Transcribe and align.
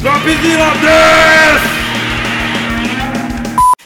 Dropzilla 0.00 0.70
des! 0.80 1.60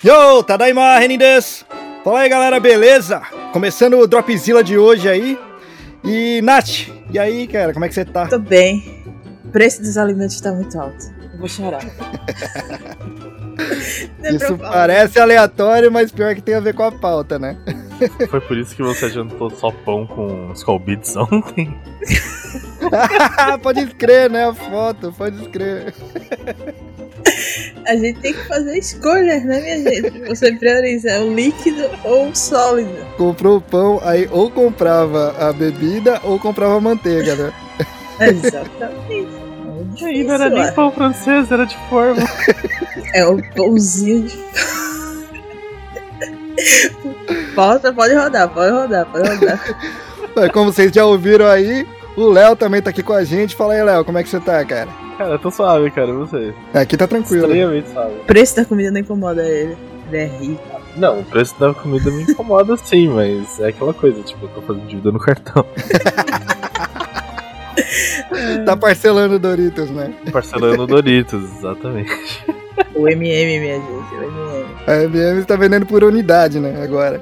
Yo, 0.04 0.42
Tadaima 0.42 0.98
Renin 0.98 1.16
des! 1.16 1.64
Fala 2.04 2.20
aí 2.20 2.28
galera, 2.28 2.60
beleza? 2.60 3.22
Começando 3.52 3.98
o 3.98 4.06
Dropzilla 4.06 4.62
de 4.62 4.76
hoje 4.76 5.08
aí. 5.08 5.38
E 6.04 6.42
Nath, 6.42 6.88
e 7.10 7.18
aí 7.18 7.46
cara, 7.46 7.72
como 7.72 7.86
é 7.86 7.88
que 7.88 7.94
você 7.94 8.04
tá? 8.04 8.26
Tô 8.26 8.38
bem. 8.38 9.02
O 9.44 9.48
preço 9.48 9.80
dos 9.80 9.96
alimentos 9.96 10.38
tá 10.40 10.52
muito 10.52 10.78
alto. 10.78 11.02
Eu 11.32 11.38
vou 11.38 11.48
chorar. 11.48 11.82
É 14.22 14.34
Isso 14.34 14.56
parece 14.56 15.20
aleatório, 15.20 15.92
mas 15.92 16.10
pior 16.10 16.34
que 16.34 16.40
tem 16.40 16.54
a 16.54 16.60
ver 16.60 16.74
com 16.74 16.82
a 16.82 16.90
pauta, 16.90 17.38
né? 17.38 17.56
Foi 18.30 18.40
por 18.40 18.56
isso 18.56 18.74
que 18.74 18.82
você 18.82 19.10
jantou 19.10 19.50
só 19.50 19.70
pão 19.70 20.06
com 20.06 20.52
Skull 20.52 20.78
Beats 20.78 21.16
ontem? 21.16 21.74
pode 23.62 23.80
escrever, 23.80 24.30
né? 24.30 24.46
A 24.46 24.54
foto, 24.54 25.12
pode 25.12 25.42
escrever. 25.42 25.94
A 27.86 27.96
gente 27.96 28.20
tem 28.20 28.32
que 28.32 28.46
fazer 28.46 28.78
escolhas, 28.78 29.44
né, 29.44 29.60
minha 29.60 29.82
gente? 29.82 30.28
Você 30.28 30.52
prioriza 30.52 31.20
o 31.20 31.34
líquido 31.34 31.90
ou 32.04 32.28
o 32.28 32.36
sólido. 32.36 33.06
Comprou 33.16 33.58
o 33.58 33.60
pão, 33.60 34.00
aí 34.02 34.28
ou 34.30 34.50
comprava 34.50 35.34
a 35.38 35.52
bebida 35.52 36.20
ou 36.22 36.38
comprava 36.38 36.76
a 36.76 36.80
manteiga, 36.80 37.34
né? 37.34 37.52
Exatamente. 38.20 39.42
E 40.00 40.04
aí, 40.04 40.24
não 40.24 40.34
era 40.34 40.48
nem 40.48 40.72
pão 40.72 40.90
francês, 40.90 41.50
era 41.50 41.66
de 41.66 41.76
forma. 41.88 42.22
É 43.14 43.26
o 43.26 43.42
pãozinho 43.54 44.26
de. 44.26 44.38
Pode, 47.54 47.92
pode 47.92 48.14
rodar, 48.14 48.48
pode 48.48 48.72
rodar, 48.72 49.06
pode 49.06 49.28
rodar. 49.28 49.60
Como 50.52 50.72
vocês 50.72 50.90
já 50.92 51.04
ouviram 51.04 51.46
aí, 51.46 51.86
o 52.16 52.28
Léo 52.28 52.56
também 52.56 52.80
tá 52.80 52.90
aqui 52.90 53.02
com 53.02 53.12
a 53.12 53.24
gente. 53.24 53.54
Fala 53.54 53.74
aí, 53.74 53.82
Léo, 53.82 54.04
como 54.04 54.18
é 54.18 54.22
que 54.22 54.28
você 54.28 54.40
tá, 54.40 54.64
cara? 54.64 54.88
Cara, 55.18 55.34
eu 55.34 55.38
tô 55.38 55.50
suave, 55.50 55.90
cara, 55.90 56.08
e 56.08 56.12
você. 56.14 56.54
Aqui 56.72 56.96
tá 56.96 57.06
tranquilo. 57.06 57.44
Estranhamente 57.44 57.90
suave. 57.90 58.14
O 58.14 58.24
preço 58.24 58.56
da 58.56 58.64
comida 58.64 58.90
não 58.90 59.00
incomoda 59.00 59.46
ele. 59.46 59.76
Ele 60.08 60.16
é 60.16 60.26
rico. 60.26 60.62
Não, 60.96 61.20
o 61.20 61.24
preço 61.24 61.58
da 61.58 61.72
comida 61.72 62.10
me 62.10 62.22
incomoda 62.22 62.76
sim, 62.84 63.08
mas 63.08 63.60
é 63.60 63.68
aquela 63.68 63.94
coisa, 63.94 64.22
tipo, 64.22 64.44
eu 64.44 64.48
tô 64.50 64.62
fazendo 64.62 64.86
dívida 64.86 65.12
no 65.12 65.18
cartão. 65.18 65.64
Tá 68.64 68.76
parcelando 68.76 69.38
Doritos, 69.38 69.90
né? 69.90 70.12
Parcelando 70.30 70.86
Doritos, 70.86 71.42
exatamente. 71.58 72.10
O 72.94 73.08
MM, 73.08 73.60
minha 73.60 73.74
gente, 73.76 74.14
o 74.14 74.22
MM. 74.22 74.61
A 74.86 75.04
MM 75.04 75.44
tá 75.44 75.56
vendendo 75.56 75.86
por 75.86 76.02
unidade, 76.04 76.58
né? 76.58 76.82
Agora. 76.82 77.20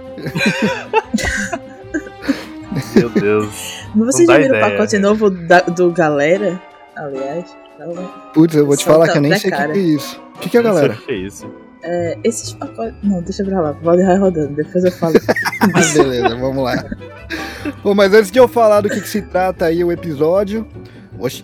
Meu 2.97 3.09
Deus. 3.11 3.85
Vocês 3.95 4.27
já 4.27 4.39
viram 4.39 4.57
o 4.57 4.61
pacote 4.61 4.95
né? 4.97 5.01
novo 5.03 5.31
da- 5.31 5.61
do 5.61 5.91
Galera? 5.91 6.61
Aliás, 6.97 7.45
então, 7.75 8.11
Putz, 8.35 8.55
eu 8.55 8.67
vou 8.67 8.77
te 8.77 8.85
falar 8.85 9.09
que 9.09 9.19
eu 9.19 9.23
nem 9.23 9.37
sei 9.39 9.51
o 9.51 9.55
que 9.57 9.65
que 9.73 9.79
é 9.79 9.79
isso. 9.79 10.21
O 10.37 10.39
que, 10.39 10.49
que 10.51 10.59
é, 10.59 10.63
galera? 10.63 10.93
o 10.95 10.97
que 10.97 11.13
é 11.13 11.17
isso. 11.17 11.47
é, 11.83 12.19
esses 12.25 12.53
pacotes. 12.53 12.95
Não, 13.03 13.23
deixa 13.23 13.45
pra 13.45 13.61
lá, 13.61 13.75
pode 13.75 14.03
ir 14.03 14.17
rodando, 14.19 14.55
depois 14.55 14.85
eu 14.85 14.93
falo. 14.93 15.15
Mas 15.73 15.93
beleza, 15.97 16.29
vamos 16.37 16.63
lá. 16.65 16.85
Bom, 17.83 17.95
mas 17.95 18.13
antes 18.15 18.31
de 18.31 18.39
eu 18.39 18.49
falar 18.49 18.81
do 18.83 18.89
que, 18.89 19.01
que 19.01 19.09
se 19.09 19.23
trata 19.23 19.67
aí 19.67 19.83
o 19.83 19.91
episódio, 19.93 20.67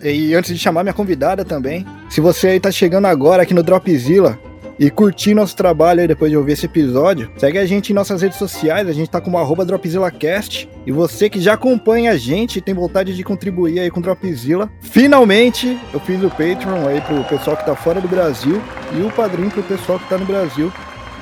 e 0.03 0.33
antes 0.35 0.53
de 0.53 0.59
chamar 0.59 0.83
minha 0.83 0.93
convidada 0.93 1.43
também, 1.45 1.85
se 2.09 2.21
você 2.21 2.49
aí 2.49 2.59
tá 2.59 2.71
chegando 2.71 3.05
agora 3.05 3.43
aqui 3.43 3.53
no 3.53 3.63
Dropzilla 3.63 4.37
e 4.79 4.89
curtir 4.89 5.33
nosso 5.33 5.55
trabalho 5.55 6.01
aí 6.01 6.07
depois 6.07 6.29
de 6.29 6.37
ouvir 6.37 6.53
esse 6.53 6.65
episódio, 6.65 7.31
segue 7.37 7.57
a 7.57 7.65
gente 7.65 7.91
em 7.91 7.95
nossas 7.95 8.21
redes 8.21 8.37
sociais, 8.37 8.87
a 8.87 8.93
gente 8.93 9.09
tá 9.09 9.19
como 9.19 9.37
arroba 9.37 9.65
DropzillaCast. 9.65 10.69
E 10.85 10.91
você 10.91 11.29
que 11.29 11.39
já 11.39 11.53
acompanha 11.53 12.11
a 12.11 12.17
gente 12.17 12.57
e 12.57 12.61
tem 12.61 12.73
vontade 12.73 13.15
de 13.15 13.23
contribuir 13.23 13.79
aí 13.79 13.89
com 13.89 13.99
o 13.99 14.03
Dropzilla, 14.03 14.69
finalmente 14.81 15.77
eu 15.93 15.99
fiz 15.99 16.21
o 16.23 16.29
Patreon 16.29 16.87
aí 16.87 17.01
pro 17.01 17.23
pessoal 17.25 17.57
que 17.57 17.65
tá 17.65 17.75
fora 17.75 17.99
do 17.99 18.07
Brasil 18.07 18.61
e 18.97 19.01
o 19.01 19.11
padrinho 19.11 19.51
pro 19.51 19.63
pessoal 19.63 19.99
que 19.99 20.07
tá 20.07 20.17
no 20.17 20.25
Brasil. 20.25 20.71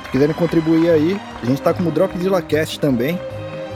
Se 0.05 0.11
quiserem 0.11 0.35
contribuir 0.35 0.89
aí, 0.89 1.19
a 1.41 1.45
gente 1.45 1.61
tá 1.61 1.73
como 1.73 1.91
Dropzilla 1.91 2.41
Cast 2.41 2.79
também. 2.79 3.19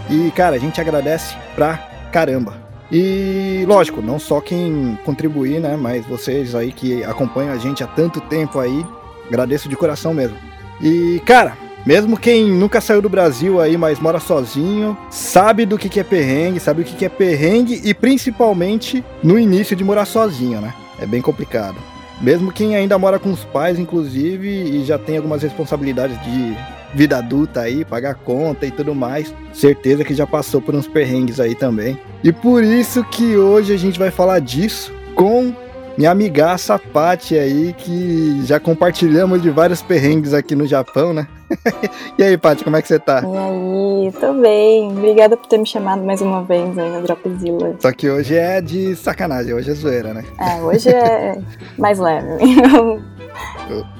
E, 0.10 0.32
cara, 0.32 0.56
a 0.56 0.60
gente 0.60 0.80
agradece 0.82 1.36
pra 1.56 1.78
caramba. 2.12 2.70
E, 2.92 3.64
lógico, 3.68 4.02
não 4.02 4.18
só 4.18 4.42
quem 4.42 4.98
contribuir, 5.06 5.60
né? 5.60 5.78
Mas 5.80 6.06
vocês 6.08 6.56
aí 6.56 6.72
que 6.72 7.04
acompanham 7.04 7.54
a 7.54 7.58
gente 7.58 7.84
há 7.84 7.88
tanto 7.88 8.20
tempo 8.22 8.60
aí, 8.60 8.84
agradeço 9.30 9.70
de 9.70 9.76
coração 9.76 10.14
mesmo. 10.14 10.38
E, 10.82 11.22
cara, 11.26 11.58
mesmo 11.86 12.18
quem 12.18 12.46
nunca 12.46 12.82
saiu 12.82 13.02
do 13.02 13.10
Brasil 13.10 13.62
aí, 13.62 13.78
mas 13.78 14.00
mora 14.00 14.20
sozinho, 14.20 14.98
sabe 15.10 15.66
do 15.66 15.78
que, 15.78 15.88
que 15.88 16.00
é 16.00 16.04
perrengue, 16.04 16.60
sabe 16.60 16.82
o 16.82 16.86
que, 16.86 16.96
que 16.96 17.06
é 17.06 17.10
perrengue 17.10 17.82
e 17.84 17.94
principalmente 17.94 19.04
no 19.24 19.40
início 19.40 19.76
de 19.76 19.84
morar 19.84 20.06
sozinho, 20.06 20.60
né? 20.60 20.74
É 21.00 21.06
bem 21.06 21.22
complicado. 21.22 21.78
Mesmo 22.22 22.52
quem 22.52 22.76
ainda 22.76 22.98
mora 22.98 23.18
com 23.18 23.32
os 23.32 23.46
pais, 23.46 23.80
inclusive, 23.80 24.50
e 24.50 24.84
já 24.84 24.98
tem 24.98 25.16
algumas 25.16 25.42
responsabilidades 25.42 26.22
de 26.22 26.58
vida 26.94 27.18
adulta 27.18 27.62
aí, 27.62 27.86
pagar 27.86 28.16
conta 28.16 28.66
e 28.66 28.72
tudo 28.72 28.94
mais, 28.94 29.34
certeza 29.54 30.04
que 30.04 30.14
já 30.14 30.28
passou 30.28 30.62
por 30.62 30.76
uns 30.76 30.88
perrengues 30.88 31.40
aí 31.40 31.56
também. 31.56 31.98
E 32.24 32.34
por 32.34 32.64
isso 32.64 33.04
que 33.06 33.38
hoje 33.38 33.74
a 33.74 33.78
gente 33.78 33.98
vai 33.98 34.12
falar 34.12 34.40
disso 34.40 34.94
com 35.16 35.54
minha 36.00 36.12
amigaça 36.12 36.80
Paty 36.80 37.38
aí, 37.38 37.74
que 37.74 38.42
já 38.46 38.58
compartilhamos 38.58 39.42
de 39.42 39.50
vários 39.50 39.82
perrengues 39.82 40.34
aqui 40.34 40.56
no 40.56 40.66
Japão, 40.66 41.14
né? 41.14 41.28
e 42.18 42.24
aí, 42.24 42.38
Paty, 42.38 42.64
como 42.64 42.78
é 42.78 42.82
que 42.82 42.88
você 42.88 42.98
tá? 42.98 43.22
E 43.22 43.38
aí, 43.38 44.12
tô 44.14 44.32
bem. 44.36 44.94
Obrigada 44.94 45.36
por 45.36 45.46
ter 45.48 45.58
me 45.58 45.66
chamado 45.66 46.02
mais 46.02 46.22
uma 46.22 46.42
vez 46.42 46.78
aí 46.78 46.90
no 46.90 47.02
Dropzilla. 47.02 47.76
Só 47.82 47.92
que 47.92 48.10
hoje 48.10 48.34
é 48.34 48.62
de 48.62 48.96
sacanagem, 48.96 49.54
hoje 49.54 49.72
é 49.72 49.74
zoeira, 49.74 50.14
né? 50.14 50.24
É, 50.40 50.62
hoje 50.62 50.88
é 50.88 51.38
mais 51.78 52.00
leve. 52.00 52.46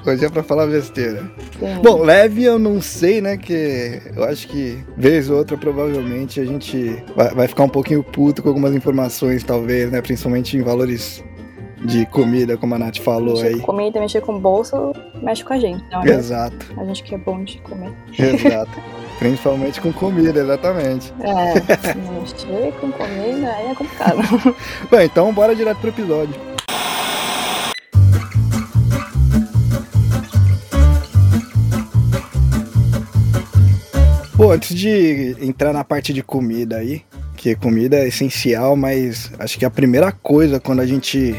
Hoje 0.06 0.24
é 0.24 0.28
pra 0.30 0.42
falar 0.42 0.68
besteira. 0.68 1.30
Sim. 1.58 1.82
Bom, 1.82 2.02
leve 2.02 2.44
eu 2.44 2.58
não 2.58 2.80
sei, 2.80 3.20
né? 3.20 3.36
Que 3.36 4.00
eu 4.16 4.24
acho 4.24 4.48
que 4.48 4.82
vez 4.96 5.28
ou 5.28 5.36
outra 5.36 5.54
provavelmente 5.54 6.40
a 6.40 6.46
gente 6.46 6.96
vai, 7.14 7.34
vai 7.34 7.46
ficar 7.46 7.64
um 7.64 7.68
pouquinho 7.68 8.02
puto 8.02 8.42
com 8.42 8.48
algumas 8.48 8.74
informações, 8.74 9.44
talvez, 9.44 9.90
né? 9.90 10.00
Principalmente 10.00 10.56
em 10.56 10.62
valores 10.62 11.22
de 11.84 12.04
comida, 12.06 12.56
como 12.56 12.74
a 12.74 12.78
Nath 12.78 12.98
falou 12.98 13.34
mexer 13.34 13.46
aí. 13.48 13.60
com 13.60 13.66
comida, 13.66 14.00
mexer 14.00 14.20
com 14.20 14.38
bolso, 14.38 14.92
mexe 15.22 15.44
com 15.44 15.52
a 15.54 15.58
gente. 15.58 15.82
Então, 15.86 16.02
né? 16.02 16.12
Exato, 16.14 16.56
A 16.76 16.84
gente 16.84 17.02
que 17.02 17.14
é 17.14 17.18
bom 17.18 17.42
de 17.42 17.58
comer. 17.58 17.92
exato. 18.18 18.70
Principalmente 19.18 19.80
com 19.80 19.92
comida, 19.92 20.40
exatamente. 20.40 21.12
É, 21.20 21.54
mexer 22.20 22.72
com 22.80 22.90
comida 22.92 23.50
aí 23.50 23.70
é 23.70 23.74
complicado. 23.74 24.18
Bom, 24.90 25.00
então 25.00 25.32
bora 25.32 25.54
direto 25.54 25.78
pro 25.78 25.90
episódio. 25.90 26.34
Bom, 34.34 34.50
antes 34.52 34.74
de 34.74 35.36
entrar 35.40 35.72
na 35.72 35.84
parte 35.84 36.14
de 36.14 36.22
comida 36.22 36.78
aí, 36.78 37.02
que 37.36 37.54
comida 37.54 37.96
é 37.98 38.08
essencial, 38.08 38.74
mas 38.74 39.30
acho 39.38 39.58
que 39.58 39.66
a 39.66 39.70
primeira 39.70 40.10
coisa 40.12 40.58
quando 40.58 40.80
a 40.80 40.86
gente 40.86 41.34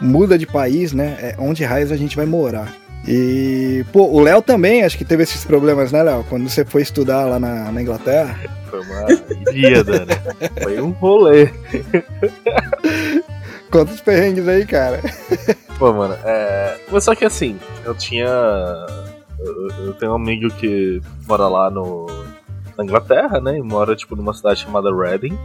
muda 0.00 0.38
de 0.38 0.46
país, 0.46 0.92
né, 0.92 1.16
é 1.20 1.36
onde 1.38 1.64
raios 1.64 1.92
a 1.92 1.96
gente 1.96 2.16
vai 2.16 2.26
morar. 2.26 2.72
E, 3.06 3.84
pô, 3.92 4.06
o 4.06 4.20
Léo 4.20 4.40
também 4.40 4.82
acho 4.82 4.96
que 4.96 5.04
teve 5.04 5.22
esses 5.22 5.44
problemas, 5.44 5.92
né, 5.92 6.02
Léo? 6.02 6.24
Quando 6.28 6.48
você 6.48 6.64
foi 6.64 6.80
estudar 6.80 7.26
lá 7.26 7.38
na, 7.38 7.70
na 7.70 7.82
Inglaterra. 7.82 8.38
Foi 8.70 8.80
uma 8.80 9.06
ilíada, 9.52 10.06
né? 10.06 10.14
Foi 10.62 10.80
um 10.80 10.90
rolê. 10.90 11.50
Conta 13.70 13.92
os 13.92 14.00
perrengues 14.00 14.48
aí, 14.48 14.64
cara. 14.64 15.00
Pô, 15.78 15.92
mano, 15.92 16.16
é. 16.24 16.78
Mas 16.90 17.04
só 17.04 17.14
que 17.14 17.24
assim, 17.24 17.58
eu 17.84 17.94
tinha. 17.94 18.26
Eu, 19.38 19.68
eu 19.86 19.94
tenho 19.94 20.12
um 20.12 20.16
amigo 20.16 20.48
que 20.54 21.02
mora 21.26 21.46
lá 21.48 21.70
no. 21.70 22.06
Na 22.78 22.84
Inglaterra, 22.84 23.40
né? 23.40 23.58
E 23.58 23.62
mora, 23.62 23.94
tipo, 23.94 24.16
numa 24.16 24.32
cidade 24.32 24.60
chamada 24.60 24.94
Reading. 24.94 25.38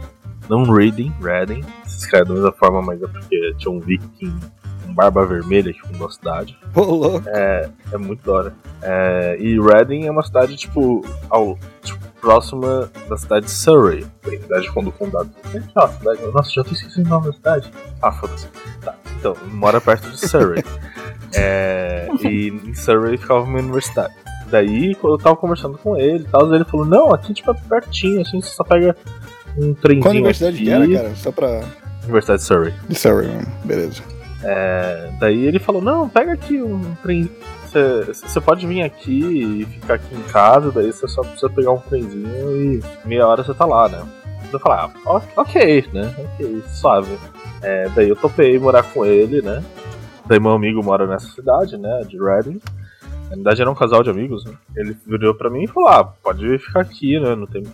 Não 0.48 0.62
Reading, 0.62 1.12
Reading. 1.20 1.64
Se 2.00 2.06
escreve 2.06 2.28
da 2.28 2.34
mesma 2.34 2.52
forma, 2.52 2.80
mas 2.80 3.02
é 3.02 3.06
porque 3.06 3.54
tinha 3.58 3.70
um 3.70 3.78
viking 3.78 4.34
com 4.86 4.94
barba 4.94 5.26
vermelha 5.26 5.70
que 5.70 5.80
fundou 5.80 6.08
a 6.08 6.10
cidade. 6.10 6.58
Ô, 6.74 6.80
louco. 6.80 7.28
É 7.28 7.68
muito 7.98 8.24
da 8.24 8.32
hora. 8.32 8.54
É, 8.80 9.36
e 9.38 9.60
Reading 9.60 10.06
é 10.06 10.10
uma 10.10 10.22
cidade, 10.22 10.56
tipo, 10.56 11.04
ao, 11.28 11.58
tipo, 11.82 12.00
próxima 12.22 12.90
da 13.06 13.18
cidade 13.18 13.46
de 13.46 13.52
Surrey. 13.52 14.06
Tem 14.22 14.40
cidade 14.40 14.66
do 14.66 14.92
condado. 14.92 15.30
Ah, 15.76 15.88
cidade, 15.88 16.20
nossa, 16.32 16.50
já 16.50 16.64
tô 16.64 16.72
esquecendo 16.72 17.06
o 17.06 17.10
nome 17.10 17.26
da 17.26 17.32
cidade. 17.34 17.70
Ah, 18.00 18.12
foda-se. 18.12 18.48
Tá, 18.82 18.94
então, 19.18 19.36
mora 19.52 19.78
perto 19.78 20.08
de 20.10 20.18
Surrey. 20.18 20.64
É, 21.32 22.08
e 22.24 22.48
em 22.48 22.74
Surrey 22.74 23.16
ficava 23.16 23.42
uma 23.42 23.60
universidade. 23.60 24.12
Daí, 24.50 24.96
quando 24.96 25.12
eu 25.14 25.18
tava 25.18 25.36
conversando 25.36 25.78
com 25.78 25.96
ele 25.96 26.24
e 26.24 26.28
tal, 26.28 26.52
ele 26.52 26.64
falou, 26.64 26.84
não, 26.84 27.14
aqui 27.14 27.32
tipo 27.32 27.52
é 27.52 27.54
pertinho, 27.54 28.20
assim, 28.20 28.40
você 28.40 28.50
só 28.50 28.64
pega 28.64 28.96
um 29.56 29.72
trenzinho 29.74 30.02
Qual 30.02 30.12
universidade 30.12 30.56
aqui. 30.56 30.64
que 30.64 30.70
era, 30.70 30.88
cara? 30.88 31.14
Só 31.14 31.30
pra. 31.30 31.62
Universidade 32.10 32.40
de 32.40 32.46
Surrey. 32.46 32.74
De 32.88 32.94
Surrey. 32.94 33.30
Beleza. 33.64 34.02
É, 34.42 35.10
daí 35.18 35.44
ele 35.44 35.58
falou, 35.58 35.82
não, 35.82 36.08
pega 36.08 36.32
aqui 36.32 36.60
um 36.60 36.94
trem. 37.02 37.30
Você 38.12 38.40
pode 38.40 38.66
vir 38.66 38.82
aqui 38.82 39.62
e 39.62 39.64
ficar 39.64 39.94
aqui 39.94 40.14
em 40.14 40.22
casa, 40.22 40.72
daí 40.72 40.92
você 40.92 41.06
só 41.06 41.22
precisa 41.22 41.48
pegar 41.48 41.70
um 41.70 41.78
trenzinho 41.78 42.56
e 42.56 42.82
meia 43.04 43.26
hora 43.26 43.44
você 43.44 43.54
tá 43.54 43.64
lá, 43.64 43.88
né? 43.88 44.02
Eu 44.52 44.58
falei, 44.58 44.78
ah, 44.80 45.22
ok, 45.36 45.84
né? 45.92 46.12
Ok, 46.18 46.62
suave. 46.74 47.16
É, 47.62 47.88
daí 47.94 48.08
eu 48.08 48.16
topei 48.16 48.58
morar 48.58 48.82
com 48.82 49.04
ele, 49.04 49.40
né? 49.40 49.62
Daí 50.26 50.40
meu 50.40 50.52
amigo 50.52 50.82
mora 50.82 51.06
nessa 51.06 51.28
cidade, 51.28 51.76
né, 51.76 52.02
de 52.08 52.18
Reading. 52.18 52.60
Na 53.28 53.36
verdade 53.36 53.62
era 53.62 53.70
um 53.70 53.74
casal 53.74 54.02
de 54.02 54.10
amigos, 54.10 54.44
né? 54.44 54.52
Ele 54.74 54.96
virou 55.06 55.34
pra 55.34 55.50
mim 55.50 55.64
e 55.64 55.68
falou, 55.68 55.88
ah, 55.88 56.04
pode 56.04 56.58
ficar 56.58 56.80
aqui, 56.80 57.20
né, 57.20 57.36
no 57.36 57.46
tempo 57.46 57.68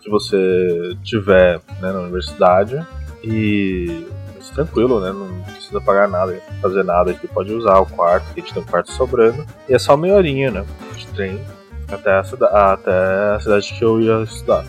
que 0.00 0.10
você 0.10 0.96
tiver 1.02 1.60
né, 1.80 1.92
na 1.92 2.00
universidade. 2.00 2.84
E 3.22 4.06
mas 4.42 4.50
tranquilo, 4.50 5.00
né, 5.00 5.12
não 5.12 5.40
precisa 5.42 5.80
pagar 5.80 6.08
nada, 6.08 6.36
fazer 6.60 6.82
nada 6.82 7.12
aqui, 7.12 7.28
pode 7.28 7.52
usar 7.52 7.78
o 7.78 7.86
quarto, 7.86 8.26
a 8.30 8.40
gente 8.40 8.52
tem 8.52 8.62
um 8.62 8.66
quarto 8.66 8.90
sobrando. 8.90 9.46
E 9.68 9.74
é 9.74 9.78
só 9.78 9.96
meia 9.96 10.16
horinha, 10.16 10.50
né, 10.50 10.64
de 10.96 11.06
trem 11.08 11.40
até 11.88 12.18
a, 12.18 12.24
cida 12.24 12.46
até 12.46 12.90
a 13.36 13.40
cidade 13.40 13.72
que 13.72 13.84
eu 13.84 14.00
ia 14.00 14.22
estudar. 14.24 14.64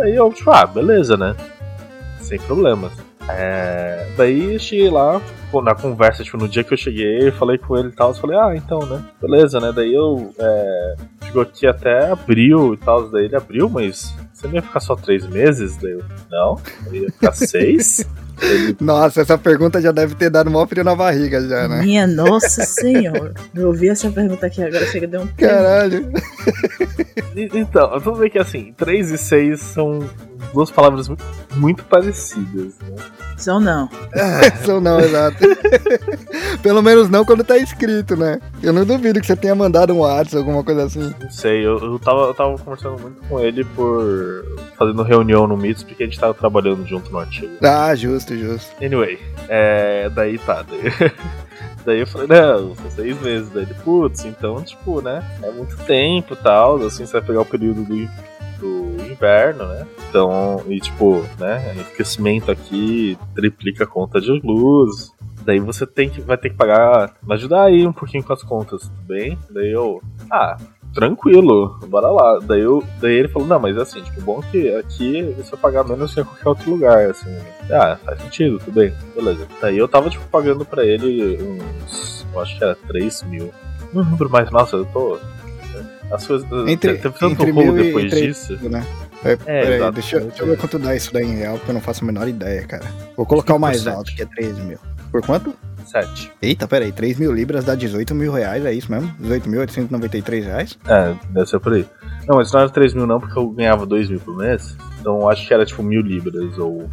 Aí 0.00 0.16
eu, 0.16 0.32
tipo, 0.32 0.50
ah, 0.50 0.64
beleza, 0.64 1.16
né, 1.16 1.36
sem 2.20 2.38
problemas. 2.40 2.92
É, 3.28 4.08
daí 4.16 4.58
cheguei 4.58 4.90
lá, 4.90 5.20
na 5.62 5.74
conversa, 5.74 6.24
tipo, 6.24 6.38
no 6.38 6.48
dia 6.48 6.64
que 6.64 6.72
eu 6.72 6.78
cheguei, 6.78 7.30
falei 7.32 7.58
com 7.58 7.76
ele 7.76 7.88
e 7.88 7.92
tal, 7.92 8.08
eu 8.08 8.14
falei, 8.14 8.38
ah, 8.38 8.56
então, 8.56 8.80
né, 8.86 9.04
beleza, 9.20 9.60
né, 9.60 9.70
daí 9.74 9.92
eu, 9.92 10.32
é, 10.38 10.94
chegou 11.26 11.42
aqui 11.42 11.66
até 11.66 12.10
abril 12.10 12.72
e 12.72 12.76
tal, 12.78 13.08
daí 13.10 13.26
ele 13.26 13.36
abriu, 13.36 13.68
mas 13.68 14.14
você 14.42 14.48
não 14.48 14.54
ia 14.56 14.62
ficar 14.62 14.80
só 14.80 14.96
três 14.96 15.24
meses? 15.26 15.80
Eu, 15.82 16.02
não, 16.30 16.60
eu 16.86 16.94
ia 16.94 17.12
ficar 17.12 17.32
seis. 17.32 18.04
Ele, 18.40 18.76
Nossa, 18.80 19.20
essa 19.20 19.38
pergunta 19.38 19.80
já 19.80 19.92
deve 19.92 20.16
ter 20.16 20.30
dado 20.30 20.50
mó 20.50 20.66
frio 20.66 20.82
na 20.82 20.96
barriga 20.96 21.40
já, 21.40 21.68
né? 21.68 21.82
Minha 21.82 22.06
nossa 22.08 22.64
senhora. 22.64 23.34
Eu 23.54 23.68
ouvi 23.68 23.88
essa 23.88 24.10
pergunta 24.10 24.46
aqui 24.46 24.62
agora, 24.62 24.84
chega 24.86 25.06
de 25.06 25.16
um 25.16 25.26
Caralho. 25.28 26.12
então, 27.36 28.00
vamos 28.00 28.18
ver 28.18 28.30
que 28.30 28.38
assim, 28.38 28.74
três 28.76 29.10
e 29.10 29.18
seis 29.18 29.60
são 29.60 30.00
duas 30.52 30.70
palavras 30.70 31.08
muito, 31.08 31.24
muito 31.56 31.84
parecidas, 31.84 32.74
né? 32.80 32.96
São 33.36 33.58
não. 33.58 33.88
São 34.64 34.80
não, 34.80 35.00
exato. 35.00 35.38
Pelo 36.62 36.80
menos 36.80 37.08
não 37.08 37.24
quando 37.24 37.42
tá 37.42 37.58
escrito, 37.58 38.16
né? 38.16 38.40
Eu 38.62 38.72
não 38.72 38.84
duvido 38.84 39.20
que 39.20 39.26
você 39.26 39.34
tenha 39.34 39.54
mandado 39.54 39.92
um 39.92 39.98
WhatsApp, 39.98 40.36
alguma 40.36 40.62
coisa 40.62 40.84
assim. 40.84 41.12
Não 41.20 41.30
sei, 41.30 41.66
eu, 41.66 41.76
eu, 41.78 41.98
tava, 41.98 42.20
eu 42.20 42.34
tava 42.34 42.56
conversando 42.56 43.00
muito 43.00 43.20
com 43.28 43.40
ele 43.40 43.64
por. 43.64 44.44
fazendo 44.78 45.02
reunião 45.02 45.46
no 45.46 45.56
Meets, 45.56 45.82
porque 45.82 46.04
a 46.04 46.06
gente 46.06 46.20
tava 46.20 46.34
trabalhando 46.34 46.86
junto 46.86 47.10
no 47.10 47.18
artigo. 47.18 47.52
Ah, 47.62 47.94
justo, 47.96 48.36
justo. 48.36 48.70
Anyway, 48.82 49.18
é, 49.48 50.08
daí 50.10 50.38
tá. 50.38 50.62
Daí, 50.62 51.12
daí 51.84 52.00
eu 52.00 52.06
falei, 52.06 52.28
não, 52.28 52.76
são 52.76 52.90
seis 52.90 53.20
meses. 53.20 53.50
Daí 53.50 53.64
ele, 53.64 53.74
putz, 53.74 54.24
então, 54.24 54.62
tipo, 54.62 55.00
né? 55.00 55.20
É 55.42 55.50
muito 55.50 55.76
tempo 55.78 56.34
e 56.34 56.36
tal. 56.36 56.76
Assim, 56.86 57.04
você 57.04 57.12
vai 57.14 57.22
pegar 57.22 57.40
o 57.40 57.46
período 57.46 57.82
do, 57.82 58.06
do 58.06 58.10
inverno, 59.12 59.66
né? 59.66 59.86
Então, 60.08 60.62
e 60.68 60.80
tipo, 60.80 61.24
né? 61.38 61.72
Enriquecimento 61.74 62.50
aqui 62.50 63.16
triplica 63.34 63.84
a 63.84 63.86
conta 63.86 64.20
de 64.20 64.30
luz. 64.44 65.12
Daí 65.44 65.58
você 65.58 65.86
tem 65.86 66.08
que, 66.08 66.20
vai 66.20 66.36
ter 66.36 66.50
que 66.50 66.56
pagar. 66.56 67.14
Vai 67.22 67.36
ajudar 67.36 67.64
aí 67.64 67.86
um 67.86 67.92
pouquinho 67.92 68.22
com 68.22 68.32
as 68.32 68.42
contas, 68.42 68.82
tudo 68.82 69.02
bem? 69.06 69.38
Daí 69.50 69.72
eu, 69.72 70.00
ah, 70.30 70.56
tranquilo, 70.92 71.78
bora 71.88 72.08
lá. 72.10 72.38
Daí, 72.40 72.60
eu, 72.60 72.82
daí 73.00 73.14
ele 73.14 73.28
falou, 73.28 73.48
não, 73.48 73.58
mas 73.58 73.76
assim, 73.76 74.02
tipo, 74.02 74.20
bom 74.20 74.40
que 74.50 74.74
aqui 74.76 75.22
você 75.36 75.50
vai 75.52 75.60
pagar 75.60 75.84
menos 75.84 76.14
que 76.14 76.20
em 76.20 76.24
qualquer 76.24 76.48
outro 76.48 76.70
lugar, 76.70 77.10
assim. 77.10 77.34
Ah, 77.70 77.96
faz 78.04 78.20
sentido, 78.20 78.58
tudo 78.58 78.74
bem, 78.74 78.92
beleza. 79.14 79.46
Daí 79.60 79.78
eu 79.78 79.88
tava, 79.88 80.10
tipo, 80.10 80.24
pagando 80.28 80.64
pra 80.64 80.84
ele 80.84 81.38
uns, 81.42 82.26
eu 82.32 82.40
acho 82.40 82.56
que 82.56 82.64
era 82.64 82.74
3 82.74 83.22
mil. 83.24 83.52
Não 83.92 84.02
lembro 84.02 84.30
mais, 84.30 84.50
nossa, 84.50 84.76
eu 84.76 84.84
tô... 84.86 85.18
As 86.10 86.26
coisas... 86.26 86.46
Entre, 86.68 86.94
teve 86.98 87.18
tanto 87.18 87.42
rolo 87.42 87.54
mil 87.54 87.74
depois 87.74 88.10
disso. 88.10 88.58
né? 88.68 88.84
É, 89.24 89.36
peraí, 89.36 89.74
exato. 89.74 89.92
deixa, 89.92 90.16
eu- 90.16 90.26
deixa 90.26 90.42
eu 90.42 90.46
ver 90.48 90.56
quanto 90.58 90.78
dá 90.78 90.94
isso 90.96 91.12
daí 91.12 91.24
em 91.24 91.36
real, 91.38 91.54
porque 91.56 91.70
eu 91.70 91.74
não 91.74 91.80
faço 91.80 92.02
a 92.02 92.06
menor 92.06 92.28
ideia, 92.28 92.62
cara. 92.66 92.84
Vou 93.16 93.24
colocar 93.26 93.54
o 93.54 93.58
mais 93.58 93.78
5%. 93.82 93.94
alto, 93.96 94.14
que 94.14 94.22
é 94.22 94.26
3 94.26 94.58
mil. 94.58 94.78
Por 95.10 95.22
quanto? 95.24 95.54
7. 95.86 96.32
Eita, 96.40 96.66
peraí, 96.66 96.90
3 96.90 97.18
mil 97.18 97.32
libras 97.32 97.64
dá 97.64 97.74
18 97.74 98.14
mil 98.14 98.32
reais, 98.32 98.64
é 98.64 98.72
isso 98.72 98.90
mesmo? 98.90 99.12
18.893 99.20 100.44
reais? 100.44 100.78
É, 100.86 101.14
deve 101.30 101.46
ser 101.46 101.60
por 101.60 101.72
aí. 101.74 101.86
Não, 102.26 102.36
mas 102.36 102.50
não 102.52 102.60
era 102.60 102.70
3 102.70 102.94
mil 102.94 103.06
não, 103.06 103.20
porque 103.20 103.38
eu 103.38 103.48
ganhava 103.50 103.84
2 103.84 104.08
mil 104.08 104.20
por 104.20 104.36
mês. 104.36 104.76
Então 105.00 105.28
acho 105.28 105.46
que 105.46 105.52
era 105.52 105.66
tipo 105.66 105.82
mil 105.82 106.00
libras 106.00 106.56
ou 106.56 106.82
um 106.84 106.88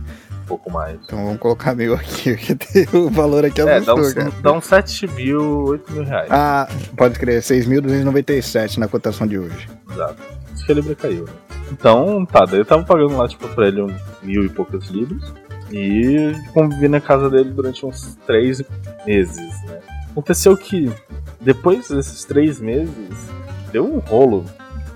pouco 0.47 0.71
mais. 0.71 0.97
Então 1.05 1.23
vamos 1.23 1.39
colocar 1.39 1.75
mil 1.75 1.93
aqui, 1.93 2.35
porque 2.35 2.55
tem 2.55 2.87
o 2.99 3.09
valor 3.09 3.45
aqui 3.45 3.61
é 3.61 3.63
É, 3.63 3.79
dá 3.81 3.91
absurdo, 3.93 4.15
cara. 4.15 4.31
dá 4.41 4.51
uns 4.51 4.65
7 4.65 5.07
mil, 5.07 5.63
8 5.65 5.91
mil 5.93 6.03
reais. 6.03 6.27
Ah, 6.31 6.67
pode 6.97 7.13
escrever, 7.13 7.41
6.297 7.41 8.77
na 8.79 8.87
cotação 8.87 9.25
de 9.27 9.37
hoje. 9.37 9.69
Exato. 9.91 10.17
Isso 10.55 10.65
que 10.65 10.71
a 10.71 10.75
Libra 10.75 10.95
caiu, 10.95 11.25
né? 11.25 11.31
Então, 11.71 12.25
tá, 12.25 12.45
daí 12.45 12.59
eu 12.59 12.65
tava 12.65 12.83
pagando 12.83 13.17
lá, 13.17 13.27
tipo, 13.27 13.47
pra 13.49 13.67
ele 13.67 13.81
um 13.81 13.95
mil 14.23 14.45
e 14.45 14.49
poucas 14.49 14.87
libras. 14.89 15.33
E 15.71 16.33
convivi 16.53 16.87
na 16.87 16.99
casa 16.99 17.29
dele 17.29 17.51
durante 17.51 17.85
uns 17.85 18.17
três 18.25 18.61
meses, 19.05 19.63
né? 19.65 19.79
Aconteceu 20.11 20.57
que 20.57 20.91
depois 21.39 21.89
desses 21.89 22.25
três 22.25 22.59
meses, 22.59 23.29
deu 23.71 23.85
um 23.85 23.99
rolo 23.99 24.45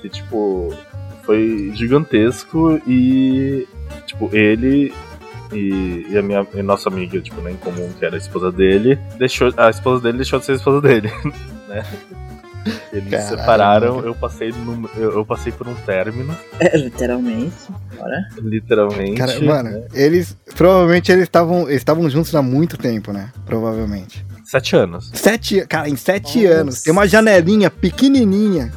que, 0.02 0.10
tipo, 0.10 0.74
foi 1.24 1.72
gigantesco 1.76 2.82
e, 2.88 3.68
tipo, 4.06 4.30
ele 4.34 4.92
e, 5.52 6.08
e 6.10 6.18
a 6.18 6.22
minha 6.22 6.46
e 6.54 6.62
nossa 6.62 6.90
amiga, 6.90 7.22
tipo, 7.22 7.40
né, 7.42 7.56
comum, 7.62 7.92
que 7.98 8.04
era 8.04 8.16
a 8.16 8.18
esposa 8.18 8.52
dele, 8.52 9.00
deixou, 9.18 9.54
a 9.56 9.70
esposa 9.70 10.04
dele 10.04 10.18
deixou 10.18 10.40
de 10.40 10.46
ser 10.46 10.54
a 10.54 10.56
esposa 10.56 10.82
dele, 10.82 11.12
né? 11.70 11.84
Eles 12.94 13.10
Caralho. 13.10 13.30
separaram, 13.30 14.00
eu 14.06 14.16
passei, 14.16 14.52
num- 14.52 14.88
eu, 14.96 15.12
eu 15.18 15.26
passei 15.26 15.52
por 15.52 15.68
um 15.68 15.74
término, 15.76 16.36
É, 16.60 16.78
literalmente. 16.78 17.54
Bora. 17.98 18.28
literalmente. 18.42 19.16
Cara, 19.18 19.40
mano, 19.42 19.70
né? 19.70 19.84
eles. 19.94 20.38
Provavelmente 20.56 21.12
eles 21.12 21.24
estavam 21.24 21.64
eles 21.64 21.78
estavam 21.82 22.10
juntos 22.10 22.34
há 22.36 22.42
muito 22.42 22.78
tempo, 22.78 23.12
né? 23.12 23.30
Provavelmente. 23.46 24.26
Sete 24.46 24.76
anos. 24.76 25.10
Sete, 25.14 25.66
cara, 25.68 25.90
em 25.90 25.96
sete 25.96 26.44
Nossa. 26.44 26.56
anos, 26.60 26.82
tem 26.84 26.94
uma 26.94 27.08
janelinha 27.08 27.70
pequenininha 27.70 28.72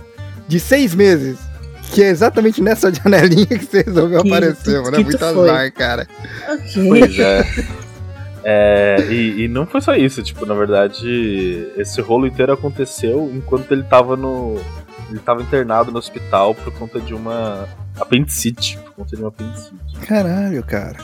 de 0.49 0.59
seis 0.59 0.95
meses. 0.95 1.39
Que 1.93 2.03
é 2.03 2.09
exatamente 2.09 2.61
nessa 2.61 2.91
janelinha 2.93 3.47
que 3.47 3.65
você 3.65 3.83
resolveu 3.83 4.21
Que- 4.23 4.29
aparecer, 4.29 4.83
mano. 4.83 4.97
É 4.97 4.99
que 4.99 5.05
muito 5.05 5.19
tu 5.19 5.33
foi? 5.35 5.49
azar, 5.51 5.73
cara. 5.73 6.09
Ok. 6.49 6.89
Pois 6.89 7.19
é. 7.21 7.45
É, 8.49 8.99
e, 9.11 9.43
e 9.43 9.49
não 9.49 9.67
foi 9.67 9.81
só 9.81 9.97
isso, 9.97 10.23
tipo, 10.23 10.47
na 10.47 10.55
verdade, 10.55 11.67
esse 11.77 12.01
rolo 12.01 12.29
inteiro 12.29 12.53
aconteceu 12.53 13.29
enquanto 13.35 13.73
ele 13.73 13.83
tava 13.83 14.17
no. 14.17 14.57
Ele 15.11 15.19
tava 15.19 15.43
internado 15.43 15.91
no 15.91 15.99
hospital 15.99 16.55
por 16.55 16.73
conta 16.79 17.01
de 17.01 17.13
uma 17.13 17.67
apendicite. 17.99 18.79
Por 18.79 18.93
conta 18.93 19.17
de 19.17 19.23
uma 19.23 19.29
apendicite. 19.31 19.97
Caralho, 20.07 20.63
cara. 20.63 20.97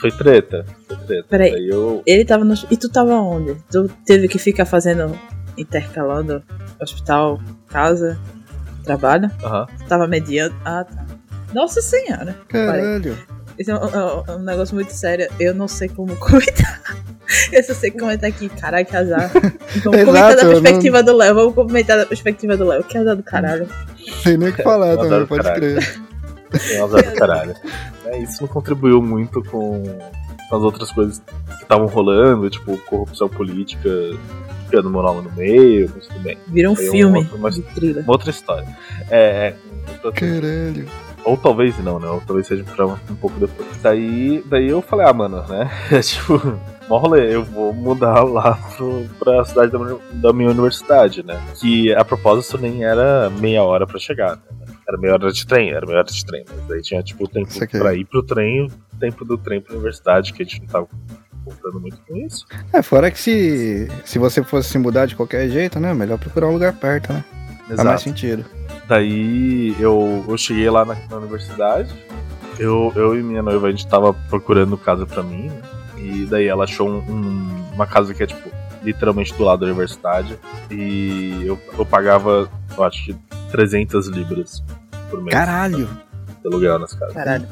Foi 0.00 0.12
treta. 0.12 0.64
Foi 0.86 0.96
treta. 0.98 1.26
Peraí. 1.28 1.52
Aí 1.52 1.68
eu. 1.68 2.00
Ele 2.06 2.24
tava 2.24 2.44
no. 2.44 2.54
E 2.70 2.76
tu 2.76 2.88
tava 2.88 3.14
onde? 3.14 3.56
Tu 3.68 3.88
teve 4.06 4.28
que 4.28 4.38
ficar 4.38 4.64
fazendo. 4.64 5.18
intercalando 5.56 6.40
hospital, 6.80 7.40
casa, 7.68 8.16
trabalho? 8.84 9.28
Aham. 9.42 9.66
Tu 9.78 9.84
tava 9.88 10.06
mediando. 10.06 10.54
Ah, 10.64 10.84
tá. 10.84 11.04
Nossa 11.52 11.82
senhora. 11.82 12.36
Caralho. 12.46 13.18
Isso 13.58 13.70
é 13.70 13.74
um, 13.74 13.78
é 13.78 14.04
um- 14.04 14.24
é 14.28 14.36
um 14.36 14.38
negócio 14.42 14.74
muito 14.74 14.90
sério. 14.92 15.28
Eu 15.40 15.54
não 15.54 15.66
sei 15.68 15.88
como 15.88 16.14
comentar. 16.16 16.80
Eu 17.52 17.62
só 17.62 17.74
sei 17.74 17.90
comentar 17.90 18.30
aqui. 18.30 18.48
Caralho, 18.48 18.86
que 18.86 18.96
azar. 18.96 19.30
Vamos 19.32 19.98
Exato, 20.00 20.06
comentar 20.06 20.36
da 20.36 20.42
eu 20.42 20.44
não- 20.54 20.62
perspectiva 20.62 21.02
do 21.02 21.16
Léo. 21.16 21.34
Vamos 21.34 21.54
comentar 21.54 21.96
da 21.98 22.06
perspectiva 22.06 22.56
do 22.56 22.64
Léo. 22.64 22.84
Que 22.84 22.96
azar 22.98 23.16
do 23.16 23.22
caralho. 23.22 23.68
Sem 24.22 24.36
nem 24.38 24.48
o 24.48 24.52
que 24.54 24.62
falar 24.62 24.88
Eu 24.92 24.98
também, 24.98 25.26
pode 25.26 25.42
caralho. 25.42 25.60
crer. 25.76 26.00
Tem 26.68 26.80
um 26.80 26.84
azar 26.84 27.04
do 27.04 27.12
caralho. 27.14 27.54
É, 28.06 28.18
isso 28.22 28.40
não 28.40 28.48
contribuiu 28.48 29.02
muito 29.02 29.42
com 29.44 29.82
as 30.50 30.62
outras 30.62 30.90
coisas 30.90 31.18
que 31.18 31.62
estavam 31.62 31.86
rolando, 31.86 32.48
tipo, 32.48 32.78
corrupção 32.86 33.28
política, 33.28 33.90
piano 34.70 34.88
moral 34.88 35.20
no 35.20 35.30
meio, 35.32 35.92
mas 35.94 36.06
tudo 36.06 36.20
bem. 36.20 36.38
Vira 36.46 36.70
um 36.70 36.74
Foi 36.74 36.88
filme 36.90 37.24
de 37.52 37.62
thriller. 37.74 38.02
Uma 38.04 38.12
outra 38.12 38.30
história. 38.30 38.66
É, 39.10 39.48
é. 39.48 40.10
Caralho. 40.12 40.86
Ou 41.28 41.36
talvez 41.36 41.78
não, 41.78 41.98
né? 41.98 42.08
Ou 42.08 42.20
talvez 42.20 42.46
seja 42.46 42.64
pra 42.64 42.86
um 42.86 42.96
pouco 43.20 43.38
depois. 43.38 43.68
Daí, 43.82 44.42
daí 44.46 44.68
eu 44.68 44.80
falei, 44.82 45.06
ah, 45.06 45.12
mano, 45.12 45.44
né? 45.48 45.70
tipo, 46.02 46.40
mó 46.88 46.98
rolê, 46.98 47.34
eu 47.34 47.44
vou 47.44 47.72
mudar 47.72 48.22
lá 48.24 48.54
pro, 48.76 49.06
pra 49.18 49.44
cidade 49.44 49.70
da, 49.72 49.78
minha- 49.78 49.98
da 50.14 50.32
minha 50.32 50.50
universidade, 50.50 51.22
né? 51.22 51.40
Que 51.60 51.92
a 51.94 52.04
propósito 52.04 52.56
nem 52.58 52.84
era 52.84 53.30
meia 53.30 53.62
hora 53.62 53.86
pra 53.86 53.98
chegar, 53.98 54.36
né? 54.36 54.42
Era 54.88 54.96
meia 54.98 55.12
hora 55.14 55.30
de 55.30 55.46
trem, 55.46 55.70
era 55.70 55.84
meia 55.86 55.98
hora 55.98 56.08
de 56.08 56.24
trem. 56.24 56.44
Mas 56.48 56.66
daí 56.66 56.80
tinha, 56.80 57.02
tipo, 57.02 57.24
o 57.24 57.28
tempo 57.28 57.48
pra 57.78 57.94
ir 57.94 58.06
pro 58.06 58.22
trem, 58.22 58.66
o 58.66 58.70
tempo 58.98 59.24
do 59.24 59.36
trem 59.36 59.60
pra 59.60 59.74
universidade, 59.74 60.32
que 60.32 60.42
a 60.42 60.46
gente 60.46 60.60
não 60.60 60.66
tava 60.68 60.88
contando 61.44 61.78
muito 61.80 61.98
com 62.08 62.16
isso. 62.16 62.46
É, 62.72 62.80
fora 62.82 63.10
que 63.10 63.20
se, 63.20 63.88
se 64.04 64.18
você 64.18 64.42
fosse 64.42 64.70
se 64.70 64.78
mudar 64.78 65.04
de 65.06 65.14
qualquer 65.14 65.48
jeito, 65.50 65.78
né? 65.78 65.92
Melhor 65.92 66.18
procurar 66.18 66.46
um 66.48 66.52
lugar 66.52 66.72
perto, 66.74 67.12
né? 67.12 67.22
Faz 67.66 67.80
mais 67.90 68.00
sentido. 68.02 68.44
Daí 68.88 69.76
eu, 69.78 70.24
eu 70.26 70.38
cheguei 70.38 70.68
lá 70.70 70.84
na, 70.84 70.96
na 71.10 71.16
universidade. 71.18 71.94
Eu, 72.58 72.90
eu 72.96 73.18
e 73.18 73.22
minha 73.22 73.42
noiva, 73.42 73.68
a 73.68 73.70
gente 73.70 73.86
tava 73.86 74.12
procurando 74.12 74.76
casa 74.78 75.06
pra 75.06 75.22
mim. 75.22 75.48
né? 75.48 75.62
E 75.98 76.26
daí 76.26 76.46
ela 76.46 76.64
achou 76.64 76.88
um- 76.88 76.98
um- 77.10 77.64
uma 77.74 77.86
casa 77.86 78.14
que 78.14 78.22
é, 78.22 78.26
tipo, 78.26 78.48
literalmente 78.82 79.34
do 79.34 79.44
lado 79.44 79.60
da 79.60 79.66
universidade. 79.66 80.38
E 80.70 81.42
eu, 81.44 81.58
eu 81.76 81.84
pagava, 81.84 82.48
eu 82.76 82.84
acho 82.84 83.04
que 83.04 83.16
300 83.50 84.06
libras 84.08 84.62
por 85.10 85.20
mês 85.22 85.36
Caralho. 85.36 85.86
de 86.40 86.46
aluguel 86.48 86.78
nas 86.78 86.94
casas. 86.94 87.14
Caralho. 87.14 87.46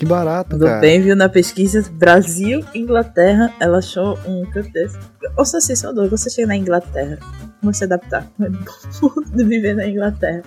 Que 0.00 0.06
barato, 0.06 0.52
Tudo 0.52 0.64
cara. 0.64 0.80
bem, 0.80 0.98
viu? 1.02 1.14
Na 1.14 1.28
pesquisa 1.28 1.84
Brasil, 1.92 2.64
Inglaterra, 2.74 3.52
ela 3.60 3.80
achou 3.80 4.18
um 4.26 4.46
canto 4.46 4.72
desse. 4.72 4.98
Ou 5.36 5.44
seja, 5.44 5.58
assim, 5.58 5.76
só 5.76 5.92
dois, 5.92 6.10
você 6.10 6.30
chega 6.30 6.48
na 6.48 6.56
Inglaterra, 6.56 7.18
como 7.60 7.74
se 7.74 7.84
adaptar? 7.84 8.26
Como 8.34 8.48
é 8.48 8.50
bom 8.50 9.22
de 9.36 9.44
viver 9.44 9.74
na 9.76 9.86
Inglaterra. 9.86 10.42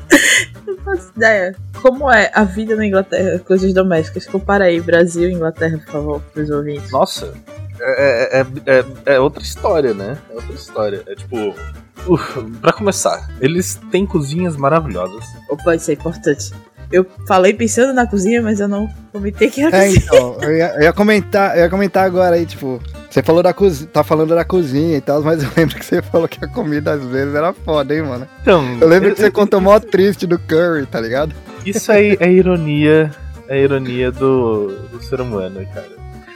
Não 0.66 0.76
faço 0.78 1.12
ideia. 1.16 1.56
Como 1.84 2.12
é 2.12 2.32
a 2.34 2.44
vida 2.44 2.76
na 2.76 2.84
Inglaterra, 2.84 3.38
coisas 3.46 3.72
domésticas? 3.76 4.26
Compara 4.26 4.66
aí, 4.66 4.82
Brasil 4.82 5.30
e 5.30 5.34
Inglaterra, 5.34 5.78
por 5.86 5.92
favor, 5.92 6.22
pros 6.34 6.50
ouvintes. 6.50 6.90
Nossa, 6.90 7.32
é, 7.80 8.40
é, 8.40 8.46
é, 8.66 8.86
é 9.06 9.20
outra 9.20 9.44
história, 9.44 9.94
né? 9.94 10.18
É 10.32 10.34
outra 10.34 10.56
história. 10.56 11.04
É 11.06 11.14
tipo. 11.14 11.38
Uf, 12.08 12.42
pra 12.60 12.74
começar, 12.74 13.30
eles 13.40 13.80
têm 13.92 14.04
cozinhas 14.04 14.58
maravilhosas. 14.58 15.24
Opa, 15.48 15.76
isso 15.76 15.92
é 15.92 15.94
importante. 15.94 16.52
Eu 16.92 17.06
falei 17.28 17.54
pensando 17.54 17.94
na 17.94 18.06
cozinha, 18.06 18.42
mas 18.42 18.60
eu 18.60 18.68
não 18.68 18.88
comentei 19.12 19.50
que 19.50 19.62
era 19.62 19.76
É, 19.76 19.86
cozinha. 19.88 20.04
então, 20.06 20.38
eu 20.42 20.56
ia, 20.56 20.76
eu 20.76 20.82
ia 20.84 20.94
comentar, 20.94 21.58
eu 21.58 21.64
ia 21.64 21.70
comentar 21.70 22.06
agora 22.06 22.36
aí, 22.36 22.46
tipo, 22.46 22.80
você 23.10 23.24
falou 23.24 23.42
da 23.42 23.54
cozinha, 23.54 23.90
tá 23.92 24.04
falando 24.04 24.36
da 24.36 24.46
cozinha 24.46 24.98
e 24.98 25.02
tal, 25.02 25.22
mas 25.24 25.42
eu 25.44 25.50
lembro 25.58 25.76
que 25.76 25.86
você 25.86 26.02
falou 26.02 26.28
que 26.28 26.44
a 26.44 26.48
comida 26.48 26.94
às 26.94 27.04
vezes 27.06 27.34
era 27.34 27.52
foda, 27.54 27.96
hein, 27.96 28.04
mano. 28.04 28.28
Então, 28.42 28.64
Eu 28.80 28.88
lembro 28.88 29.14
que 29.14 29.20
você 29.22 29.32
contou 29.32 29.60
mó 29.62 29.80
triste 29.80 30.28
do 30.28 30.38
curry, 30.38 30.86
tá 30.86 31.00
ligado? 31.02 31.34
Isso 31.66 31.92
aí 31.92 32.18
é 32.20 32.32
ironia. 32.32 33.12
É 33.48 33.62
ironia 33.62 34.12
do, 34.12 34.68
do 34.92 35.02
ser 35.04 35.20
humano, 35.22 35.60
cara. 35.74 35.88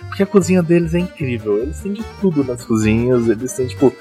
Porque 0.07 0.23
a 0.23 0.25
cozinha 0.25 0.61
deles 0.63 0.93
é 0.93 0.99
incrível. 0.99 1.57
Eles 1.61 1.79
têm 1.79 1.93
de 1.93 2.03
tudo 2.19 2.43
nas 2.43 2.63
cozinhas. 2.65 3.27
Eles 3.27 3.53
têm, 3.53 3.67
tipo, 3.67 3.93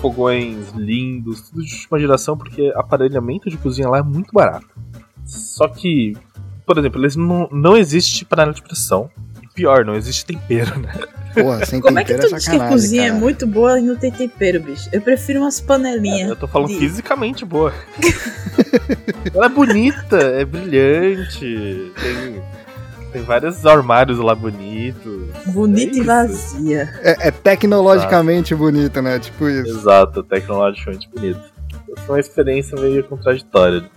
fogões 0.00 0.56
lindos, 0.74 1.42
tudo 1.50 1.62
de 1.64 1.72
última 1.74 1.98
geração, 2.00 2.36
porque 2.36 2.72
aparelhamento 2.74 3.48
de 3.50 3.56
cozinha 3.56 3.88
lá 3.88 3.98
é 3.98 4.02
muito 4.02 4.32
barato. 4.32 4.66
Só 5.30 5.68
que, 5.68 6.16
por 6.66 6.76
exemplo, 6.78 7.00
eles 7.00 7.16
não, 7.16 7.48
não 7.52 7.76
existe 7.76 8.24
panela 8.24 8.52
de 8.52 8.62
pressão. 8.62 9.10
E 9.42 9.46
pior, 9.54 9.84
não 9.84 9.94
existe 9.94 10.24
tempero, 10.26 10.78
né? 10.80 10.92
Porra, 11.34 11.64
sem 11.66 11.80
Como 11.80 11.98
é 11.98 12.04
que 12.04 12.08
tempero 12.12 12.28
tu 12.28 12.34
é 12.34 12.38
diz 12.38 12.48
que 12.48 12.56
a 12.56 12.68
cozinha 12.68 13.02
cara. 13.04 13.16
é 13.16 13.18
muito 13.20 13.46
boa 13.46 13.78
e 13.78 13.82
não 13.82 13.96
tem 13.96 14.10
tempero, 14.10 14.60
bicho? 14.60 14.88
Eu 14.92 15.00
prefiro 15.00 15.40
umas 15.40 15.60
panelinhas. 15.60 16.28
Eu 16.30 16.36
tô 16.36 16.46
falando 16.48 16.68
de- 16.70 16.78
fisicamente 16.78 17.44
boa. 17.44 17.72
Ela 19.34 19.46
é 19.46 19.48
bonita, 19.48 20.16
é 20.16 20.44
brilhante. 20.44 21.92
Tem, 22.02 22.42
tem 23.12 23.22
vários 23.22 23.64
armários 23.64 24.18
lá 24.18 24.34
bonitos. 24.34 25.28
Bonita 25.46 25.96
É 25.96 26.00
e 26.00 26.02
vazia. 26.02 26.94
É, 27.02 27.28
é 27.28 27.30
tecnologicamente 27.30 28.54
bonito, 28.54 29.00
né? 29.00 29.18
Tipo 29.18 29.48
isso. 29.48 29.78
Exato, 29.78 30.22
tecnologicamente 30.22 31.08
bonito. 31.14 31.40
Foi 32.06 32.16
uma 32.16 32.20
experiência 32.20 32.78
meio 32.80 33.02
contraditória. 33.04 33.88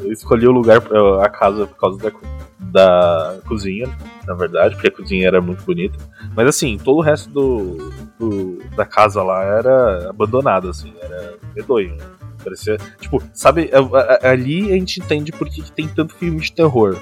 Eu 0.00 0.12
escolhi 0.12 0.46
o 0.46 0.52
lugar, 0.52 0.80
a 1.22 1.28
casa, 1.28 1.66
por 1.66 1.76
causa 1.76 1.98
da, 1.98 2.12
da 2.60 3.38
cozinha, 3.46 3.88
na 4.26 4.34
verdade, 4.34 4.74
porque 4.74 4.88
a 4.88 4.92
cozinha 4.92 5.26
era 5.26 5.40
muito 5.40 5.64
bonita. 5.64 5.98
Mas 6.34 6.46
assim, 6.48 6.78
todo 6.78 6.98
o 6.98 7.02
resto 7.02 7.28
do, 7.30 7.92
do- 8.18 8.58
da 8.76 8.84
casa 8.84 9.22
lá 9.22 9.42
era 9.42 10.10
abandonado, 10.10 10.68
assim, 10.70 10.92
era 11.00 11.34
medonho. 11.54 11.96
Parecia. 12.42 12.76
Tipo, 13.00 13.22
sabe, 13.34 13.70
a- 13.72 13.98
a- 14.26 14.30
ali 14.30 14.70
a 14.72 14.74
gente 14.74 15.00
entende 15.00 15.32
por 15.32 15.48
que, 15.48 15.62
que 15.62 15.72
tem 15.72 15.88
tanto 15.88 16.14
filme 16.14 16.40
de 16.40 16.52
terror. 16.52 16.96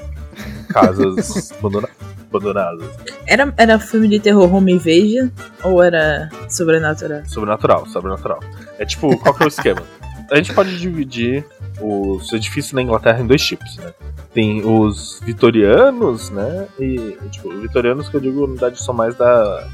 Casas 0.69 1.52
abandona- 1.59 1.88
abandonadas. 2.31 2.88
Era, 3.26 3.52
era 3.57 3.78
filme 3.78 4.09
de 4.09 4.19
terror 4.21 4.52
home 4.52 4.73
invasion 4.73 5.28
ou 5.62 5.83
era 5.83 6.28
sobrenatural? 6.49 7.23
Sobrenatural, 7.26 7.87
sobrenatural. 7.87 8.40
É 8.78 8.85
tipo, 8.85 9.16
qual 9.19 9.35
que 9.35 9.43
é 9.43 9.47
o 9.47 9.49
esquema? 9.49 9.83
A 10.31 10.37
gente 10.37 10.54
pode 10.54 10.78
dividir 10.78 11.47
os 11.81 12.33
edifícios 12.33 12.73
na 12.73 12.83
Inglaterra 12.83 13.21
em 13.21 13.26
dois 13.26 13.45
tipos, 13.45 13.76
né? 13.76 13.93
Tem 14.33 14.64
os 14.64 15.21
vitorianos, 15.25 16.31
né? 16.31 16.66
E, 16.78 17.16
tipo, 17.31 17.50
vitorianos 17.61 18.09
que 18.09 18.16
eu 18.16 18.21
digo, 18.21 18.40
na 18.47 18.52
verdade, 18.52 18.83
são 18.83 18.95
mais 18.95 19.14
da, 19.14 19.69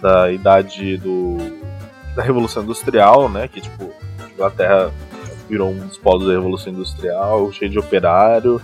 da 0.00 0.32
idade 0.32 0.96
do, 0.96 1.36
da 2.14 2.22
Revolução 2.22 2.62
Industrial, 2.62 3.28
né? 3.28 3.48
Que, 3.48 3.60
tipo, 3.60 3.92
a 4.18 4.28
Inglaterra 4.32 4.92
virou 5.48 5.70
um 5.70 5.86
dos 5.86 5.98
polos 5.98 6.26
da 6.26 6.32
Revolução 6.32 6.72
Industrial, 6.72 7.52
cheio 7.52 7.70
de 7.70 7.78
operário. 7.78 8.60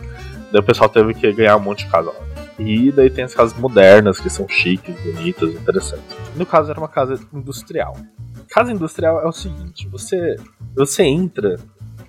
Daí 0.51 0.61
o 0.61 0.65
pessoal 0.65 0.89
teve 0.89 1.15
que 1.15 1.33
ganhar 1.33 1.57
um 1.57 1.61
monte 1.61 1.85
de 1.85 1.91
casa 1.91 2.11
lá. 2.11 2.32
E 2.63 2.93
daí 2.93 3.11
tem 3.11 3.25
as 3.25 3.35
casas 3.35 3.59
modernas, 3.59 4.19
que 4.19 4.31
são 4.31 4.49
chiques, 4.49 4.95
bonitas, 5.01 5.51
interessantes. 5.55 6.17
No 6.37 6.47
caso, 6.47 6.71
era 6.71 6.81
uma 6.81 6.89
casa 6.89 7.19
industrial. 7.33 7.97
Casa 8.49 8.73
industrial 8.73 9.21
é 9.21 9.27
o 9.27 9.33
seguinte, 9.33 9.89
você, 9.89 10.37
você 10.75 11.03
entra 11.05 11.59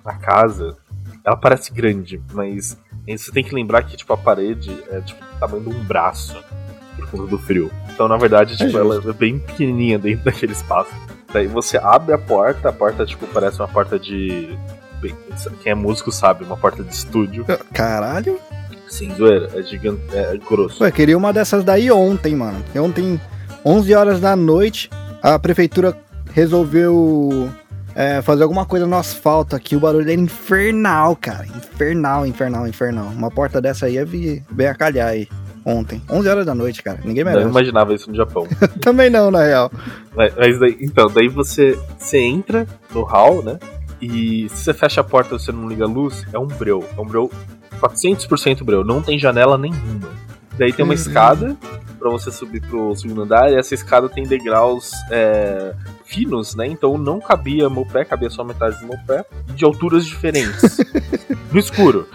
na 0.03 0.15
casa, 0.15 0.75
ela 1.23 1.37
parece 1.37 1.71
grande, 1.71 2.21
mas 2.33 2.77
você 3.07 3.31
tem 3.31 3.43
que 3.43 3.55
lembrar 3.55 3.83
que 3.83 3.95
tipo, 3.95 4.11
a 4.11 4.17
parede 4.17 4.77
é 4.89 4.99
tipo 5.01 5.23
do 5.23 5.39
tamanho 5.39 5.63
de 5.63 5.69
um 5.69 5.83
braço 5.83 6.43
por 6.95 7.09
conta 7.09 7.27
do 7.27 7.37
frio. 7.37 7.71
Então, 7.93 8.07
na 8.07 8.17
verdade, 8.17 8.57
tipo, 8.57 8.77
ela 8.77 8.97
é 8.97 9.13
bem 9.13 9.39
pequenininha 9.39 9.97
dentro 9.97 10.25
daquele 10.25 10.51
espaço. 10.51 10.91
Daí 11.31 11.47
você 11.47 11.77
abre 11.77 12.13
a 12.13 12.17
porta, 12.17 12.69
a 12.69 12.73
porta 12.73 13.05
tipo 13.05 13.25
parece 13.27 13.59
uma 13.59 13.67
porta 13.67 13.97
de 13.97 14.57
quem 15.61 15.71
é 15.71 15.75
músico 15.75 16.11
sabe, 16.11 16.45
uma 16.45 16.55
porta 16.55 16.83
de 16.83 16.93
estúdio. 16.93 17.45
Caralho. 17.73 18.39
Sem 18.93 19.09
zoeira, 19.15 19.49
é 19.55 19.63
gigante, 19.63 20.03
é 20.13 20.37
grosso. 20.37 20.83
Ué, 20.83 20.91
queria 20.91 21.17
uma 21.17 21.33
dessas 21.33 21.63
daí 21.63 21.89
ontem, 21.89 22.35
mano. 22.35 22.63
Ontem, 22.75 23.19
11 23.65 23.95
horas 23.95 24.19
da 24.19 24.35
noite, 24.35 24.87
a 25.19 25.39
prefeitura 25.39 25.97
resolveu 26.31 27.49
é, 27.95 28.21
fazer 28.21 28.43
alguma 28.43 28.67
coisa 28.67 28.85
no 28.85 28.95
asfalto 28.95 29.55
aqui. 29.55 29.75
O 29.75 29.79
barulho 29.79 30.03
era 30.03 30.13
infernal, 30.13 31.15
cara. 31.15 31.43
Infernal, 31.47 32.27
infernal, 32.27 32.67
infernal. 32.67 33.07
Uma 33.07 33.31
porta 33.31 33.59
dessa 33.59 33.87
aí 33.87 33.95
ia 33.95 34.05
vir, 34.05 34.43
bem 34.51 34.67
a 34.67 34.75
calhar 34.75 35.07
aí. 35.07 35.27
Ontem. 35.65 35.99
11 36.07 36.29
horas 36.29 36.45
da 36.45 36.53
noite, 36.53 36.83
cara. 36.83 36.99
Ninguém 37.03 37.23
Não 37.23 37.31
merece. 37.31 37.49
imaginava 37.49 37.95
isso 37.95 38.11
no 38.11 38.15
Japão. 38.15 38.47
Também 38.79 39.09
não, 39.09 39.31
na 39.31 39.43
real. 39.43 39.71
Mas, 40.15 40.35
mas 40.35 40.59
daí, 40.59 40.77
então, 40.79 41.07
daí 41.07 41.27
você, 41.29 41.79
você 41.97 42.19
entra 42.19 42.67
no 42.93 43.01
hall, 43.01 43.41
né? 43.41 43.57
E 43.99 44.47
se 44.49 44.65
você 44.65 44.73
fecha 44.73 45.01
a 45.01 45.03
porta 45.03 45.33
e 45.33 45.39
você 45.39 45.51
não 45.51 45.67
liga 45.67 45.85
a 45.85 45.87
luz, 45.87 46.27
é 46.31 46.37
um 46.37 46.45
breu. 46.45 46.85
É 46.95 47.01
um 47.01 47.07
breu 47.07 47.31
400% 47.89 48.63
breu. 48.63 48.83
Não 48.83 49.01
tem 49.01 49.17
janela 49.19 49.57
nenhuma. 49.57 50.09
Daí 50.57 50.71
tem 50.71 50.83
uma 50.85 50.89
Uhum. 50.93 50.99
escada 50.99 51.57
pra 51.99 52.09
você 52.09 52.31
subir 52.31 52.61
pro 52.61 52.95
segundo 52.95 53.23
andar. 53.23 53.51
E 53.51 53.55
essa 53.55 53.73
escada 53.73 54.07
tem 54.07 54.23
degraus 54.25 54.91
é, 55.09 55.73
finos, 56.05 56.53
né? 56.55 56.67
Então 56.67 56.97
não 56.97 57.19
cabia 57.19 57.69
meu 57.69 57.85
pé, 57.85 58.05
cabia 58.05 58.29
só 58.29 58.43
metade 58.43 58.79
do 58.79 58.87
meu 58.87 58.97
pé. 59.07 59.25
E 59.49 59.53
de 59.53 59.65
alturas 59.65 60.05
diferentes. 60.05 60.77
no 61.51 61.59
escuro. 61.59 62.07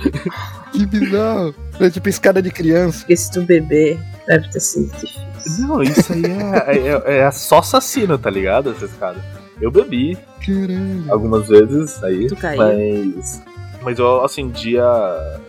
Que 0.72 0.86
bizarro. 0.86 1.54
É 1.80 1.90
tipo 1.90 2.08
escada 2.08 2.40
de 2.40 2.50
criança. 2.50 3.00
Porque 3.00 3.16
se 3.16 3.30
tu 3.30 3.42
beber, 3.42 3.98
deve 4.26 4.48
ter 4.48 4.60
sido 4.60 4.90
difícil. 4.92 5.28
Não, 5.60 5.82
isso 5.82 6.12
aí 6.12 6.22
é, 6.26 7.12
é, 7.16 7.18
é 7.20 7.30
só 7.30 7.58
assassino, 7.58 8.18
tá 8.18 8.28
ligado? 8.30 8.70
Essa 8.70 8.84
escada. 8.84 9.24
Eu 9.60 9.70
bebi, 9.70 10.16
Caralho. 10.44 11.04
algumas 11.10 11.48
vezes 11.48 12.02
aí. 12.04 12.26
Tu 12.28 12.36
caiu? 12.36 12.58
Mas. 12.58 13.42
Mas 13.82 13.98
eu 13.98 14.22
acendi 14.24 14.78
a. 14.78 14.84
a- 14.84 15.40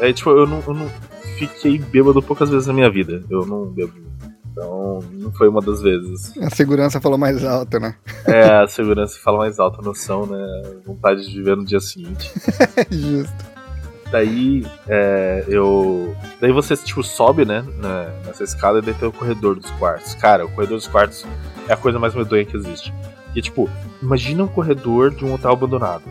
é 0.00 0.12
tipo, 0.12 0.30
eu 0.30 0.46
não, 0.46 0.62
eu 0.66 0.74
não 0.74 0.88
fiquei 1.38 1.78
bêbado 1.78 2.22
poucas 2.22 2.48
vezes 2.50 2.66
na 2.66 2.72
minha 2.72 2.90
vida. 2.90 3.22
Eu 3.30 3.44
não 3.46 3.66
bebo. 3.66 3.92
Então, 4.52 5.00
não 5.12 5.30
foi 5.32 5.48
uma 5.48 5.60
das 5.60 5.82
vezes. 5.82 6.32
A 6.38 6.48
segurança 6.48 6.98
falou 7.00 7.18
mais 7.18 7.44
alto, 7.44 7.78
né? 7.78 7.94
É, 8.26 8.62
a 8.62 8.66
segurança 8.66 9.18
fala 9.22 9.38
mais 9.38 9.58
alta, 9.58 9.80
a 9.80 9.84
noção, 9.84 10.24
né? 10.26 10.62
Vontade 10.86 11.28
de 11.28 11.34
viver 11.36 11.56
no 11.56 11.64
dia 11.64 11.78
seguinte. 11.80 12.32
Justo. 12.90 13.34
Daí, 14.10 14.64
é, 14.88 15.44
eu. 15.48 16.14
Daí 16.40 16.52
você, 16.52 16.76
tipo, 16.76 17.02
sobe, 17.02 17.44
né? 17.44 17.64
na- 17.78 18.08
nessa 18.24 18.44
escada 18.44 18.78
e 18.78 18.82
daí 18.82 18.94
tem 18.94 19.08
o 19.08 19.12
corredor 19.12 19.56
dos 19.56 19.70
quartos. 19.72 20.14
Cara, 20.14 20.46
o 20.46 20.48
corredor 20.48 20.78
dos 20.78 20.86
quartos 20.86 21.26
é 21.68 21.72
a 21.72 21.76
coisa 21.76 21.98
mais 21.98 22.14
medonha 22.14 22.44
que 22.44 22.56
existe. 22.56 22.94
E, 23.34 23.42
tipo, 23.42 23.68
imagina 24.00 24.44
um 24.44 24.48
corredor 24.48 25.10
de 25.14 25.24
um 25.24 25.34
hotel 25.34 25.50
abandonado. 25.52 26.04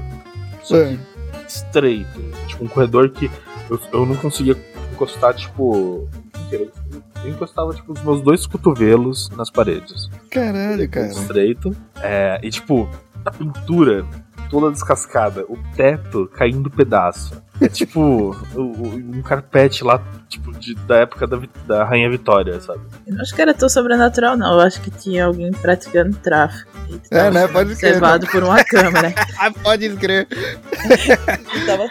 Só 0.62 0.76
É. 0.78 0.90
que 0.90 1.00
estreito. 1.48 2.22
Tipo, 2.48 2.66
um 2.66 2.68
corredor 2.68 3.10
que 3.10 3.30
eu, 3.70 3.80
eu 3.94 4.06
não 4.06 4.16
conseguia 4.16 4.56
encostar, 4.92 5.34
tipo. 5.36 6.08
Eu 6.52 7.32
encostava, 7.32 7.74
tipo, 7.74 7.94
os 7.94 8.02
meus 8.04 8.22
dois 8.22 8.46
cotovelos 8.46 9.30
nas 9.32 9.50
paredes. 9.50 10.10
Caralho, 10.30 10.88
cara. 10.90 11.08
Estreito. 11.08 11.76
É, 12.02 12.40
e, 12.44 12.50
tipo, 12.50 12.88
a 13.26 13.32
pintura 13.32 14.06
toda 14.50 14.72
descascada, 14.72 15.44
o 15.50 15.58
teto 15.76 16.30
caindo 16.34 16.70
pedaço. 16.70 17.42
É 17.62 17.68
tipo 17.70 18.36
um 18.56 19.22
carpete 19.22 19.84
lá, 19.84 20.02
tipo, 20.28 20.52
de- 20.52 20.76
da 20.76 20.98
época 20.98 21.26
da, 21.26 21.40
da 21.66 21.84
Rainha 21.86 22.10
Vitória, 22.10 22.60
sabe? 22.60 22.82
Eu 23.08 23.14
não 23.16 23.22
acho 23.22 23.34
que 23.34 23.42
era 23.42 23.54
tão 23.54 23.70
sobrenatural, 23.70 24.36
não. 24.36 24.54
Eu 24.56 24.60
acho 24.62 24.82
que 24.82 24.92
tinha 24.92 25.26
alguém 25.26 25.52
praticando 25.52 26.16
tráfico. 26.18 26.70
É, 27.12 27.32
né? 27.32 27.48
Pode 27.48 27.76
ser, 27.76 27.88
Observado 27.88 28.28
por 28.28 28.44
uma 28.44 28.64
câmera. 28.64 29.14
Ah, 29.40 29.52
pode 29.52 29.86
escrever. 29.86 30.28
Tava- 31.66 31.90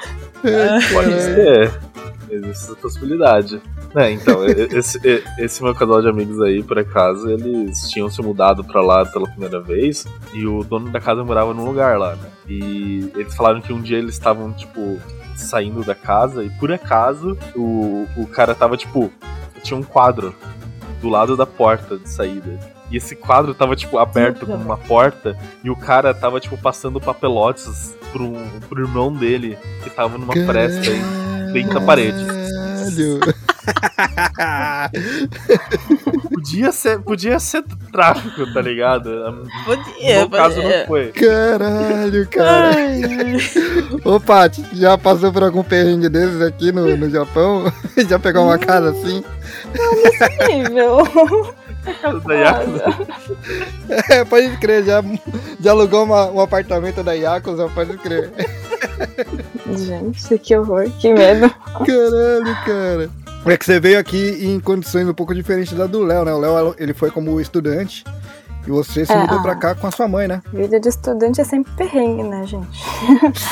Pode 0.92 1.22
ser. 1.22 1.72
Existe 2.34 2.64
essa 2.64 2.74
possibilidade. 2.76 3.62
É, 3.94 4.10
então, 4.10 4.44
esse, 4.44 4.98
esse 5.38 5.62
meu 5.62 5.74
casal 5.74 6.02
de 6.02 6.08
amigos 6.08 6.40
aí, 6.40 6.62
por 6.62 6.78
acaso, 6.78 7.30
eles 7.30 7.88
tinham 7.88 8.10
se 8.10 8.20
mudado 8.20 8.64
pra 8.64 8.80
lá 8.80 9.06
pela 9.06 9.28
primeira 9.28 9.60
vez 9.60 10.06
e 10.32 10.44
o 10.46 10.64
dono 10.64 10.90
da 10.90 11.00
casa 11.00 11.22
morava 11.22 11.54
num 11.54 11.64
lugar 11.64 11.98
lá, 11.98 12.16
né? 12.16 12.28
E 12.48 13.10
eles 13.14 13.34
falaram 13.34 13.60
que 13.60 13.72
um 13.72 13.80
dia 13.80 13.98
eles 13.98 14.14
estavam, 14.14 14.52
tipo, 14.52 14.98
saindo 15.36 15.84
da 15.84 15.94
casa 15.94 16.44
e 16.44 16.50
por 16.50 16.72
acaso 16.72 17.38
o, 17.54 18.06
o 18.16 18.26
cara 18.26 18.54
tava, 18.54 18.76
tipo, 18.76 19.12
tinha 19.62 19.78
um 19.78 19.82
quadro 19.82 20.34
do 21.00 21.08
lado 21.08 21.36
da 21.36 21.46
porta 21.46 21.96
de 21.96 22.08
saída. 22.08 22.58
E 22.90 22.96
esse 22.96 23.16
quadro 23.16 23.54
tava, 23.54 23.74
tipo, 23.74 23.98
aberto 23.98 24.46
como 24.46 24.62
uma 24.62 24.76
porta, 24.76 25.36
e 25.62 25.70
o 25.70 25.76
cara 25.76 26.12
tava, 26.14 26.38
tipo, 26.38 26.56
passando 26.56 27.00
papelotes 27.00 27.96
pro, 28.14 28.32
pro 28.68 28.82
irmão 28.82 29.12
dele, 29.12 29.58
que 29.82 29.90
tava 29.90 30.16
numa 30.16 30.32
fresta 30.32 30.88
aí, 30.88 31.02
bem 31.52 31.66
na 31.66 31.80
parede. 31.80 32.24
Caralho. 32.24 33.20
Podia 36.30 36.70
ser, 36.72 37.00
podia 37.00 37.40
ser 37.40 37.64
tráfico, 37.90 38.52
tá 38.52 38.60
ligado? 38.60 39.10
Podia, 39.64 40.20
no 40.20 40.28
caso 40.30 40.56
podia. 40.56 40.78
não 40.78 40.86
foi. 40.86 41.12
Caralho, 41.12 42.28
cara. 42.28 42.76
Ai, 42.76 43.02
ai. 43.04 43.36
Ô, 44.04 44.20
Paty, 44.20 44.62
já 44.74 44.98
passou 44.98 45.32
por 45.32 45.42
algum 45.42 45.62
perrengue 45.62 46.10
desses 46.10 46.42
aqui 46.42 46.70
no, 46.70 46.94
no 46.96 47.08
Japão? 47.08 47.72
já 48.08 48.18
pegou 48.18 48.44
uma 48.44 48.58
casa 48.58 48.90
assim? 48.90 49.24
Nível. 50.48 51.54
Da 52.26 52.34
Yakuza. 52.34 52.84
É, 54.10 54.24
pode 54.24 54.56
crer, 54.58 54.84
já, 54.84 55.02
já 55.60 55.70
alugou 55.72 56.04
uma- 56.04 56.30
um 56.30 56.40
apartamento 56.40 57.02
da 57.02 57.12
Yakuza, 57.12 57.68
pode 57.74 57.96
crer. 57.98 58.30
Gente, 59.76 60.38
que 60.38 60.56
horror, 60.56 60.90
que 61.00 61.12
medo. 61.12 61.50
Caralho, 61.50 62.56
cara. 62.64 63.10
É 63.46 63.56
que 63.58 63.64
você 63.64 63.78
veio 63.78 63.98
aqui 63.98 64.38
em 64.46 64.58
condições 64.58 65.06
um 65.06 65.12
pouco 65.14 65.34
diferentes 65.34 65.72
da 65.74 65.86
do 65.86 66.02
Léo, 66.02 66.24
né? 66.24 66.32
O 66.32 66.38
Léo, 66.38 66.74
ele 66.78 66.94
foi 66.94 67.10
como 67.10 67.38
estudante 67.40 68.02
e 68.66 68.70
você 68.70 69.04
se 69.04 69.12
É, 69.12 69.16
mudou 69.18 69.38
ah. 69.38 69.42
pra 69.42 69.54
cá 69.56 69.74
com 69.74 69.86
a 69.86 69.90
sua 69.90 70.08
mãe, 70.08 70.26
né? 70.26 70.42
Vida 70.52 70.80
de 70.80 70.88
estudante 70.88 71.40
é 71.42 71.44
sempre 71.44 71.70
perrengue, 71.76 72.22
né, 72.22 72.46
gente? 72.46 72.82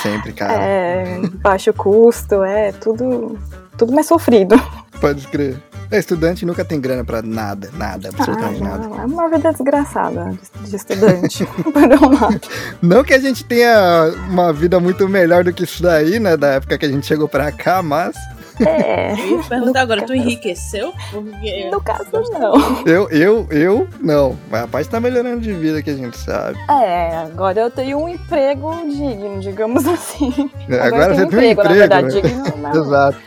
Sempre, 0.03 0.33
cara. 0.33 0.55
É 0.55 1.21
baixo 1.43 1.75
custo, 1.75 2.43
é 2.43 2.73
tudo, 2.73 3.39
tudo 3.77 3.93
mais 3.93 4.07
sofrido. 4.07 4.55
Pode 4.99 5.27
crer. 5.29 5.57
É, 5.93 5.99
estudante 5.99 6.45
nunca 6.47 6.65
tem 6.65 6.81
grana 6.81 7.05
pra 7.05 7.21
nada, 7.23 7.71
nada, 7.75 8.09
absolutamente 8.09 8.63
Ah, 8.63 8.69
nada. 8.79 9.03
é 9.03 9.05
uma 9.07 9.29
vida 9.29 9.53
desgraçada 9.53 10.33
de, 10.65 10.75
estudante. 10.77 11.47
Um. 12.83 12.89
Não 12.89 13.05
que 13.05 13.13
a 13.15 13.19
gente 13.19 13.45
tenha 13.45 14.13
uma 14.29 14.53
vida 14.53 14.81
muito 14.81 15.09
melhor 15.09 15.45
do 15.45 15.53
que 15.53 15.65
isso 15.65 15.83
daí, 15.83 16.19
né? 16.19 16.37
Da 16.37 16.49
época 16.55 16.77
que 16.79 16.87
a 16.87 16.89
gente 16.89 17.07
chegou 17.07 17.29
pra 17.29 17.53
cá, 17.53 17.83
mas 17.83 18.15
É, 18.61 19.13
Eu 19.13 19.39
ia 19.39 19.43
perguntar 19.45 19.81
agora, 19.83 20.01
tu 20.03 20.09
caso- 20.09 20.15
enriqueceu? 20.15 20.93
Porque 21.11 21.69
no 21.71 21.81
caso 21.81 22.05
não. 22.33 22.85
eu, 22.87 23.09
eu, 23.11 23.47
eu, 23.51 23.89
não. 24.01 24.37
Mas 24.51 24.63
a 24.65 24.67
parte 24.69 24.89
tá 24.89 25.01
melhorando 25.01 25.41
de 25.41 25.53
vida 25.53 25.83
que 25.83 25.91
a 25.91 25.95
gente 25.97 26.17
sabe. 26.19 26.59
É, 26.71 27.17
agora 27.17 27.61
eu 27.61 27.71
tenho 27.71 27.99
um 27.99 28.09
emprego 28.09 28.73
digno, 28.89 29.41
digamos 29.41 29.87
assim. 29.87 30.51
Agora, 30.81 31.13
eu 31.13 31.17
você 31.17 31.27
tenho 31.27 31.31
tem 31.31 31.49
um 31.49 31.53
emprego. 31.53 31.63
na 31.65 31.73
verdade, 31.75 32.15
né? 32.15 32.21
digno 32.23 32.57
não. 32.59 32.71
Exato. 32.83 33.19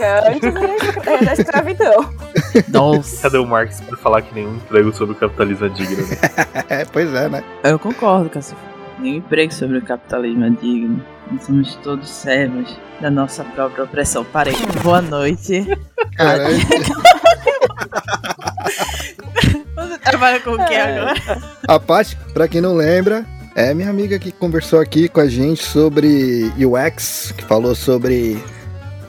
Que 0.00 0.48
Antes 0.48 0.54
da 1.26 1.32
escravidão. 1.34 2.08
Nossa. 2.68 3.22
Cadê 3.22 3.38
o 3.38 3.46
Marx 3.46 3.80
pra 3.82 3.96
falar 3.98 4.22
que 4.22 4.34
nenhum 4.34 4.54
emprego 4.56 4.92
sobre 4.94 5.14
o 5.14 5.18
capitalismo 5.18 5.66
é 5.66 5.68
digno? 5.68 6.06
né? 6.06 6.16
É, 6.70 6.84
pois 6.86 7.12
é, 7.14 7.28
né? 7.28 7.44
Eu 7.64 7.78
concordo 7.78 8.30
com 8.30 8.38
essa. 8.38 8.54
Nenhum 8.98 9.16
emprego 9.18 9.52
sobre 9.52 9.78
o 9.78 9.82
capitalismo 9.82 10.44
é 10.44 10.50
digno. 10.50 11.04
Nós 11.30 11.42
somos 11.44 11.74
todos 11.76 12.08
servos 12.08 12.76
da 13.00 13.10
nossa 13.10 13.44
própria 13.44 13.84
opressão. 13.84 14.24
Parei. 14.24 14.54
Boa 14.82 15.02
noite. 15.02 15.66
Caralho. 16.16 16.56
Você 19.76 19.98
trabalha 19.98 20.40
com 20.40 20.50
o 20.52 20.66
que 20.66 20.74
É. 20.74 20.82
agora? 20.98 21.14
A 21.68 21.78
Paty, 21.78 22.16
pra 22.32 22.48
quem 22.48 22.60
não 22.60 22.74
lembra, 22.74 23.24
é 23.54 23.72
minha 23.74 23.90
amiga 23.90 24.18
que 24.18 24.32
conversou 24.32 24.80
aqui 24.80 25.08
com 25.08 25.20
a 25.20 25.28
gente 25.28 25.62
sobre 25.64 26.52
UX, 26.58 27.32
que 27.36 27.44
falou 27.44 27.74
sobre 27.74 28.42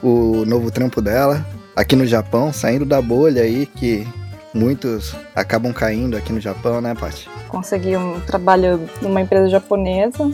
o 0.02 0.46
novo 0.46 0.72
trampo 0.72 1.02
dela 1.02 1.46
aqui 1.76 1.96
no 1.96 2.06
Japão, 2.06 2.52
saindo 2.52 2.86
da 2.86 3.02
bolha 3.02 3.44
aí 3.44 3.66
que 3.66 4.08
muitos 4.54 5.16
acabam 5.36 5.74
caindo 5.74 6.18
aqui 6.18 6.34
no 6.34 6.40
Japão, 6.40 6.82
né, 6.82 6.94
Paty? 6.94 7.30
Consegui 7.48 7.96
um 7.96 8.20
trabalho 8.22 8.82
numa 9.02 9.22
empresa 9.22 9.50
japonesa. 9.50 10.32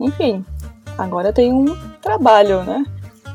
Enfim, 0.00 0.44
agora 0.98 1.32
tenho 1.32 1.54
um 1.54 1.76
trabalho, 2.00 2.62
né? 2.64 2.84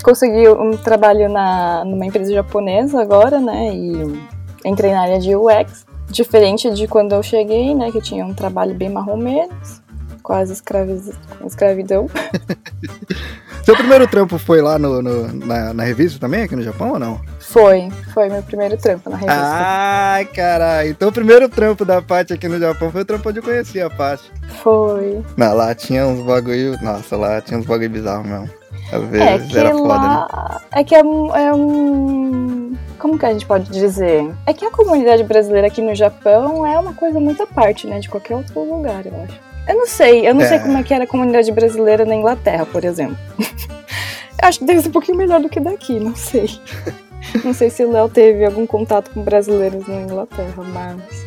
Consegui 0.03 0.47
um 0.49 0.71
trabalho 0.71 1.29
na, 1.29 1.83
numa 1.85 2.05
empresa 2.05 2.31
japonesa 2.33 3.01
agora, 3.01 3.39
né? 3.39 3.73
E 3.73 4.19
entrei 4.65 4.91
na 4.91 5.01
área 5.01 5.19
de 5.19 5.35
UX. 5.35 5.85
Diferente 6.09 6.69
de 6.71 6.87
quando 6.87 7.13
eu 7.13 7.23
cheguei, 7.23 7.75
né? 7.75 7.91
Que 7.91 8.01
tinha 8.01 8.25
um 8.25 8.33
trabalho 8.33 8.73
bem 8.73 8.89
marromenos, 8.89 9.81
quase 10.27 10.51
escravi- 10.51 11.13
escravidão. 11.45 12.09
Seu 13.63 13.75
primeiro 13.77 14.05
trampo 14.07 14.37
foi 14.37 14.61
lá 14.61 14.77
no, 14.77 15.01
no- 15.01 15.45
na, 15.45 15.73
na 15.73 15.83
revista 15.83 16.19
também, 16.19 16.43
aqui 16.43 16.53
no 16.55 16.61
Japão 16.63 16.91
ou 16.91 16.99
não? 16.99 17.19
Foi, 17.39 17.89
foi 18.13 18.27
meu 18.27 18.43
primeiro 18.43 18.75
trampo 18.77 19.09
na 19.09 19.15
revista. 19.15 19.41
Ai, 19.41 20.25
caralho. 20.25 20.89
Então 20.89 21.07
o 21.07 21.13
primeiro 21.13 21.47
trampo 21.47 21.85
da 21.85 22.01
Paty 22.01 22.33
aqui 22.33 22.47
no 22.49 22.59
Japão 22.59 22.91
foi 22.91 23.01
o 23.01 23.05
trampo 23.05 23.29
onde 23.29 23.39
eu 23.39 23.43
conheci 23.43 23.81
a 23.81 23.89
Paty. 23.89 24.29
Foi. 24.61 25.23
Não, 25.37 25.53
lá 25.55 25.73
tinha 25.73 26.05
uns 26.05 26.21
bagulho. 26.25 26.77
Nossa, 26.81 27.15
lá 27.15 27.39
tinha 27.41 27.57
uns 27.59 27.65
bagulho 27.65 27.89
bizarros 27.89 28.25
mesmo. 28.27 28.49
Às 28.87 28.93
É 28.93 28.99
vezes 29.37 29.47
que 29.51 29.57
era 29.57 29.71
foda, 29.71 29.99
né? 29.99 30.27
É 30.71 30.83
que 30.83 30.95
é 30.95 31.03
um, 31.03 31.35
é 31.35 31.53
um. 31.53 32.75
Como 32.99 33.17
que 33.17 33.25
a 33.25 33.31
gente 33.33 33.45
pode 33.45 33.69
dizer? 33.69 34.29
É 34.45 34.53
que 34.53 34.65
a 34.65 34.71
comunidade 34.71 35.23
brasileira 35.23 35.67
aqui 35.67 35.81
no 35.81 35.93
Japão 35.95 36.65
é 36.65 36.77
uma 36.79 36.93
coisa 36.93 37.19
muito 37.19 37.43
à 37.43 37.47
parte, 37.47 37.85
né? 37.87 37.99
De 37.99 38.07
qualquer 38.09 38.35
outro 38.35 38.59
lugar, 38.63 39.05
eu 39.05 39.13
acho. 39.23 39.47
Eu 39.67 39.75
não 39.75 39.87
sei, 39.87 40.27
eu 40.27 40.33
não 40.33 40.41
É. 40.41 40.47
sei 40.47 40.59
como 40.59 40.77
é 40.77 40.83
que 40.83 40.93
era 40.93 41.03
a 41.03 41.07
comunidade 41.07 41.51
brasileira 41.51 42.05
na 42.05 42.15
Inglaterra, 42.15 42.65
por 42.65 42.83
exemplo. 42.85 43.17
eu 43.39 44.47
acho 44.47 44.59
que 44.59 44.65
deve 44.65 44.81
ser 44.81 44.89
um 44.89 44.91
pouquinho 44.93 45.17
melhor 45.17 45.41
do 45.41 45.49
que 45.49 45.59
daqui, 45.59 45.99
não 45.99 46.15
sei. 46.15 46.49
Não 47.43 47.53
sei 47.53 47.69
se 47.69 47.83
o 47.83 47.91
Léo 47.91 48.07
teve 48.07 48.45
algum 48.45 48.65
contato 48.65 49.11
com 49.11 49.21
brasileiros 49.21 49.85
na 49.85 49.95
Inglaterra, 49.95 50.63
mas. 50.71 51.25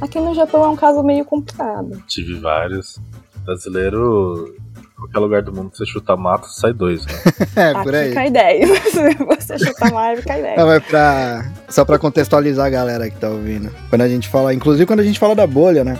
Aqui 0.00 0.18
no 0.18 0.34
Japão 0.34 0.64
é 0.64 0.68
um 0.68 0.76
caso 0.76 1.02
meio 1.02 1.26
complicado. 1.26 2.02
Tive 2.08 2.34
vários. 2.40 2.98
Brasileiro, 3.44 4.54
qualquer 4.96 5.18
lugar 5.18 5.42
do 5.42 5.52
mundo 5.52 5.70
que 5.70 5.76
você 5.76 5.84
chuta 5.84 6.16
mato, 6.16 6.46
sai 6.48 6.72
dois, 6.72 7.04
né? 7.04 7.12
É, 7.54 7.72
por 7.74 7.94
Aqui 7.94 7.96
aí. 8.08 8.14
cai 8.14 8.30
10. 8.30 8.68
Se 8.92 9.14
você 9.24 9.58
chutar 9.58 9.92
mais, 9.92 10.24
cai 10.24 10.40
10. 10.40 10.56
Não, 10.56 10.66
mas 10.66 10.82
pra. 10.84 11.52
Só 11.68 11.84
pra 11.84 11.98
contextualizar 11.98 12.66
a 12.66 12.70
galera 12.70 13.10
que 13.10 13.16
tá 13.16 13.28
ouvindo. 13.28 13.70
Quando 13.90 14.02
a 14.02 14.08
gente 14.08 14.28
fala, 14.28 14.54
inclusive 14.54 14.86
quando 14.86 15.00
a 15.00 15.04
gente 15.04 15.18
fala 15.18 15.34
da 15.34 15.46
bolha, 15.46 15.84
né? 15.84 15.98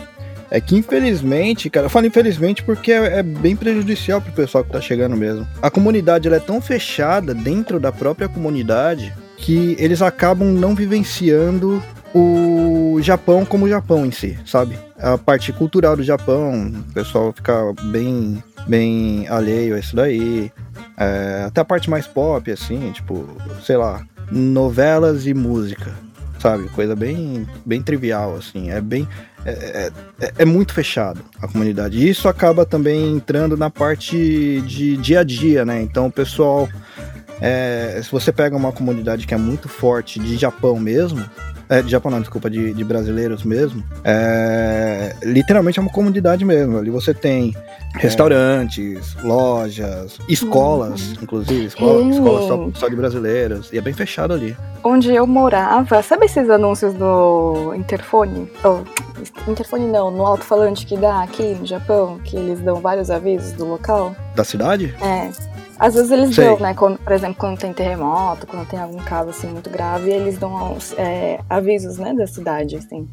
É 0.54 0.60
que 0.60 0.76
infelizmente, 0.76 1.70
cara, 1.70 1.86
eu 1.86 1.90
falo 1.90 2.04
infelizmente 2.04 2.62
porque 2.62 2.92
é, 2.92 3.20
é 3.20 3.22
bem 3.22 3.56
prejudicial 3.56 4.20
pro 4.20 4.30
pessoal 4.32 4.62
que 4.62 4.70
tá 4.70 4.82
chegando 4.82 5.16
mesmo. 5.16 5.48
A 5.62 5.70
comunidade 5.70 6.28
ela 6.28 6.36
é 6.36 6.40
tão 6.40 6.60
fechada 6.60 7.34
dentro 7.34 7.80
da 7.80 7.90
própria 7.90 8.28
comunidade 8.28 9.14
que 9.38 9.74
eles 9.78 10.02
acabam 10.02 10.46
não 10.52 10.74
vivenciando 10.74 11.82
o 12.14 12.98
Japão 13.00 13.46
como 13.46 13.64
o 13.64 13.68
Japão 13.68 14.04
em 14.04 14.10
si, 14.10 14.38
sabe? 14.44 14.78
A 14.98 15.16
parte 15.16 15.54
cultural 15.54 15.96
do 15.96 16.02
Japão, 16.02 16.70
o 16.90 16.92
pessoal 16.92 17.32
fica 17.32 17.72
bem, 17.84 18.44
bem 18.68 19.26
alheio 19.28 19.74
a 19.74 19.78
isso 19.78 19.96
daí. 19.96 20.52
É, 20.98 21.44
até 21.46 21.62
a 21.62 21.64
parte 21.64 21.88
mais 21.88 22.06
pop, 22.06 22.52
assim, 22.52 22.92
tipo, 22.92 23.26
sei 23.64 23.78
lá, 23.78 24.04
novelas 24.30 25.26
e 25.26 25.32
música, 25.32 25.94
sabe? 26.38 26.68
Coisa 26.68 26.94
bem, 26.94 27.48
bem 27.64 27.80
trivial, 27.80 28.36
assim. 28.36 28.70
É 28.70 28.82
bem. 28.82 29.08
É, 29.44 29.90
é- 30.20 30.32
é 30.38 30.44
muito 30.44 30.72
fechado 30.72 31.20
a 31.40 31.48
comunidade. 31.48 31.98
E 31.98 32.08
isso 32.08 32.28
acaba 32.28 32.64
também 32.64 33.16
entrando 33.16 33.56
na 33.56 33.68
parte 33.70 34.60
de 34.66 34.96
dia 34.96 35.20
a 35.20 35.24
dia, 35.24 35.64
né? 35.64 35.82
Então 35.82 36.06
o 36.06 36.12
pessoal. 36.12 36.68
é, 37.40 38.00
se 38.02 38.10
você 38.12 38.30
pega 38.30 38.56
uma 38.56 38.70
comunidade 38.70 39.26
que 39.26 39.34
é 39.34 39.36
muito 39.36 39.68
forte 39.68 40.20
de 40.20 40.36
Japão 40.36 40.78
mesmo. 40.78 41.24
É, 41.72 41.80
de 41.80 41.90
Japão 41.90 42.10
não, 42.10 42.20
desculpa, 42.20 42.50
de, 42.50 42.74
de 42.74 42.84
brasileiros 42.84 43.44
mesmo. 43.44 43.82
É, 44.04 45.16
literalmente 45.22 45.78
é 45.78 45.82
uma 45.82 45.90
comunidade 45.90 46.44
mesmo. 46.44 46.76
Ali 46.76 46.90
você 46.90 47.14
tem 47.14 47.56
restaurantes, 47.94 49.16
lojas, 49.22 50.18
escolas, 50.28 51.14
inclusive, 51.22 51.64
escola, 51.64 52.02
Sim. 52.02 52.10
escolas 52.10 52.44
só, 52.44 52.70
só 52.74 52.88
de 52.88 52.96
brasileiros. 52.96 53.72
E 53.72 53.78
é 53.78 53.80
bem 53.80 53.94
fechado 53.94 54.34
ali. 54.34 54.54
onde 54.84 55.14
eu 55.14 55.26
morava, 55.26 56.02
sabe 56.02 56.26
esses 56.26 56.50
anúncios 56.50 56.92
do 56.92 57.72
interfone? 57.74 58.52
Oh, 58.62 58.80
interfone 59.50 59.86
não, 59.86 60.10
no 60.10 60.26
alto-falante 60.26 60.84
que 60.84 60.98
dá 60.98 61.22
aqui 61.22 61.54
no 61.58 61.64
Japão, 61.64 62.18
que 62.22 62.36
eles 62.36 62.60
dão 62.60 62.82
vários 62.82 63.10
avisos 63.10 63.52
do 63.52 63.64
local? 63.64 64.14
Da 64.34 64.44
cidade? 64.44 64.94
É. 65.00 65.30
Às 65.78 65.94
vezes 65.94 66.10
eles 66.12 66.34
Sei. 66.34 66.44
dão, 66.44 66.58
né? 66.60 66.74
quando- 66.74 66.98
por 66.98 67.12
exemplo, 67.12 67.34
quando 67.38 67.58
tem 67.58 67.72
terremoto, 67.72 68.46
quando 68.46 68.66
tem 68.68 68.78
algum 68.78 68.98
caso 68.98 69.30
assim 69.30 69.48
muito 69.48 69.68
grave, 69.68 70.10
eles 70.10 70.38
dão 70.38 70.76
é, 70.96 71.40
avisos, 71.50 71.98
né, 71.98 72.14
da 72.14 72.26
cidade, 72.26 72.76
assim. 72.76 73.08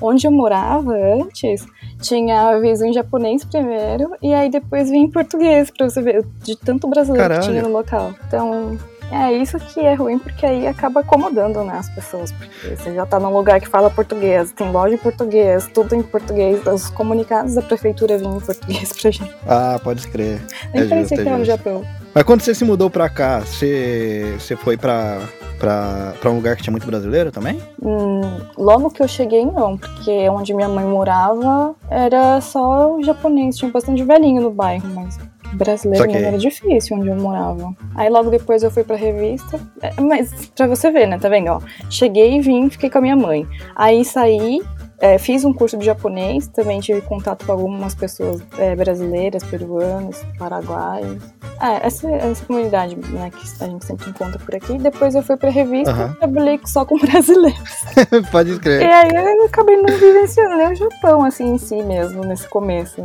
Onde 0.00 0.26
eu 0.26 0.30
morava 0.32 0.92
antes, 0.92 1.66
tinha 2.00 2.48
aviso 2.50 2.84
em 2.86 2.92
japonês 2.92 3.44
primeiro, 3.44 4.12
e 4.22 4.32
aí 4.32 4.48
depois 4.48 4.88
vinha 4.90 5.04
em 5.04 5.10
português, 5.10 5.70
pra 5.70 5.88
você 5.88 6.00
ver, 6.00 6.24
de 6.42 6.56
tanto 6.56 6.88
brasileiro 6.88 7.22
Caralho. 7.28 7.42
que 7.42 7.48
tinha 7.50 7.62
no 7.62 7.68
local. 7.70 8.14
Então, 8.26 8.78
é 9.12 9.32
isso 9.34 9.58
que 9.58 9.80
é 9.80 9.94
ruim, 9.94 10.18
porque 10.18 10.46
aí 10.46 10.66
acaba 10.66 11.00
acomodando, 11.00 11.62
né, 11.62 11.76
as 11.78 11.88
pessoas. 11.90 12.32
Porque 12.32 12.74
você 12.76 12.94
já 12.94 13.04
tá 13.06 13.20
num 13.20 13.32
lugar 13.32 13.60
que 13.60 13.68
fala 13.68 13.90
português, 13.90 14.50
tem 14.52 14.70
loja 14.72 14.94
em 14.94 14.98
português, 14.98 15.68
tudo 15.74 15.94
em 15.94 16.02
português, 16.02 16.64
os 16.66 16.88
comunicados 16.90 17.54
da 17.54 17.62
prefeitura 17.62 18.16
vinham 18.18 18.36
em 18.38 18.40
português 18.40 18.92
pra 19.00 19.10
gente. 19.10 19.34
Ah, 19.46 19.78
pode 19.82 20.08
crer. 20.08 20.40
Nem 20.72 20.84
É 20.84 20.88
parecia 20.88 21.16
que 21.18 21.22
é 21.22 21.26
era 21.26 21.38
no. 21.38 21.44
Japão. 21.44 21.84
Mas 22.14 22.22
quando 22.22 22.42
você 22.42 22.54
se 22.54 22.64
mudou 22.64 22.88
pra 22.88 23.08
cá, 23.08 23.40
você, 23.40 24.36
você 24.38 24.54
foi 24.54 24.76
pra, 24.76 25.18
pra, 25.58 26.14
pra 26.20 26.30
um 26.30 26.36
lugar 26.36 26.54
que 26.54 26.62
tinha 26.62 26.70
muito 26.70 26.86
brasileiro 26.86 27.32
também? 27.32 27.60
Hum, 27.82 28.20
logo 28.56 28.90
que 28.90 29.02
eu 29.02 29.08
cheguei, 29.08 29.44
não, 29.44 29.76
porque 29.76 30.28
onde 30.28 30.54
minha 30.54 30.68
mãe 30.68 30.84
morava 30.84 31.74
era 31.90 32.40
só 32.40 32.96
japonês, 33.02 33.56
tinha 33.56 33.70
bastante 33.70 34.04
velhinho 34.04 34.42
no 34.42 34.50
bairro, 34.52 34.88
mas 34.94 35.18
brasileiro 35.54 36.06
mesmo 36.06 36.26
era 36.26 36.38
difícil 36.38 36.96
onde 36.96 37.08
eu 37.08 37.16
morava. 37.16 37.74
Aí 37.96 38.08
logo 38.08 38.30
depois 38.30 38.62
eu 38.62 38.70
fui 38.70 38.84
pra 38.84 38.94
revista, 38.96 39.60
é, 39.82 40.00
mas 40.00 40.30
pra 40.54 40.68
você 40.68 40.92
ver, 40.92 41.06
né, 41.06 41.18
tá 41.18 41.28
vendo, 41.28 41.48
ó, 41.50 41.60
cheguei 41.90 42.36
e 42.36 42.40
vim, 42.40 42.70
fiquei 42.70 42.88
com 42.90 42.98
a 42.98 43.00
minha 43.00 43.16
mãe. 43.16 43.44
Aí 43.74 44.04
saí, 44.04 44.60
é, 45.04 45.18
fiz 45.18 45.44
um 45.44 45.52
curso 45.52 45.76
de 45.76 45.84
japonês, 45.84 46.46
também 46.48 46.80
tive 46.80 47.00
contato 47.02 47.44
com 47.44 47.52
algumas 47.52 47.94
pessoas 47.94 48.40
é, 48.56 48.74
brasileiras, 48.74 49.42
peruanas, 49.44 50.24
paraguaios. 50.38 51.22
É, 51.60 51.86
essa, 51.86 52.08
essa 52.10 52.44
comunidade, 52.46 52.96
né, 52.96 53.30
que 53.30 53.62
a 53.64 53.66
gente 53.68 53.84
sempre 53.84 54.08
encontra 54.10 54.38
por 54.38 54.54
aqui. 54.54 54.78
Depois 54.78 55.14
eu 55.14 55.22
fui 55.22 55.36
pra 55.36 55.50
revista 55.50 55.90
Aham. 55.90 56.12
e 56.14 56.18
trabalhei 56.18 56.60
só 56.64 56.84
com 56.84 56.96
brasileiros. 57.04 57.84
Pode 58.32 58.50
E 58.50 58.52
escrever. 58.54 58.84
aí 58.92 59.10
eu 59.14 59.44
acabei 59.44 59.76
não 59.76 59.94
vivenciando 59.98 60.56
nem 60.56 60.72
o 60.72 60.74
Japão, 60.74 61.22
assim, 61.24 61.52
em 61.54 61.58
si 61.58 61.82
mesmo, 61.82 62.24
nesse 62.24 62.48
começo. 62.48 63.02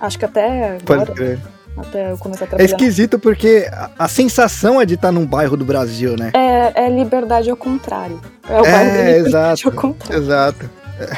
Acho 0.00 0.18
que 0.18 0.24
até 0.24 0.78
Pode 0.84 0.92
agora, 1.02 1.10
escrever. 1.12 1.40
até 1.76 2.10
eu 2.12 2.18
começar 2.18 2.44
a 2.44 2.46
É 2.46 2.48
trabalhar. 2.48 2.70
esquisito 2.70 3.18
porque 3.18 3.68
a, 3.72 3.90
a 3.98 4.08
sensação 4.08 4.80
é 4.80 4.86
de 4.86 4.94
estar 4.94 5.12
num 5.12 5.26
bairro 5.26 5.56
do 5.56 5.64
Brasil, 5.64 6.16
né? 6.16 6.30
É, 6.34 6.84
é 6.84 6.88
liberdade 6.88 7.50
ao 7.50 7.56
contrário. 7.56 8.20
É 8.48 8.60
o 8.60 8.64
É, 8.64 8.70
bairro 8.72 8.90
da 8.92 9.02
liberdade 9.04 9.28
exato. 9.62 9.68
ao 9.68 9.72
contrário. 9.82 10.22
Exato. 10.22 10.70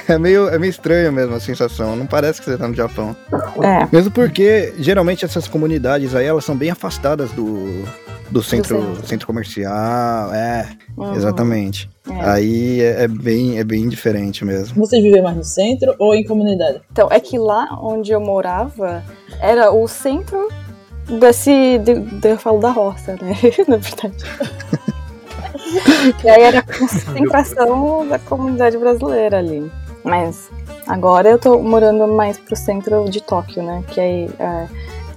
É 0.08 0.18
meio, 0.18 0.48
é 0.48 0.58
meio 0.58 0.70
estranho 0.70 1.12
mesmo 1.12 1.34
a 1.34 1.40
sensação. 1.40 1.96
Não 1.96 2.06
parece 2.06 2.40
que 2.40 2.50
você 2.50 2.56
tá 2.58 2.68
no 2.68 2.74
Japão. 2.74 3.16
É, 3.62 3.88
Mesmo 3.92 4.10
porque, 4.10 4.74
geralmente, 4.78 5.24
essas 5.24 5.48
comunidades 5.48 6.14
aí, 6.14 6.26
elas 6.26 6.44
são 6.44 6.56
bem 6.56 6.70
afastadas 6.70 7.30
do, 7.32 7.84
do 8.30 8.42
centro, 8.42 8.80
centro. 8.94 9.06
centro 9.06 9.26
comercial. 9.26 10.32
É, 10.34 10.68
uhum, 10.96 11.14
exatamente. 11.14 11.88
é. 12.10 12.20
Aí 12.28 12.80
é, 12.82 13.04
é 13.04 13.08
bem, 13.08 13.58
é 13.58 13.64
bem 13.64 13.88
diferente 13.88 14.44
mesmo. 14.44 14.74
Vocês 14.84 15.02
vivem 15.02 15.22
mais 15.22 15.36
no 15.36 15.44
centro 15.44 15.94
ou 15.98 16.14
em 16.14 16.24
comunidade? 16.24 16.80
Então, 16.92 17.08
é 17.10 17.18
que 17.18 17.38
lá 17.38 17.66
onde 17.82 18.12
eu 18.12 18.20
morava 18.20 19.02
era 19.40 19.70
o 19.72 19.88
centro 19.88 20.48
desse. 21.18 21.78
De, 21.78 21.94
de- 22.00 22.28
eu 22.28 22.36
falo 22.38 22.60
da 22.60 22.70
roça, 22.70 23.12
né? 23.20 23.34
Na 23.66 23.76
verdade. 23.76 24.14
e 26.24 26.28
aí 26.28 26.42
era 26.42 26.60
a 26.60 26.62
concentração 26.62 28.06
da 28.08 28.18
comunidade 28.18 28.76
brasileira 28.78 29.38
ali. 29.38 29.70
Mas 30.04 30.50
agora 30.86 31.28
eu 31.28 31.38
tô 31.38 31.58
morando 31.58 32.06
mais 32.08 32.38
pro 32.38 32.56
centro 32.56 33.08
de 33.08 33.20
Tóquio, 33.20 33.62
né? 33.62 33.84
Que 33.88 34.00
aí. 34.00 34.30
É, 34.38 34.66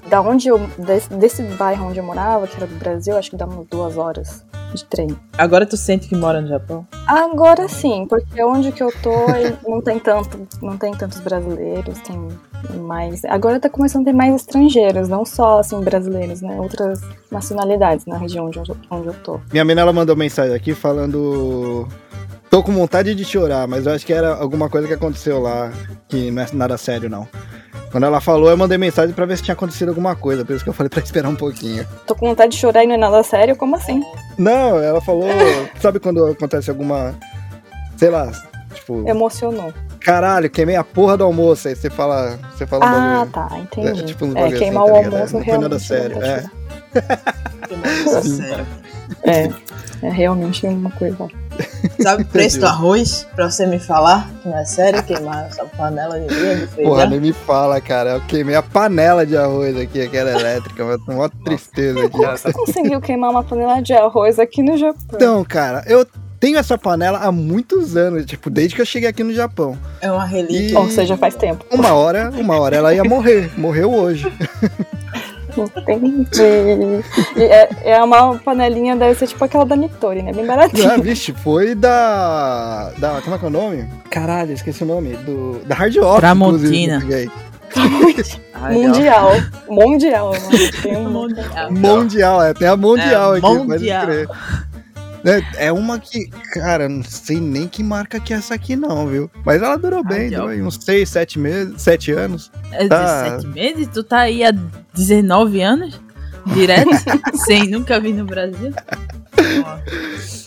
da 0.10 0.22
onde 0.22 0.48
eu. 0.48 0.60
Desse, 0.78 1.10
desse 1.14 1.42
bairro 1.44 1.88
onde 1.88 2.00
eu 2.00 2.04
morava, 2.04 2.48
que 2.48 2.58
era 2.58 2.68
do 2.68 2.76
Brasil, 2.76 3.18
acho 3.18 3.30
que 3.30 3.38
dá 3.38 3.46
umas 3.46 3.66
duas 3.68 3.98
horas 3.98 4.44
de 4.74 4.86
trem. 4.86 5.08
Agora 5.38 5.66
tu 5.66 5.78
sente 5.78 6.08
que 6.08 6.16
mora 6.16 6.42
no 6.42 6.48
Japão? 6.48 6.86
Agora 7.08 7.68
sim, 7.68 8.06
porque 8.10 8.44
onde 8.44 8.72
que 8.72 8.82
eu 8.82 8.92
tô 9.02 9.12
não 9.68 9.82
tem 9.82 10.00
tanto, 10.00 10.48
não 10.62 10.78
tem 10.78 10.94
tantos 10.94 11.20
brasileiros, 11.20 12.00
tem 12.00 12.28
mais. 12.80 13.24
Agora 13.26 13.60
tá 13.60 13.70
começando 13.70 14.04
a 14.04 14.06
ter 14.06 14.14
mais 14.14 14.36
estrangeiros, 14.36 15.10
não 15.10 15.26
só 15.26 15.60
assim 15.60 15.80
brasileiros, 15.82 16.42
né? 16.42 16.60
Outras 16.60 17.02
nacionalidades 17.32 18.06
na 18.06 18.18
região 18.18 18.48
onde 18.48 18.60
eu, 18.60 18.78
onde 18.90 19.08
eu 19.08 19.14
tô. 19.16 19.40
Minha 19.52 19.66
menina 19.66 19.82
ela 19.82 19.94
mandou 19.94 20.16
mensagem 20.16 20.56
aqui 20.56 20.74
falando. 20.74 21.88
Tô 22.50 22.62
com 22.62 22.72
vontade 22.72 23.16
de 23.16 23.26
chorar, 23.26 23.68
mas 23.68 23.88
eu 23.88 23.94
acho 23.94 24.06
que 24.06 24.14
era 24.14 24.36
alguma 24.36 24.70
coisa 24.70 24.88
que 24.88 24.94
aconteceu 24.94 25.40
lá, 25.40 25.72
que 26.08 26.30
não 26.30 26.44
é 26.44 26.48
nada 26.54 26.78
sério, 26.78 27.10
não. 27.10 27.28
Quando 27.94 28.06
ela 28.06 28.20
falou, 28.20 28.50
eu 28.50 28.58
mandei 28.58 28.76
mensagem 28.76 29.14
pra 29.14 29.24
ver 29.24 29.38
se 29.38 29.44
tinha 29.44 29.54
acontecido 29.54 29.90
alguma 29.90 30.16
coisa, 30.16 30.44
por 30.44 30.56
isso 30.56 30.64
que 30.64 30.70
eu 30.72 30.74
falei 30.74 30.90
pra 30.90 31.00
esperar 31.00 31.30
um 31.30 31.36
pouquinho. 31.36 31.88
Tô 32.08 32.16
com 32.16 32.28
vontade 32.28 32.54
de 32.54 32.58
chorar 32.58 32.84
e 32.84 32.88
não 32.88 32.96
é 32.96 32.98
nada 32.98 33.22
sério, 33.22 33.56
como 33.56 33.76
assim? 33.76 34.02
Não, 34.36 34.80
ela 34.80 35.00
falou. 35.00 35.28
sabe 35.80 36.00
quando 36.00 36.26
acontece 36.26 36.72
alguma. 36.72 37.14
Sei 37.96 38.10
lá, 38.10 38.32
tipo. 38.74 39.08
Emocionou. 39.08 39.72
Caralho, 40.00 40.50
queimei 40.50 40.76
a 40.76 40.84
porra 40.84 41.16
do 41.18 41.24
almoço. 41.24 41.68
Aí 41.68 41.76
você 41.76 41.88
fala. 41.88 42.40
Você 42.58 42.66
fala 42.66 42.84
um 42.84 42.88
Ah, 42.90 43.28
bagulho. 43.32 43.32
tá, 43.32 43.60
entendi. 43.60 44.02
É, 44.02 44.06
tipo 44.06 44.26
uns 44.26 44.36
É, 44.36 44.52
queimar 44.54 44.84
assim, 44.84 44.92
o 44.92 44.94
tá 44.94 44.98
almoço 45.16 45.34
Não 45.38 45.44
foi 45.46 45.58
nada 45.60 45.78
realmente. 45.78 45.84
sério, 45.88 46.24
é. 46.24 46.44
pra 46.92 48.22
Sim. 48.22 48.38
Sério. 48.38 48.48
chorar. 48.50 48.66
É, 49.24 49.50
é 50.08 50.10
realmente 50.10 50.66
uma 50.66 50.90
coisa. 50.92 51.28
Sabe 52.02 52.24
o 52.24 52.26
preço 52.26 52.60
do 52.60 52.66
arroz? 52.66 53.28
Pra 53.36 53.50
você 53.50 53.66
me 53.66 53.80
falar 53.80 54.30
que 54.42 54.50
não 54.50 54.58
é 54.58 54.66
sério 54.66 55.04
queimar 55.04 55.46
essa 55.48 55.66
panela 55.66 56.20
de 56.20 56.34
feijão? 56.34 56.68
Porra, 56.84 57.06
nem 57.06 57.20
me 57.20 57.34
fala, 57.34 57.80
cara. 57.82 58.12
Eu 58.12 58.22
queimei 58.22 58.56
a 58.56 58.62
panela 58.64 59.26
de 59.26 59.36
arroz 59.38 59.78
aqui, 59.78 60.02
aquela 60.02 60.32
elétrica, 60.32 60.84
mas 60.86 61.00
uma 61.08 61.30
tristeza 61.30 62.06
aqui. 62.06 62.24
Essa- 62.26 62.52
Conseguiu 62.54 63.00
queimar 63.02 63.32
uma 63.32 63.44
panela 63.44 63.82
de 63.82 63.94
arroz 63.94 64.40
aqui 64.40 64.62
no 64.64 64.78
Japão. 64.78 64.98
Então, 65.14 65.44
cara, 65.44 65.84
eu 65.88 66.06
tenho 66.40 66.58
essa 66.58 66.78
panela 66.78 67.20
há 67.20 67.32
muitos 67.32 67.96
anos, 67.96 68.26
tipo, 68.26 68.50
desde 68.50 68.76
que 68.76 68.82
eu 68.82 68.86
cheguei 68.86 69.08
aqui 69.10 69.24
no 69.24 69.34
Japão. 69.34 69.78
É 70.02 70.12
uma 70.12 70.26
relíquia. 70.26 70.72
E- 70.72 70.76
Ou 70.76 70.90
seja, 70.90 71.16
faz 71.18 71.36
tempo. 71.36 71.66
Uma 71.72 71.94
hora, 71.94 72.30
uma 72.36 72.60
hora 72.60 72.76
ela 72.76 72.94
ia 72.94 73.04
morrer. 73.04 73.50
Morreu 73.58 73.94
hoje. 73.94 74.32
Entendi. 75.58 77.04
E 77.36 77.44
é, 77.44 77.70
é 77.84 78.04
uma 78.04 78.38
panelinha, 78.40 78.96
deve 78.96 79.16
ser 79.16 79.28
tipo 79.28 79.44
aquela 79.44 79.66
da 79.66 79.76
Nitori, 79.76 80.22
né? 80.22 80.34
Bem 80.34 80.46
baratinha. 80.46 80.94
Ah, 80.94 80.98
vixe, 80.98 81.34
foi 81.34 81.76
da. 81.76 82.92
da. 82.98 83.22
Como 83.22 83.36
é 83.36 83.40
que 83.40 83.46
é 83.46 83.48
o 83.48 83.52
nome? 83.52 83.88
Caralho, 84.10 84.54
esqueci 84.54 84.84
o 84.84 84.88
nome. 84.88 85.14
Do, 85.18 85.60
da 85.66 85.76
Hard 85.76 85.98
Off. 85.98 86.20
Tramontina. 86.20 87.02
Ai, 88.54 88.74
Mundial. 88.74 89.32
Mundial, 89.68 90.32
mano. 90.32 90.72
Tem 90.82 90.96
um... 90.98 91.10
Mundial. 91.10 91.72
Mundial, 91.72 92.44
é, 92.44 92.54
tem 92.54 92.68
a 92.68 92.78
Mundial 92.78 93.34
É, 93.34 93.38
aqui, 93.38 93.42
pode 93.48 93.68
Mundial. 93.68 94.06
crer. 94.06 94.28
É, 95.26 95.68
é 95.68 95.72
uma 95.72 96.00
que, 96.00 96.28
cara, 96.54 96.90
não 96.90 97.04
sei 97.04 97.40
nem 97.40 97.68
que 97.68 97.82
marca 97.84 98.20
que 98.20 98.34
é 98.34 98.38
essa 98.38 98.54
aqui 98.56 98.76
não, 98.76 99.08
viu? 99.08 99.32
Mas 99.46 99.62
ela 99.62 99.78
durou 99.78 100.04
bem, 100.04 100.24
Mundial. 100.24 100.42
durou 100.42 100.54
aí 100.56 100.62
uns 100.62 100.76
6, 100.84 101.08
7 101.10 101.40
meses, 101.40 101.82
7 101.82 102.12
anos. 102.12 102.52
É 102.72 102.88
Tá. 102.88 103.24
17 103.38 103.48
meses? 103.48 103.88
Tu 103.94 104.04
tá 104.04 104.20
aí 104.20 104.44
há 104.44 104.52
19 104.94 105.62
anos? 105.62 106.00
Direto? 106.48 106.90
Sem 107.46 107.70
nunca 107.70 108.00
vir 108.02 108.14
no 108.14 108.26
Brasil? 108.26 108.74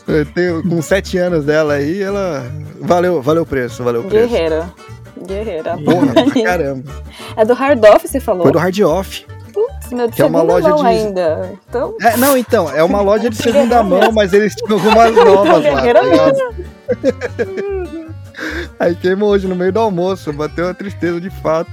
Eu 0.07 0.25
tenho, 0.27 0.63
com 0.63 0.81
7 0.81 1.19
anos 1.19 1.45
dela 1.45 1.75
aí, 1.75 2.01
ela 2.01 2.45
valeu, 2.81 3.21
valeu 3.21 3.43
o 3.43 3.47
preço, 3.47 3.83
valeu 3.83 4.03
o 4.03 4.05
preço. 4.05 4.29
Guerreira. 4.29 4.73
Guerreira. 5.27 5.77
Porra, 5.79 6.13
pra 6.13 6.31
caramba. 6.45 6.93
É 7.37 7.45
do 7.45 7.55
Hard 7.55 7.83
Off, 7.85 8.07
você 8.07 8.21
falou? 8.21 8.43
Foi 8.45 8.53
do 8.53 8.59
Hard 8.59 8.79
Off. 8.81 9.27
Meu, 9.93 10.07
de 10.09 10.15
que 10.17 10.23
é 10.23 10.27
uma 10.27 10.43
loja 10.43 10.69
mão 10.69 10.79
de- 10.79 10.87
ainda. 10.87 11.53
Então, 11.69 11.95
É, 12.01 12.17
não, 12.17 12.37
então, 12.37 12.71
é 12.71 12.83
uma 12.83 13.01
loja 13.01 13.29
de 13.31 13.37
segunda 13.43 13.83
mão, 13.83 14.13
mas 14.13 14.33
eles 14.33 14.55
tinham 14.55 14.79
algumas 14.79 15.15
novas 15.15 15.65
lá, 15.65 15.83
tá? 15.83 16.01
Aí 18.79 18.95
queimou 18.95 19.31
hoje 19.31 19.47
no 19.47 19.55
meio 19.57 19.73
do 19.73 19.81
almoço, 19.81 20.33
bateu 20.33 20.67
uma 20.67 20.75
tristeza 20.75 21.21
de 21.21 21.31
fato. 21.31 21.71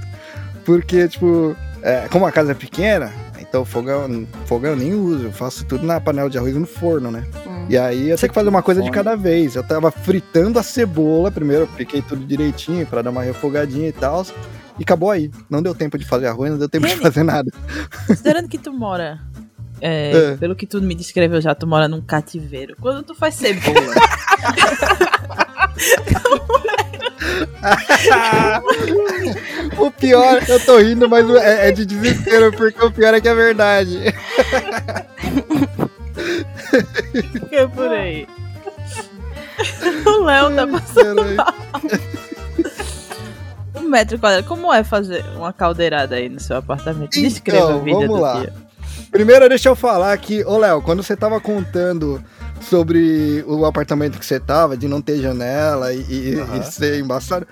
Porque, 0.64 1.06
tipo, 1.08 1.54
é, 1.82 2.06
como 2.10 2.24
a 2.26 2.32
casa 2.32 2.52
é 2.52 2.54
pequena, 2.54 3.12
então 3.38 3.64
fogão, 3.66 4.26
fogão 4.46 4.70
eu 4.70 4.76
nem 4.76 4.94
uso, 4.94 5.24
eu 5.26 5.32
faço 5.32 5.64
tudo 5.66 5.84
na 5.84 6.00
panela 6.00 6.30
de 6.30 6.38
arroz 6.38 6.56
e 6.56 6.58
no 6.58 6.66
forno, 6.66 7.10
né? 7.10 7.22
Hum. 7.46 7.66
E 7.68 7.76
aí 7.76 8.08
eu 8.08 8.16
tenho 8.16 8.30
que 8.30 8.34
fazer 8.34 8.48
uma 8.48 8.62
coisa 8.62 8.80
de 8.82 8.90
cada 8.90 9.14
vez. 9.14 9.56
Eu 9.56 9.62
tava 9.62 9.90
fritando 9.90 10.58
a 10.58 10.62
cebola, 10.62 11.30
primeiro 11.30 11.64
eu 11.64 11.68
piquei 11.68 12.00
tudo 12.00 12.24
direitinho 12.24 12.86
pra 12.86 13.02
dar 13.02 13.10
uma 13.10 13.22
refogadinha 13.22 13.88
e 13.88 13.92
tal. 13.92 14.24
E 14.78 14.82
acabou 14.82 15.10
aí. 15.10 15.30
Não 15.48 15.62
deu 15.62 15.74
tempo 15.74 15.98
de 15.98 16.04
fazer 16.04 16.26
arroz, 16.26 16.50
não 16.50 16.58
deu 16.58 16.68
tempo 16.68 16.86
de 16.86 16.96
fazer 16.96 17.22
nada. 17.22 17.50
Considerando 18.06 18.48
que 18.48 18.58
tu 18.58 18.72
mora. 18.72 19.20
é, 19.80 20.32
É. 20.32 20.36
Pelo 20.36 20.56
que 20.56 20.66
tu 20.66 20.80
me 20.82 20.94
descreveu 20.94 21.40
já, 21.40 21.54
tu 21.54 21.66
mora 21.66 21.88
num 21.88 22.00
cativeiro. 22.00 22.76
Quando 22.80 23.02
tu 23.02 23.14
faz 23.14 23.34
cebola, 23.34 23.94
o 29.78 29.90
pior, 29.90 30.42
eu 30.48 30.60
tô 30.60 30.78
rindo, 30.78 31.08
mas 31.08 31.28
é, 31.36 31.68
é 31.68 31.72
de 31.72 31.86
desespero, 31.86 32.52
porque 32.52 32.84
o 32.84 32.90
pior 32.90 33.14
é 33.14 33.20
que 33.20 33.28
é 33.28 33.34
verdade. 33.34 33.98
fica 37.32 37.68
por 37.68 37.88
aí. 37.88 38.26
O 40.04 40.24
Léo 40.24 40.54
tá 40.54 40.66
passando 40.66 41.22
um 43.84 43.88
metro 43.90 44.18
quadrado. 44.18 44.46
Como 44.46 44.72
é 44.72 44.82
fazer 44.84 45.24
uma 45.36 45.52
caldeirada 45.52 46.16
aí 46.16 46.28
no 46.28 46.40
seu 46.40 46.56
apartamento? 46.56 47.10
Descreva 47.12 47.64
Então, 47.66 47.80
a 47.80 47.82
vida 47.82 47.96
vamos 48.00 48.16
do 48.16 48.20
lá. 48.20 48.40
dia. 48.40 48.52
Primeiro, 49.10 49.48
deixa 49.48 49.68
eu 49.68 49.76
falar 49.76 50.16
que, 50.18 50.44
ô 50.44 50.58
Léo, 50.58 50.82
quando 50.82 51.02
você 51.02 51.16
tava 51.16 51.40
contando 51.40 52.22
sobre 52.60 53.44
o 53.46 53.64
apartamento 53.64 54.18
que 54.18 54.26
você 54.26 54.40
tava, 54.40 54.76
de 54.76 54.88
não 54.88 55.00
ter 55.00 55.18
janela 55.18 55.92
e, 55.92 56.00
e- 56.10 56.40
Aham. 56.40 56.58
e 56.58 56.62
ser 56.64 56.98
embaçado, 57.00 57.46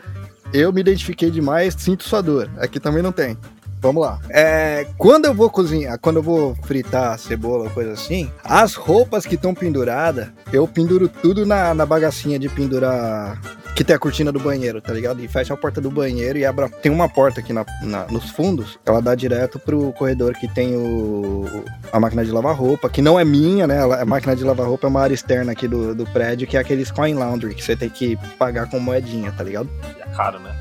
eu 0.53 0.73
me 0.73 0.81
identifiquei 0.81 1.31
demais, 1.31 1.75
sinto 1.79 2.05
sua 2.05 2.21
dor. 2.23 2.51
Aqui 2.59 2.81
também 2.81 3.03
não 3.03 3.13
tem. 3.13 3.37
Vamos 3.81 4.03
lá. 4.03 4.21
É, 4.31 4.87
quando 4.97 5.25
eu 5.25 5.35
vou 5.35 5.51
cozinhar, 5.51 5.99
quando 5.99 6.17
eu 6.17 6.23
vou 6.23 6.55
fritar 6.63 7.19
cebola 7.19 7.65
ou 7.65 7.71
coisa 7.71 7.93
assim, 7.93 8.31
as 8.45 8.75
roupas 8.75 9.27
que 9.27 9.35
estão 9.35 9.53
penduradas, 9.55 10.29
eu 10.53 10.69
penduro 10.69 11.09
tudo 11.09 11.45
na, 11.45 11.75
na 11.75 11.85
bagacinha 11.85 12.39
de 12.39 12.49
pendurar 12.49 13.41
que 13.75 13.83
tem 13.83 13.97
a 13.97 13.99
cortina 13.99 14.31
do 14.31 14.39
banheiro, 14.39 14.81
tá 14.81 14.93
ligado? 14.93 15.23
E 15.25 15.29
fecha 15.29 15.55
a 15.55 15.57
porta 15.57 15.81
do 15.81 15.91
banheiro 15.91 16.39
e 16.39 16.45
abre. 16.45 16.69
Tem 16.83 16.93
uma 16.93 17.09
porta 17.09 17.41
aqui 17.41 17.53
na, 17.53 17.65
na- 17.83 18.07
nos 18.09 18.31
fundos, 18.31 18.79
ela 18.85 19.01
dá 19.01 19.15
direto 19.15 19.59
pro 19.59 19.93
corredor 19.93 20.35
que 20.35 20.47
tem 20.47 20.77
o 20.77 21.65
a 21.93 21.99
máquina 21.99 22.25
de 22.25 22.31
lavar 22.31 22.55
roupa, 22.55 22.89
que 22.89 23.01
não 23.03 23.19
é 23.19 23.25
minha, 23.25 23.67
né? 23.67 23.81
A 23.83 24.05
máquina 24.05 24.37
de 24.37 24.45
lavar 24.45 24.67
roupa 24.67 24.87
é 24.87 24.91
uma 24.91 25.01
área 25.01 25.15
externa 25.15 25.53
aqui 25.53 25.67
do, 25.67 25.95
do 25.95 26.05
prédio, 26.07 26.47
que 26.47 26.57
é 26.57 26.61
aqueles 26.61 26.91
coin 26.91 27.15
laundry, 27.15 27.55
que 27.55 27.63
você 27.63 27.75
tem 27.77 27.89
que 27.89 28.17
pagar 28.39 28.69
com 28.69 28.79
moedinha, 28.79 29.33
tá 29.33 29.43
ligado? 29.45 29.69
É 30.01 30.17
caro, 30.17 30.39
né? 30.39 30.55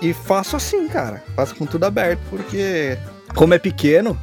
E 0.00 0.12
faço 0.12 0.56
assim, 0.56 0.86
cara. 0.88 1.22
Faço 1.34 1.54
com 1.54 1.66
tudo 1.66 1.84
aberto, 1.84 2.20
porque 2.30 2.96
como 3.34 3.54
é 3.54 3.58
pequeno, 3.58 4.18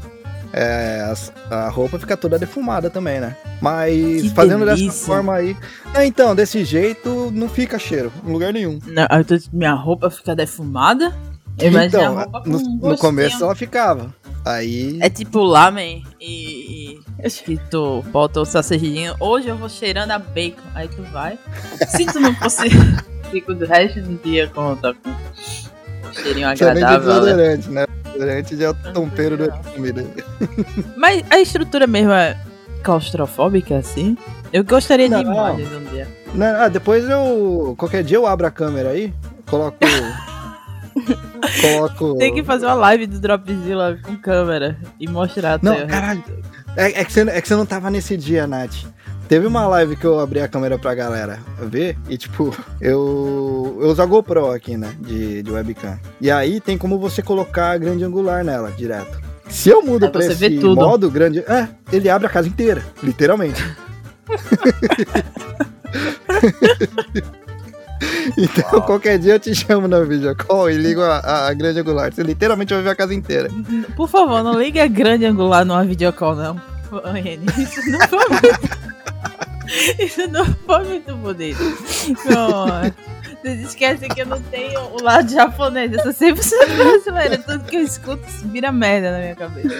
é, 0.53 1.01
as- 1.09 1.31
a 1.49 1.69
roupa 1.69 1.97
fica 1.99 2.15
toda 2.17 2.37
defumada 2.39 2.89
também, 2.89 3.19
né? 3.19 3.35
Mas 3.61 4.21
Que 4.23 4.29
fazendo 4.31 4.65
dessa 4.65 4.77
delícia. 4.77 5.05
forma 5.05 5.33
aí. 5.35 5.55
É, 5.93 6.05
então, 6.05 6.35
desse 6.35 6.63
jeito 6.65 7.31
não 7.33 7.47
fica 7.49 7.77
cheiro 7.79 8.11
em 8.25 8.31
lugar 8.31 8.51
nenhum. 8.53 8.79
Não, 8.85 9.05
tô- 9.23 9.37
minha 9.53 9.73
roupa 9.73 10.09
fica 10.09 10.35
defumada. 10.35 11.15
Eu 11.59 11.77
a 11.77 11.85
Então, 11.85 12.15
roupa 12.15 12.43
no, 12.45 12.59
no 12.89 12.97
começo 12.97 13.43
ela 13.43 13.55
ficava. 13.55 14.13
Aí. 14.43 14.97
É 15.01 15.09
tipo 15.09 15.39
lamen 15.43 16.03
e, 16.19 16.97
e 17.23 17.29
que 17.43 17.59
tu 17.69 18.01
bota 18.11 18.41
o 18.41 18.45
salsichadinho. 18.45 19.13
Hoje 19.19 19.47
eu 19.49 19.55
vou 19.55 19.69
cheirando 19.69 20.09
a 20.11 20.17
bacon. 20.17 20.61
Aí 20.73 20.87
tu 20.87 21.03
vai. 21.11 21.37
Se 21.89 22.05
tu 22.07 22.19
não 22.19 22.33
fosse. 22.35 22.63
Fico 23.29 23.53
do 23.53 23.65
resto 23.65 24.01
do 24.01 24.21
dia 24.23 24.47
com, 24.47 24.75
com 24.75 24.89
um 24.89 26.13
cheirinho 26.13 26.47
agradável. 26.49 27.35
né? 27.69 27.85
Desodorante 28.13 28.57
já 28.57 28.65
é 28.65 28.69
o 28.69 28.73
tompeiro 28.93 29.37
da 29.37 29.49
comida. 29.49 30.05
Mas 30.97 31.23
a 31.29 31.39
estrutura 31.39 31.87
mesmo 31.87 32.11
é 32.11 32.37
claustrofóbica, 32.83 33.77
assim? 33.77 34.17
Eu 34.51 34.63
gostaria 34.63 35.07
de 35.07 35.15
Não. 35.15 35.21
imagens 35.21 35.71
um 35.71 35.83
dia. 35.85 36.07
Né, 36.33 36.49
ah, 36.57 36.67
depois 36.67 37.09
eu. 37.09 37.75
Qualquer 37.77 38.03
dia 38.03 38.17
eu 38.17 38.25
abro 38.27 38.47
a 38.47 38.51
câmera 38.51 38.89
aí, 38.89 39.13
coloco. 39.45 39.77
coloco. 41.61 42.17
Tem 42.17 42.33
que 42.33 42.43
fazer 42.43 42.65
uma 42.65 42.75
live 42.75 43.07
do 43.07 43.19
Dropzilla 43.19 43.97
com 44.01 44.15
câmera 44.15 44.77
e 44.99 45.07
mostrar 45.07 45.59
Não, 45.61 45.73
até 45.73 45.85
o 45.85 45.87
caralho. 45.87 46.23
É, 46.75 47.01
é 47.01 47.05
que 47.05 47.11
você, 47.11 47.21
é 47.21 47.41
que 47.41 47.47
você 47.47 47.55
não 47.55 47.65
tava 47.65 47.89
nesse 47.89 48.15
dia, 48.15 48.47
Nath. 48.47 48.85
Teve 49.31 49.47
uma 49.47 49.65
live 49.65 49.95
que 49.95 50.03
eu 50.03 50.19
abri 50.19 50.41
a 50.41 50.47
câmera 50.49 50.77
pra 50.77 50.93
galera 50.93 51.39
ver 51.57 51.97
e, 52.09 52.17
tipo, 52.17 52.53
eu, 52.81 53.77
eu 53.79 53.87
uso 53.87 54.01
a 54.01 54.05
GoPro 54.05 54.51
aqui, 54.51 54.75
né? 54.75 54.93
De, 54.99 55.41
de 55.41 55.49
webcam. 55.49 55.97
E 56.19 56.29
aí 56.29 56.59
tem 56.59 56.77
como 56.77 56.99
você 56.99 57.21
colocar 57.21 57.77
grande 57.77 58.03
angular 58.03 58.43
nela, 58.43 58.69
direto. 58.71 59.21
Se 59.47 59.69
eu 59.69 59.81
mudo 59.83 60.07
Aí 60.07 60.11
pra 60.11 60.25
esse 60.25 60.49
modo 60.59 61.09
grande. 61.09 61.39
É, 61.47 61.69
ele 61.93 62.09
abre 62.09 62.27
a 62.27 62.29
casa 62.29 62.49
inteira, 62.49 62.83
literalmente. 63.01 63.63
então, 68.37 68.81
qualquer 68.81 69.17
dia 69.17 69.35
eu 69.35 69.39
te 69.39 69.55
chamo 69.55 69.87
na 69.87 70.01
videocall 70.01 70.69
e 70.69 70.73
ligo 70.73 70.99
a, 70.99 71.19
a, 71.19 71.47
a 71.47 71.53
grande 71.53 71.79
angular. 71.79 72.13
Você 72.13 72.21
literalmente 72.21 72.73
vai 72.73 72.83
ver 72.83 72.89
a 72.89 72.95
casa 72.95 73.13
inteira. 73.13 73.49
Por 73.95 74.09
favor, 74.09 74.43
não 74.43 74.61
liga 74.61 74.85
grande 74.87 75.25
angular 75.25 75.63
numa 75.63 75.85
videocall, 75.85 76.35
não. 76.35 76.80
Reni, 76.99 77.45
Isso 77.57 77.89
não 77.89 78.07
foi 78.07 78.29
muito. 78.29 78.81
Isso 79.99 80.27
não 80.27 80.45
foi 80.45 80.83
muito 80.83 81.15
bonito. 81.15 81.59
Vocês 83.41 83.59
esquecem 83.61 84.09
que 84.09 84.21
eu 84.21 84.25
não 84.25 84.41
tenho 84.41 84.79
o 84.79 85.01
lado 85.01 85.31
japonês. 85.31 85.91
Eu 85.93 86.01
sou 86.03 86.13
100% 86.13 86.75
brasileira. 86.75 87.37
Tudo 87.39 87.63
que 87.63 87.77
eu 87.77 87.81
escuto 87.81 88.23
vira 88.45 88.71
merda 88.71 89.11
na 89.11 89.19
minha 89.19 89.35
cabeça. 89.35 89.75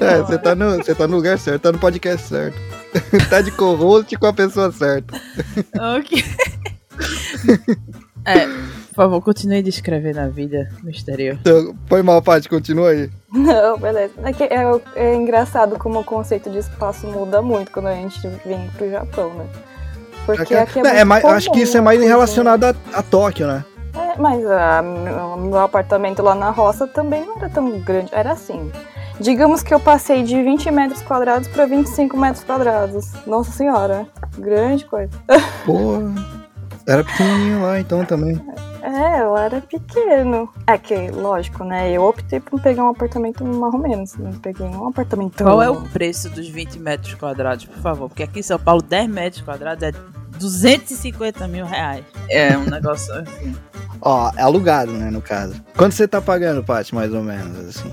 É, 0.00 0.18
você 0.18 0.38
tá, 0.38 0.54
no, 0.54 0.76
você 0.76 0.94
tá 0.94 1.06
no 1.06 1.16
lugar 1.16 1.38
certo, 1.38 1.62
tá 1.62 1.72
no 1.72 1.78
podcast 1.78 2.28
certo. 2.28 2.56
tá 3.28 3.40
de 3.42 3.50
co-host 3.50 4.16
com 4.16 4.26
a 4.26 4.32
pessoa 4.32 4.72
certa. 4.72 5.20
Ok. 5.76 6.24
É, 8.24 8.46
favor, 9.04 9.20
continue 9.22 9.62
descrevendo 9.62 10.20
a 10.20 10.28
vida 10.28 10.68
no 10.82 10.90
exterior. 10.90 11.38
Então, 11.40 11.74
foi 11.86 12.02
mal, 12.02 12.20
Paty, 12.22 12.48
continua 12.48 12.90
aí. 12.90 13.10
Não, 13.32 13.78
beleza. 13.78 14.12
É, 14.22 14.32
que 14.32 14.44
é, 14.44 14.62
é 14.96 15.14
engraçado 15.14 15.78
como 15.78 16.00
o 16.00 16.04
conceito 16.04 16.50
de 16.50 16.58
espaço 16.58 17.06
muda 17.06 17.40
muito 17.42 17.70
quando 17.72 17.86
a 17.86 17.94
gente 17.94 18.20
vem 18.44 18.68
pro 18.76 18.90
Japão, 18.90 19.30
né? 19.34 19.46
Porque 20.26 20.54
aqui 20.54 20.78
é, 20.78 20.82
Não, 20.82 20.90
muito 20.90 21.00
é 21.00 21.04
mais, 21.04 21.24
eu 21.24 21.30
acho 21.30 21.46
que 21.46 21.52
comum 21.52 21.62
isso 21.64 21.76
é 21.76 21.80
mais 21.80 21.98
coisa- 21.98 22.14
relacionado 22.14 22.64
a, 22.64 22.74
a 22.92 23.02
Tóquio, 23.02 23.46
né? 23.46 23.64
É, 23.94 24.18
mas 24.20 24.44
a, 24.46 24.82
o 25.36 25.40
meu 25.40 25.58
apartamento 25.58 26.22
lá 26.22 26.34
na 26.34 26.50
roça 26.50 26.86
também 26.86 27.24
não 27.24 27.36
era 27.38 27.48
tão 27.48 27.80
grande. 27.80 28.10
Era 28.12 28.32
assim. 28.32 28.70
Digamos 29.20 29.62
que 29.62 29.74
eu 29.74 29.80
passei 29.80 30.22
de 30.22 30.40
20 30.42 30.70
metros 30.70 31.02
quadrados 31.02 31.48
para 31.48 31.66
25 31.66 32.16
metros 32.16 32.44
quadrados. 32.44 33.10
Nossa 33.26 33.50
senhora, 33.50 34.06
grande 34.38 34.84
coisa. 34.84 35.10
Pô, 35.64 35.98
era 36.88 37.04
pequenininho 37.04 37.62
lá 37.62 37.78
então 37.78 38.04
também. 38.04 38.40
É, 38.82 39.20
eu 39.22 39.36
era 39.36 39.60
pequeno. 39.60 40.48
É 40.66 40.78
que, 40.78 41.10
lógico, 41.10 41.62
né? 41.64 41.90
Eu 41.92 42.04
optei 42.04 42.40
por 42.40 42.60
pegar 42.60 42.84
um 42.84 42.88
apartamento 42.88 43.44
mais 43.44 43.74
ou 43.74 43.80
menos. 43.80 44.14
Não 44.16 44.32
peguei 44.32 44.66
um 44.66 44.88
apartamento. 44.88 45.42
Qual 45.44 45.62
é 45.62 45.68
o 45.68 45.82
preço 45.82 46.30
dos 46.30 46.48
20 46.48 46.78
metros 46.78 47.14
quadrados, 47.14 47.66
por 47.66 47.78
favor? 47.82 48.08
Porque 48.08 48.22
aqui 48.22 48.40
em 48.40 48.42
São 48.42 48.58
Paulo, 48.58 48.80
10 48.82 49.08
metros 49.10 49.42
quadrados 49.42 49.82
é 49.82 49.92
250 50.38 51.46
mil 51.48 51.66
reais. 51.66 52.04
É 52.30 52.56
um 52.56 52.64
negócio 52.70 53.12
assim. 53.14 53.54
Ó, 54.00 54.30
é 54.36 54.42
alugado, 54.42 54.92
né, 54.92 55.10
no 55.10 55.20
caso. 55.20 55.60
Quanto 55.76 55.94
você 55.94 56.06
tá 56.06 56.20
pagando, 56.20 56.62
Paty, 56.64 56.94
mais 56.94 57.12
ou 57.12 57.22
menos, 57.22 57.58
assim? 57.76 57.92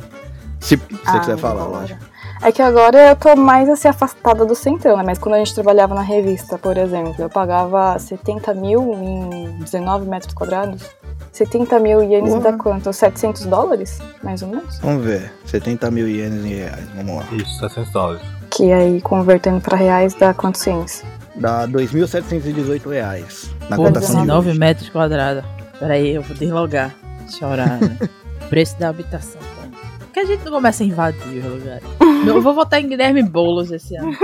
Se 0.60 0.76
você 0.78 0.84
Ah, 1.06 1.20
quiser 1.20 1.38
falar, 1.38 1.64
agora. 1.64 1.80
lógico. 1.82 2.06
É 2.42 2.52
que 2.52 2.62
agora 2.62 3.10
eu 3.10 3.16
tô 3.16 3.36
mais 3.36 3.68
assim 3.70 3.88
afastada 3.88 4.46
do 4.46 4.54
centrão, 4.56 4.98
né? 4.98 5.04
Mas 5.06 5.18
quando 5.18 5.36
a 5.36 5.38
gente 5.40 5.56
trabalhava 5.56 5.96
na 5.96 6.02
revista, 6.02 6.58
por 6.58 6.78
exemplo, 6.78 7.16
eu 7.18 7.30
pagava 7.30 7.98
70 7.98 8.54
mil 8.54 8.94
em 8.94 9.58
19 9.60 10.08
metros 10.08 10.34
quadrados. 10.34 10.84
70 11.32 11.80
mil 11.80 12.04
ienes 12.04 12.34
Porra. 12.34 12.52
dá 12.52 12.58
quanto? 12.58 12.94
700 12.94 13.46
dólares? 13.46 14.00
Mais 14.24 14.42
ou 14.42 14.50
menos? 14.50 14.80
Vamos 14.80 15.04
ver. 15.04 15.32
70 15.46 15.92
mil 15.92 16.08
ienes 16.08 16.46
em 16.46 16.56
reais, 16.56 16.86
vamos 16.96 17.16
lá. 17.18 17.24
Isso, 17.32 17.60
700 17.60 17.92
dólares. 17.92 18.22
Que 18.52 18.72
aí, 18.72 19.02
convertendo 19.02 19.60
pra 19.60 19.76
reais, 19.76 20.14
dá 20.14 20.34
quantos 20.34 20.66
ienes? 20.66 21.04
Dá 21.36 21.68
2.718 21.68 22.90
reais 22.90 23.50
na 23.70 23.76
Pô, 23.76 23.84
cotação 23.84 24.16
de 24.22 24.28
19 24.28 24.50
hoje. 24.50 24.60
metros 24.60 24.90
quadrados. 24.90 25.44
Peraí, 25.80 26.16
eu 26.16 26.22
vou 26.22 26.36
deslogar. 26.38 26.96
Chorar, 27.38 27.80
né? 27.82 27.98
Preço 28.50 28.80
da 28.80 28.90
habitação. 28.90 29.42
Por 30.16 30.22
que 30.22 30.32
a 30.32 30.34
gente 30.34 30.46
não 30.46 30.54
começa 30.54 30.82
a 30.82 30.86
invadir 30.86 31.40
os 31.40 31.60
lugares? 31.60 31.84
Eu 32.26 32.42
vou 32.42 32.56
votar 32.56 32.80
em 32.80 32.88
Guilherme 32.88 33.22
Boulos 33.22 33.70
esse 33.70 33.98
ano. 33.98 34.16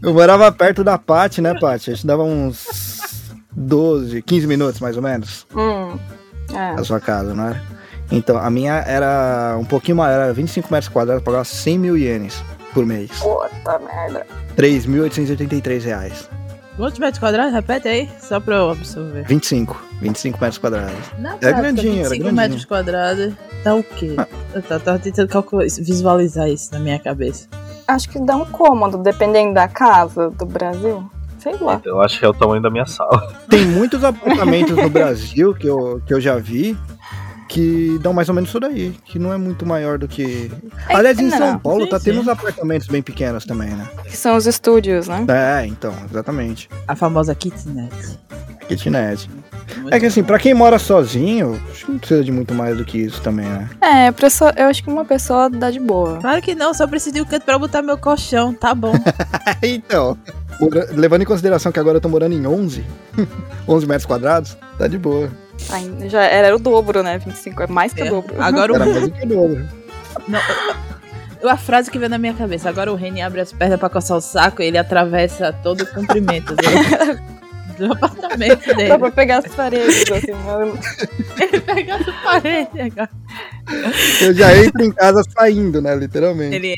Eu 0.00 0.14
morava 0.14 0.52
perto 0.52 0.84
da 0.84 0.96
Paty, 0.96 1.40
né, 1.40 1.52
Paty? 1.58 1.90
A 1.90 1.94
gente 1.94 2.06
dava 2.06 2.22
uns 2.22 3.34
12, 3.50 4.22
15 4.22 4.46
minutos, 4.46 4.80
mais 4.80 4.96
ou 4.96 5.02
menos. 5.02 5.44
Hum. 5.52 5.98
É. 6.54 6.78
a 6.78 6.84
sua 6.84 7.00
casa, 7.00 7.34
não 7.34 7.48
era? 7.48 7.60
Então, 8.08 8.38
a 8.38 8.48
minha 8.50 8.74
era 8.86 9.56
um 9.58 9.64
pouquinho 9.64 9.96
maior, 9.96 10.20
era 10.20 10.32
25 10.32 10.72
metros 10.72 10.88
quadrados, 10.88 11.24
pagava 11.24 11.44
100 11.44 11.78
mil 11.80 11.98
ienes 11.98 12.40
por 12.72 12.86
mês. 12.86 13.10
Puta 13.18 13.80
merda. 13.80 14.24
3.883 14.56 15.82
reais. 15.82 16.30
Quantos 16.76 16.98
metros 16.98 17.18
quadrados? 17.18 17.52
Repete 17.52 17.88
aí, 17.88 18.08
só 18.20 18.40
pra 18.40 18.56
eu 18.56 18.70
absorver. 18.70 19.24
25, 19.26 19.82
25 20.00 20.38
metros 20.40 20.58
quadrados. 20.58 20.94
Na 21.18 21.36
Era 21.40 21.60
grandinho, 21.60 22.00
era 22.00 22.08
25 22.08 22.22
grandinho. 22.22 22.34
metros 22.34 22.64
quadrados 22.64 23.34
tá 23.62 23.74
o 23.74 23.82
quê? 23.82 24.16
Eu 24.54 24.62
tava, 24.62 24.80
tava 24.80 24.98
tentando 24.98 25.28
calcular, 25.28 25.64
visualizar 25.64 26.48
isso 26.48 26.72
na 26.72 26.80
minha 26.80 26.98
cabeça. 26.98 27.46
Acho 27.86 28.08
que 28.08 28.18
dá 28.24 28.36
um 28.36 28.44
cômodo, 28.46 28.98
dependendo 28.98 29.54
da 29.54 29.68
casa 29.68 30.30
do 30.30 30.46
Brasil. 30.46 31.08
Sei 31.38 31.56
lá. 31.60 31.80
Eu 31.84 32.00
acho 32.00 32.18
que 32.20 32.24
é 32.24 32.28
o 32.28 32.32
tamanho 32.32 32.62
da 32.62 32.70
minha 32.70 32.86
sala. 32.86 33.34
Tem 33.50 33.66
muitos 33.66 34.02
apartamentos 34.04 34.76
no 34.76 34.88
Brasil 34.88 35.52
que 35.54 35.66
eu, 35.66 36.00
que 36.06 36.14
eu 36.14 36.20
já 36.20 36.36
vi 36.36 36.76
que 37.52 37.98
dão 38.00 38.14
mais 38.14 38.30
ou 38.30 38.34
menos 38.34 38.48
isso 38.48 38.58
daí, 38.58 38.94
que 39.04 39.18
não 39.18 39.30
é 39.30 39.36
muito 39.36 39.66
maior 39.66 39.98
do 39.98 40.08
que. 40.08 40.50
Aliás, 40.88 41.18
em 41.18 41.28
não, 41.28 41.36
São 41.36 41.58
Paulo 41.58 41.84
sim, 41.84 41.90
tá 41.90 42.00
tendo 42.00 42.14
sim. 42.14 42.20
uns 42.20 42.28
apartamentos 42.28 42.86
bem 42.86 43.02
pequenos 43.02 43.44
também, 43.44 43.68
né? 43.68 43.86
Que 44.06 44.16
são 44.16 44.36
os 44.36 44.46
estúdios, 44.46 45.06
né? 45.06 45.26
É, 45.28 45.66
então, 45.66 45.94
exatamente. 46.10 46.70
A 46.88 46.96
famosa 46.96 47.34
kitnet. 47.34 48.18
Kitnet. 48.68 49.28
Muito 49.76 49.94
É 49.94 50.00
que 50.00 50.06
assim, 50.06 50.24
pra 50.24 50.38
quem 50.38 50.54
mora 50.54 50.78
sozinho, 50.78 51.60
acho 51.70 51.84
que 51.84 51.92
não 51.92 51.98
precisa 51.98 52.24
de 52.24 52.32
muito 52.32 52.54
mais 52.54 52.74
do 52.74 52.86
que 52.86 52.96
isso 52.96 53.20
também, 53.20 53.46
né? 53.46 53.68
É, 53.82 54.10
pessoa, 54.12 54.54
eu 54.56 54.66
acho 54.66 54.82
que 54.82 54.88
uma 54.88 55.04
pessoa 55.04 55.50
dá 55.50 55.70
de 55.70 55.78
boa. 55.78 56.20
Claro 56.20 56.40
que 56.40 56.54
não, 56.54 56.72
só 56.72 56.86
preciso 56.86 57.16
de 57.16 57.20
um 57.20 57.26
canto 57.26 57.44
pra 57.44 57.58
botar 57.58 57.82
meu 57.82 57.98
colchão, 57.98 58.54
tá 58.54 58.74
bom. 58.74 58.94
então, 59.62 60.16
levando 60.92 61.20
em 61.20 61.26
consideração 61.26 61.70
que 61.70 61.78
agora 61.78 61.98
eu 61.98 62.00
tô 62.00 62.08
morando 62.08 62.34
em 62.34 62.46
11, 62.46 62.82
11 63.68 63.84
metros 63.86 64.06
quadrados, 64.06 64.56
tá 64.78 64.88
de 64.88 64.96
boa. 64.96 65.28
Ai, 65.70 66.08
já 66.08 66.22
era 66.22 66.54
o 66.54 66.58
dobro, 66.58 67.02
né? 67.02 67.18
25 67.18 67.62
é 67.62 67.66
mais 67.66 67.92
que 67.92 68.02
É. 68.02 68.04
o 68.06 68.10
dobro. 68.10 68.42
Agora 68.42 68.74
Era 68.74 68.84
o, 68.84 68.88
mais 68.92 69.02
do 69.02 69.10
que 69.12 69.24
o 69.24 69.28
dobro. 69.28 69.68
a 71.48 71.56
frase 71.56 71.90
que 71.90 71.98
veio 71.98 72.10
na 72.10 72.18
minha 72.18 72.34
cabeça, 72.34 72.68
agora 72.68 72.92
o 72.92 72.94
Reni 72.94 73.20
abre 73.22 73.40
as 73.40 73.52
pernas 73.52 73.78
pra 73.78 73.88
coçar 73.88 74.16
o 74.16 74.20
saco 74.20 74.62
e 74.62 74.66
ele 74.66 74.78
atravessa 74.78 75.52
todo 75.62 75.82
o 75.82 75.86
comprimento 75.86 76.54
dele. 76.54 76.72
Do 77.86 77.92
apartamento 77.92 78.66
Dá 78.66 78.74
dele. 78.74 78.98
pra 78.98 79.10
pegar 79.10 79.38
as 79.38 79.46
paredes, 79.54 80.04
assim. 80.10 80.32
mas- 80.44 81.10
Ele 81.40 81.60
pega 81.60 81.94
essa 81.94 82.12
parede 82.24 82.80
agora. 82.80 83.10
Eu 84.20 84.34
já 84.34 84.56
entro 84.56 84.84
em 84.84 84.92
casa 84.92 85.22
saindo, 85.36 85.80
né? 85.82 85.94
Literalmente. 85.96 86.54
Ele 86.54 86.76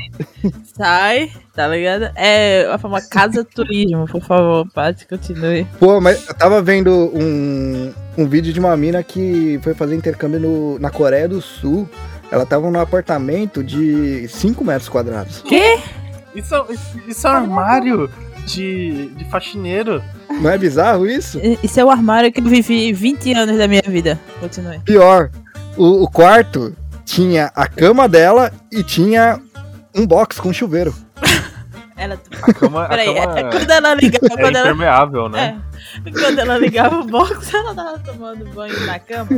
sai, 0.74 1.30
tá 1.54 1.68
ligado? 1.68 2.10
É 2.16 2.66
a 2.72 2.78
famosa 2.78 3.06
casa 3.08 3.44
turismo, 3.44 4.06
por 4.06 4.22
favor, 4.22 4.66
Paty, 4.72 5.06
continue. 5.06 5.66
Pô, 5.78 6.00
mas 6.00 6.26
eu 6.26 6.34
tava 6.34 6.62
vendo 6.62 7.10
um, 7.14 7.92
um 8.16 8.26
vídeo 8.26 8.52
de 8.52 8.60
uma 8.60 8.74
mina 8.76 9.02
que 9.02 9.58
foi 9.62 9.74
fazer 9.74 9.94
intercâmbio 9.96 10.40
no, 10.40 10.78
na 10.78 10.90
Coreia 10.90 11.28
do 11.28 11.42
Sul. 11.42 11.88
Ela 12.30 12.46
tava 12.46 12.70
num 12.70 12.80
apartamento 12.80 13.62
de 13.62 14.26
5 14.28 14.64
metros 14.64 14.88
quadrados. 14.88 15.42
Quê? 15.42 15.78
Isso, 16.34 16.54
isso, 16.70 17.00
isso 17.06 17.26
é 17.26 17.30
um 17.30 17.34
armário 17.34 18.10
de, 18.46 19.08
de 19.08 19.24
faxineiro. 19.26 20.02
Não 20.28 20.50
é 20.50 20.58
bizarro 20.58 21.06
isso? 21.06 21.40
Isso 21.62 21.78
é 21.78 21.84
o 21.84 21.90
armário 21.90 22.32
que 22.32 22.40
eu 22.40 22.44
vivi 22.44 22.92
20 22.92 23.32
anos 23.34 23.58
da 23.58 23.68
minha 23.68 23.82
vida. 23.86 24.18
Continue. 24.40 24.78
Pior, 24.80 25.30
o, 25.76 26.04
o 26.04 26.10
quarto 26.10 26.74
tinha 27.04 27.50
a 27.54 27.66
cama 27.66 28.08
dela 28.08 28.52
e 28.70 28.82
tinha 28.82 29.40
um 29.94 30.06
box 30.06 30.40
com 30.40 30.52
chuveiro. 30.52 30.94
Ela. 31.96 32.18
A 32.42 32.52
cama, 32.52 32.84
a 32.84 32.88
Peraí, 32.88 33.14
cama 33.14 33.38
é- 33.38 33.50
quando 33.50 33.70
ela 33.70 33.94
ligava, 33.94 34.26
é 34.26 34.28
quando 34.28 34.56
ela. 34.56 34.60
impermeável, 34.60 35.28
né? 35.28 35.60
É, 36.04 36.10
quando 36.10 36.38
ela 36.40 36.58
ligava 36.58 37.00
o 37.00 37.04
box, 37.04 37.54
ela 37.54 37.74
tava 37.74 37.98
tomando 38.00 38.44
banho 38.52 38.86
na 38.86 38.98
cama. 38.98 39.28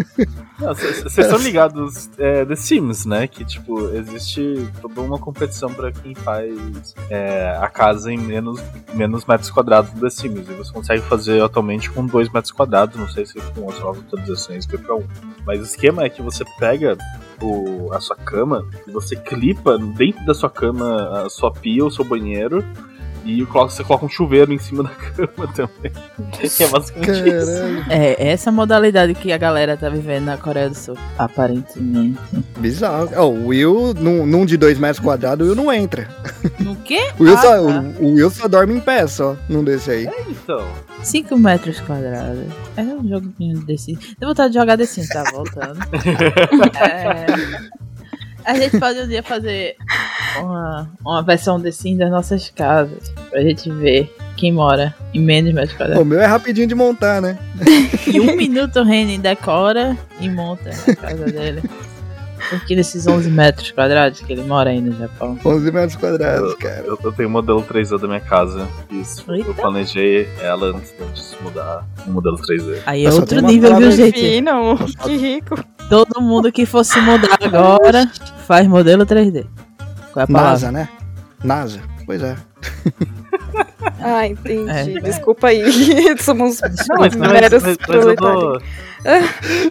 Vocês 0.58 1.18
estão 1.18 1.38
ligados 1.38 2.08
é, 2.18 2.44
The 2.46 2.56
Sims, 2.56 3.04
né? 3.04 3.26
Que, 3.26 3.44
tipo, 3.44 3.88
existe 3.94 4.66
toda 4.80 5.00
uma 5.02 5.18
competição 5.18 5.72
pra 5.72 5.92
quem 5.92 6.14
faz 6.14 6.94
é, 7.10 7.56
a 7.60 7.68
casa 7.68 8.10
em 8.10 8.16
menos, 8.18 8.60
menos 8.94 9.26
metros 9.26 9.50
quadrados 9.50 9.90
do 9.92 10.00
The 10.00 10.10
Sims. 10.10 10.48
E 10.48 10.52
você 10.54 10.72
consegue 10.72 11.02
fazer 11.02 11.42
atualmente 11.42 11.90
com 11.90 12.06
2 12.06 12.30
metros 12.32 12.52
quadrados. 12.52 12.96
Não 12.96 13.08
sei 13.08 13.26
se 13.26 13.34
com 13.54 13.68
as 13.68 13.78
novas 13.80 14.02
atualizações 14.06 14.64
foi 14.64 14.78
pra 14.78 14.94
1. 14.94 14.98
Um. 14.98 15.06
Mas 15.44 15.60
o 15.60 15.64
esquema 15.64 16.04
é 16.04 16.08
que 16.08 16.22
você 16.22 16.44
pega 16.58 16.96
o, 17.40 17.92
a 17.92 18.00
sua 18.00 18.16
cama 18.16 18.66
você 18.92 19.16
clipa 19.16 19.78
dentro 19.78 20.24
da 20.24 20.34
sua 20.34 20.50
cama 20.50 21.24
a 21.24 21.30
sua 21.30 21.52
pia, 21.52 21.84
o 21.84 21.90
seu 21.90 22.04
banheiro. 22.04 22.64
E 23.26 23.44
coloca- 23.46 23.72
você 23.72 23.82
coloca 23.84 24.06
um 24.06 24.08
chuveiro 24.08 24.52
em 24.52 24.58
cima 24.58 24.84
da 24.84 24.90
cama 24.90 25.52
também. 25.52 25.92
É 26.60 26.68
basicamente 26.68 27.28
isso. 27.28 27.90
É, 27.90 28.28
essa 28.30 28.52
modalidade 28.52 29.14
que 29.14 29.32
a 29.32 29.36
galera 29.38 29.76
tá 29.76 29.88
vivendo 29.88 30.24
na 30.26 30.36
Coreia 30.36 30.68
do 30.68 30.74
Sul. 30.76 30.96
Aparentemente. 31.18 32.18
Bizarro. 32.58 33.10
Ó, 33.16 33.26
o 33.28 33.46
Will, 33.48 33.92
num, 33.94 34.24
num 34.26 34.46
de 34.46 34.56
2 34.56 34.78
metros 34.78 35.00
quadrados, 35.00 35.46
o 35.46 35.50
Will 35.50 35.56
não 35.64 35.72
entra. 35.72 36.08
No 36.60 36.76
quê? 36.76 37.10
O 37.18 37.24
Will, 37.24 37.34
Ah, 37.36 37.40
só, 37.42 37.48
tá. 37.66 37.80
o, 37.98 38.04
o 38.04 38.14
Will 38.14 38.30
só 38.30 38.46
dorme 38.48 38.74
em 38.74 38.80
pé, 38.80 39.06
só, 39.06 39.36
num 39.48 39.64
desse 39.64 39.90
aí. 39.90 40.08
Então. 40.28 40.66
5 41.02 41.36
metros 41.36 41.80
quadrados. 41.80 42.44
É 42.76 42.82
um 42.82 43.08
joguinho 43.08 43.58
desse. 43.64 43.98
Deu 44.18 44.28
vontade 44.28 44.52
de 44.52 44.58
jogar 44.58 44.76
desse, 44.76 45.08
tá 45.08 45.24
voltando. 45.32 45.78
É, 48.46 48.52
a 48.52 48.54
gente 48.54 48.78
pode 48.78 49.00
um 49.00 49.08
dia 49.08 49.22
fazer 49.22 49.74
uma, 50.42 50.90
uma 51.00 51.22
versão 51.22 51.60
desse 51.60 51.94
das 51.96 52.10
nossas 52.10 52.50
casas. 52.50 53.12
Pra 53.30 53.40
gente 53.42 53.70
ver 53.70 54.14
quem 54.36 54.52
mora 54.52 54.94
em 55.14 55.20
menos 55.20 55.52
metros 55.52 55.74
O 55.74 55.76
quadrados. 55.78 56.06
meu 56.06 56.20
é 56.20 56.26
rapidinho 56.26 56.66
de 56.66 56.74
montar, 56.74 57.20
né? 57.22 57.38
Em 58.06 58.20
um 58.20 58.36
minuto 58.36 58.80
o 58.80 58.84
Renan 58.84 59.18
decora 59.18 59.96
e 60.20 60.28
monta 60.28 60.70
a 60.70 60.94
casa 60.96 61.24
dele. 61.26 61.62
Porque 62.50 62.76
nesses 62.76 63.06
11 63.06 63.28
metros 63.30 63.70
quadrados 63.72 64.20
que 64.20 64.32
ele 64.32 64.42
mora 64.42 64.70
aí 64.70 64.80
no 64.80 64.96
Japão. 64.96 65.36
11 65.44 65.72
metros 65.72 65.96
quadrados, 65.96 66.54
cara. 66.54 66.84
Eu, 66.86 66.98
eu 67.02 67.12
tenho 67.12 67.28
o 67.28 67.32
modelo 67.32 67.62
3D 67.62 67.98
da 67.98 68.06
minha 68.06 68.20
casa. 68.20 68.68
Isso, 68.90 69.24
Eita. 69.32 69.48
eu 69.50 69.54
planejei 69.54 70.28
ela 70.40 70.66
antes 70.68 70.92
de 71.12 71.20
se 71.20 71.42
mudar 71.42 71.84
um 72.06 72.12
modelo 72.12 72.36
3D. 72.36 72.82
Aí 72.86 73.04
é 73.04 73.12
outro 73.12 73.40
nível, 73.40 73.76
viu, 73.76 73.90
gente? 73.90 74.20
Fino, 74.20 74.76
que 75.02 75.16
rico. 75.16 75.56
Todo 75.88 76.20
mundo 76.20 76.52
que 76.52 76.66
fosse 76.66 77.00
mudar 77.00 77.38
agora 77.42 78.08
faz 78.46 78.66
modelo 78.68 79.04
3D. 79.04 79.46
Qual 80.16 80.22
é 80.22 80.24
a 80.24 80.26
palavra? 80.26 80.50
NASA, 80.50 80.72
né? 80.72 80.88
NASA. 81.44 81.80
Pois 82.06 82.22
é. 82.22 82.36
Ah, 84.00 84.26
entendi. 84.26 84.96
É. 84.96 85.00
Desculpa 85.00 85.48
aí. 85.48 85.62
Somos 86.18 86.60
Não, 86.60 86.96
mas, 86.98 87.14
mas, 87.14 87.32
meros 87.32 87.62
mas, 87.62 87.76
mas 87.86 88.06
eu 88.06 88.16
dou, 88.16 88.62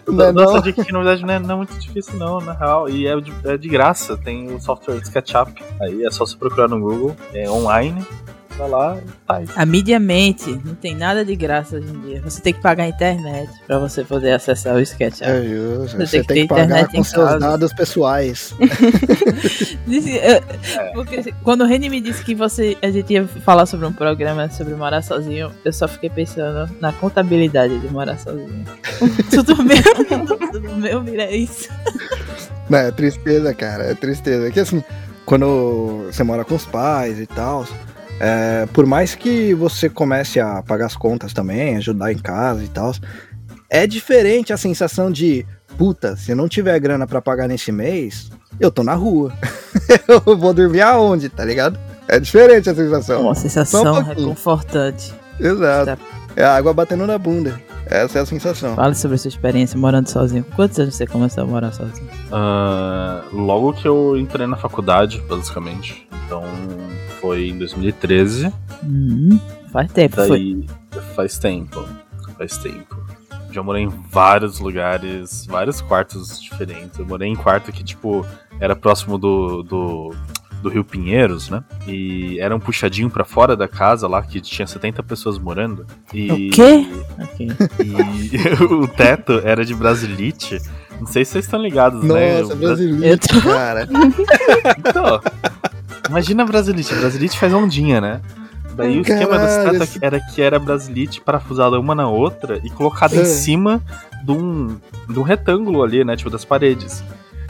Não 0.06 0.24
é 0.24 0.32
não? 0.32 0.60
dica 0.60 0.84
que 0.84 0.92
na 0.92 1.00
verdade 1.00 1.26
não 1.26 1.34
é, 1.34 1.38
não 1.40 1.50
é 1.50 1.56
muito 1.56 1.76
difícil 1.78 2.16
não, 2.16 2.40
na 2.40 2.52
real. 2.52 2.88
E 2.88 3.08
é 3.08 3.20
de, 3.20 3.32
é 3.44 3.56
de 3.56 3.68
graça, 3.68 4.16
tem 4.16 4.54
o 4.54 4.60
software 4.60 4.98
SketchUp. 5.02 5.60
Aí 5.80 6.04
é 6.04 6.10
só 6.12 6.24
você 6.24 6.36
procurar 6.36 6.68
no 6.68 6.78
Google, 6.78 7.16
é 7.34 7.50
online, 7.50 8.06
vai 8.56 8.68
lá 8.68 8.98
e 8.98 9.26
faz. 9.26 9.50
A 9.56 9.66
mídia 9.66 9.98
mente, 9.98 10.58
não 10.64 10.74
tem 10.74 10.94
nada 10.94 11.24
de 11.24 11.34
graça 11.36 11.76
hoje 11.76 11.88
em 11.88 12.00
dia. 12.00 12.22
Você 12.22 12.40
tem 12.40 12.52
que 12.52 12.60
pagar 12.60 12.84
a 12.84 12.88
internet 12.88 13.50
pra 13.66 13.78
você 13.78 14.04
poder 14.04 14.32
acessar 14.32 14.74
o 14.74 14.80
SketchUp. 14.80 15.24
É 15.24 15.42
justo. 15.42 15.96
Você 15.96 16.06
Você 16.06 16.10
tem 16.10 16.22
que 16.22 16.26
tem 16.28 16.42
que 16.42 16.48
ter 16.48 16.48
pagar 16.48 16.64
internet 16.64 16.96
com 16.96 17.04
seus 17.04 17.24
casa. 17.24 17.38
dados 17.38 17.72
pessoais. 17.72 18.54
Porque 20.94 21.32
quando 21.42 21.62
o 21.62 21.66
Reni 21.66 21.88
me 21.88 22.00
disse 22.00 22.24
que 22.24 22.34
você, 22.34 22.76
a 22.82 22.90
gente 22.90 23.12
ia 23.12 23.26
falar 23.26 23.66
sobre 23.66 23.86
um 23.86 23.92
programa 23.92 24.50
sobre 24.50 24.74
morar 24.74 25.02
sozinho, 25.02 25.50
eu 25.64 25.72
só 25.72 25.86
fiquei 25.88 26.10
pensando 26.10 26.70
na 26.80 26.92
contabilidade 26.92 27.78
de 27.78 27.88
morar 27.88 28.18
sozinho. 28.18 28.64
tudo 29.30 29.62
meu, 29.62 29.82
tudo 30.26 30.76
meu 30.76 31.02
vira 31.02 31.30
isso. 31.30 31.68
Não, 32.68 32.78
é 32.78 32.90
tristeza, 32.90 33.54
cara. 33.54 33.84
É 33.84 33.94
tristeza. 33.94 34.50
Que 34.50 34.60
assim, 34.60 34.82
quando 35.24 36.06
você 36.06 36.22
mora 36.22 36.44
com 36.44 36.54
os 36.54 36.66
pais 36.66 37.18
e 37.20 37.26
tal, 37.26 37.66
é, 38.20 38.66
por 38.72 38.86
mais 38.86 39.14
que 39.14 39.54
você 39.54 39.88
comece 39.88 40.40
a 40.40 40.62
pagar 40.62 40.86
as 40.86 40.96
contas 40.96 41.32
também, 41.32 41.76
ajudar 41.76 42.12
em 42.12 42.18
casa 42.18 42.64
e 42.64 42.68
tal, 42.68 42.92
é 43.68 43.86
diferente 43.86 44.52
a 44.52 44.56
sensação 44.56 45.10
de, 45.10 45.44
puta, 45.76 46.16
se 46.16 46.32
eu 46.32 46.36
não 46.36 46.48
tiver 46.48 46.78
grana 46.78 47.06
pra 47.06 47.20
pagar 47.20 47.48
nesse 47.48 47.70
mês, 47.70 48.30
eu 48.58 48.70
tô 48.70 48.82
na 48.82 48.94
rua. 48.94 49.32
eu 50.08 50.36
vou 50.36 50.54
dormir 50.54 50.80
aonde, 50.80 51.28
tá 51.28 51.44
ligado? 51.44 51.78
É 52.08 52.18
diferente 52.18 52.70
a 52.70 52.74
sensação. 52.74 53.22
Uma 53.22 53.34
sensação 53.34 53.98
um 53.98 54.02
reconfortante. 54.02 55.14
Exato. 55.38 56.00
É 56.34 56.44
a 56.44 56.54
água 56.54 56.72
batendo 56.72 57.06
na 57.06 57.18
bunda. 57.18 57.60
Essa 57.86 58.18
é 58.18 58.22
a 58.22 58.26
sensação. 58.26 58.74
Fale 58.74 58.94
sobre 58.94 59.14
a 59.14 59.18
sua 59.18 59.28
experiência 59.28 59.78
morando 59.78 60.08
sozinho. 60.08 60.44
Quantos 60.56 60.78
anos 60.78 60.94
você 60.94 61.06
começou 61.06 61.44
a 61.44 61.46
morar 61.46 61.72
sozinho? 61.72 62.08
Ah, 62.32 63.22
logo 63.32 63.72
que 63.72 63.86
eu 63.86 64.16
entrei 64.16 64.46
na 64.46 64.56
faculdade, 64.56 65.22
basicamente. 65.28 66.06
Então 66.26 66.42
foi 67.26 67.48
em 67.48 67.58
2013. 67.58 68.52
Hum, 68.84 69.38
faz 69.72 69.90
tempo, 69.92 70.16
foi. 70.16 70.28
Daí 70.28 70.66
faz 71.14 71.38
tempo. 71.38 71.84
Faz 72.38 72.56
tempo. 72.58 72.96
Já 73.50 73.62
morei 73.62 73.82
em 73.84 73.88
vários 74.10 74.60
lugares, 74.60 75.44
vários 75.46 75.80
quartos 75.80 76.40
diferentes. 76.40 76.98
Eu 76.98 77.06
morei 77.06 77.28
em 77.28 77.34
quarto 77.34 77.72
que, 77.72 77.82
tipo, 77.82 78.24
era 78.60 78.76
próximo 78.76 79.16
do, 79.18 79.62
do, 79.62 80.14
do 80.62 80.68
Rio 80.68 80.84
Pinheiros, 80.84 81.48
né? 81.48 81.64
E 81.86 82.38
era 82.38 82.54
um 82.54 82.60
puxadinho 82.60 83.08
pra 83.10 83.24
fora 83.24 83.56
da 83.56 83.66
casa 83.66 84.06
lá, 84.06 84.20
que 84.22 84.40
tinha 84.40 84.66
70 84.66 85.02
pessoas 85.02 85.38
morando. 85.38 85.86
E, 86.12 86.30
O 86.30 86.50
quê? 86.50 86.86
E 87.40 88.62
o 88.62 88.86
teto 88.86 89.40
era 89.42 89.64
de 89.64 89.74
brasilite. 89.74 90.60
Não 91.00 91.06
sei 91.06 91.24
se 91.26 91.32
vocês 91.32 91.44
estão 91.46 91.60
ligados, 91.60 92.02
né? 92.04 92.40
Nossa, 92.40 92.54
O 92.54 92.56
Bra- 92.56 92.68
brasileiro, 92.68 93.04
Eu 93.06 93.18
tô- 93.18 93.42
cara. 93.42 93.88
Então, 94.78 95.20
imagina 96.08 96.44
Brasilite. 96.44 96.94
Brasilite 96.94 97.38
faz 97.38 97.52
ondinha, 97.52 98.00
né? 98.00 98.20
Daí 98.74 98.98
o 98.98 99.00
esquema 99.00 99.38
Caralho, 99.38 99.78
teto 99.78 99.98
era 100.02 100.20
que 100.20 100.42
era 100.42 100.58
Brasilite 100.58 101.20
parafusada 101.20 101.80
uma 101.80 101.94
na 101.94 102.06
outra 102.08 102.60
e 102.62 102.68
colocada 102.68 103.16
É. 103.16 103.22
em 103.22 103.24
cima 103.24 103.80
de 104.22 104.32
um, 104.32 104.76
de 105.08 105.18
um 105.18 105.22
retângulo 105.22 105.82
ali, 105.82 106.04
né? 106.04 106.14
Tipo, 106.16 106.28
das 106.28 106.44
paredes. 106.44 107.02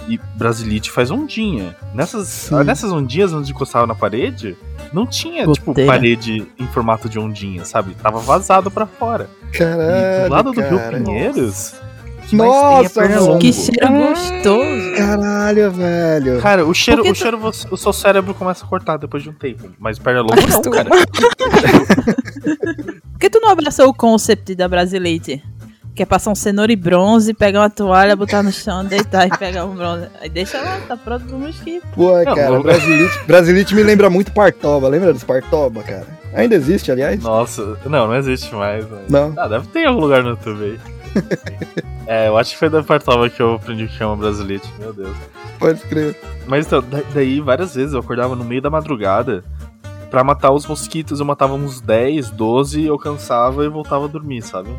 E 0.08 0.20
Brasilite 0.36 0.88
faz 0.88 1.10
ondinha. 1.10 1.74
Nessas, 1.92 2.28
Sim. 2.28 2.62
nessas 2.62 2.92
ondinhas, 2.92 3.32
onde 3.32 3.50
encostava 3.50 3.88
na 3.88 3.94
parede, 3.94 4.56
não 4.92 5.04
tinha, 5.04 5.44
tipo, 5.52 5.66
Goteira. 5.66 5.90
parede 5.90 6.46
em 6.60 6.66
formato 6.68 7.08
de 7.08 7.18
ondinha, 7.18 7.64
sabe? 7.64 7.92
Tava 7.94 8.20
vazado 8.20 8.70
pra 8.70 8.86
fora. 8.86 9.28
E 9.52 9.58
Caralho, 9.58 10.28
do 10.28 10.32
lado 10.32 10.52
do 10.52 10.60
Rio 10.60 10.78
cara. 10.78 10.96
Pinheiros, 11.00 11.72
tem 11.72 11.80
Nossa, 12.32 13.04
é 13.04 13.08
mano. 13.20 13.38
Que 13.38 13.52
cheiro 13.52 13.88
gostoso. 13.88 14.96
Caralho, 14.96 15.70
velho. 15.70 16.40
Cara, 16.40 16.64
o 16.66 16.74
cheiro, 16.74 17.02
o 17.02 17.06
tu- 17.06 17.14
cheiro 17.14 17.38
você- 17.38 17.66
o 17.70 17.76
seu 17.76 17.92
cérebro 17.92 18.34
começa 18.34 18.64
a 18.64 18.68
cortar 18.68 18.96
depois 18.96 19.22
de 19.22 19.30
um 19.30 19.32
tempo. 19.32 19.70
Mas 19.78 19.98
pernilongo 19.98 20.34
não, 20.34 20.42
Acostuma. 20.42 20.76
cara. 20.76 20.90
Por 23.12 23.18
que 23.20 23.30
tu 23.30 23.40
não 23.40 23.50
abraçou 23.50 23.88
o 23.88 23.94
concept 23.94 24.54
da 24.54 24.68
Brasilite? 24.68 25.42
Que 25.94 26.02
é 26.02 26.06
passar 26.06 26.30
um 26.30 26.34
cenoura 26.34 26.70
e 26.70 26.76
bronze, 26.76 27.32
pegar 27.32 27.60
uma 27.62 27.70
toalha, 27.70 28.14
botar 28.14 28.42
no 28.42 28.52
chão, 28.52 28.84
deitar 28.84 29.26
e 29.28 29.30
pegar 29.38 29.64
um 29.64 29.74
bronze. 29.74 30.08
Aí 30.20 30.28
deixa 30.28 30.60
lá, 30.60 30.78
tá 30.86 30.94
pronto 30.94 31.24
pro 31.24 31.38
mosquito. 31.38 31.86
Pô, 31.94 32.12
cara, 32.22 32.54
eu- 32.56 32.62
Brasilite, 32.62 33.18
Brasilite 33.26 33.74
me 33.74 33.82
lembra 33.82 34.10
muito 34.10 34.30
Partoba. 34.32 34.88
Lembra 34.88 35.12
dos 35.14 35.24
Partoba, 35.24 35.82
cara? 35.82 36.06
Ainda 36.34 36.54
existe, 36.54 36.92
aliás? 36.92 37.22
Nossa, 37.22 37.78
não, 37.86 38.07
não 38.09 38.14
existe 38.16 38.55
mais. 38.55 38.84
mas- 38.90 39.09
Não. 39.11 39.32
Ah, 39.38 39.48
deve 39.48 39.66
ter 39.68 39.80
em 39.84 39.86
algum 39.86 40.01
lugar 40.03 40.22
no 40.22 40.30
YouTube 40.30 40.62
aí. 40.64 40.78
é, 42.06 42.28
eu 42.28 42.36
acho 42.38 42.52
que 42.52 42.58
foi 42.58 42.68
da 42.70 42.82
Partova 42.82 43.28
que 43.30 43.40
eu 43.40 43.54
aprendi 43.54 43.84
o 43.84 43.88
que 43.88 43.94
chama 43.94 44.16
Brasilite, 44.16 44.68
meu 44.78 44.92
Deus. 44.92 45.16
Pode 45.58 45.80
crer. 45.82 46.18
Mas 46.46 46.66
então, 46.66 46.80
da- 46.82 47.02
daí 47.14 47.40
várias 47.40 47.74
vezes 47.74 47.94
eu 47.94 48.00
acordava 48.00 48.34
no 48.36 48.44
meio 48.44 48.60
da 48.62 48.70
madrugada 48.70 49.42
pra 50.10 50.22
matar 50.22 50.50
os 50.52 50.66
mosquitos. 50.66 51.18
Eu 51.20 51.26
matava 51.26 51.54
uns 51.54 51.80
10, 51.80 52.30
12, 52.30 52.84
eu 52.84 52.98
cansava 52.98 53.64
e 53.64 53.68
voltava 53.68 54.04
a 54.04 54.08
dormir, 54.08 54.42
sabe? 54.42 54.70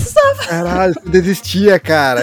Caralho, 0.48 0.94
você 0.94 1.08
desistia, 1.08 1.78
cara. 1.80 2.22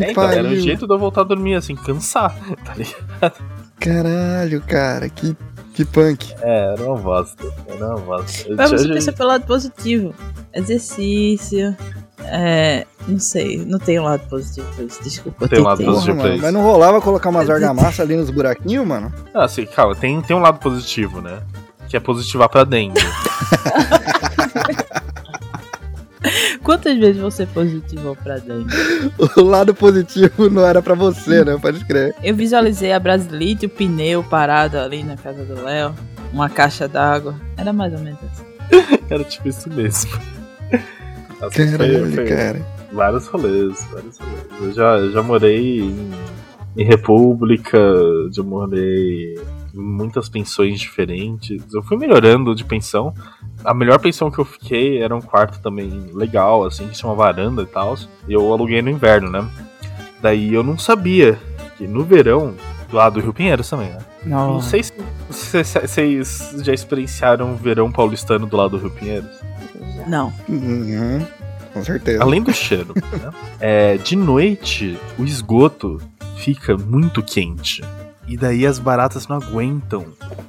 É, 0.00 0.10
então, 0.10 0.24
era 0.24 0.42
pariu. 0.44 0.60
jeito 0.60 0.86
de 0.86 0.92
eu 0.94 0.98
voltar 0.98 1.22
a 1.22 1.24
dormir, 1.24 1.54
assim, 1.54 1.74
cansar, 1.74 2.34
tá 2.64 2.74
ligado? 2.74 3.34
Caralho, 3.78 4.60
cara, 4.62 5.08
que, 5.08 5.36
que 5.74 5.84
punk. 5.84 6.32
É, 6.40 6.72
era 6.74 6.84
uma 6.84 6.96
bosta. 6.96 7.44
Era 7.66 7.88
uma 7.88 7.98
bosta. 7.98 8.48
Eu 8.48 8.56
Mas 8.56 8.68
tinha- 8.70 8.78
você 8.78 8.88
pensa 8.92 9.12
pelo 9.12 9.28
lado 9.28 9.44
positivo. 9.44 10.14
Exercício. 10.54 11.76
É. 12.18 12.86
Não 13.06 13.18
sei, 13.18 13.64
não 13.64 13.78
tem 13.78 13.98
um 13.98 14.04
lado 14.04 14.28
positivo 14.28 14.66
pra 14.76 14.84
isso, 14.84 15.02
desculpa. 15.02 15.48
Tem 15.48 15.60
um 15.60 15.64
lado 15.64 15.84
positivo. 15.84 16.18
Pra 16.18 16.34
isso. 16.34 16.42
mas 16.42 16.52
não 16.52 16.62
rolava 16.62 17.00
colocar 17.00 17.30
umas 17.30 17.48
argamassas 17.50 18.00
ali 18.00 18.16
nos 18.16 18.30
buraquinhos, 18.30 18.86
mano? 18.86 19.12
Ah, 19.34 19.44
assim, 19.44 19.66
calma, 19.66 19.94
tem, 19.94 20.20
tem 20.22 20.36
um 20.36 20.40
lado 20.40 20.58
positivo, 20.60 21.20
né? 21.20 21.40
Que 21.88 21.96
é 21.96 22.00
positivar 22.00 22.48
pra 22.48 22.64
dengue. 22.64 23.00
Quantas 26.62 26.96
vezes 26.96 27.20
você 27.20 27.44
positivou 27.44 28.14
pra 28.14 28.38
dentro? 28.38 28.76
O 29.36 29.42
lado 29.42 29.74
positivo 29.74 30.48
não 30.48 30.64
era 30.64 30.80
pra 30.80 30.94
você, 30.94 31.44
né? 31.44 31.58
Pode 31.60 31.84
crer. 31.84 32.14
Eu 32.22 32.36
visualizei 32.36 32.92
a 32.92 33.00
Brasilite, 33.00 33.66
o 33.66 33.68
pneu 33.68 34.22
parado 34.22 34.78
ali 34.78 35.02
na 35.02 35.16
casa 35.16 35.44
do 35.44 35.60
Léo, 35.64 35.92
uma 36.32 36.48
caixa 36.48 36.86
d'água. 36.86 37.34
Era 37.56 37.72
mais 37.72 37.92
ou 37.92 37.98
menos 37.98 38.20
assim. 38.32 38.44
Era 39.10 39.24
tipo 39.24 39.48
isso 39.48 39.68
mesmo. 39.68 40.12
Caralho, 41.50 42.12
foi- 42.12 42.24
cara. 42.26 42.66
Vários 42.92 43.26
rolês, 43.26 43.88
vários 43.92 44.18
rolês. 44.18 44.46
Eu 44.60 44.72
já, 44.72 44.96
eu 44.98 45.12
já 45.12 45.22
morei 45.22 45.80
em, 45.80 46.10
em 46.76 46.84
República, 46.84 47.78
já 48.30 48.42
morei 48.42 49.34
em 49.74 49.78
muitas 49.80 50.28
pensões 50.28 50.78
diferentes. 50.78 51.62
Eu 51.72 51.82
fui 51.82 51.96
melhorando 51.96 52.54
de 52.54 52.64
pensão. 52.64 53.14
A 53.64 53.72
melhor 53.72 53.98
pensão 53.98 54.30
que 54.30 54.38
eu 54.38 54.44
fiquei 54.44 55.02
era 55.02 55.14
um 55.16 55.20
quarto 55.20 55.60
também 55.60 56.10
legal, 56.12 56.64
assim, 56.64 56.86
que 56.88 56.94
tinha 56.94 57.08
uma 57.08 57.16
varanda 57.16 57.62
e 57.62 57.66
tal. 57.66 57.96
E 58.28 58.32
eu 58.32 58.52
aluguei 58.52 58.82
no 58.82 58.90
inverno, 58.90 59.30
né? 59.30 59.48
Daí 60.20 60.52
eu 60.52 60.62
não 60.62 60.78
sabia 60.78 61.38
que 61.78 61.86
no 61.86 62.04
verão, 62.04 62.54
do 62.90 62.96
lado 62.96 63.14
do 63.14 63.20
Rio 63.20 63.32
Pinheiros 63.32 63.68
também, 63.68 63.88
né? 63.88 63.98
Não 64.24 64.60
sei 64.62 64.82
se 64.82 64.92
se- 65.30 65.64
se- 65.64 65.80
vocês 65.80 66.54
já 66.62 66.72
experienciaram 66.72 67.52
o 67.52 67.56
verão 67.56 67.90
paulistano 67.90 68.46
do 68.46 68.56
lado 68.56 68.70
do 68.70 68.78
Rio 68.78 68.90
Pinheiros. 68.90 69.30
Não. 70.06 70.32
Uhum, 70.48 71.24
com 71.72 71.84
certeza. 71.84 72.22
Além 72.22 72.42
do 72.42 72.52
cheiro, 72.52 72.92
né? 72.96 73.32
É, 73.60 73.96
de 73.96 74.14
noite, 74.16 74.98
o 75.18 75.24
esgoto 75.24 76.00
fica 76.36 76.76
muito 76.76 77.22
quente. 77.22 77.82
E 78.28 78.36
daí 78.36 78.64
as 78.66 78.78
baratas 78.78 79.26
não 79.26 79.36
aguentam. 79.36 80.06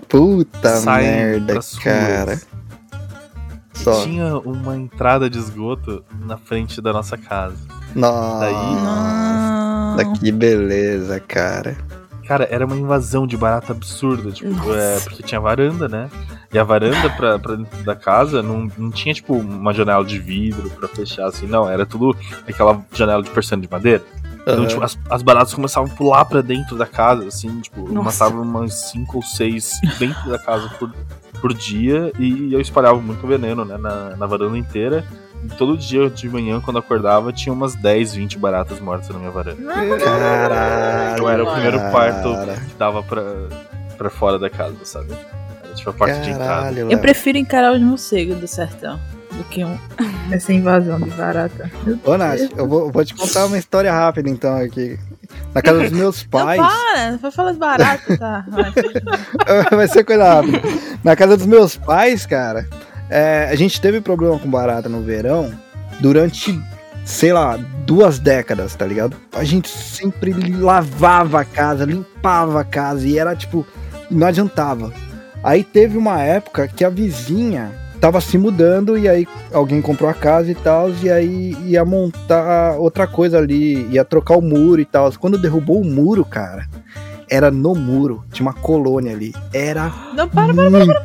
Puta 0.08 0.78
saem 0.78 1.08
merda, 1.10 1.60
cara. 1.82 2.40
Só. 3.74 4.04
Tinha 4.04 4.38
uma 4.38 4.78
entrada 4.78 5.28
de 5.30 5.40
esgoto 5.40 6.04
na 6.26 6.38
frente 6.38 6.80
da 6.80 6.94
nossa 6.94 7.18
casa. 7.18 7.58
Nossa, 7.96 8.52
Não. 10.04 10.14
que 10.14 10.32
beleza, 10.32 11.20
cara. 11.20 11.76
Cara, 12.26 12.48
era 12.50 12.66
uma 12.66 12.76
invasão 12.78 13.28
de 13.28 13.36
barata 13.36 13.74
absurda, 13.74 14.32
tipo, 14.32 14.74
é, 14.74 15.00
porque 15.02 15.22
tinha 15.24 15.42
varanda, 15.42 15.88
né? 15.88 16.10
E 16.54 16.58
a 16.58 16.64
varanda 16.64 17.10
pra, 17.10 17.38
pra 17.38 17.56
dentro 17.56 17.84
da 17.84 17.96
casa 17.96 18.42
não, 18.42 18.70
não 18.78 18.90
tinha, 18.92 19.14
tipo, 19.14 19.34
uma 19.36 19.74
janela 19.74 20.06
de 20.06 20.20
vidro 20.20 20.70
pra 20.70 20.88
fechar, 20.88 21.28
assim, 21.28 21.48
não. 21.48 21.70
Era 21.70 21.86
tudo 21.86 22.16
aquela 22.48 22.84
janela 22.94 23.22
de 23.22 23.30
persiana 23.30 23.62
de 23.62 23.70
madeira. 23.70 24.04
Então, 24.42 24.56
Aham. 24.56 24.68
tipo, 24.68 24.84
as, 24.84 24.98
as 25.10 25.22
baratas 25.22 25.54
começavam 25.54 25.90
a 25.92 25.96
pular 25.96 26.26
pra 26.26 26.42
dentro 26.42 26.78
da 26.78 26.86
casa, 26.86 27.26
assim, 27.26 27.62
tipo, 27.62 27.92
matavam 27.94 28.42
umas 28.42 28.92
cinco 28.92 29.18
ou 29.18 29.24
seis 29.24 29.72
dentro 29.98 30.30
da 30.30 30.38
casa 30.38 30.70
por, 30.78 30.94
por 31.40 31.54
dia 31.54 32.12
e 32.20 32.54
eu 32.54 32.60
espalhava 32.60 33.00
muito 33.02 33.26
veneno, 33.26 33.64
né, 33.64 33.78
na, 33.78 34.16
na 34.16 34.26
varanda 34.26 34.58
inteira. 34.58 35.06
Todo 35.58 35.78
dia 35.78 36.10
de 36.10 36.30
manhã, 36.30 36.60
quando 36.62 36.80
acordava, 36.80 37.32
tinha 37.32 37.52
umas 37.54 37.76
10, 37.76 38.16
20 38.16 38.38
baratas 38.38 38.80
mortas 38.80 39.10
na 39.10 39.20
minha 39.20 39.32
varanda. 39.32 39.62
Caralho. 40.00 41.24
Eu 41.24 41.30
era 41.30 41.44
o 41.44 41.52
primeiro 41.52 41.80
quarto 41.92 42.30
que 42.70 42.76
dava 42.78 43.04
pra, 43.04 43.24
pra 43.98 44.10
fora 44.10 44.40
da 44.40 44.50
casa, 44.50 44.76
sabe? 44.84 45.14
Era 45.64 45.74
tipo 45.74 45.90
a 45.90 45.94
porta 45.94 46.20
de 46.20 46.30
entrada. 46.30 46.54
Caralho, 46.54 46.92
Eu 46.92 47.00
prefiro 47.00 47.38
encarar 47.38 47.74
os 47.74 47.82
morcegos 47.82 48.38
do 48.38 48.48
sertão 48.48 49.00
do 49.32 49.44
que 49.46 49.64
um, 49.64 49.78
essa 50.32 50.54
invasão 50.54 51.00
de 51.00 51.10
barata. 51.12 51.72
Ô, 52.04 52.18
Nath, 52.18 52.40
eu 52.56 52.68
vou, 52.68 52.92
vou 52.92 53.04
te 53.04 53.14
contar 53.14 53.46
uma 53.46 53.58
história 53.58 53.92
rápida 53.92 54.30
então 54.30 54.56
aqui. 54.58 54.98
Na 55.54 55.62
casa 55.62 55.80
dos 55.82 55.92
meus 55.92 56.24
pais. 56.24 56.60
Não, 56.60 56.68
para, 56.68 57.12
não 57.12 57.18
vai 57.18 57.32
falar 57.32 57.52
de 57.54 57.58
barata, 57.58 58.18
tá? 58.18 58.46
Vai. 58.50 58.72
Vai 59.72 59.88
ser 59.88 60.04
coisa 60.04 60.36
rápida. 60.36 60.62
Na 61.04 61.16
casa 61.16 61.38
dos 61.38 61.46
meus 61.46 61.76
pais, 61.76 62.26
cara, 62.26 62.68
é, 63.14 63.48
a 63.52 63.56
gente 63.56 63.80
teve 63.80 64.02
problema 64.02 64.40
com 64.40 64.50
barata 64.50 64.90
no 64.90 65.04
verão 65.04 65.54
durante, 66.00 66.60
sei 67.06 67.32
lá, 67.32 67.58
duas 67.86 68.18
décadas, 68.18 68.74
tá 68.74 68.88
ligado? 68.88 69.16
A 69.32 69.44
gente 69.44 69.70
sempre 69.70 70.34
lavava 70.52 71.42
a 71.42 71.46
casa, 71.46 71.86
limpava 71.86 72.62
a 72.62 72.64
casa 72.64 73.08
e 73.08 73.20
era 73.20 73.36
tipo, 73.36 73.68
não 74.10 74.26
adiantava. 74.26 74.92
Aí 75.44 75.64
teve 75.64 75.96
uma 75.96 76.24
época 76.24 76.68
que 76.68 76.84
a 76.84 76.90
vizinha 76.90 77.72
tava 78.02 78.20
se 78.20 78.36
mudando 78.36 78.98
e 78.98 79.08
aí 79.08 79.28
alguém 79.54 79.80
comprou 79.80 80.10
a 80.10 80.14
casa 80.16 80.50
e 80.50 80.56
tal, 80.56 80.90
e 80.90 81.12
aí 81.12 81.56
ia 81.66 81.86
montar 81.86 82.78
outra 82.80 83.06
coisa 83.06 83.38
ali, 83.38 83.88
ia 83.92 84.04
trocar 84.04 84.38
o 84.38 84.42
muro 84.42 84.82
e 84.82 84.86
tal. 84.86 85.12
Quando 85.20 85.38
derrubou 85.38 85.80
o 85.80 85.86
muro, 85.86 86.26
cara, 86.26 86.68
era 87.30 87.52
no 87.52 87.76
muro, 87.76 88.24
tinha 88.32 88.48
uma 88.48 88.54
colônia 88.54 89.14
ali. 89.14 89.36
Era 89.54 89.94
Não, 90.16 90.28
para, 90.28 90.52
muita. 90.52 91.00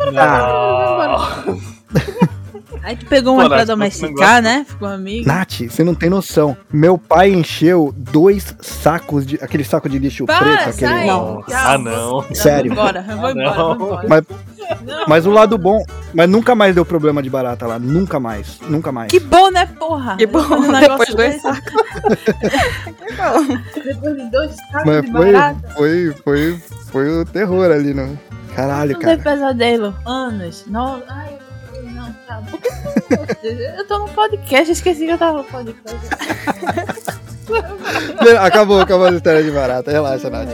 Aí 2.82 2.96
tu 2.96 3.06
pegou 3.06 3.34
uma 3.34 3.44
Pô, 3.44 3.48
pra 3.50 3.64
domesticar, 3.64 4.40
né? 4.40 4.64
Ficou 4.68 4.88
amigo. 4.88 5.26
Nath, 5.26 5.62
você 5.68 5.82
não 5.82 5.94
tem 5.94 6.08
noção. 6.08 6.56
Meu 6.72 6.96
pai 6.96 7.30
encheu 7.30 7.92
dois 7.96 8.54
sacos 8.60 9.26
de. 9.26 9.36
aquele 9.42 9.64
saco 9.64 9.88
de 9.88 9.98
lixo 9.98 10.24
Para, 10.26 10.38
preto, 10.38 10.68
aquele. 10.70 10.92
sai. 10.92 11.06
Não. 11.06 11.44
Ah, 11.52 11.78
não. 11.78 12.24
Sério. 12.34 12.72
Eu 12.72 12.76
vou 12.76 12.84
Ah, 12.84 12.90
embora, 12.90 13.02
não. 13.02 13.20
vou 13.78 13.86
embora. 13.88 14.08
Mas, 14.08 14.24
Não. 14.86 15.04
mas 15.08 15.26
o 15.26 15.30
lado 15.30 15.58
bom. 15.58 15.82
Mas 16.14 16.28
nunca 16.28 16.54
mais 16.54 16.74
deu 16.74 16.84
problema 16.84 17.22
de 17.22 17.28
barata 17.28 17.66
lá. 17.66 17.78
Nunca 17.78 18.20
mais. 18.20 18.58
Nunca 18.68 18.92
mais. 18.92 19.10
Que 19.10 19.20
bom, 19.20 19.50
né, 19.50 19.66
porra? 19.66 20.16
Que 20.16 20.26
bom, 20.26 20.40
Depois 20.40 20.48
de 20.48 20.54
um 20.68 20.72
depois 20.72 20.80
negócio 20.80 21.06
de 21.06 21.16
dois 21.16 21.42
sacos. 21.42 21.72
Depois 23.84 24.16
de 24.16 24.30
dois 24.30 24.50
sacos 24.70 24.86
Mas 24.86 25.02
de 25.04 25.12
foi, 25.12 25.32
barata. 25.32 25.68
foi, 25.76 26.14
foi, 26.24 26.58
foi 26.90 27.20
o 27.20 27.24
terror 27.24 27.70
ali, 27.70 27.92
não. 27.92 28.18
Caralho, 28.54 28.92
Não 28.94 29.00
teve 29.00 29.22
cara. 29.22 29.36
pesadelo. 29.36 29.94
Anos. 30.06 30.64
Não, 30.66 31.02
ai, 31.08 31.38
que 33.40 33.46
eu 33.46 33.86
tô 33.86 33.98
no 33.98 34.08
podcast, 34.08 34.72
esqueci 34.72 35.06
que 35.06 35.12
eu 35.12 35.18
tava 35.18 35.38
no 35.38 35.44
podcast. 35.44 36.06
Acabou, 38.40 38.80
acabou 38.80 39.06
a 39.06 39.12
história 39.12 39.42
de 39.42 39.50
barata. 39.50 39.90
Relaxa, 39.90 40.28
Nath. 40.28 40.48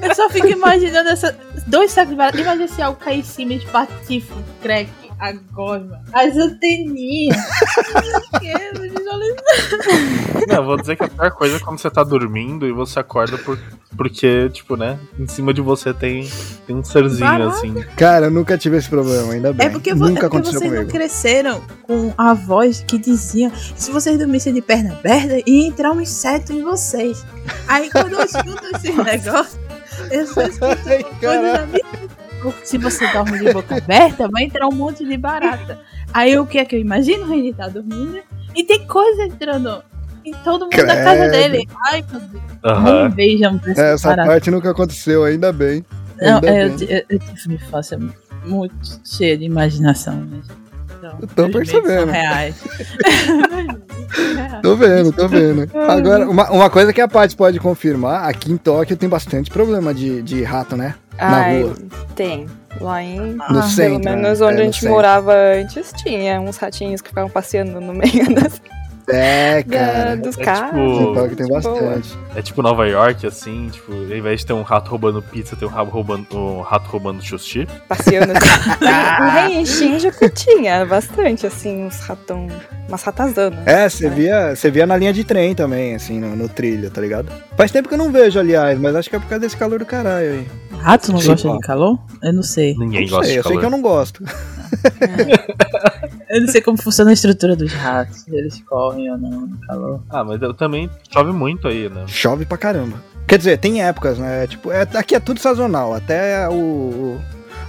Eu 0.00 0.14
só 0.14 0.28
fico 0.30 0.48
imaginando 0.48 1.08
essa, 1.08 1.36
dois 1.66 1.90
sacos 1.90 2.10
de 2.10 2.16
barata. 2.16 2.40
Imagina 2.40 2.68
se 2.68 2.82
algo 2.82 2.98
cair 2.98 3.20
em 3.20 3.24
cima 3.24 3.54
de 3.56 3.66
patife, 3.66 4.32
crack, 4.62 4.90
a 5.18 5.32
gosma, 5.52 6.00
as 6.12 6.36
anteninhas. 6.36 7.36
Não, 10.48 10.64
vou 10.64 10.76
dizer 10.76 10.96
que 10.96 11.04
a 11.04 11.08
pior 11.08 11.30
coisa 11.32 11.56
é 11.56 11.60
quando 11.60 11.78
você 11.78 11.90
tá 11.90 12.04
dormindo 12.04 12.66
e 12.66 12.72
você 12.72 12.98
acorda 13.00 13.36
por, 13.38 13.58
porque, 13.96 14.48
tipo, 14.50 14.76
né, 14.76 14.98
em 15.18 15.26
cima 15.26 15.52
de 15.52 15.60
você 15.60 15.92
tem, 15.92 16.28
tem 16.66 16.76
um 16.76 16.84
serzinho 16.84 17.48
assim. 17.48 17.74
Cara, 17.96 18.26
eu 18.26 18.30
nunca 18.30 18.56
tive 18.56 18.76
esse 18.76 18.88
problema, 18.88 19.32
ainda 19.32 19.52
bem. 19.52 19.66
É 19.66 19.70
porque, 19.70 19.94
nunca 19.94 20.10
é 20.10 20.12
porque 20.14 20.26
aconteceu 20.26 20.60
vocês 20.60 20.72
não 20.72 20.78
comigo. 20.80 20.92
cresceram 20.92 21.62
com 21.82 22.12
a 22.16 22.34
voz 22.34 22.84
que 22.86 22.98
dizia 22.98 23.50
que 23.50 23.82
se 23.82 23.90
vocês 23.90 24.18
dormissem 24.18 24.52
de 24.54 24.62
perna 24.62 24.92
aberta, 24.94 25.42
ia 25.46 25.66
entrar 25.66 25.92
um 25.92 26.00
inseto 26.00 26.52
em 26.52 26.62
vocês. 26.62 27.24
Aí 27.66 27.90
quando 27.90 28.12
eu 28.12 28.22
escuto 28.22 28.64
esse 28.74 28.92
negócio, 28.92 29.58
eu 30.10 30.26
só 30.26 30.42
escuto 30.42 30.78
Ai, 30.86 31.04
caralho. 31.20 31.52
da 31.52 31.66
minha 31.66 32.08
Se 32.64 32.78
você 32.78 33.06
dorme 33.12 33.38
de 33.38 33.52
boca 33.52 33.76
aberta, 33.76 34.28
vai 34.28 34.44
entrar 34.44 34.66
um 34.68 34.72
monte 34.74 35.04
de 35.04 35.16
barata. 35.16 35.78
Aí 36.12 36.38
o 36.38 36.46
que 36.46 36.58
é 36.58 36.64
que 36.64 36.76
eu 36.76 36.80
imagino? 36.80 37.32
Ele 37.34 37.52
tá 37.52 37.68
dormindo 37.68 38.18
e 38.54 38.64
tem 38.64 38.86
coisa 38.86 39.24
entrando 39.24 39.82
em 40.24 40.32
todo 40.44 40.64
mundo 40.66 40.76
da 40.76 40.86
casa 41.02 41.28
Credo. 41.28 41.30
dele. 41.30 41.68
Ai, 41.90 42.04
meu 42.10 42.20
Deus. 42.20 42.42
Não 42.84 43.10
beijam 43.10 43.58
pra 43.58 43.72
É, 43.72 43.94
essa 43.94 44.08
barata. 44.10 44.28
parte 44.28 44.50
nunca 44.50 44.70
aconteceu, 44.70 45.24
ainda 45.24 45.52
bem. 45.52 45.84
Não, 46.20 46.34
Ainda 46.36 46.50
é, 46.50 46.64
eu, 46.64 46.68
bem. 46.68 46.76
ti- 46.76 46.86
eu, 46.92 47.02
eu 47.08 47.18
tive 47.18 47.40
uma 47.46 47.54
infância 47.54 47.98
muito 48.44 49.00
cheia 49.04 49.38
de 49.38 49.44
imaginação 49.44 50.16
mesmo. 50.16 50.58
Então, 50.98 51.18
tô 51.34 51.48
percebendo. 51.50 52.12
Tô 54.62 54.74
vendo, 54.74 55.12
tô 55.12 55.28
vendo. 55.28 55.68
Agora, 55.88 56.28
uma, 56.28 56.50
uma 56.50 56.70
coisa 56.70 56.92
que 56.92 57.00
a 57.00 57.06
Paty 57.06 57.36
pode 57.36 57.60
confirmar, 57.60 58.28
aqui 58.28 58.50
em 58.50 58.56
Tóquio 58.56 58.96
tem 58.96 59.08
bastante 59.08 59.50
problema 59.50 59.94
de, 59.94 60.20
de 60.22 60.42
rato, 60.42 60.76
né? 60.76 60.94
Na 61.18 61.36
Ai, 61.44 61.62
rua. 61.62 61.74
tem. 62.14 62.46
Lá 62.80 63.02
em. 63.02 63.18
No 63.32 63.38
Pelo 63.46 63.62
centro, 63.62 64.04
menos 64.04 64.40
né? 64.40 64.46
onde 64.46 64.58
É, 64.58 64.62
a 64.62 64.64
gente 64.64 64.86
morava 64.86 65.32
antes, 65.34 65.92
tinha 65.96 66.40
uns 66.40 66.56
ratinhos 66.58 67.00
que 67.00 67.08
ficavam 67.08 67.30
passeando 67.30 67.80
no 67.80 67.92
meio 67.92 68.32
das. 68.34 68.60
É, 69.10 69.62
da- 69.62 69.76
cara. 69.78 70.16
dos 70.16 70.38
É 70.38 70.42
caras. 70.44 70.70
tipo- 70.70 71.12
Boa. 71.14 71.48
bastante. 71.50 72.18
É 72.34 72.42
tipo 72.42 72.62
Nova 72.62 72.86
York, 72.86 73.26
assim, 73.26 73.68
tipo, 73.70 73.92
ao 73.92 74.02
invés 74.16 74.40
de 74.40 74.46
ter 74.46 74.52
um 74.52 74.62
rato 74.62 74.90
roubando 74.90 75.22
pizza, 75.22 75.56
tem 75.56 75.66
um 75.66 75.70
rato 75.70 75.90
roubando, 75.90 76.26
um 76.36 76.60
rato 76.60 76.88
roubando 76.88 77.22
sushi. 77.22 77.66
passeando 77.88 78.32
assim. 78.36 79.54
Em 79.58 79.66
Shinjuku 79.66 80.28
tinha 80.30 80.84
bastante, 80.86 81.46
assim, 81.46 81.84
uns 81.86 82.00
ratão, 82.00 82.46
umas 82.88 83.02
ratazanas. 83.02 83.66
É, 83.66 83.88
você 83.88 84.08
via, 84.10 84.54
você 84.54 84.70
via 84.70 84.86
na 84.86 84.96
linha 84.96 85.12
de 85.12 85.24
trem 85.24 85.54
também, 85.54 85.94
assim, 85.94 86.18
no, 86.20 86.36
no 86.36 86.48
trilho, 86.48 86.90
tá 86.90 87.00
ligado? 87.00 87.30
Faz 87.56 87.70
tempo 87.70 87.88
que 87.88 87.94
eu 87.94 87.98
não 87.98 88.12
vejo, 88.12 88.38
aliás, 88.38 88.78
mas 88.78 88.94
acho 88.94 89.08
que 89.10 89.16
é 89.16 89.18
por 89.18 89.28
causa 89.28 89.40
desse 89.40 89.56
calor 89.56 89.78
do 89.78 89.86
caralho 89.86 90.32
aí. 90.32 90.46
Rato 90.80 91.10
não 91.12 91.20
Sim, 91.20 91.28
gosta 91.28 91.48
ó. 91.48 91.56
de 91.56 91.60
calor? 91.66 91.98
Eu 92.22 92.32
não 92.32 92.42
sei. 92.42 92.74
Ninguém 92.78 93.02
Não 93.02 93.08
gosta 93.10 93.24
sei, 93.24 93.32
de 93.32 93.38
eu 93.38 93.42
sei 93.42 93.50
calor. 93.52 93.60
que 93.60 93.66
eu 93.66 93.70
não 93.70 93.82
gosto. 93.82 94.22
Eu 96.30 96.40
não 96.42 96.48
sei 96.48 96.60
como 96.60 96.76
funciona 96.80 97.10
a 97.10 97.14
estrutura 97.14 97.56
dos 97.56 97.72
ratos. 97.72 98.18
Se 98.20 98.36
eles 98.36 98.60
correm 98.68 99.10
ou 99.10 99.18
não 99.18 99.30
no 99.46 99.58
calor. 99.66 100.00
Ah, 100.10 100.22
mas 100.24 100.40
eu 100.42 100.52
também 100.54 100.90
chove 101.12 101.32
muito 101.32 101.66
aí, 101.68 101.88
né? 101.88 102.04
Chove 102.06 102.44
pra 102.44 102.58
caramba. 102.58 102.96
Quer 103.26 103.38
dizer, 103.38 103.58
tem 103.58 103.82
épocas, 103.82 104.18
né? 104.18 104.46
Tipo, 104.46 104.70
é, 104.72 104.82
aqui 104.94 105.14
é 105.14 105.20
tudo 105.20 105.40
sazonal, 105.40 105.94
até 105.94 106.48
o. 106.48 106.52
o- 106.52 107.20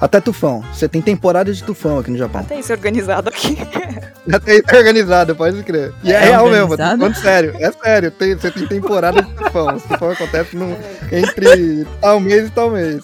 Até 0.02 0.22
tufão. 0.22 0.64
Você 0.74 0.88
tem 0.88 1.02
temporada 1.02 1.52
de 1.54 1.62
tufão 1.62 2.00
aqui 2.00 2.10
no 2.10 2.18
Japão. 2.18 2.40
Até 2.40 2.58
isso 2.58 2.72
organizado 2.72 3.28
aqui. 3.28 3.58
Até 4.32 4.56
isso 4.56 4.64
é 4.68 4.78
organizado, 4.78 5.36
pode 5.36 5.62
crer. 5.64 5.92
E 6.04 6.12
é, 6.14 6.16
É 6.16 6.20
real 6.26 6.48
mesmo, 6.50 6.70
tô 6.70 6.78
falando 6.78 7.16
sério. 7.16 7.54
É 7.60 7.70
sério, 7.72 8.10
tem- 8.12 8.36
você 8.36 8.50
tem 8.52 8.66
temporada 8.68 9.22
de 9.22 9.34
tufão. 9.34 9.68
O 9.76 9.80
tufão 9.82 10.12
acontece 10.12 10.56
no, 10.56 10.78
entre 11.12 11.86
tal 12.00 12.20
mês 12.22 12.48
e 12.48 12.52
tal 12.52 12.70
mês. 12.72 13.04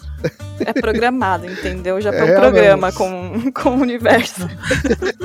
É 0.59 0.73
programado, 0.73 1.45
entendeu? 1.45 1.99
Já 1.99 2.13
É, 2.13 2.17
é 2.17 2.23
um 2.23 2.39
programa 2.39 2.91
com, 2.91 3.51
com 3.53 3.69
o 3.71 3.81
universo. 3.81 4.49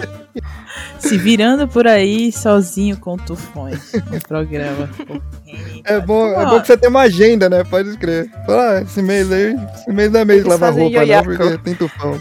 Se 0.99 1.17
virando 1.17 1.67
por 1.67 1.87
aí 1.87 2.31
sozinho 2.31 2.97
com 2.99 3.17
tufões 3.17 3.93
no 4.11 4.21
programa. 4.21 4.89
É 5.85 5.99
bom, 6.01 6.29
é 6.29 6.45
bom 6.45 6.61
que 6.61 6.67
você 6.67 6.77
tem 6.77 6.89
uma 6.89 7.03
agenda, 7.03 7.49
né? 7.49 7.65
Pode 7.65 7.97
crer. 7.97 8.31
Fala, 8.47 8.79
ah, 8.79 8.83
esse 8.83 9.03
mês 9.03 9.31
aí, 9.33 9.57
esse 9.75 9.91
mês 9.93 10.11
não 10.11 10.21
é 10.21 10.25
mês 10.25 10.43
de 10.43 10.49
lavar 10.49 10.73
roupa, 10.73 11.05
não, 11.05 11.23
porque 11.25 11.59
tem 11.59 11.75
tufão. 11.75 12.21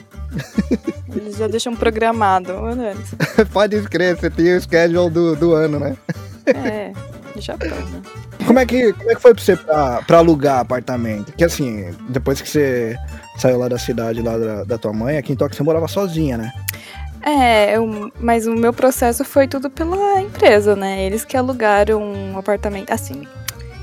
Eles 1.15 1.37
já 1.37 1.47
deixam 1.47 1.75
programado. 1.75 2.53
Pode 3.51 3.81
crer, 3.83 4.15
você 4.15 4.29
tem 4.29 4.55
o 4.55 4.61
schedule 4.61 5.09
do, 5.09 5.35
do 5.35 5.53
ano, 5.53 5.79
né? 5.79 5.97
É, 6.45 6.91
Japão, 7.39 7.69
né? 7.69 8.01
Como 8.45 8.57
é 8.59 8.65
que, 8.65 8.93
como 8.93 9.11
é 9.11 9.15
que 9.15 9.21
foi 9.21 9.33
pra 9.33 9.43
você 9.43 9.55
pra, 9.55 10.01
pra 10.03 10.17
alugar 10.17 10.59
apartamento? 10.59 11.25
Porque 11.27 11.43
assim, 11.43 11.93
depois 12.09 12.41
que 12.41 12.49
você 12.49 12.95
saiu 13.37 13.57
lá 13.57 13.67
da 13.67 13.77
cidade, 13.77 14.21
lá 14.21 14.37
da, 14.37 14.63
da 14.63 14.77
tua 14.77 14.91
mãe, 14.93 15.17
aqui 15.17 15.33
em 15.33 15.35
Tóquio 15.35 15.55
você 15.55 15.63
morava 15.63 15.87
sozinha, 15.87 16.37
né? 16.37 16.51
É, 17.21 17.75
eu- 17.77 18.11
mas 18.19 18.47
o 18.47 18.53
meu 18.55 18.71
processo 18.73 19.23
foi 19.25 19.47
tudo 19.47 19.69
pela 19.69 20.21
empresa, 20.21 20.75
né? 20.75 21.03
Eles 21.05 21.25
que 21.25 21.35
alugaram 21.35 22.01
um 22.01 22.37
apartamento. 22.37 22.91
Assim, 22.91 23.23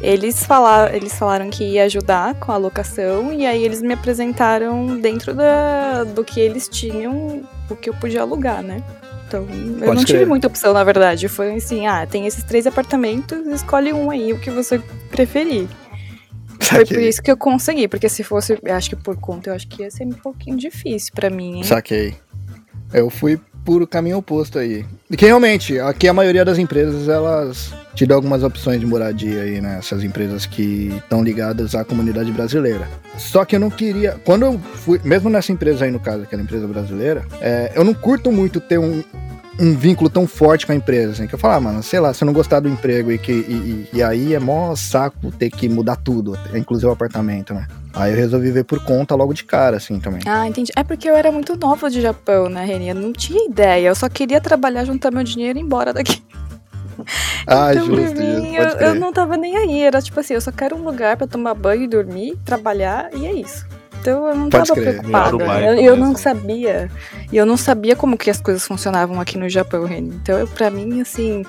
eles 0.00 0.44
falaram, 0.44 0.94
eles 0.94 1.14
falaram 1.14 1.50
que 1.50 1.64
ia 1.64 1.84
ajudar 1.84 2.34
com 2.36 2.50
a 2.52 2.56
locação 2.56 3.32
e 3.32 3.46
aí 3.46 3.62
eles 3.64 3.82
me 3.82 3.92
apresentaram 3.94 4.98
dentro 5.00 5.34
da, 5.34 6.04
do 6.04 6.24
que 6.24 6.40
eles 6.40 6.66
tinham, 6.68 7.42
o 7.70 7.76
que 7.76 7.90
eu 7.90 7.94
podia 7.94 8.22
alugar, 8.22 8.62
né? 8.62 8.82
Então, 9.26 9.42
eu 9.42 9.78
Pode 9.78 9.96
não 9.96 10.04
tive 10.04 10.18
crer. 10.18 10.26
muita 10.26 10.46
opção, 10.46 10.72
na 10.72 10.84
verdade. 10.84 11.28
Foi 11.28 11.54
assim, 11.54 11.86
ah, 11.86 12.06
tem 12.06 12.26
esses 12.26 12.44
três 12.44 12.66
apartamentos, 12.66 13.46
escolhe 13.48 13.92
um 13.92 14.10
aí, 14.10 14.32
o 14.32 14.38
que 14.38 14.50
você 14.50 14.78
preferir. 15.10 15.68
Foi 16.60 16.86
por 16.86 16.98
isso 16.98 17.22
que 17.22 17.30
eu 17.30 17.36
consegui, 17.36 17.86
porque 17.86 18.08
se 18.08 18.24
fosse, 18.24 18.58
acho 18.70 18.90
que 18.90 18.96
por 18.96 19.16
conta, 19.16 19.50
eu 19.50 19.54
acho 19.54 19.68
que 19.68 19.82
ia 19.82 19.90
ser 19.90 20.04
um 20.04 20.12
pouquinho 20.12 20.56
difícil 20.56 21.12
pra 21.14 21.28
mim, 21.28 21.56
hein? 21.58 21.62
Saquei. 21.64 22.14
Eu 22.92 23.10
fui 23.10 23.38
por 23.66 23.84
caminho 23.88 24.18
oposto 24.18 24.60
aí. 24.60 24.86
E 25.10 25.16
que 25.16 25.26
realmente, 25.26 25.78
aqui 25.80 26.06
a 26.06 26.14
maioria 26.14 26.44
das 26.44 26.56
empresas, 26.56 27.08
elas 27.08 27.74
te 27.96 28.06
dão 28.06 28.16
algumas 28.16 28.44
opções 28.44 28.78
de 28.78 28.86
moradia 28.86 29.42
aí, 29.42 29.60
né? 29.60 29.76
Essas 29.78 30.04
empresas 30.04 30.46
que 30.46 30.92
estão 30.96 31.24
ligadas 31.24 31.74
à 31.74 31.84
comunidade 31.84 32.30
brasileira. 32.30 32.88
Só 33.18 33.44
que 33.44 33.56
eu 33.56 33.60
não 33.60 33.68
queria. 33.68 34.20
Quando 34.24 34.44
eu 34.44 34.58
fui, 34.58 35.00
mesmo 35.02 35.28
nessa 35.28 35.50
empresa 35.50 35.84
aí, 35.84 35.90
no 35.90 35.98
caso, 35.98 36.22
aquela 36.22 36.42
empresa 36.42 36.66
brasileira, 36.68 37.26
é, 37.40 37.72
eu 37.74 37.82
não 37.82 37.92
curto 37.92 38.30
muito 38.30 38.60
ter 38.60 38.78
um. 38.78 39.02
Um 39.58 39.74
vínculo 39.74 40.10
tão 40.10 40.26
forte 40.26 40.66
com 40.66 40.72
a 40.72 40.74
empresa, 40.74 41.12
assim, 41.12 41.26
que 41.26 41.34
eu 41.34 41.38
falo, 41.38 41.54
ah, 41.54 41.60
mano, 41.60 41.82
sei 41.82 41.98
lá, 41.98 42.12
se 42.12 42.22
eu 42.22 42.26
não 42.26 42.32
gostar 42.34 42.60
do 42.60 42.68
emprego 42.68 43.10
e 43.10 43.16
que 43.18 43.32
e, 43.32 43.88
e- 43.94 44.02
aí 44.02 44.34
é 44.34 44.38
mó 44.38 44.74
saco 44.76 45.30
ter 45.32 45.48
que 45.50 45.66
mudar 45.68 45.96
tudo, 45.96 46.38
inclusive 46.54 46.86
o 46.88 46.92
apartamento, 46.92 47.54
né? 47.54 47.66
Aí 47.94 48.12
eu 48.12 48.16
resolvi 48.18 48.50
ver 48.50 48.64
por 48.64 48.84
conta 48.84 49.14
logo 49.14 49.32
de 49.32 49.44
cara, 49.44 49.78
assim, 49.78 49.98
também. 49.98 50.20
Ah, 50.26 50.46
entendi. 50.46 50.70
É 50.76 50.84
porque 50.84 51.08
eu 51.08 51.16
era 51.16 51.32
muito 51.32 51.56
nova 51.56 51.88
de 51.88 52.02
Japão, 52.02 52.48
né, 52.50 52.64
Reni? 52.66 52.88
Eu 52.90 52.94
não 52.94 53.12
tinha 53.12 53.48
ideia. 53.48 53.88
Eu 53.88 53.94
só 53.94 54.08
queria 54.10 54.40
trabalhar, 54.40 54.84
juntar 54.84 55.10
meu 55.10 55.24
dinheiro 55.24 55.58
e 55.58 55.62
ir 55.62 55.64
embora 55.64 55.92
daqui. 55.94 56.22
Ah, 57.46 57.72
então, 57.74 57.84
justo, 57.84 58.14
pra 58.14 58.24
mim, 58.24 58.54
justo, 58.56 58.78
eu, 58.78 58.88
eu 58.88 58.94
não 58.94 59.12
tava 59.12 59.36
nem 59.36 59.54
aí. 59.56 59.82
Era 59.82 60.00
tipo 60.00 60.18
assim, 60.18 60.32
eu 60.32 60.40
só 60.40 60.50
quero 60.50 60.74
um 60.76 60.82
lugar 60.82 61.16
pra 61.18 61.26
tomar 61.26 61.52
banho 61.54 61.82
e 61.82 61.86
dormir, 61.86 62.36
trabalhar, 62.42 63.10
e 63.14 63.26
é 63.26 63.32
isso. 63.34 63.66
Então 64.06 64.28
eu 64.28 64.36
não 64.36 64.48
Pode 64.48 64.68
tava 64.68 64.80
crer. 64.80 64.92
preocupada. 65.02 65.44
Eu, 65.64 65.74
eu 65.80 65.96
não 65.96 66.14
sabia. 66.14 66.88
E 67.32 67.36
eu 67.36 67.44
não 67.44 67.56
sabia 67.56 67.96
como 67.96 68.16
que 68.16 68.30
as 68.30 68.40
coisas 68.40 68.64
funcionavam 68.64 69.20
aqui 69.20 69.36
no 69.36 69.48
Japão, 69.48 69.84
Reni. 69.84 70.14
Então, 70.22 70.38
eu, 70.38 70.46
pra 70.46 70.70
mim, 70.70 71.00
assim. 71.00 71.44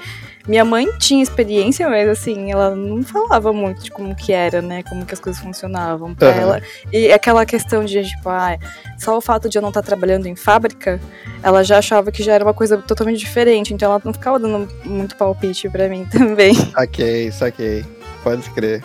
Minha 0.48 0.64
mãe 0.64 0.88
tinha 0.98 1.22
experiência, 1.22 1.90
mas 1.90 2.08
assim, 2.08 2.50
ela 2.54 2.74
não 2.74 3.04
falava 3.04 3.52
muito 3.52 3.84
de 3.84 3.92
como 3.92 4.16
que 4.16 4.32
era, 4.32 4.62
né? 4.62 4.82
Como 4.84 5.06
que 5.06 5.14
as 5.14 5.20
coisas 5.20 5.42
funcionavam 5.42 6.16
pra 6.16 6.30
Aham. 6.30 6.40
ela. 6.40 6.62
E 6.92 7.12
aquela 7.12 7.46
questão 7.46 7.84
de, 7.84 8.02
tipo, 8.06 8.30
ah, 8.30 8.58
só 8.98 9.18
o 9.18 9.22
fato 9.22 9.50
de 9.50 9.58
eu 9.58 9.62
não 9.62 9.68
estar 9.70 9.82
trabalhando 9.82 10.26
em 10.26 10.38
fábrica, 10.38 11.02
ela 11.44 11.64
já 11.66 11.78
achava 11.80 12.14
que 12.14 12.24
já 12.24 12.32
era 12.34 12.46
uma 12.46 12.54
coisa 12.54 12.78
totalmente 12.78 13.20
diferente. 13.20 13.74
Então 13.74 13.92
ela 13.92 14.02
não 14.04 14.14
ficava 14.14 14.40
dando 14.40 14.70
muito 14.86 15.18
palpite 15.18 15.70
pra 15.70 15.90
mim 15.90 16.06
também. 16.10 16.56
Saquei, 16.56 17.30
saquei. 17.30 17.86
Pode 18.24 18.50
crer. 18.52 18.82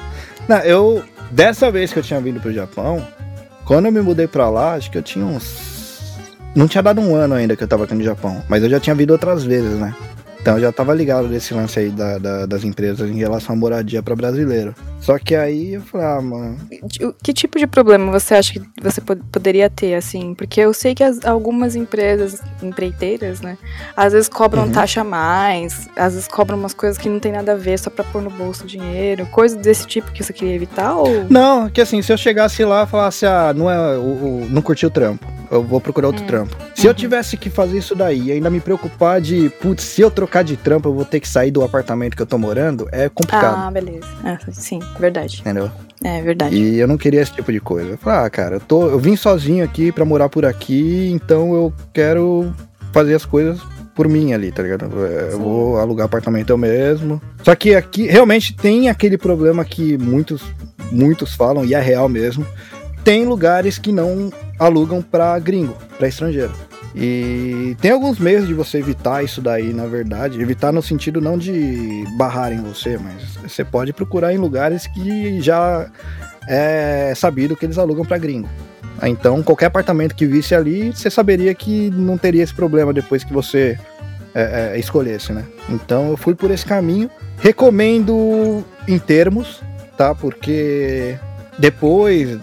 Não, 0.48 0.58
eu. 0.58 1.02
Dessa 1.30 1.70
vez 1.70 1.92
que 1.92 1.98
eu 1.98 2.02
tinha 2.02 2.20
vindo 2.20 2.40
pro 2.40 2.52
Japão, 2.52 3.06
quando 3.64 3.86
eu 3.86 3.92
me 3.92 4.00
mudei 4.00 4.26
pra 4.26 4.48
lá, 4.50 4.74
acho 4.74 4.90
que 4.90 4.98
eu 4.98 5.02
tinha 5.02 5.24
uns. 5.24 5.72
Não 6.54 6.68
tinha 6.68 6.82
dado 6.82 7.00
um 7.00 7.14
ano 7.14 7.34
ainda 7.34 7.56
que 7.56 7.64
eu 7.64 7.68
tava 7.68 7.84
aqui 7.84 7.94
no 7.94 8.02
Japão, 8.04 8.42
mas 8.48 8.62
eu 8.62 8.68
já 8.68 8.78
tinha 8.78 8.94
vindo 8.94 9.10
outras 9.12 9.42
vezes, 9.44 9.78
né? 9.78 9.94
Então 10.40 10.54
eu 10.56 10.60
já 10.60 10.72
tava 10.72 10.92
ligado 10.94 11.28
desse 11.28 11.54
lance 11.54 11.78
aí 11.78 11.88
da- 11.90 12.18
da- 12.18 12.46
das 12.46 12.64
empresas 12.64 13.08
em 13.08 13.16
relação 13.16 13.54
à 13.54 13.58
moradia 13.58 14.02
pra 14.02 14.14
brasileiro. 14.16 14.74
Só 15.02 15.18
que 15.18 15.34
aí 15.34 15.74
eu 15.74 15.80
falei, 15.82 16.06
ah, 16.06 16.20
mano. 16.20 16.58
Que 17.22 17.32
tipo 17.32 17.58
de 17.58 17.66
problema 17.66 18.12
você 18.12 18.34
acha 18.34 18.52
que 18.52 18.62
você 18.80 19.00
pod- 19.00 19.20
poderia 19.32 19.68
ter, 19.68 19.94
assim? 19.94 20.32
Porque 20.32 20.60
eu 20.60 20.72
sei 20.72 20.94
que 20.94 21.02
as- 21.02 21.24
algumas 21.24 21.74
empresas 21.74 22.40
empreiteiras, 22.62 23.40
né? 23.40 23.58
Às 23.96 24.12
vezes 24.12 24.28
cobram 24.28 24.62
Uhum. 24.64 24.70
taxa 24.72 25.00
a 25.00 25.04
mais, 25.04 25.88
às 25.96 26.14
vezes 26.14 26.28
cobram 26.28 26.56
umas 26.56 26.72
coisas 26.72 26.96
que 26.98 27.08
não 27.08 27.18
tem 27.18 27.32
nada 27.32 27.52
a 27.52 27.56
ver 27.56 27.78
só 27.80 27.90
pra 27.90 28.04
pôr 28.04 28.22
no 28.22 28.30
bolso 28.30 28.64
dinheiro, 28.66 29.26
coisas 29.26 29.58
desse 29.58 29.86
tipo 29.88 30.12
que 30.12 30.22
você 30.22 30.32
queria 30.32 30.54
evitar 30.54 30.94
ou. 30.94 31.26
Não, 31.28 31.68
que 31.68 31.80
assim, 31.80 32.00
se 32.00 32.12
eu 32.12 32.16
chegasse 32.16 32.64
lá 32.64 32.84
e 32.84 32.86
falasse, 32.86 33.26
ah, 33.26 33.52
não 33.54 33.68
é. 33.68 33.98
O, 33.98 34.02
o- 34.44 34.46
não 34.50 34.62
curti 34.62 34.86
o 34.86 34.90
trampo. 34.90 35.26
Eu 35.50 35.62
vou 35.62 35.80
procurar 35.82 36.06
outro 36.06 36.22
Hum. 36.24 36.26
trampo. 36.26 36.56
Se 36.74 36.86
eu 36.86 36.92
Uhum. 36.92 36.96
tivesse 36.96 37.36
que 37.36 37.50
fazer 37.50 37.76
isso 37.76 37.94
daí 37.94 38.28
e 38.28 38.32
ainda 38.32 38.48
me 38.48 38.58
preocupar 38.58 39.20
de, 39.20 39.50
putz, 39.60 39.82
se 39.84 40.00
eu 40.00 40.10
trocar 40.10 40.42
de 40.42 40.56
trampo, 40.56 40.88
eu 40.88 40.94
vou 40.94 41.04
ter 41.04 41.20
que 41.20 41.28
sair 41.28 41.50
do 41.50 41.62
apartamento 41.62 42.16
que 42.16 42.22
eu 42.22 42.26
tô 42.26 42.38
morando, 42.38 42.88
é 42.90 43.08
complicado. 43.10 43.58
Ah, 43.58 43.70
beleza. 43.70 44.06
Ah, 44.24 44.38
sim, 44.50 44.78
verdade. 44.98 45.40
Entendeu? 45.40 45.70
É 46.04 46.20
verdade. 46.20 46.56
E 46.56 46.78
eu 46.78 46.88
não 46.88 46.96
queria 46.96 47.20
esse 47.20 47.32
tipo 47.32 47.52
de 47.52 47.60
coisa. 47.60 47.90
Eu 47.90 47.98
falei, 47.98 48.26
ah, 48.26 48.30
cara, 48.30 48.56
eu, 48.56 48.60
tô, 48.60 48.88
eu 48.88 48.98
vim 48.98 49.16
sozinho 49.16 49.64
aqui 49.64 49.92
pra 49.92 50.04
morar 50.04 50.28
por 50.28 50.44
aqui, 50.44 51.10
então 51.12 51.54
eu 51.54 51.72
quero 51.92 52.52
fazer 52.92 53.14
as 53.14 53.24
coisas 53.24 53.60
por 53.94 54.08
mim 54.08 54.32
ali, 54.32 54.50
tá 54.50 54.62
ligado? 54.62 54.84
Eu 54.86 55.32
Sim. 55.32 55.38
vou 55.38 55.78
alugar 55.78 56.06
apartamento 56.06 56.50
eu 56.50 56.58
mesmo. 56.58 57.20
Só 57.42 57.54
que 57.54 57.74
aqui 57.74 58.06
realmente 58.06 58.54
tem 58.54 58.88
aquele 58.88 59.18
problema 59.18 59.64
que 59.64 59.96
muitos, 59.98 60.42
muitos 60.90 61.34
falam, 61.34 61.64
e 61.64 61.74
é 61.74 61.80
real 61.80 62.08
mesmo. 62.08 62.46
Tem 63.04 63.26
lugares 63.26 63.78
que 63.78 63.92
não 63.92 64.32
alugam 64.58 65.02
pra 65.02 65.38
gringo, 65.38 65.76
pra 65.98 66.08
estrangeiro. 66.08 66.52
E 66.94 67.76
tem 67.80 67.90
alguns 67.90 68.18
meios 68.18 68.46
de 68.46 68.52
você 68.52 68.78
evitar 68.78 69.24
isso 69.24 69.40
daí, 69.40 69.72
na 69.72 69.86
verdade. 69.86 70.40
Evitar 70.40 70.72
no 70.72 70.82
sentido 70.82 71.20
não 71.20 71.38
de 71.38 72.04
barrarem 72.16 72.60
você, 72.60 72.98
mas 72.98 73.36
você 73.36 73.64
pode 73.64 73.92
procurar 73.92 74.32
em 74.34 74.38
lugares 74.38 74.86
que 74.86 75.40
já 75.40 75.90
é 76.48 77.12
sabido 77.16 77.56
que 77.56 77.64
eles 77.64 77.78
alugam 77.78 78.04
pra 78.04 78.18
gringo. 78.18 78.48
Ah, 79.00 79.08
Então, 79.08 79.42
qualquer 79.42 79.66
apartamento 79.66 80.14
que 80.14 80.26
visse 80.26 80.54
ali, 80.54 80.92
você 80.92 81.10
saberia 81.10 81.54
que 81.54 81.90
não 81.90 82.18
teria 82.18 82.42
esse 82.42 82.54
problema 82.54 82.92
depois 82.92 83.24
que 83.24 83.32
você 83.32 83.78
é, 84.34 84.72
é, 84.74 84.78
escolhesse, 84.78 85.32
né? 85.32 85.44
Então, 85.68 86.10
eu 86.10 86.16
fui 86.16 86.34
por 86.34 86.50
esse 86.50 86.64
caminho. 86.64 87.10
Recomendo 87.38 88.64
em 88.86 88.98
termos, 88.98 89.62
tá? 89.96 90.14
Porque 90.14 91.16
depois, 91.58 92.38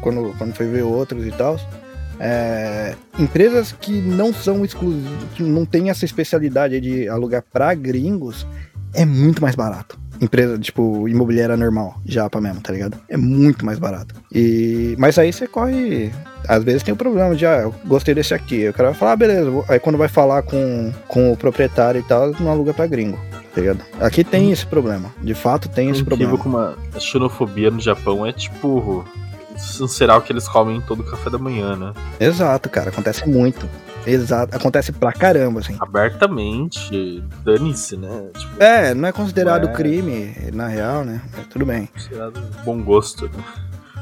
quando, 0.00 0.34
quando 0.36 0.54
foi 0.54 0.66
ver 0.66 0.82
outros 0.82 1.26
e 1.26 1.30
tal, 1.32 1.58
é, 2.20 2.94
empresas 3.18 3.72
que 3.72 3.92
não 4.00 4.32
são 4.32 4.64
exclusivas, 4.64 5.10
que 5.34 5.42
não 5.42 5.64
tem 5.64 5.90
essa 5.90 6.04
especialidade 6.04 6.80
de 6.80 7.08
alugar 7.08 7.42
pra 7.52 7.74
gringos, 7.74 8.46
é 8.92 9.04
muito 9.04 9.42
mais 9.42 9.54
barato. 9.54 9.98
Empresa, 10.20 10.56
tipo, 10.58 11.08
imobiliária 11.08 11.56
normal, 11.56 12.00
japa 12.06 12.40
mesmo, 12.40 12.60
tá 12.60 12.72
ligado? 12.72 12.96
É 13.08 13.16
muito 13.16 13.66
mais 13.66 13.80
barato. 13.80 14.14
E, 14.32 14.94
mas 14.96 15.18
aí 15.18 15.32
você 15.32 15.46
corre. 15.46 16.12
Às 16.46 16.62
vezes 16.62 16.84
tem 16.84 16.94
o 16.94 16.96
problema 16.96 17.34
de, 17.34 17.44
ah, 17.44 17.62
eu 17.62 17.74
gostei 17.84 18.14
desse 18.14 18.32
aqui. 18.32 18.68
O 18.68 18.72
cara 18.72 18.90
vai 18.90 18.98
falar, 18.98 19.12
ah, 19.12 19.16
beleza. 19.16 19.50
Aí 19.68 19.80
quando 19.80 19.98
vai 19.98 20.06
falar 20.08 20.42
com, 20.42 20.92
com 21.08 21.32
o 21.32 21.36
proprietário 21.36 21.98
e 22.00 22.04
tal, 22.04 22.32
não 22.38 22.48
aluga 22.50 22.72
pra 22.72 22.86
gringo. 22.86 23.18
tá 23.52 23.60
ligado? 23.60 23.80
Aqui 24.00 24.22
tem 24.22 24.52
esse 24.52 24.64
problema. 24.64 25.12
De 25.20 25.34
fato 25.34 25.68
tem 25.68 25.90
esse 25.90 26.02
Incrível 26.02 26.38
problema. 26.38 26.76
como 26.78 26.96
a 26.96 27.00
xenofobia 27.00 27.70
no 27.72 27.80
Japão 27.80 28.24
é 28.24 28.32
tipo 28.32 29.04
cereal 29.58 30.20
que 30.22 30.32
eles 30.32 30.46
comem 30.48 30.76
em 30.76 30.80
todo 30.80 31.02
café 31.02 31.30
da 31.30 31.38
manhã, 31.38 31.76
né? 31.76 31.92
Exato, 32.20 32.68
cara. 32.68 32.90
Acontece 32.90 33.28
muito. 33.28 33.68
Exato. 34.06 34.54
Acontece 34.54 34.92
pra 34.92 35.12
caramba, 35.12 35.60
assim. 35.60 35.76
Abertamente, 35.80 37.22
dane-se, 37.44 37.96
né? 37.96 38.28
Tipo, 38.36 38.62
É, 38.62 38.92
não 38.94 39.08
é 39.08 39.12
considerado 39.12 39.68
É. 39.68 39.72
crime, 39.72 40.34
na 40.52 40.66
real, 40.68 41.04
né? 41.04 41.20
Mas 41.36 41.46
tudo 41.46 41.64
bem. 41.64 41.86
considerado 41.92 42.40
bom 42.64 42.82
gosto, 42.82 43.24
né? 43.28 43.44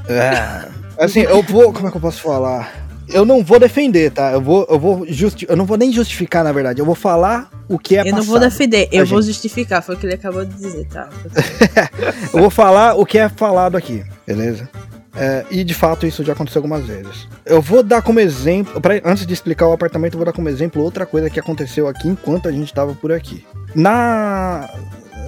É. 0.09 0.69
Assim, 1.05 1.21
eu 1.21 1.43
vou. 1.43 1.73
Como 1.73 1.87
é 1.87 1.91
que 1.91 1.97
eu 1.97 2.01
posso 2.01 2.21
falar? 2.21 2.73
Eu 3.09 3.25
não 3.25 3.45
vou 3.45 3.59
defender, 3.61 4.11
tá? 4.11 4.33
Eu 4.33 4.41
vou, 4.41 4.67
eu 4.71 4.79
vou 4.79 5.05
justi 5.09 5.45
eu 5.49 5.57
não 5.57 5.67
vou 5.67 5.77
nem 5.77 5.93
justificar, 5.93 6.43
na 6.43 6.51
verdade. 6.53 6.81
Eu 6.81 6.85
vou 6.87 6.95
falar 6.95 7.51
o 7.69 7.79
que 7.79 7.97
é 7.97 8.01
eu 8.09 8.15
não 8.15 8.23
vou 8.23 8.39
defender, 8.41 8.89
eu 8.91 9.03
A 9.03 9.05
vou 9.05 9.21
gente- 9.21 9.33
justificar, 9.35 9.83
foi 9.83 9.95
o 9.95 9.99
que 9.99 10.07
ele 10.07 10.15
acabou 10.15 10.45
de 10.45 10.55
dizer, 10.55 10.87
tá? 10.87 11.09
Eu 12.33 12.41
vou 12.41 12.51
falar 12.51 12.95
o 12.95 13.05
que 13.05 13.19
é 13.19 13.29
falado 13.29 13.77
aqui, 13.77 14.05
beleza? 14.27 14.69
É, 15.15 15.45
e 15.51 15.63
de 15.63 15.75
fato 15.75 16.07
isso 16.07 16.25
já 16.25 16.33
aconteceu 16.33 16.61
algumas 16.61 16.85
vezes. 16.87 17.29
Eu 17.45 17.61
vou 17.61 17.83
dar 17.83 18.01
como 18.03 18.19
exemplo, 18.19 18.81
pra- 18.81 19.01
antes 19.05 19.27
de 19.27 19.35
explicar 19.35 19.67
o 19.69 19.73
apartamento, 19.73 20.15
eu 20.15 20.19
vou 20.19 20.25
dar 20.27 20.33
como 20.33 20.49
exemplo 20.49 20.83
outra 20.83 21.05
coisa 21.05 21.29
que 21.29 21.39
aconteceu 21.39 21.87
aqui 21.87 22.09
enquanto 22.09 22.49
a 22.49 22.53
gente 22.53 22.73
tava 22.73 22.95
por 22.95 23.13
aqui. 23.13 23.45
Na. 23.75 24.69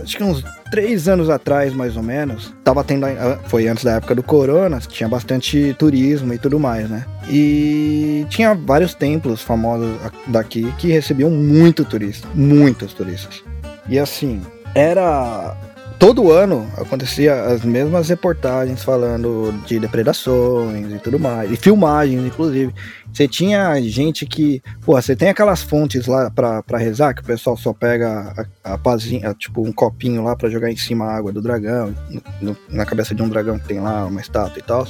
Acho 0.02 0.18
que 0.18 0.24
uns 0.24 0.44
três 0.70 1.08
anos 1.08 1.30
atrás, 1.30 1.72
mais 1.72 1.96
ou 1.96 2.02
menos, 2.02 2.52
tava 2.62 2.84
tendo. 2.84 3.06
Foi 3.46 3.66
antes 3.68 3.84
da 3.84 3.92
época 3.92 4.14
do 4.14 4.22
Corona, 4.22 4.78
tinha 4.80 5.08
bastante 5.08 5.74
turismo 5.78 6.32
e 6.34 6.38
tudo 6.38 6.58
mais, 6.60 6.90
né? 6.90 7.04
E 7.28 8.26
tinha 8.28 8.54
vários 8.54 8.94
templos 8.94 9.40
famosos 9.40 9.96
daqui 10.26 10.70
que 10.78 10.88
recebiam 10.88 11.30
muito 11.30 11.84
turista, 11.86 12.28
muitos 12.34 12.92
turistas. 12.92 13.42
E 13.88 13.98
assim, 13.98 14.42
era 14.74 15.56
todo 15.98 16.30
ano 16.32 16.68
acontecia 16.76 17.44
as 17.44 17.64
mesmas 17.64 18.08
reportagens 18.08 18.82
falando 18.84 19.52
de 19.66 19.78
depredações 19.78 20.92
e 20.92 20.98
tudo 20.98 21.18
mais, 21.18 21.50
e 21.50 21.56
filmagens, 21.56 22.24
inclusive. 22.24 22.74
Você 23.12 23.28
tinha 23.28 23.80
gente 23.82 24.26
que, 24.26 24.60
pô, 24.84 25.00
você 25.00 25.14
tem 25.14 25.28
aquelas 25.28 25.62
fontes 25.62 26.06
lá 26.06 26.30
pra, 26.30 26.62
rezar, 26.78 27.14
que 27.14 27.22
o 27.22 27.24
pessoal 27.24 27.56
só 27.56 27.72
pega 27.72 28.34
a, 28.64 28.74
a 28.74 28.78
pazinha, 28.78 29.32
tipo 29.34 29.62
um 29.66 29.72
copinho 29.72 30.24
lá 30.24 30.34
pra 30.34 30.50
jogar 30.50 30.70
em 30.70 30.76
cima 30.76 31.04
a 31.06 31.16
água 31.16 31.32
do 31.32 31.40
dragão, 31.40 31.94
no- 32.40 32.56
na 32.68 32.84
cabeça 32.84 33.14
de 33.14 33.22
um 33.22 33.28
dragão 33.28 33.58
que 33.58 33.68
tem 33.68 33.80
lá 33.80 34.04
uma 34.04 34.20
estátua 34.20 34.58
e 34.58 34.62
tal. 34.62 34.86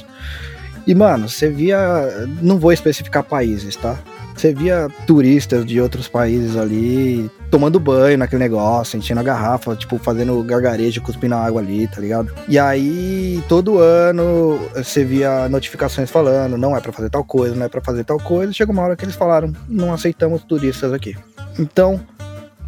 E, 0.87 0.93
mano, 0.95 1.29
você 1.29 1.49
via, 1.49 2.27
não 2.41 2.57
vou 2.59 2.71
especificar 2.73 3.23
países, 3.23 3.75
tá? 3.75 3.97
Você 4.35 4.53
via 4.53 4.89
turistas 5.07 5.65
de 5.65 5.79
outros 5.79 6.07
países 6.07 6.57
ali 6.57 7.31
tomando 7.49 7.79
banho 7.79 8.17
naquele 8.17 8.43
negócio, 8.43 8.97
enchendo 8.97 9.21
a 9.21 9.23
garrafa, 9.23 9.75
tipo, 9.75 9.97
fazendo 9.97 10.43
gargarejo, 10.43 11.01
cuspindo 11.01 11.35
água 11.35 11.61
ali, 11.61 11.87
tá 11.87 12.01
ligado? 12.01 12.33
E 12.47 12.59
aí, 12.59 13.41
todo 13.47 13.79
ano, 13.79 14.59
você 14.75 15.05
via 15.05 15.47
notificações 15.47 16.11
falando, 16.11 16.57
não 16.57 16.75
é 16.75 16.81
pra 16.81 16.91
fazer 16.91 17.09
tal 17.09 17.23
coisa, 17.23 17.55
não 17.55 17.65
é 17.65 17.69
pra 17.69 17.81
fazer 17.81 18.03
tal 18.03 18.19
coisa. 18.19 18.51
Chega 18.51 18.73
uma 18.73 18.81
hora 18.81 18.95
que 18.95 19.05
eles 19.05 19.15
falaram, 19.15 19.53
não 19.69 19.93
aceitamos 19.93 20.43
turistas 20.43 20.91
aqui. 20.91 21.15
Então, 21.57 22.01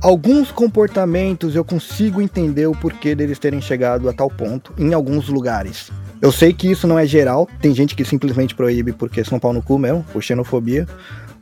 alguns 0.01 0.51
comportamentos 0.51 1.53
eu 1.53 1.65
consigo 1.65 2.21
entender 2.21 2.67
o 2.67 2.71
porquê 2.71 3.13
deles 3.13 3.39
terem 3.39 3.59
chegado 3.59 4.07
a 4.07 4.13
tal 4.13 4.29
ponto 4.29 4.73
em 4.77 4.93
alguns 4.93 5.27
lugares. 5.27 5.91
Eu 6.21 6.31
sei 6.31 6.53
que 6.53 6.71
isso 6.71 6.87
não 6.87 6.97
é 6.97 7.05
geral, 7.05 7.47
tem 7.61 7.75
gente 7.75 7.93
que 7.93 8.05
simplesmente 8.05 8.55
proíbe 8.55 8.93
porque 8.93 9.23
são 9.23 9.37
pau 9.37 9.51
no 9.51 9.61
cu 9.61 9.77
mesmo, 9.77 10.05
por 10.13 10.23
xenofobia. 10.23 10.87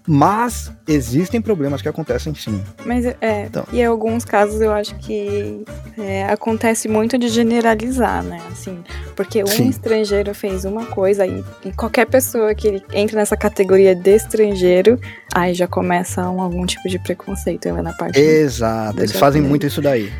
Mas 0.08 0.72
existem 0.88 1.41
problemas 1.41 1.82
que 1.82 1.89
acontecem 1.89 2.34
sim. 2.36 2.62
Mas 2.86 3.06
é, 3.06 3.45
Então. 3.47 3.66
e 3.74 3.80
em 3.80 3.86
alguns 3.86 4.24
casos 4.24 4.62
eu 4.62 4.72
acho 4.72 4.95
que 4.97 5.64
é, 5.97 6.26
acontece 6.26 6.88
muito 6.88 7.18
de 7.18 7.28
generalizar, 7.28 8.24
né? 8.24 8.39
Assim, 8.51 8.84
porque 9.16 9.43
um 9.43 9.47
Sim. 9.47 9.68
estrangeiro 9.70 10.34
fez 10.36 10.64
uma 10.64 10.86
coisa 10.86 11.26
e, 11.26 11.43
e 11.66 11.72
qualquer 11.72 12.06
pessoa 12.06 12.53
que 12.53 12.68
ele 12.68 12.84
entra 12.93 13.18
nessa 13.18 13.36
categoria 13.36 13.95
de 13.95 14.16
estrangeiro, 14.16 14.99
aí 15.34 15.53
já 15.56 15.68
começa 15.68 16.30
um, 16.30 16.39
algum 16.39 16.66
tipo 16.66 16.88
de 16.88 16.99
preconceito 16.99 17.72
né, 17.72 17.82
na 17.82 17.93
parte. 17.93 18.20
Exato, 18.20 18.99
eles 18.99 19.12
fazem 19.14 19.41
ver. 19.41 19.47
muito 19.47 19.66
isso 19.66 19.82
daí. 19.82 20.12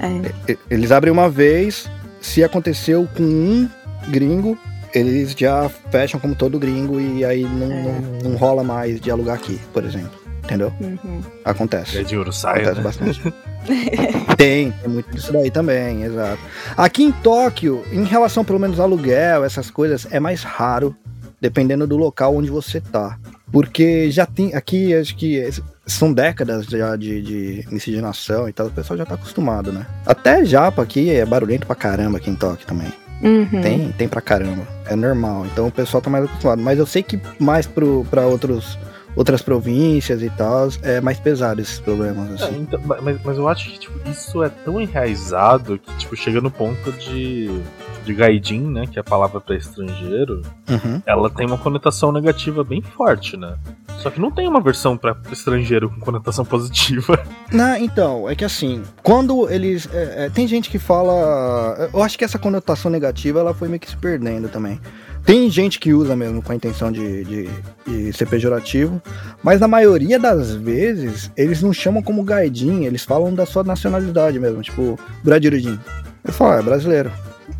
É. 0.00 0.56
Eles 0.70 0.92
abrem 0.92 1.12
uma 1.12 1.28
vez, 1.28 1.90
se 2.20 2.44
aconteceu 2.44 3.08
com 3.16 3.22
um 3.22 3.68
gringo, 4.08 4.56
eles 4.94 5.32
já 5.32 5.68
fecham 5.90 6.18
como 6.20 6.34
todo 6.34 6.58
gringo 6.58 7.00
e 7.00 7.24
aí 7.24 7.42
não, 7.42 7.72
É. 7.72 7.82
não, 7.82 8.30
não 8.30 8.36
rola 8.36 8.62
mais 8.64 9.00
de 9.00 9.10
alugar 9.10 9.36
aqui, 9.36 9.58
por 9.72 9.84
exemplo. 9.84 10.20
Entendeu? 10.44 10.72
Uhum. 10.80 11.20
Acontece. 11.44 11.98
É 11.98 12.02
de 12.02 12.16
ouro 12.16 12.32
sai, 12.32 12.62
Acontece 12.66 12.76
né? 12.78 12.82
bastante. 12.82 13.34
tem, 14.36 14.72
tem 14.72 14.88
muito 14.90 15.10
disso 15.14 15.32
daí 15.32 15.50
também, 15.52 16.02
exato. 16.02 16.38
Aqui 16.76 17.04
em 17.04 17.12
Tóquio, 17.12 17.84
em 17.92 18.02
relação 18.04 18.44
pelo 18.44 18.58
menos 18.58 18.80
ao 18.80 18.86
aluguel, 18.86 19.44
essas 19.44 19.70
coisas, 19.70 20.06
é 20.10 20.18
mais 20.18 20.42
raro, 20.42 20.96
dependendo 21.40 21.86
do 21.86 21.96
local 21.96 22.34
onde 22.36 22.50
você 22.50 22.80
tá. 22.80 23.18
Porque 23.52 24.10
já 24.10 24.26
tem, 24.26 24.52
aqui 24.54 24.92
acho 24.94 25.14
que 25.14 25.48
são 25.86 26.12
décadas 26.12 26.66
já 26.66 26.96
de, 26.96 27.22
de 27.22 27.64
miscigenação 27.70 28.48
e 28.48 28.52
tal, 28.52 28.66
o 28.66 28.70
pessoal 28.70 28.96
já 28.98 29.06
tá 29.06 29.14
acostumado, 29.14 29.70
né? 29.72 29.86
Até 30.04 30.44
japa 30.44 30.82
aqui 30.82 31.10
é 31.10 31.24
barulhento 31.24 31.66
pra 31.66 31.76
caramba 31.76 32.18
aqui 32.18 32.30
em 32.30 32.34
Tóquio 32.34 32.66
também. 32.66 32.92
Uhum. 33.22 33.60
Tem, 33.62 33.92
tem 33.92 34.08
pra 34.08 34.20
caramba. 34.20 34.66
É 34.86 34.96
normal. 34.96 35.46
Então 35.46 35.66
o 35.68 35.70
pessoal 35.72 36.00
tá 36.02 36.10
mais 36.10 36.24
acostumado. 36.24 36.60
Mas 36.62 36.78
eu 36.78 36.86
sei 36.86 37.02
que 37.02 37.20
mais 37.38 37.66
pro, 37.66 38.04
pra 38.10 38.26
outros, 38.26 38.76
outras 39.14 39.40
províncias 39.42 40.22
e 40.22 40.30
tal, 40.30 40.68
é 40.82 41.00
mais 41.00 41.20
pesado 41.20 41.60
esses 41.60 41.78
problemas, 41.78 42.40
É, 42.40 42.44
assim. 42.44 42.60
então, 42.62 42.80
mas, 42.84 43.18
mas 43.24 43.38
eu 43.38 43.48
acho 43.48 43.70
que 43.70 43.78
tipo, 43.78 44.10
isso 44.10 44.42
é 44.42 44.48
tão 44.48 44.80
enraizado 44.80 45.78
que 45.78 45.94
tipo, 45.98 46.16
chega 46.16 46.40
no 46.40 46.50
ponto 46.50 46.90
de, 46.92 47.60
de 48.04 48.14
gaijin, 48.14 48.60
né? 48.72 48.86
Que 48.90 48.98
é 48.98 49.00
a 49.00 49.04
palavra 49.04 49.40
pra 49.40 49.54
estrangeiro, 49.56 50.42
Uhum. 50.68 51.02
ela 51.06 51.28
tem 51.30 51.46
uma 51.46 51.58
conotação 51.58 52.10
negativa 52.10 52.64
bem 52.64 52.80
forte, 52.82 53.36
né? 53.36 53.54
Só 53.98 54.10
que 54.10 54.20
não 54.20 54.30
tem 54.30 54.48
uma 54.48 54.60
versão 54.60 54.96
pra 54.96 55.16
estrangeiro 55.30 55.88
com 55.88 56.00
conotação 56.00 56.44
positiva. 56.44 57.24
Não, 57.52 57.76
então, 57.76 58.28
é 58.28 58.34
que 58.34 58.44
assim, 58.44 58.82
quando 59.02 59.48
eles. 59.48 59.88
é, 59.92 60.26
é, 60.26 60.30
tem 60.30 60.46
gente 60.46 60.70
que 60.70 60.78
fala. 60.78 61.90
Eu 61.92 62.02
acho 62.02 62.18
que 62.18 62.24
essa 62.24 62.38
conotação 62.38 62.90
negativa 62.90 63.40
ela 63.40 63.54
foi 63.54 63.68
meio 63.68 63.80
que 63.80 63.88
se 63.88 63.96
perdendo 63.96 64.48
também. 64.48 64.80
Tem 65.24 65.48
gente 65.48 65.78
que 65.78 65.94
usa 65.94 66.16
mesmo 66.16 66.42
com 66.42 66.50
a 66.50 66.54
intenção 66.54 66.90
de, 66.90 67.24
de, 67.24 67.50
de 67.86 68.12
ser 68.12 68.26
pejorativo, 68.26 69.00
mas 69.40 69.60
na 69.60 69.68
maioria 69.68 70.18
das 70.18 70.52
vezes 70.52 71.30
eles 71.36 71.62
não 71.62 71.72
chamam 71.72 72.02
como 72.02 72.24
gaidin, 72.24 72.84
eles 72.84 73.04
falam 73.04 73.32
da 73.32 73.46
sua 73.46 73.62
nacionalidade 73.62 74.38
mesmo, 74.40 74.62
tipo, 74.62 74.98
Bradirudin. 75.22 75.78
Eles 76.24 76.36
falam, 76.36 76.54
ah, 76.54 76.58
é 76.58 76.62
brasileiro. 76.62 77.12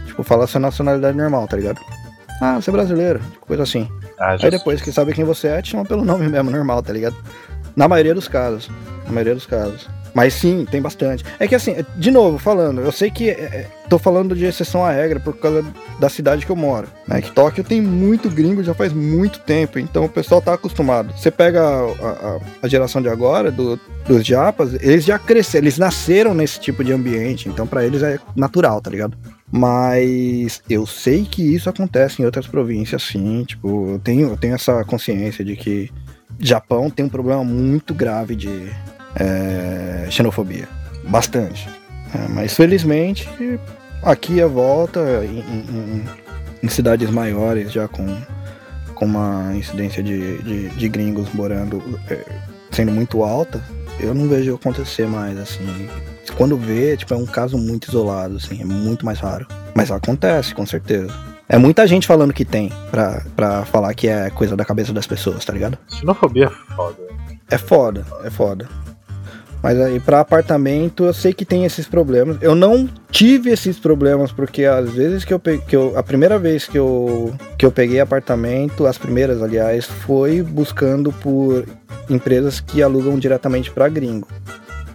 Tipo, 0.06 0.24
fala 0.24 0.44
a 0.44 0.46
sua 0.48 0.60
nacionalidade 0.60 1.16
normal, 1.16 1.46
tá 1.46 1.56
ligado? 1.56 1.80
Ah, 2.40 2.60
você 2.60 2.70
é 2.70 2.72
brasileiro, 2.72 3.20
coisa 3.40 3.62
assim. 3.62 3.88
Ah, 4.18 4.36
Aí 4.40 4.50
depois 4.50 4.80
que 4.82 4.92
sabe 4.92 5.12
quem 5.12 5.24
você 5.24 5.48
é, 5.48 5.62
te 5.62 5.70
chama 5.70 5.84
pelo 5.84 6.04
nome 6.06 6.28
mesmo, 6.28 6.50
normal, 6.50 6.82
tá 6.82 6.92
ligado? 6.92 7.16
Na 7.76 7.88
maioria 7.88 8.14
dos 8.14 8.28
casos. 8.28 8.68
Na 9.06 9.12
maioria 9.12 9.34
dos 9.34 9.46
casos. 9.46 9.88
Mas 10.14 10.34
sim, 10.34 10.66
tem 10.70 10.82
bastante. 10.82 11.24
É 11.40 11.48
que 11.48 11.54
assim, 11.54 11.74
de 11.96 12.10
novo, 12.10 12.36
falando, 12.36 12.82
eu 12.82 12.92
sei 12.92 13.10
que 13.10 13.30
é, 13.30 13.32
é, 13.32 13.66
tô 13.88 13.98
falando 13.98 14.36
de 14.36 14.44
exceção 14.44 14.84
à 14.84 14.90
regra 14.90 15.18
por 15.18 15.34
causa 15.38 15.64
da 15.98 16.08
cidade 16.10 16.44
que 16.44 16.52
eu 16.52 16.56
moro. 16.56 16.86
Né? 17.08 17.22
Que 17.22 17.30
Tóquio 17.32 17.64
tem 17.64 17.80
muito 17.80 18.28
gringo 18.28 18.62
já 18.62 18.74
faz 18.74 18.92
muito 18.92 19.38
tempo, 19.40 19.78
então 19.78 20.04
o 20.04 20.08
pessoal 20.10 20.42
tá 20.42 20.52
acostumado. 20.52 21.14
Você 21.16 21.30
pega 21.30 21.62
a, 21.62 22.08
a- 22.08 22.40
a 22.62 22.68
geração 22.68 23.00
de 23.00 23.08
agora, 23.08 23.50
do- 23.50 23.80
dos 24.06 24.22
japas, 24.26 24.74
eles 24.74 25.02
já 25.02 25.18
cresceram, 25.18 25.64
eles 25.64 25.78
nasceram 25.78 26.34
nesse 26.34 26.60
tipo 26.60 26.84
de 26.84 26.92
ambiente, 26.92 27.48
então 27.48 27.66
pra 27.66 27.82
eles 27.82 28.02
é 28.02 28.18
natural, 28.36 28.82
tá 28.82 28.90
ligado? 28.90 29.16
Mas 29.52 30.62
eu 30.68 30.86
sei 30.86 31.26
que 31.26 31.42
isso 31.54 31.68
acontece 31.68 32.22
em 32.22 32.24
outras 32.24 32.46
províncias, 32.46 33.02
sim. 33.02 33.44
Tipo, 33.46 33.90
eu 33.90 33.98
tenho, 33.98 34.30
eu 34.30 34.36
tenho 34.38 34.54
essa 34.54 34.82
consciência 34.82 35.44
de 35.44 35.54
que 35.56 35.90
Japão 36.40 36.88
tem 36.88 37.04
um 37.04 37.08
problema 37.10 37.44
muito 37.44 37.92
grave 37.92 38.34
de 38.34 38.70
é, 39.14 40.06
xenofobia. 40.10 40.66
Bastante. 41.04 41.68
É, 42.14 42.28
mas 42.28 42.54
felizmente, 42.54 43.28
aqui 44.02 44.40
a 44.40 44.46
volta, 44.46 45.00
em, 45.24 45.38
em- 45.40 46.04
em- 46.62 46.68
cidades 46.68 47.10
maiores, 47.10 47.70
já 47.70 47.86
com, 47.86 48.06
com 48.94 49.04
uma 49.04 49.52
incidência 49.54 50.02
de, 50.02 50.38
de, 50.42 50.68
de 50.70 50.88
gringos 50.88 51.28
morando 51.34 51.82
é, 52.08 52.24
sendo 52.70 52.90
muito 52.92 53.22
alta, 53.22 53.62
eu 54.00 54.14
não 54.14 54.28
vejo 54.28 54.54
acontecer 54.54 55.06
mais, 55.06 55.36
assim. 55.38 55.88
Quando 56.36 56.56
vê, 56.56 56.96
tipo, 56.96 57.12
é 57.12 57.16
um 57.16 57.26
caso 57.26 57.58
muito 57.58 57.88
isolado, 57.88 58.36
assim, 58.36 58.60
é 58.60 58.64
muito 58.64 59.04
mais 59.04 59.18
raro. 59.18 59.46
Mas 59.74 59.90
acontece, 59.90 60.54
com 60.54 60.64
certeza. 60.64 61.12
É 61.48 61.58
muita 61.58 61.86
gente 61.86 62.06
falando 62.06 62.32
que 62.32 62.44
tem, 62.44 62.72
pra, 62.90 63.22
pra 63.36 63.64
falar 63.64 63.92
que 63.94 64.08
é 64.08 64.30
coisa 64.30 64.56
da 64.56 64.64
cabeça 64.64 64.92
das 64.92 65.06
pessoas, 65.06 65.44
tá 65.44 65.52
ligado? 65.52 65.76
Xenofobia 65.88 66.46
é 66.46 66.74
foda. 66.74 66.96
É 67.50 67.58
foda, 67.58 68.06
é 68.24 68.30
foda. 68.30 68.68
Mas 69.62 69.78
aí 69.80 70.00
pra 70.00 70.20
apartamento 70.20 71.04
eu 71.04 71.14
sei 71.14 71.32
que 71.32 71.44
tem 71.44 71.64
esses 71.64 71.86
problemas. 71.86 72.36
Eu 72.40 72.54
não 72.54 72.88
tive 73.10 73.50
esses 73.50 73.78
problemas 73.78 74.32
porque 74.32 74.64
às 74.64 74.90
vezes 74.90 75.24
que 75.24 75.32
eu 75.32 75.38
peguei, 75.38 75.64
que 75.66 75.76
eu, 75.76 75.96
a 75.96 76.02
primeira 76.02 76.38
vez 76.38 76.66
que 76.66 76.76
eu 76.76 77.32
que 77.56 77.64
eu 77.64 77.70
peguei 77.70 78.00
apartamento, 78.00 78.86
as 78.86 78.98
primeiras 78.98 79.40
aliás, 79.40 79.84
foi 79.84 80.42
buscando 80.42 81.12
por 81.12 81.64
empresas 82.10 82.60
que 82.60 82.82
alugam 82.82 83.18
diretamente 83.18 83.70
pra 83.70 83.88
gringo. 83.88 84.26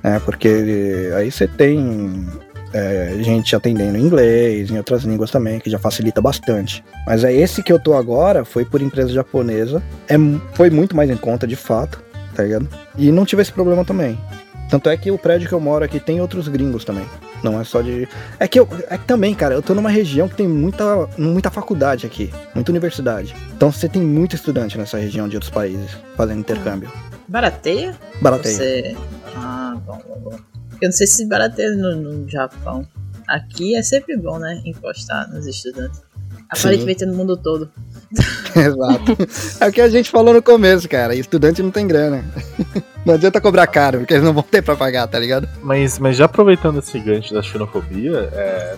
Né? 0.07 0.21
Porque 0.23 1.11
aí 1.15 1.29
você 1.29 1.47
tem 1.47 2.25
é, 2.73 3.17
gente 3.19 3.55
atendendo 3.55 3.97
em 3.97 4.01
inglês, 4.01 4.71
em 4.71 4.77
outras 4.77 5.03
línguas 5.03 5.29
também, 5.29 5.59
que 5.59 5.69
já 5.69 5.77
facilita 5.77 6.21
bastante. 6.21 6.83
Mas 7.05 7.23
é 7.23 7.33
esse 7.33 7.61
que 7.61 7.71
eu 7.71 7.79
tô 7.79 7.93
agora, 7.93 8.45
foi 8.45 8.63
por 8.63 8.81
empresa 8.81 9.09
japonesa, 9.09 9.83
é, 10.07 10.15
foi 10.53 10.69
muito 10.69 10.95
mais 10.95 11.09
em 11.09 11.17
conta 11.17 11.45
de 11.45 11.57
fato, 11.57 12.01
tá 12.33 12.43
ligado? 12.43 12.69
E 12.97 13.11
não 13.11 13.25
tive 13.25 13.41
esse 13.41 13.51
problema 13.51 13.83
também. 13.83 14.17
Tanto 14.69 14.89
é 14.89 14.97
que 14.97 15.11
o 15.11 15.17
prédio 15.17 15.47
que 15.47 15.53
eu 15.53 15.59
moro 15.59 15.83
aqui 15.83 15.99
tem 15.99 16.21
outros 16.21 16.47
gringos 16.47 16.83
também. 16.85 17.05
Não 17.43 17.59
é 17.59 17.63
só 17.63 17.81
de. 17.81 18.07
É 18.39 18.47
que 18.47 18.59
eu. 18.59 18.67
É 18.89 18.97
que 18.97 19.05
também, 19.05 19.33
cara, 19.33 19.53
eu 19.53 19.61
tô 19.61 19.73
numa 19.73 19.89
região 19.89 20.27
que 20.27 20.35
tem 20.35 20.47
muita, 20.47 21.07
muita 21.17 21.49
faculdade 21.49 22.05
aqui, 22.05 22.33
muita 22.55 22.71
universidade. 22.71 23.35
Então 23.55 23.71
você 23.71 23.87
tem 23.87 24.01
muito 24.01 24.35
estudante 24.35 24.77
nessa 24.77 24.97
região 24.97 25.27
de 25.27 25.35
outros 25.35 25.51
países 25.51 25.91
fazendo 26.15 26.39
intercâmbio. 26.39 26.91
Barateia? 27.27 27.95
Barateia. 28.21 28.55
Você. 28.55 28.95
Ah, 29.35 29.75
bom, 29.85 29.99
bom, 30.07 30.19
bom. 30.19 30.37
Eu 30.81 30.89
não 30.89 30.91
sei 30.91 31.07
se 31.07 31.25
barateia 31.27 31.71
no, 31.71 31.95
no 31.95 32.29
Japão. 32.29 32.87
Aqui 33.27 33.75
é 33.75 33.83
sempre 33.83 34.15
bom, 34.17 34.39
né? 34.39 34.61
Encostar 34.65 35.29
nos 35.29 35.45
estudantes. 35.45 36.01
Aparentemente 36.49 37.05
no 37.05 37.13
mundo 37.13 37.35
todo. 37.35 37.69
Exato. 38.55 39.17
É 39.59 39.67
o 39.67 39.71
que 39.71 39.81
a 39.81 39.89
gente 39.89 40.09
falou 40.09 40.33
no 40.33 40.41
começo, 40.41 40.87
cara. 40.87 41.13
Estudante 41.13 41.61
não 41.61 41.71
tem 41.71 41.87
grana. 41.87 42.23
Não 43.07 43.13
adianta 43.13 43.39
cobrar 43.39 43.65
caro, 43.67 43.99
porque 43.99 44.13
eles 44.13 44.23
não 44.25 44.33
vão 44.33 44.43
ter 44.43 44.61
pra 44.61 44.75
pagar, 44.75 45.07
tá 45.07 45.17
ligado? 45.17 45.47
Mas, 45.63 45.97
mas 45.97 46.17
já 46.17 46.25
aproveitando 46.25 46.79
esse 46.79 46.99
gancho 46.99 47.33
da 47.33 47.41
xenofobia, 47.41 48.29
é, 48.33 48.75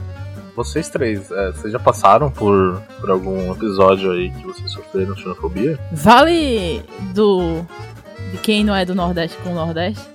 vocês 0.55 0.87
três, 0.87 1.31
é, 1.31 1.51
vocês 1.51 1.73
já 1.73 1.79
passaram 1.79 2.29
por, 2.29 2.79
por 3.01 3.09
algum 3.09 3.51
episódio 3.51 4.11
aí 4.11 4.29
que 4.29 4.45
vocês 4.45 4.71
sofreram 4.71 5.17
xenofobia? 5.17 5.79
Vale 5.91 6.83
do. 7.15 7.65
De 8.31 8.37
quem 8.37 8.63
não 8.63 8.75
é 8.75 8.85
do 8.85 8.93
Nordeste 8.93 9.35
com 9.37 9.49
o 9.49 9.55
Nordeste? 9.55 10.05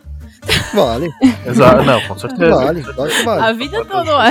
Vale, 0.72 1.10
Exato, 1.44 1.82
não, 1.82 2.00
com 2.02 2.16
certeza. 2.16 2.54
vale, 2.54 2.82
vale 2.82 3.12
que 3.12 3.22
vale. 3.24 3.42
A 3.42 3.52
vida 3.52 3.84
toda 3.84 4.04
não 4.04 4.22
é. 4.22 4.30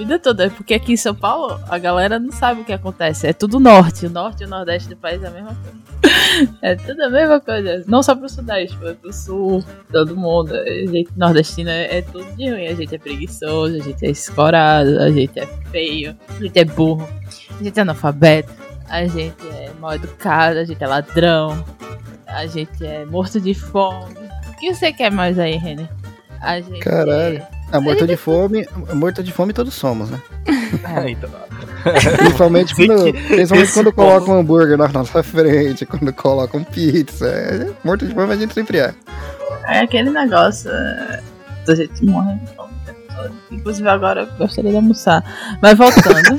Vida 0.00 0.18
toda. 0.18 0.46
É 0.46 0.48
porque 0.48 0.72
aqui 0.72 0.94
em 0.94 0.96
São 0.96 1.14
Paulo 1.14 1.60
a 1.68 1.76
galera 1.76 2.18
não 2.18 2.32
sabe 2.32 2.62
o 2.62 2.64
que 2.64 2.72
acontece. 2.72 3.26
É 3.26 3.34
tudo 3.34 3.60
norte. 3.60 4.06
O 4.06 4.10
norte 4.10 4.42
e 4.42 4.46
o 4.46 4.48
nordeste 4.48 4.88
do 4.88 4.96
país 4.96 5.22
é 5.22 5.26
a 5.26 5.30
mesma 5.30 5.54
coisa. 5.54 5.90
É 6.62 6.74
tudo 6.74 7.02
a 7.02 7.10
mesma 7.10 7.38
coisa. 7.38 7.84
Não 7.86 8.02
só 8.02 8.14
pro 8.14 8.26
sudeste, 8.26 8.74
mas 8.80 8.96
pro 8.96 9.12
sul, 9.12 9.62
todo 9.92 10.16
mundo. 10.16 10.54
A 10.54 10.86
gente 10.86 11.10
nordestino 11.14 11.68
é, 11.68 11.98
é 11.98 12.02
tudo 12.02 12.24
de 12.34 12.48
ruim. 12.48 12.66
A 12.66 12.74
gente 12.74 12.94
é 12.94 12.98
preguiçoso, 12.98 13.76
a 13.76 13.78
gente 13.80 14.06
é 14.06 14.10
escorado, 14.10 14.98
a 15.00 15.10
gente 15.10 15.38
é 15.38 15.46
feio, 15.70 16.16
a 16.28 16.42
gente 16.42 16.58
é 16.58 16.64
burro, 16.64 17.06
a 17.58 17.62
gente 17.62 17.78
é 17.78 17.82
analfabeto, 17.82 18.50
a 18.88 19.06
gente 19.06 19.46
é 19.48 19.70
mal 19.78 19.94
educado, 19.94 20.60
a 20.60 20.64
gente 20.64 20.82
é 20.82 20.86
ladrão, 20.86 21.62
a 22.26 22.46
gente 22.46 22.86
é 22.86 23.04
morto 23.04 23.38
de 23.38 23.52
fome. 23.52 24.14
O 24.48 24.56
que 24.58 24.72
você 24.72 24.92
quer 24.94 25.10
mais 25.10 25.38
aí, 25.38 25.56
Renner? 25.56 25.90
A 26.40 26.58
gente 26.58 26.80
Caralho. 26.80 27.46
Ah, 27.72 27.80
morto 27.80 28.06
de 28.06 28.16
fome, 28.16 28.66
morto 28.94 29.22
de 29.22 29.32
fome 29.32 29.52
todos 29.52 29.74
somos, 29.74 30.10
né? 30.10 30.20
É, 30.96 31.10
então, 31.10 31.28
Principalmente 32.18 32.74
quando, 32.86 33.12
principalmente 33.12 33.72
quando 33.72 33.92
povo- 33.92 34.08
colocam 34.08 34.36
um 34.36 34.40
hambúrguer 34.40 34.78
na 34.78 34.86
nossa 34.88 35.20
frente, 35.24 35.84
quando 35.84 36.12
colocam 36.12 36.62
pizza. 36.62 37.26
É, 37.26 37.70
morto 37.82 38.06
de 38.06 38.14
fome 38.14 38.32
a 38.32 38.36
gente 38.36 38.54
sempre 38.54 38.78
é. 38.78 38.94
É 39.66 39.80
aquele 39.80 40.10
negócio. 40.10 40.70
é, 40.70 41.20
Da 41.66 41.74
gente 41.74 42.04
morre 42.04 42.34
de 42.36 42.54
fome. 42.54 42.70
Inclusive 43.50 43.88
agora 43.88 44.22
eu 44.22 44.26
gostaria 44.38 44.70
de 44.70 44.76
almoçar. 44.76 45.22
Mas 45.60 45.76
voltando. 45.76 46.38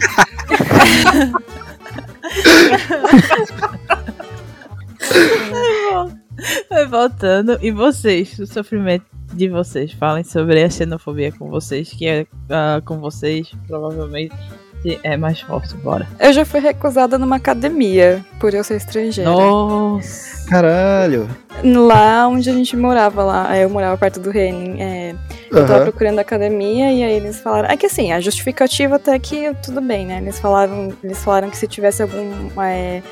Mas 6.69 6.89
voltando. 6.89 7.57
E 7.61 7.71
vocês, 7.71 8.37
o 8.39 8.47
sofrimento 8.47 9.05
de 9.33 9.49
vocês? 9.49 9.91
Falem 9.93 10.23
sobre 10.23 10.63
a 10.63 10.69
xenofobia 10.69 11.31
com 11.31 11.49
vocês, 11.49 11.89
que 11.89 12.07
é 12.07 12.25
ah, 12.49 12.81
com 12.83 12.99
vocês, 12.99 13.51
provavelmente 13.67 14.33
é 15.03 15.15
mais 15.15 15.39
forte. 15.41 15.75
Bora. 15.77 16.07
Eu 16.19 16.33
já 16.33 16.43
fui 16.43 16.59
recusada 16.59 17.17
numa 17.17 17.35
academia 17.35 18.25
por 18.39 18.53
eu 18.53 18.63
ser 18.63 18.77
estrangeira. 18.77 19.29
Nossa. 19.29 20.47
Caralho. 20.47 21.29
Lá 21.63 22.27
onde 22.27 22.49
a 22.49 22.53
gente 22.53 22.75
morava 22.75 23.23
lá, 23.23 23.57
eu 23.57 23.69
morava 23.69 23.97
perto 23.97 24.19
do 24.19 24.31
Renin. 24.31 24.81
É, 24.81 25.15
eu 25.51 25.67
tava 25.67 25.83
procurando 25.83 26.19
academia 26.19 26.91
e 26.91 27.03
aí 27.03 27.13
eles 27.13 27.39
falaram. 27.39 27.69
É 27.69 27.77
que 27.77 27.85
assim, 27.85 28.11
a 28.11 28.19
justificativa 28.19 28.95
até 28.95 29.17
que 29.19 29.53
tudo 29.63 29.81
bem, 29.81 30.05
né? 30.05 30.17
Eles 30.17 30.39
falaram, 30.39 30.91
eles 31.03 31.23
falaram 31.23 31.49
que 31.49 31.57
se 31.57 31.67
tivesse 31.67 32.01
alguma 32.01 32.69
é, 32.69 33.03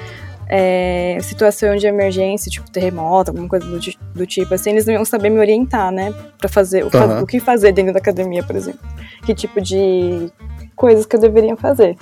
é, 0.50 1.18
situação 1.22 1.76
de 1.76 1.86
emergência, 1.86 2.50
tipo 2.50 2.70
terremoto, 2.72 3.30
alguma 3.30 3.47
coisa 3.47 3.66
do, 3.68 3.80
do 4.16 4.26
tipo, 4.26 4.52
assim, 4.54 4.72
eles 4.72 4.86
não 4.88 4.95
iam 4.95 5.06
saber 5.06 5.30
me 5.30 5.39
orientar, 5.39 5.91
né? 5.91 6.12
Pra 6.39 6.50
fazer 6.50 6.84
o, 6.84 6.89
Aham. 6.91 7.22
o 7.22 7.28
que 7.28 7.39
fazer 7.39 7.72
dentro 7.72 7.93
da 7.93 8.00
academia, 8.00 8.41
por 8.43 8.56
exemplo. 8.56 8.80
Que 9.24 9.36
tipo 9.36 9.62
de 9.62 10.32
coisas 10.76 11.06
que 11.06 11.16
eu 11.16 11.20
deveria 11.20 11.56
fazer. 11.56 11.95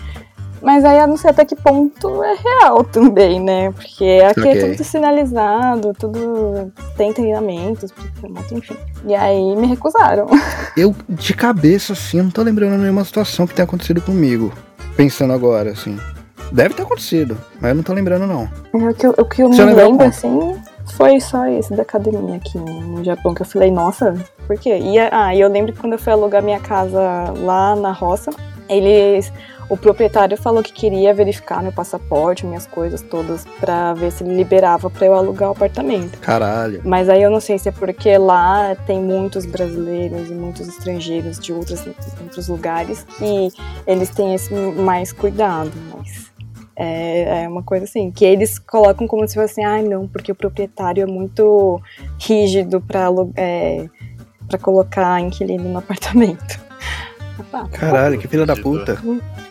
Mas 0.61 0.83
aí 0.83 0.97
eu 0.97 1.07
não 1.07 1.17
sei 1.17 1.29
até 1.29 1.45
que 1.45 1.55
ponto 1.55 2.23
é 2.23 2.35
real 2.35 2.83
também, 2.83 3.39
né? 3.39 3.71
Porque 3.71 4.21
aqui 4.27 4.39
Ok. 4.39 4.51
é 4.51 4.69
tudo 4.71 4.83
sinalizado, 4.83 5.93
tudo 5.93 6.71
tem 6.95 7.13
treinamentos, 7.13 7.93
enfim. 8.51 8.75
E 9.05 9.13
aí 9.13 9.55
me 9.55 9.67
recusaram. 9.67 10.25
Eu, 10.75 10.95
de 11.09 11.33
cabeça, 11.33 11.93
assim, 11.93 12.21
não 12.21 12.31
tô 12.31 12.41
lembrando 12.41 12.79
nenhuma 12.81 13.03
situação 13.03 13.45
que 13.45 13.53
tenha 13.53 13.65
acontecido 13.65 14.01
comigo. 14.01 14.51
Pensando 14.95 15.33
agora, 15.33 15.71
assim. 15.71 15.95
Deve 16.51 16.73
ter 16.73 16.83
acontecido, 16.83 17.37
mas 17.59 17.69
eu 17.69 17.75
não 17.75 17.83
tô 17.83 17.93
lembrando, 17.93 18.25
não. 18.25 18.49
O 18.73 18.93
que 18.93 19.05
eu, 19.05 19.15
o 19.17 19.25
que 19.25 19.43
eu 19.43 19.49
me 19.49 19.57
lembro, 19.57 19.97
qual? 19.97 20.09
assim, 20.09 20.61
foi 20.95 21.19
só 21.19 21.45
esse 21.47 21.73
da 21.75 21.81
academia 21.81 22.35
aqui 22.35 22.57
no 22.57 23.03
Japão, 23.03 23.33
que 23.33 23.41
eu 23.41 23.45
falei, 23.45 23.71
nossa, 23.71 24.15
por 24.45 24.57
quê? 24.57 24.77
E, 24.77 24.97
ah, 24.99 25.35
e 25.35 25.41
eu 25.41 25.49
lembro 25.49 25.73
que 25.73 25.79
quando 25.79 25.93
eu 25.93 25.99
fui 25.99 26.13
alugar 26.13 26.41
minha 26.41 26.59
casa 26.59 26.99
lá 27.37 27.75
na 27.75 27.91
roça, 27.91 28.31
eles. 28.69 29.31
O 29.69 29.75
proprietário 29.75 30.37
falou 30.37 30.63
que 30.63 30.71
queria 30.71 31.13
verificar 31.13 31.61
meu 31.61 31.73
passaporte, 31.73 32.45
minhas 32.45 32.65
coisas 32.65 33.01
todas, 33.01 33.43
pra 33.59 33.93
ver 33.93 34.13
se 34.13 34.23
ele 34.23 34.33
liberava 34.33 34.89
pra 34.89 35.05
eu 35.05 35.13
alugar 35.13 35.49
o 35.49 35.51
apartamento. 35.51 36.17
Caralho. 36.19 36.79
Mas 36.85 37.09
aí 37.09 37.21
eu 37.21 37.29
não 37.29 37.41
sei 37.41 37.59
se 37.59 37.67
é 37.67 37.71
porque 37.73 38.17
lá 38.17 38.77
tem 38.85 39.01
muitos 39.01 39.45
brasileiros 39.45 40.29
e 40.29 40.33
muitos 40.33 40.69
estrangeiros 40.69 41.37
de 41.37 41.51
outros, 41.51 41.85
outros 42.21 42.47
lugares 42.47 43.05
que 43.17 43.49
eles 43.85 44.09
têm 44.09 44.33
esse 44.35 44.53
mais 44.53 45.11
cuidado, 45.11 45.73
mas 45.93 46.26
é, 46.77 47.43
é 47.43 47.47
uma 47.47 47.63
coisa 47.63 47.85
assim, 47.85 48.11
que 48.11 48.23
eles 48.23 48.59
colocam 48.59 49.07
como 49.07 49.27
se 49.27 49.33
fosse, 49.35 49.61
ai 49.61 49.81
não, 49.83 50.07
porque 50.07 50.31
o 50.31 50.35
proprietário 50.35 51.01
é 51.03 51.05
muito 51.07 51.81
rígido 52.19 52.79
pra, 52.79 53.05
alu- 53.05 53.33
é, 53.35 53.87
pra 54.47 54.59
colocar 54.59 55.19
inquilino 55.19 55.67
no 55.69 55.79
apartamento. 55.79 56.59
Opa, 57.39 57.67
Caralho, 57.69 58.17
que 58.19 58.27
filha 58.27 58.45
da 58.45 58.55
puta. 58.55 58.97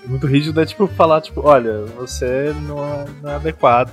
muito 0.06 0.26
rígido 0.26 0.60
é 0.60 0.66
tipo 0.66 0.86
falar, 0.86 1.20
tipo, 1.20 1.40
olha, 1.46 1.84
você 1.96 2.52
não 2.66 2.78
é, 2.84 3.04
não 3.22 3.30
é 3.30 3.34
adequado. 3.36 3.92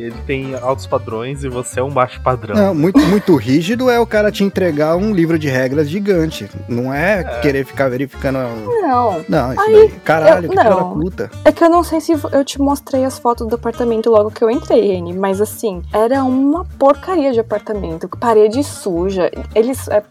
Ele 0.00 0.16
tem 0.26 0.54
altos 0.54 0.86
padrões 0.86 1.44
e 1.44 1.48
você 1.48 1.80
é 1.80 1.82
um 1.82 1.90
baixo 1.90 2.20
padrão. 2.22 2.54
Não, 2.56 2.74
muito, 2.74 2.98
muito 3.00 3.34
rígido 3.36 3.90
é 3.90 3.98
o 4.00 4.06
cara 4.06 4.30
te 4.32 4.42
entregar 4.44 4.96
um 4.96 5.12
livro 5.12 5.38
de 5.38 5.48
regras 5.48 5.88
gigante. 5.88 6.48
Não 6.68 6.92
é, 6.92 7.22
querer 7.40 7.64
ficar 7.64 7.88
verificando. 7.88 8.38
Não, 8.82 9.24
Não, 9.28 9.52
isso 9.52 9.60
Aí, 9.62 9.72
daí. 9.72 9.88
Caralho, 10.04 10.46
eu- 10.46 10.50
que 10.50 10.56
não. 10.56 10.98
puta. 11.00 11.30
É 11.44 11.52
que 11.52 11.62
eu 11.64 11.68
não 11.70 11.82
sei 11.82 12.00
se 12.00 12.12
eu 12.12 12.44
te 12.44 12.60
mostrei 12.60 13.04
as 13.04 13.18
fotos 13.18 13.46
do 13.46 13.54
apartamento 13.54 14.10
logo 14.10 14.30
que 14.30 14.42
eu 14.42 14.50
entrei, 14.50 14.86
Reni, 14.88 15.12
mas 15.12 15.40
assim, 15.40 15.82
era 15.92 16.22
uma 16.24 16.64
porcaria 16.78 17.32
de 17.32 17.40
apartamento, 17.40 18.08
parede 18.08 18.62
suja. 18.64 19.30
Eles, 19.54 19.88
é, 19.88 20.02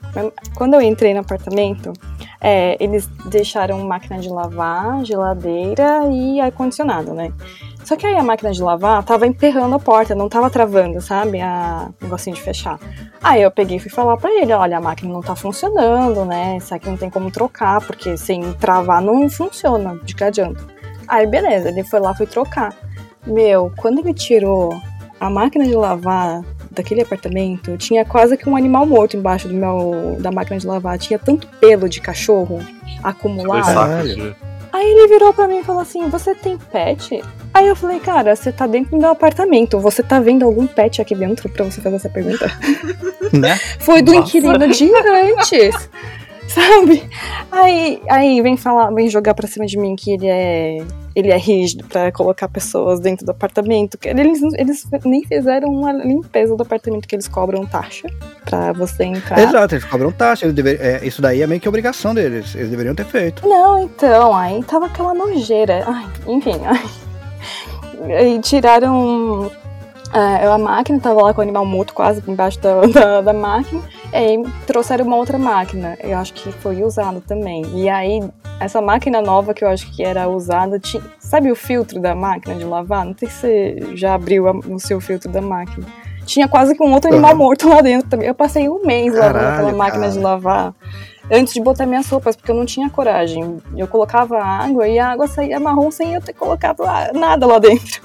quando 0.56 0.74
eu 0.76 0.82
entrei 0.82 1.14
no 1.14 1.22
apartamento, 1.22 1.94
é, 2.42 2.78
eles 2.84 3.08
deixaram 3.26 3.80
máquina 3.86 4.18
de 4.20 4.30
lavar, 4.30 5.04
geladeira 5.06 6.04
e 6.12 6.40
ar-condicionado, 6.40 7.14
né? 7.14 7.32
Só 7.90 7.96
que 7.96 8.06
aí 8.06 8.16
a 8.16 8.22
máquina 8.22 8.52
de 8.52 8.62
lavar 8.62 9.02
tava 9.02 9.26
emperrando 9.26 9.74
a 9.74 9.80
porta, 9.80 10.14
não 10.14 10.30
tava 10.30 10.48
travando, 10.48 11.02
sabe? 11.02 11.42
A 11.42 11.90
o 12.00 12.04
negocinho 12.04 12.36
de 12.36 12.42
fechar. 12.44 12.80
Aí 13.20 13.42
eu 13.42 13.50
peguei 13.50 13.78
e 13.78 13.80
fui 13.80 13.90
falar 13.90 14.16
pra 14.16 14.30
ele, 14.30 14.54
olha, 14.54 14.78
a 14.78 14.80
máquina 14.80 15.12
não 15.12 15.22
tá 15.22 15.36
funcionando, 15.36 16.24
né? 16.24 16.58
Isso 16.58 16.72
aqui 16.76 16.88
não 16.88 16.98
tem 16.98 17.10
como 17.10 17.32
trocar, 17.32 17.82
porque 17.82 18.16
sem 18.16 18.54
travar 18.54 19.02
não 19.02 19.28
funciona, 19.28 20.00
de 20.04 20.14
que 20.14 20.24
adianta. 20.24 20.64
Aí 21.08 21.26
beleza, 21.26 21.70
ele 21.70 21.84
foi 21.84 22.00
lá, 22.00 22.14
foi 22.14 22.28
trocar. 22.28 22.76
Meu, 23.26 23.74
quando 23.76 24.02
ele 24.02 24.14
tirou 24.14 24.80
a 25.20 25.28
máquina 25.28 25.66
de 25.66 25.74
lavar 25.74 26.44
daquele 26.70 27.02
apartamento, 27.02 27.76
tinha 27.76 28.06
quase 28.06 28.38
que 28.38 28.48
um 28.48 28.56
animal 28.56 28.86
morto 28.86 29.18
embaixo 29.18 29.48
do 29.48 29.56
meu 29.56 30.16
da 30.20 30.32
máquina 30.32 30.60
de 30.60 30.68
lavar. 30.68 31.00
Tinha 31.00 31.18
tanto 31.18 31.48
pelo 31.60 31.90
de 31.90 32.00
cachorro 32.00 32.60
acumulado. 33.04 33.66
sacos 33.66 34.16
de. 34.16 34.36
Aí 34.72 34.86
ele 34.86 35.08
virou 35.08 35.34
pra 35.34 35.48
mim 35.48 35.60
e 35.60 35.64
falou 35.64 35.82
assim: 35.82 36.10
Você 36.10 36.36
tem 36.36 36.58
pet? 36.58 37.22
Aí 37.54 37.68
eu 37.68 37.76
falei, 37.76 38.00
cara, 38.00 38.36
você 38.36 38.52
tá 38.52 38.68
dentro 38.68 38.92
do 38.92 38.98
meu 38.98 39.10
apartamento. 39.10 39.80
Você 39.80 40.04
tá 40.04 40.20
vendo 40.20 40.46
algum 40.46 40.68
pet 40.68 41.02
aqui 41.02 41.16
dentro 41.16 41.50
pra 41.50 41.66
você 41.66 41.82
fazer 41.82 41.96
essa 41.96 42.10
pergunta? 42.10 42.50
Né? 43.32 43.58
Foi 43.80 44.02
do 44.02 44.12
Nossa. 44.12 44.28
inquilino 44.28 44.68
de 44.70 44.92
antes. 44.92 45.90
Sabe? 46.54 47.08
Aí, 47.52 48.02
aí 48.10 48.42
vem 48.42 48.58
falar, 48.58 48.90
vem 48.92 49.08
jogar 49.08 49.36
pra 49.36 49.48
cima 49.48 49.68
de 49.68 49.78
mim 49.78 49.96
que 49.96 50.12
ele 50.12 50.28
é. 50.28 50.78
Ele 51.16 51.32
é 51.32 51.38
rígido 51.38 51.84
pra 51.86 52.12
colocar 52.12 52.48
pessoas 52.48 53.00
dentro 53.00 53.26
do 53.26 53.32
apartamento. 53.32 53.98
Eles, 54.04 54.42
eles 54.54 54.88
nem 55.04 55.24
fizeram 55.26 55.68
uma 55.70 55.92
limpeza 55.92 56.56
do 56.56 56.64
apartamento 56.64 57.08
que 57.08 57.16
eles 57.16 57.28
cobram 57.28 57.66
taxa 57.66 58.08
pra 58.46 58.72
você 58.72 59.04
entrar. 59.04 59.40
Exato, 59.40 59.76
eles 59.76 59.84
cobram 59.84 60.12
taxa. 60.12 60.46
Eles 60.46 60.56
dever, 60.56 60.80
é, 60.80 61.06
isso 61.06 61.22
daí 61.22 61.42
é 61.42 61.48
meio 61.48 61.60
que 61.60 61.68
obrigação 61.68 62.14
deles. 62.14 62.56
Eles 62.56 62.70
deveriam 62.70 62.96
ter 62.96 63.06
feito. 63.06 63.48
Não, 63.48 63.84
então, 63.84 64.34
aí 64.36 64.64
tava 64.64 64.86
aquela 64.86 65.14
nojeira. 65.14 65.84
Ai, 65.86 66.06
enfim, 66.28 66.62
ai. 66.64 66.86
Aí 68.18 68.40
tiraram 68.40 69.52
é, 70.14 70.48
a 70.48 70.58
máquina, 70.58 71.00
tava 71.00 71.22
lá 71.22 71.34
com 71.34 71.42
o 71.42 71.44
animal 71.44 71.66
morto 71.66 71.94
quase 71.94 72.24
embaixo 72.28 72.60
da, 72.62 72.82
da, 72.82 73.22
da 73.22 73.34
máquina. 73.34 73.82
E 74.12 74.16
aí 74.16 74.44
trouxeram 74.66 75.06
uma 75.06 75.16
outra 75.18 75.38
máquina. 75.38 75.98
Eu 76.04 76.18
acho 76.18 76.34
que 76.34 76.52
foi 76.52 76.84
usada 76.84 77.22
também. 77.22 77.64
E 77.76 77.88
aí, 77.90 78.22
essa 78.60 78.82
máquina 78.82 79.22
nova 79.22 79.54
que 79.54 79.64
eu 79.64 79.68
acho 79.70 79.92
que 79.92 80.04
era 80.04 80.28
usada, 80.28 80.80
tinha, 80.80 81.04
sabe 81.20 81.52
o 81.52 81.56
filtro 81.56 82.00
da 82.00 82.16
máquina 82.16 82.56
de 82.56 82.64
lavar? 82.66 83.06
Não 83.06 83.16
sei 83.18 83.30
se 83.30 83.36
você 83.36 83.96
já 83.96 84.16
abriu 84.16 84.48
a- 84.48 84.52
o 84.52 84.80
seu 84.80 85.00
filtro 85.00 85.30
da 85.32 85.42
máquina. 85.42 85.86
Tinha 86.26 86.48
quase 86.48 86.76
que 86.76 86.84
um 86.84 86.92
outro 86.94 87.10
animal 87.12 87.36
morto 87.36 87.68
lá 87.70 87.82
dentro 87.82 88.10
também. 88.10 88.28
Eu 88.28 88.36
passei 88.36 88.68
um 88.70 88.84
mês 88.86 89.14
lavando 89.14 89.34
Caralho, 89.34 89.54
aquela 89.56 89.74
máquina 89.78 90.02
cara. 90.02 90.12
de 90.14 90.20
lavar 90.20 90.74
antes 91.32 91.54
de 91.54 91.62
botar 91.62 91.86
minhas 91.86 92.08
roupas, 92.10 92.36
porque 92.36 92.52
eu 92.52 92.56
não 92.56 92.66
tinha 92.66 92.90
coragem. 92.90 93.58
Eu 93.78 93.88
colocava 93.88 94.38
água 94.42 94.88
e 94.88 94.98
a 95.00 95.10
água 95.12 95.28
saía 95.28 95.60
marrom 95.60 95.92
sem 95.92 96.14
eu 96.14 96.22
ter 96.22 96.34
colocado 96.34 96.84
nada 97.14 97.46
lá 97.46 97.60
dentro. 97.60 98.02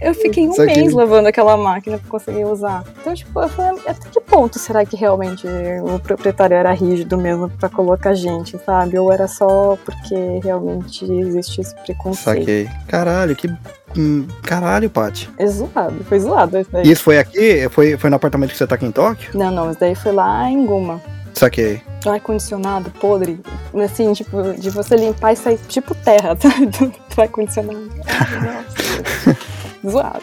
Eu 0.00 0.14
fiquei 0.14 0.46
um 0.48 0.52
Saquei. 0.52 0.76
mês 0.76 0.92
lavando 0.92 1.26
aquela 1.26 1.56
máquina 1.56 1.98
pra 1.98 2.08
conseguir 2.08 2.44
usar. 2.44 2.84
Então, 3.00 3.12
tipo, 3.12 3.40
eu 3.40 3.48
falei, 3.48 3.80
até 3.88 4.08
que 4.08 4.20
ponto 4.20 4.56
será 4.56 4.84
que 4.86 4.94
realmente 4.96 5.48
o 5.82 5.98
proprietário 5.98 6.54
era 6.54 6.70
rígido 6.72 7.18
mesmo 7.18 7.50
pra 7.50 7.68
colocar 7.68 8.14
gente, 8.14 8.56
sabe? 8.64 8.96
Ou 9.00 9.12
era 9.12 9.26
só 9.26 9.76
porque 9.84 10.14
realmente 10.44 11.04
existe 11.12 11.60
esse 11.60 11.74
preconceito? 11.74 12.38
Saquei. 12.38 12.68
Caralho, 12.86 13.34
que. 13.34 13.48
hum, 13.98 14.28
Caralho, 14.44 14.88
Paty. 14.88 15.28
É 15.36 15.46
zoado, 15.48 16.04
foi 16.04 16.20
zoado 16.20 16.58
isso 16.60 16.70
daí. 16.70 16.88
Isso 16.88 17.02
foi 17.02 17.18
aqui? 17.18 17.68
Foi, 17.70 17.96
foi 17.96 18.10
no 18.10 18.16
apartamento 18.16 18.50
que 18.52 18.56
você 18.56 18.66
tá 18.66 18.76
aqui 18.76 18.86
em 18.86 18.92
Tóquio? 18.92 19.30
Não, 19.36 19.50
não, 19.50 19.70
isso 19.72 19.80
daí 19.80 19.96
foi 19.96 20.12
lá 20.12 20.48
em 20.48 20.64
Guma. 20.64 21.00
Saquei. 21.34 21.82
ar-condicionado 22.06 22.90
podre, 22.92 23.40
assim, 23.82 24.12
tipo, 24.12 24.52
de 24.54 24.70
você 24.70 24.96
limpar 24.96 25.32
e 25.32 25.36
sair 25.36 25.58
tipo 25.68 25.94
terra, 25.94 26.36
sabe? 26.40 26.66
Do, 26.66 26.88
do 26.88 27.20
ar-condicionado. 27.20 27.88
Nossa. 27.88 29.52
Zoado. 29.88 30.22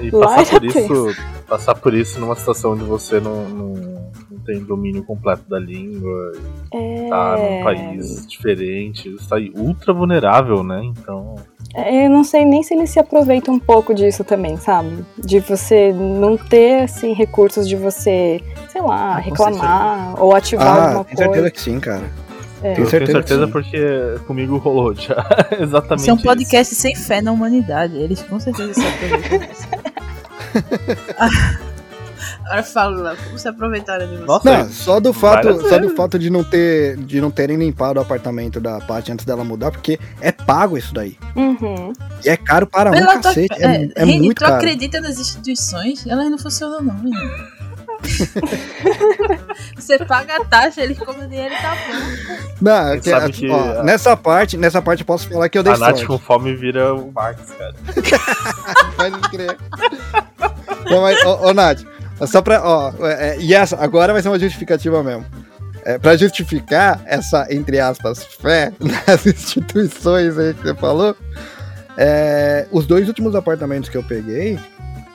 E 0.00 0.10
Lá 0.10 0.36
passar 0.36 0.60
por 0.60 0.64
isso. 0.64 1.16
Passar 1.46 1.74
por 1.74 1.94
isso 1.94 2.20
numa 2.20 2.34
situação 2.34 2.72
onde 2.72 2.84
você 2.84 3.20
não, 3.20 3.48
não 3.48 3.91
tem 4.44 4.62
domínio 4.64 5.02
completo 5.04 5.42
da 5.48 5.58
língua, 5.58 6.32
É... 6.72 7.08
tá 7.08 7.36
num 7.36 7.64
país 7.64 8.26
diferente, 8.26 9.08
está 9.14 9.36
aí 9.36 9.50
ultra 9.56 9.92
vulnerável, 9.92 10.62
né? 10.62 10.80
Então. 10.84 11.34
É, 11.74 12.04
Eu 12.06 12.10
não 12.10 12.22
sei 12.24 12.44
nem 12.44 12.62
se 12.62 12.74
ele 12.74 12.86
se 12.86 12.98
aproveita 12.98 13.50
um 13.50 13.58
pouco 13.58 13.94
disso 13.94 14.22
também, 14.24 14.56
sabe? 14.58 15.04
De 15.18 15.40
você 15.40 15.92
não 15.92 16.36
ter, 16.36 16.82
assim, 16.82 17.12
recursos 17.14 17.66
de 17.68 17.76
você, 17.76 18.40
sei 18.68 18.82
lá, 18.82 19.14
Ah, 19.14 19.18
reclamar 19.18 20.22
ou 20.22 20.34
ativar 20.34 20.66
Ah, 20.66 20.84
alguma 20.88 21.04
tenho 21.04 21.16
certeza 21.16 21.32
coisa. 21.40 21.50
que 21.50 21.60
sim, 21.60 21.80
cara. 21.80 22.10
É. 22.62 22.74
Tenho 22.74 22.86
certeza 22.86 23.12
tenho 23.12 23.26
certeza 23.26 23.48
porque 23.48 23.80
comigo 24.26 24.56
rolou 24.58 24.94
já. 24.94 25.16
Exatamente. 25.58 26.00
Isso 26.02 26.10
é 26.10 26.12
um 26.12 26.16
isso. 26.16 26.24
podcast 26.24 26.74
sem 26.76 26.94
fé 26.94 27.20
na 27.20 27.32
humanidade. 27.32 27.96
Eles 27.96 28.22
com 28.22 28.38
certeza 28.38 28.74
se 28.74 28.80
aproveitam 28.86 29.38
disso. 29.48 29.66
Agora 32.44 32.62
fala 32.62 32.96
lá, 33.00 33.16
como 33.16 33.38
se 33.38 33.48
aproveitaram 33.48 34.06
de 34.06 34.16
você? 34.16 34.24
Nossa, 34.26 34.58
Não, 34.58 34.68
só 34.70 35.00
do 35.00 35.12
fato, 35.12 35.68
só 35.68 35.78
do 35.78 35.90
fato 35.96 36.18
de 36.18 36.30
não 36.30 36.42
ter, 36.44 36.96
de 36.98 37.20
não 37.20 37.30
terem 37.30 37.56
limpado 37.56 37.98
o 37.98 38.02
apartamento 38.02 38.60
da 38.60 38.80
Paty 38.80 39.12
antes 39.12 39.24
dela 39.24 39.44
mudar, 39.44 39.70
porque 39.70 39.98
é 40.20 40.30
pago 40.32 40.76
isso 40.76 40.92
daí. 40.94 41.16
Uhum. 41.36 41.92
E 42.24 42.28
é 42.28 42.36
caro 42.36 42.66
para 42.66 42.90
um 42.90 42.94
Ela 42.94 43.14
tá- 43.18 43.22
cacete. 43.30 43.54
É, 43.62 43.64
é, 43.84 43.88
é 43.96 44.04
Reni, 44.04 44.20
muito 44.26 44.38
tu 44.38 44.44
caro. 44.44 44.54
acredita 44.56 45.00
nas 45.00 45.18
instituições? 45.18 46.06
Elas 46.06 46.30
não 46.30 46.38
funcionam 46.38 46.80
não, 46.82 46.94
menino. 46.94 47.62
Você 49.76 49.98
paga 50.04 50.36
a 50.36 50.44
taxa, 50.44 50.80
eles 50.82 50.98
cobram 50.98 51.28
dinheiro 51.28 51.54
e 51.54 51.58
tá 51.62 51.70
bom. 51.74 52.44
Não, 52.60 52.88
é 52.88 52.98
que- 52.98 53.10
sabe 53.10 53.32
que 53.32 53.48
ó, 53.50 53.80
a- 53.80 53.82
nessa 53.84 54.16
parte, 54.16 54.56
nessa 54.56 54.82
parte 54.82 55.00
eu 55.00 55.06
posso 55.06 55.28
falar 55.28 55.48
que 55.48 55.58
eu 55.58 55.62
dei 55.62 55.72
A 55.72 55.76
Nath 55.78 55.90
sorte. 55.96 56.06
com 56.06 56.18
fome 56.18 56.54
vira 56.54 56.94
o 56.94 57.10
Marx, 57.12 57.40
cara. 57.56 57.74
Pode 58.96 59.20
crer. 59.30 59.56
Não, 60.90 61.02
mas, 61.02 61.24
ô, 61.24 61.46
ô, 61.48 61.54
Nath, 61.54 61.82
só 62.26 62.40
pra. 62.42 62.62
Ó, 62.62 62.92
é, 63.06 63.36
e 63.38 63.54
essa, 63.54 63.76
agora 63.82 64.12
vai 64.12 64.22
ser 64.22 64.28
uma 64.28 64.38
justificativa 64.38 65.02
mesmo. 65.02 65.24
É, 65.84 65.98
pra 65.98 66.16
justificar 66.16 67.02
essa, 67.06 67.46
entre 67.50 67.80
aspas, 67.80 68.22
fé 68.24 68.72
nas 68.78 69.26
instituições 69.26 70.38
aí 70.38 70.54
que 70.54 70.62
você 70.62 70.74
falou, 70.76 71.16
é, 71.96 72.66
os 72.70 72.86
dois 72.86 73.08
últimos 73.08 73.34
apartamentos 73.34 73.88
que 73.88 73.96
eu 73.96 74.02
peguei, 74.02 74.58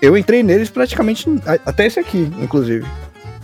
eu 0.01 0.18
entrei 0.18 0.43
neles 0.43 0.70
praticamente. 0.70 1.26
Até 1.66 1.86
esse 1.88 1.99
aqui, 1.99 2.32
inclusive. 2.39 2.86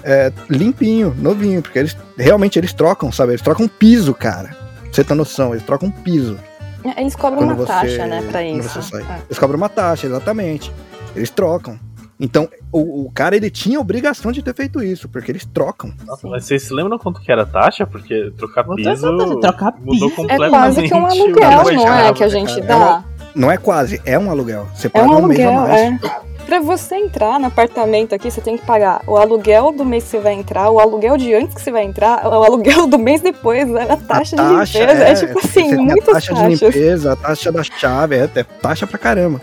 É, 0.03 0.33
limpinho, 0.49 1.15
novinho, 1.17 1.61
porque 1.61 1.79
eles 1.79 1.95
realmente 2.17 2.59
eles 2.59 2.73
trocam, 2.73 3.09
sabe? 3.11 3.31
Eles 3.31 3.41
trocam 3.41 3.67
piso, 3.69 4.13
cara. 4.13 4.49
Pra 4.49 4.91
Você 4.91 5.03
tem 5.03 5.15
noção, 5.15 5.51
eles 5.53 5.63
trocam 5.65 5.89
piso. 5.89 6.37
É, 6.83 6.99
Eles 7.01 7.15
cobram 7.15 7.37
Quando 7.39 7.51
uma 7.51 7.55
você- 7.65 7.71
taxa, 7.71 8.05
né, 8.07 8.21
pra 8.29 8.43
isso. 8.43 8.97
É. 8.97 9.19
Eles 9.29 9.39
cobram 9.39 9.55
uma 9.57 9.69
taxa, 9.69 10.05
exatamente. 10.05 10.69
Eles 11.15 11.29
trocam. 11.29 11.79
Então, 12.23 12.47
o, 12.71 13.07
o 13.07 13.11
cara, 13.11 13.35
ele 13.35 13.49
tinha 13.49 13.77
a 13.77 13.81
obrigação 13.81 14.31
de 14.31 14.41
ter 14.41 14.55
feito 14.55 14.81
isso, 14.81 15.09
porque 15.09 15.29
eles 15.29 15.43
trocam. 15.45 15.91
Nossa, 16.05 16.25
mas 16.25 16.45
vocês 16.45 16.63
se 16.63 16.73
lembram 16.73 16.97
quanto 16.97 17.19
que 17.19 17.29
era 17.29 17.41
a 17.41 17.45
taxa? 17.45 17.85
Porque 17.85 18.31
trocar 18.37 18.63
Quanto 18.63 18.77
piso 18.77 18.89
é 18.89 19.39
trocar 19.41 19.73
mudou 19.81 20.09
piso? 20.09 20.31
É 20.31 20.49
quase 20.49 20.83
que 20.83 20.93
um 20.93 21.03
o 21.03 21.05
aluguel, 21.05 21.49
negócio 21.49 21.73
não 21.75 21.93
é? 21.93 22.13
Que 22.13 22.23
a 22.23 22.27
né, 22.27 22.31
gente 22.31 22.61
cara? 22.61 22.65
dá. 22.65 23.03
Não 23.35 23.51
é 23.51 23.57
quase, 23.57 24.01
é 24.05 24.17
um 24.17 24.31
aluguel. 24.31 24.65
Você 24.73 24.87
É 24.87 24.89
paga 24.89 25.05
um 25.09 25.17
um 25.17 25.27
mês 25.27 25.41
a 25.41 25.47
aluguel, 25.49 25.67
mais. 25.67 25.81
é. 25.81 26.23
Pra 26.45 26.59
você 26.61 26.95
entrar 26.95 27.37
no 27.41 27.47
apartamento 27.47 28.15
aqui, 28.15 28.31
você 28.31 28.39
tem 28.39 28.57
que 28.57 28.65
pagar 28.65 29.01
o 29.05 29.17
aluguel 29.17 29.73
do 29.73 29.83
mês 29.83 30.05
que 30.05 30.11
você 30.11 30.19
vai 30.19 30.33
entrar, 30.33 30.69
o 30.69 30.79
aluguel 30.79 31.17
de 31.17 31.33
antes 31.33 31.53
que 31.55 31.61
você 31.61 31.71
vai 31.71 31.83
entrar, 31.83 32.25
o 32.25 32.41
aluguel 32.43 32.87
do 32.87 32.97
mês 32.97 33.19
depois, 33.19 33.67
né? 33.67 33.85
a 33.89 33.97
taxa, 33.97 34.37
de 34.37 34.41
limpeza. 34.41 35.03
É, 35.03 35.13
tipo 35.13 35.33
você 35.41 35.59
assim, 35.59 35.75
muitas 35.75 36.07
a 36.07 36.13
taxa 36.13 36.33
taxas. 36.35 36.59
de 36.59 36.65
limpeza, 36.67 37.13
a 37.13 37.15
taxa 37.17 37.51
da 37.51 37.63
chave, 37.63 38.15
é, 38.15 38.29
é 38.35 38.43
taxa 38.43 38.87
pra 38.87 38.97
caramba. 38.97 39.41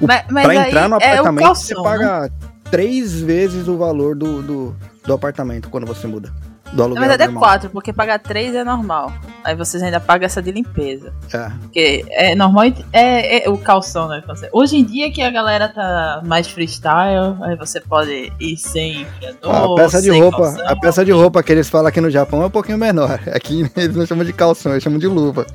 O- 0.00 0.06
Mas, 0.06 0.24
mas 0.30 0.44
pra 0.44 0.54
entrar 0.68 0.88
no 0.88 0.96
é 0.96 0.98
apartamento, 1.12 1.44
calção, 1.46 1.64
você 1.64 1.74
né? 1.74 1.82
paga 1.82 2.30
três 2.70 3.20
vezes 3.20 3.68
o 3.68 3.76
valor 3.76 4.14
do, 4.16 4.42
do, 4.42 4.76
do 5.04 5.12
apartamento 5.14 5.68
quando 5.70 5.86
você 5.86 6.06
muda. 6.06 6.32
Do 6.72 6.78
Na 6.78 6.84
aluguel 6.84 7.08
verdade 7.08 7.30
é 7.32 7.34
quatro, 7.38 7.70
porque 7.70 7.92
pagar 7.92 8.18
três 8.18 8.52
é 8.52 8.64
normal. 8.64 9.12
Aí 9.44 9.54
vocês 9.54 9.80
ainda 9.84 10.00
pagam 10.00 10.26
essa 10.26 10.42
de 10.42 10.50
limpeza. 10.50 11.12
É. 11.32 11.48
Porque 11.62 12.04
é 12.10 12.34
normal 12.34 12.64
é, 12.92 13.44
é 13.46 13.48
o 13.48 13.56
calção, 13.56 14.08
né? 14.08 14.20
Você- 14.26 14.48
Hoje 14.52 14.76
em 14.76 14.84
dia 14.84 15.08
que 15.12 15.22
a 15.22 15.30
galera 15.30 15.68
tá 15.68 16.20
mais 16.26 16.48
freestyle, 16.48 17.36
aí 17.42 17.54
você 17.56 17.80
pode 17.80 18.32
ir 18.40 18.56
sem 18.56 19.02
enfiador, 19.02 19.54
A 19.54 19.74
peça 19.76 20.02
de 20.02 20.10
roupa, 20.10 20.38
calção. 20.42 20.68
a 20.68 20.76
peça 20.76 21.04
de 21.04 21.12
roupa 21.12 21.40
que 21.40 21.52
eles 21.52 21.68
falam 21.68 21.86
aqui 21.86 22.00
no 22.00 22.10
Japão 22.10 22.42
é 22.42 22.46
um 22.46 22.50
pouquinho 22.50 22.78
menor. 22.78 23.20
Aqui 23.32 23.70
eles 23.76 23.94
não 23.94 24.04
chamam 24.04 24.24
de 24.24 24.32
calção, 24.32 24.72
eles 24.72 24.82
chamam 24.82 24.98
de 24.98 25.06
luva. 25.06 25.46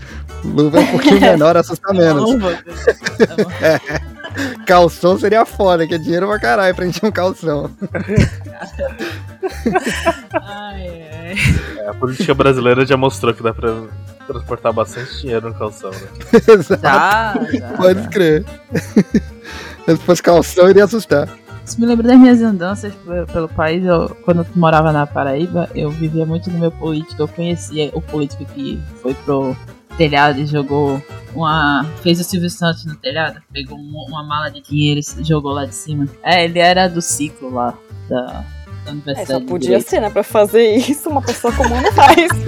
Luva 0.46 0.80
é 0.80 0.82
um 0.82 0.88
pouquinho 0.88 1.20
menor, 1.20 1.58
assusta 1.58 1.92
menos. 1.94 2.24
Luva. 2.24 2.58
Tá 3.22 3.36
bom. 3.36 4.21
Calção 4.66 5.18
seria 5.20 5.46
foda, 5.46 5.86
que 5.88 5.96
é 5.96 5.98
dinheiro 5.98 6.28
pra 6.28 6.40
caralho 6.40 6.76
pra 6.76 6.86
encher 6.86 7.06
um 7.06 7.12
calção. 7.12 7.70
Ai, 10.34 11.04
ai. 11.12 11.36
É, 11.80 11.88
a 11.90 11.94
política 11.94 12.34
brasileira 12.34 12.86
já 12.86 12.96
mostrou 12.98 13.34
que 13.34 13.44
dá 13.44 13.54
pra 13.54 13.74
transportar 14.28 14.72
bastante 14.74 15.20
dinheiro 15.22 15.50
no 15.50 15.56
calção, 15.56 15.92
né? 15.92 15.98
Exato, 16.48 16.82
Tá, 16.82 17.36
já. 17.52 17.68
pode 17.78 18.08
crer. 18.10 18.46
Se 19.86 19.98
fosse 19.98 20.22
calção, 20.24 20.70
iria 20.70 20.84
assustar. 20.86 21.28
Isso 21.66 21.80
me 21.80 21.86
lembra 21.86 22.08
das 22.08 22.18
minhas 22.20 22.42
andanças 22.42 22.94
pe- 22.94 23.32
pelo 23.32 23.48
país. 23.50 23.84
Eu, 23.86 24.10
quando 24.24 24.42
eu 24.42 24.46
morava 24.56 24.92
na 24.92 25.06
Paraíba, 25.06 25.70
eu 25.76 25.90
vivia 25.92 26.26
muito 26.26 26.50
no 26.50 26.60
meu 26.60 26.72
político. 26.72 27.22
Eu 27.22 27.28
conhecia 27.28 27.90
o 27.94 28.02
político 28.02 28.46
que 28.46 28.82
foi 29.02 29.14
pro 29.14 29.56
telhado 30.02 30.40
e 30.40 30.48
jogou 30.48 31.00
uma. 31.36 31.86
fez 32.02 32.20
o 32.20 32.24
Silvio 32.24 32.50
Santos 32.50 32.86
no 32.86 32.96
telhado. 32.96 33.40
Pegou 33.54 33.78
um- 33.78 34.06
uma 34.08 34.24
mala 34.24 34.50
de 34.50 34.62
dinheiro 34.62 35.00
e 35.00 35.24
jogou 35.24 35.52
lá 35.52 35.66
de 35.66 35.76
cima. 35.76 36.08
É, 36.24 36.44
ele 36.44 36.58
era 36.58 36.88
do 36.88 37.00
ciclo 37.02 37.52
lá 37.54 37.78
da, 38.10 38.22
da 38.26 38.44
É, 38.88 38.92
Universidade. 38.92 39.28
só 39.32 39.40
de 39.40 39.46
podia 39.46 39.80
ser, 39.80 40.00
né? 40.02 40.10
Pra 40.10 40.24
fazer 40.24 40.76
isso, 40.76 41.08
uma 41.08 41.22
pessoa 41.22 41.54
comum 41.54 41.80
não 41.82 41.92
faz. 41.94 42.30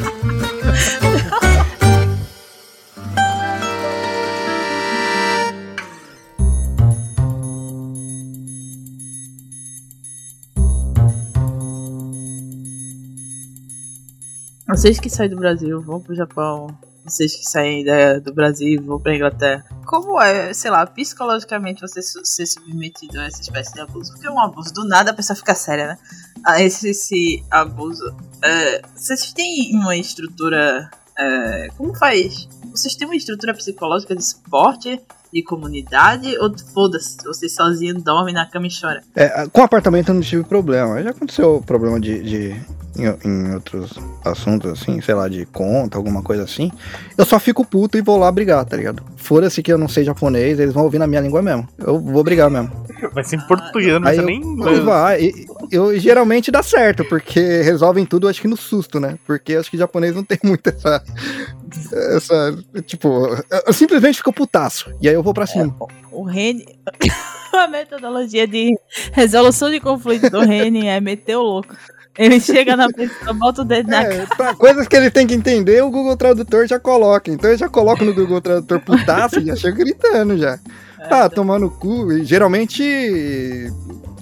Vocês 14.67 14.99
que 14.99 15.09
saem 15.09 15.29
do 15.29 15.35
Brasil, 15.35 15.81
vão 15.81 16.01
pro 16.01 16.15
Japão. 16.15 16.67
Vocês 17.05 17.35
que 17.35 17.43
saem 17.45 17.83
da- 17.83 18.19
do 18.19 18.33
Brasil 18.33 18.67
e 18.67 18.77
vão 18.77 18.99
pra 18.99 19.15
Inglaterra. 19.15 19.65
Como 19.85 20.21
é, 20.21 20.53
sei 20.53 20.71
lá, 20.71 20.85
psicologicamente 20.85 21.81
você 21.81 22.01
ser 22.01 22.45
submetido 22.45 23.19
a 23.19 23.25
essa 23.25 23.41
espécie 23.41 23.73
de 23.73 23.81
abuso? 23.81 24.11
Porque 24.13 24.27
é 24.27 24.31
um 24.31 24.39
abuso, 24.39 24.73
do 24.73 24.85
nada 24.85 25.11
a 25.11 25.13
pessoa 25.13 25.35
fica 25.35 25.53
séria, 25.55 25.87
né? 25.87 25.97
A 26.45 26.61
esse, 26.61 26.89
esse 26.89 27.43
abuso. 27.51 28.03
é, 28.43 28.81
vocês 28.95 29.31
têm 29.33 29.75
uma 29.75 29.95
estrutura. 29.95 30.89
é, 31.17 31.67
como 31.77 31.93
faz? 31.95 32.47
Vocês 32.71 32.95
têm 32.95 33.07
uma 33.07 33.15
estrutura 33.15 33.53
psicológica 33.53 34.15
de 34.15 34.23
suporte, 34.25 34.99
de 35.31 35.43
comunidade, 35.43 36.35
ou 36.39 36.51
foda-se, 36.73 37.17
você 37.25 37.47
sozinho 37.49 37.95
dorme 38.01 38.31
na 38.31 38.45
cama 38.47 38.67
e 38.67 38.69
chora? 38.79 39.01
É, 39.15 39.47
com 39.47 39.61
o 39.61 39.63
apartamento 39.63 40.09
eu 40.09 40.15
não 40.15 40.21
tive 40.21 40.43
problema. 40.43 41.01
Já 41.03 41.11
aconteceu 41.11 41.61
problema 41.65 41.99
de. 41.99 42.21
de- 42.23 42.82
em, 42.97 43.05
em 43.27 43.53
outros 43.53 43.91
assuntos, 44.23 44.71
assim, 44.71 45.01
sei 45.01 45.13
lá, 45.15 45.27
de 45.27 45.45
conta, 45.45 45.97
alguma 45.97 46.21
coisa 46.21 46.43
assim. 46.43 46.71
Eu 47.17 47.25
só 47.25 47.39
fico 47.39 47.65
puto 47.65 47.97
e 47.97 48.01
vou 48.01 48.17
lá 48.17 48.31
brigar, 48.31 48.63
tá 48.65 48.77
ligado? 48.77 49.03
Foda-se 49.17 49.61
que 49.63 49.71
eu 49.71 49.77
não 49.77 49.87
sei 49.87 50.03
japonês, 50.03 50.59
eles 50.59 50.73
vão 50.73 50.83
ouvir 50.83 50.99
na 50.99 51.07
minha 51.07 51.21
língua 51.21 51.41
mesmo. 51.41 51.67
Eu 51.77 51.99
vou 51.99 52.23
brigar 52.23 52.49
mesmo. 52.49 52.71
Vai 53.13 53.23
ser 53.23 53.35
em 53.35 53.41
português, 53.47 53.99
não 53.99 54.09
eu, 54.09 54.25
nem 54.25 54.41
inglês. 54.41 54.79
vai, 54.79 55.21
e- 55.23 55.45
eu 55.71 55.97
geralmente 55.99 56.49
dá 56.49 56.63
certo, 56.63 57.03
porque 57.05 57.61
resolvem 57.61 58.05
tudo, 58.05 58.29
acho 58.29 58.41
que 58.41 58.47
no 58.47 58.55
susto, 58.55 58.97
né? 58.99 59.17
Porque 59.27 59.55
acho 59.55 59.69
que 59.69 59.77
japonês 59.77 60.15
não 60.15 60.23
tem 60.23 60.37
muito 60.43 60.69
essa. 60.69 61.03
Essa. 62.15 62.57
Tipo, 62.85 63.27
eu 63.67 63.73
simplesmente 63.73 64.17
fico 64.17 64.31
putaço. 64.31 64.89
E 65.01 65.09
aí 65.09 65.13
eu 65.15 65.21
vou 65.23 65.33
pra 65.33 65.45
cima. 65.45 65.75
O 66.11 66.23
Rene. 66.23 66.65
A 67.53 67.67
metodologia 67.67 68.47
de 68.47 68.71
resolução 69.11 69.69
de 69.69 69.79
conflito 69.79 70.27
do 70.27 70.39
Rene 70.39 70.87
é 70.87 70.99
meter 70.99 71.35
o 71.35 71.43
louco. 71.43 71.75
Ele 72.17 72.39
chega 72.39 72.75
na 72.75 72.87
pessoa, 72.89 73.33
bota 73.33 73.61
o 73.61 73.65
dedo 73.65 73.89
na 73.89 74.03
cara. 74.03 74.13
É, 74.13 74.25
pra 74.25 74.55
coisas 74.55 74.87
que 74.87 74.95
ele 74.95 75.09
tem 75.09 75.25
que 75.25 75.33
entender, 75.33 75.83
o 75.83 75.89
Google 75.89 76.15
Tradutor 76.15 76.67
já 76.67 76.79
coloca. 76.79 77.31
Então 77.31 77.49
eu 77.49 77.57
já 77.57 77.67
coloco 77.67 78.05
no 78.05 78.13
Google 78.13 78.39
Tradutor 78.39 78.79
putaço 78.81 79.39
e 79.39 79.45
já 79.45 79.55
chego 79.55 79.77
gritando 79.77 80.37
já. 80.37 80.59
Ah, 81.09 81.27
tomar 81.27 81.59
no 81.59 81.69
cu. 81.69 82.11
E 82.11 82.23
geralmente, 82.23 82.83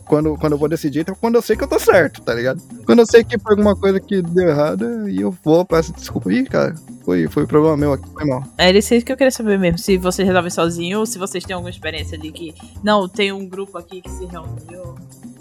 quando, 0.06 0.38
quando 0.38 0.54
eu 0.54 0.58
vou 0.58 0.70
decidir, 0.70 1.02
é 1.02 1.14
quando 1.14 1.36
eu 1.36 1.42
sei 1.42 1.56
que 1.56 1.64
eu 1.64 1.68
tô 1.68 1.78
certo, 1.78 2.22
tá 2.22 2.34
ligado? 2.34 2.62
Quando 2.86 3.00
eu 3.00 3.06
sei 3.06 3.24
que 3.24 3.38
foi 3.38 3.54
alguma 3.54 3.76
coisa 3.76 4.00
que 4.00 4.22
deu 4.22 4.50
errada, 4.50 5.10
e 5.10 5.22
eu 5.22 5.36
vou, 5.44 5.66
peço 5.66 5.94
desculpa. 5.94 6.32
Ih, 6.32 6.46
cara, 6.46 6.74
foi, 7.04 7.28
foi 7.28 7.46
problema 7.46 7.78
meu 7.78 7.94
aqui, 7.94 8.10
foi 8.12 8.26
mal. 8.26 8.44
Era 8.58 8.78
isso 8.78 9.00
que 9.02 9.12
eu 9.12 9.18
queria 9.18 9.32
saber 9.32 9.60
mesmo. 9.60 9.78
Se 9.78 9.98
vocês 9.98 10.28
resolvem 10.28 10.52
sozinho 10.52 11.00
ou 11.00 11.06
se 11.06 11.20
vocês 11.20 11.44
têm 11.44 11.54
alguma 11.54 11.70
experiência 11.70 12.18
de 12.18 12.32
que. 12.32 12.54
Não, 12.84 13.08
tem 13.08 13.32
um 13.32 13.48
grupo 13.48 13.78
aqui 13.78 14.02
que 14.02 14.10
se 14.10 14.26
reuniu 14.26 14.96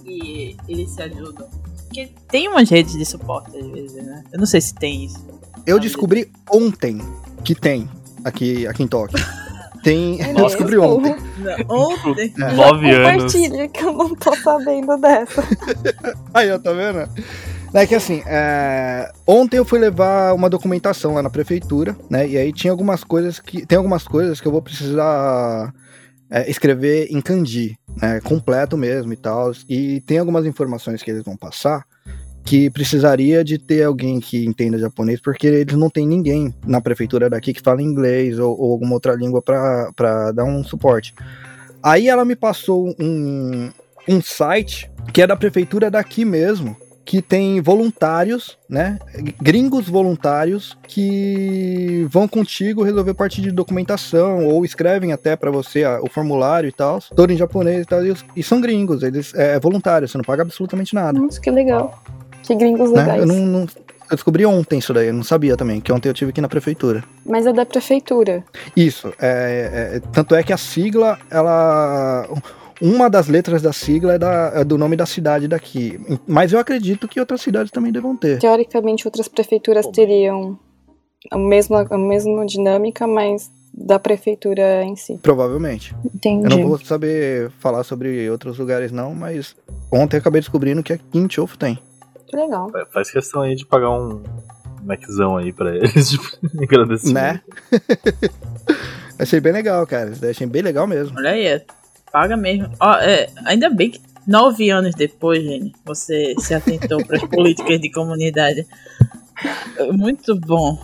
e 0.05 0.57
eles 0.69 0.91
se 0.91 1.03
ajudam. 1.03 1.49
Porque 1.91 2.09
tem 2.29 2.47
umas 2.47 2.71
redes 2.71 2.93
de 2.93 3.05
suporte 3.05 3.59
às 3.59 3.67
vezes, 3.67 3.95
né? 3.95 4.23
Eu 4.33 4.39
não 4.39 4.47
sei 4.47 4.61
se 4.61 4.73
tem 4.73 5.07
isso. 5.07 5.19
Eu 5.67 5.81
descobri 5.81 6.31
ontem 6.49 7.01
que 7.45 7.53
tem 7.53 7.91
aqui, 8.25 8.65
aqui 8.65 8.85
em 8.85 8.87
Tóquio. 8.87 9.19
Tem. 9.83 10.21
É 10.21 10.33
Eu 10.33 10.45
descobri 10.45 10.77
ontem. 10.77 11.17
Ontem. 11.67 12.35
É. 12.39 12.53
Nove 12.53 12.91
anos. 12.91 13.33
Compartilha 13.33 13.69
que 13.69 13.83
eu 13.83 13.95
não 13.95 14.15
tô 14.15 14.37
sabendo 14.37 14.95
dessa. 14.99 15.43
Aí, 16.35 16.53
ó, 16.53 16.59
tá 16.59 16.71
vendo? 16.71 17.09
É 17.73 17.87
que 17.87 17.95
assim, 17.95 18.23
é, 18.27 19.11
ontem 19.27 19.57
eu 19.57 19.65
fui 19.65 19.79
levar 19.79 20.35
uma 20.35 20.51
documentação 20.51 21.15
lá 21.15 21.23
na 21.23 21.31
prefeitura, 21.31 21.97
né? 22.11 22.29
E 22.29 22.37
aí 22.37 22.53
tinha 22.53 22.73
algumas 22.73 23.03
coisas 23.03 23.41
que. 23.41 23.65
Tem 23.65 23.79
algumas 23.79 24.07
coisas 24.07 24.39
que 24.39 24.47
eu 24.47 24.53
vou 24.53 24.61
precisar 24.61 25.73
é, 26.31 26.49
escrever 26.49 27.09
em 27.11 27.21
kanji, 27.21 27.77
né? 28.01 28.21
Completo 28.21 28.77
mesmo 28.77 29.13
e 29.13 29.17
tal. 29.17 29.53
E 29.69 30.01
tem 30.03 30.19
algumas 30.19 30.47
informações 30.47 31.03
que 31.03 31.11
eles 31.11 31.25
vão 31.25 31.37
passar 31.37 31.85
que 32.45 32.71
precisaria 32.71 33.45
de 33.45 33.59
ter 33.59 33.83
alguém 33.83 34.19
que 34.19 34.45
entenda 34.47 34.79
japonês, 34.79 35.21
porque 35.21 35.47
eles 35.47 35.77
não 35.77 35.91
tem 35.91 36.07
ninguém 36.07 36.55
na 36.67 36.81
prefeitura 36.81 37.29
daqui 37.29 37.53
que 37.53 37.61
fala 37.61 37.83
inglês 37.83 38.39
ou, 38.39 38.59
ou 38.59 38.73
alguma 38.73 38.95
outra 38.95 39.15
língua 39.15 39.43
pra 39.43 40.33
dar 40.33 40.45
um 40.45 40.65
suporte. 40.65 41.15
Aí 41.83 42.09
ela 42.09 42.25
me 42.25 42.37
passou 42.37 42.95
um, 42.99 43.71
um 44.09 44.21
site 44.23 44.91
que 45.13 45.23
é 45.23 45.27
da 45.27 45.37
prefeitura 45.37 45.91
daqui 45.91 46.25
mesmo, 46.25 46.77
que 47.11 47.21
tem 47.21 47.61
voluntários, 47.61 48.57
né? 48.69 48.97
Gringos 49.43 49.89
voluntários 49.89 50.79
que 50.87 52.07
vão 52.09 52.29
contigo 52.29 52.85
resolver 52.85 53.15
parte 53.15 53.43
de 53.43 53.51
documentação 53.51 54.47
ou 54.47 54.65
escrevem 54.65 55.13
até 55.13 55.35
pra 55.35 55.51
você 55.51 55.83
ah, 55.83 55.99
o 56.01 56.09
formulário 56.09 56.69
e 56.69 56.73
tal, 56.73 57.01
todo 57.17 57.33
em 57.33 57.37
japonês 57.37 57.83
e 57.83 57.85
tal, 57.85 58.07
e, 58.07 58.15
e 58.37 58.45
são 58.45 58.61
gringos, 58.61 59.03
eles 59.03 59.35
é 59.35 59.59
voluntário, 59.59 60.07
você 60.07 60.17
não 60.17 60.23
paga 60.25 60.43
absolutamente 60.43 60.95
nada. 60.95 61.19
Nossa, 61.19 61.41
que 61.41 61.51
legal. 61.51 62.01
Que 62.45 62.55
gringos 62.55 62.93
Né? 62.93 63.01
legais. 63.01 63.21
Eu 63.23 63.27
não, 63.27 63.45
não- 63.45 63.61
eu 63.63 64.17
descobri 64.17 64.47
ontem 64.47 64.79
isso 64.79 64.95
daí, 64.95 65.09
eu 65.09 65.15
não 65.15 65.25
sabia 65.25 65.57
também, 65.57 65.81
que 65.81 65.93
ontem 65.93 66.09
eu 66.09 66.15
tive 66.15 66.31
aqui 66.31 66.41
na 66.41 66.49
prefeitura. 66.49 67.03
Mas 67.27 67.45
é 67.45 67.53
da 67.53 67.67
prefeitura. 67.67 68.45
Isso, 68.77 69.13
é, 69.21 69.97
é- 69.97 70.01
tanto 70.13 70.37
é 70.37 70.45
que 70.45 70.53
a 70.53 70.57
sigla, 70.57 71.19
ela. 71.29 72.29
Uma 72.81 73.11
das 73.11 73.29
letras 73.29 73.61
da 73.63 73.73
sigla 73.73 74.15
é, 74.15 74.19
da- 74.19 74.53
é 74.55 74.65
do 74.65 74.79
nome 74.79 74.97
da 74.97 75.05
cidade 75.07 75.47
daqui. 75.47 76.01
Mas 76.27 76.53
eu 76.53 76.59
acredito 76.59 77.07
que 77.07 77.21
outras 77.21 77.41
cidades 77.43 77.71
também 77.71 77.93
devam 77.93 78.17
ter. 78.17 78.39
Teoricamente, 78.39 79.07
outras 79.07 79.29
prefeituras 79.29 79.87
teriam 79.89 80.59
a 81.31 81.37
mesma, 81.37 81.87
a 81.91 81.99
mesma 81.99 82.47
dinâmica, 82.47 83.07
mas 83.07 83.51
da 83.73 83.99
prefeitura 83.99 84.83
em 84.83 84.97
si. 84.97 85.19
Provavelmente. 85.23 85.95
Entendi. 86.15 86.45
Eu 86.45 86.51
não 86.59 86.69
vou 86.69 86.79
saber 86.79 87.51
falar 87.61 87.85
sobre 87.85 88.29
outros 88.31 88.59
lugares, 88.59 88.91
não, 88.91 89.15
mas 89.15 89.55
ontem 89.93 90.17
eu 90.17 90.21
acabei 90.21 90.41
descobrindo 90.41 90.83
que 90.83 90.93
aqui 90.95 91.19
em 91.19 91.29
Chofo 91.31 91.57
tem. 91.59 91.79
Que 92.27 92.37
legal. 92.37 92.71
Faz 92.93 93.11
questão 93.11 93.43
aí 93.43 93.55
de 93.55 93.67
pagar 93.67 93.91
um 93.91 94.23
Maczão 94.85 95.37
aí 95.37 95.53
pra 95.53 95.77
eles, 95.77 96.09
tipo, 96.11 96.25
em 96.55 96.65
agradecimento. 96.65 97.15
Né? 97.15 97.41
achei 99.19 99.41
bem 99.41 99.53
legal, 99.53 99.87
cara. 99.87 100.13
Achei 100.29 100.47
bem 100.47 100.63
legal 100.63 100.87
mesmo. 100.87 101.17
Olha 101.19 101.31
aí, 101.31 101.61
paga 102.13 102.37
mesmo. 102.37 102.69
Ó, 102.81 102.95
é, 102.95 103.29
ainda 103.45 103.69
bem 103.71 103.91
que 103.91 104.01
nove 104.27 104.71
anos 104.71 104.95
depois, 104.95 105.43
gente, 105.43 105.73
você 105.85 106.35
se 106.39 106.55
atentou 106.55 107.05
para 107.05 107.17
as 107.17 107.25
políticas 107.29 107.81
de 107.81 107.91
comunidade. 107.91 108.67
Muito 109.93 110.35
bom. 110.39 110.79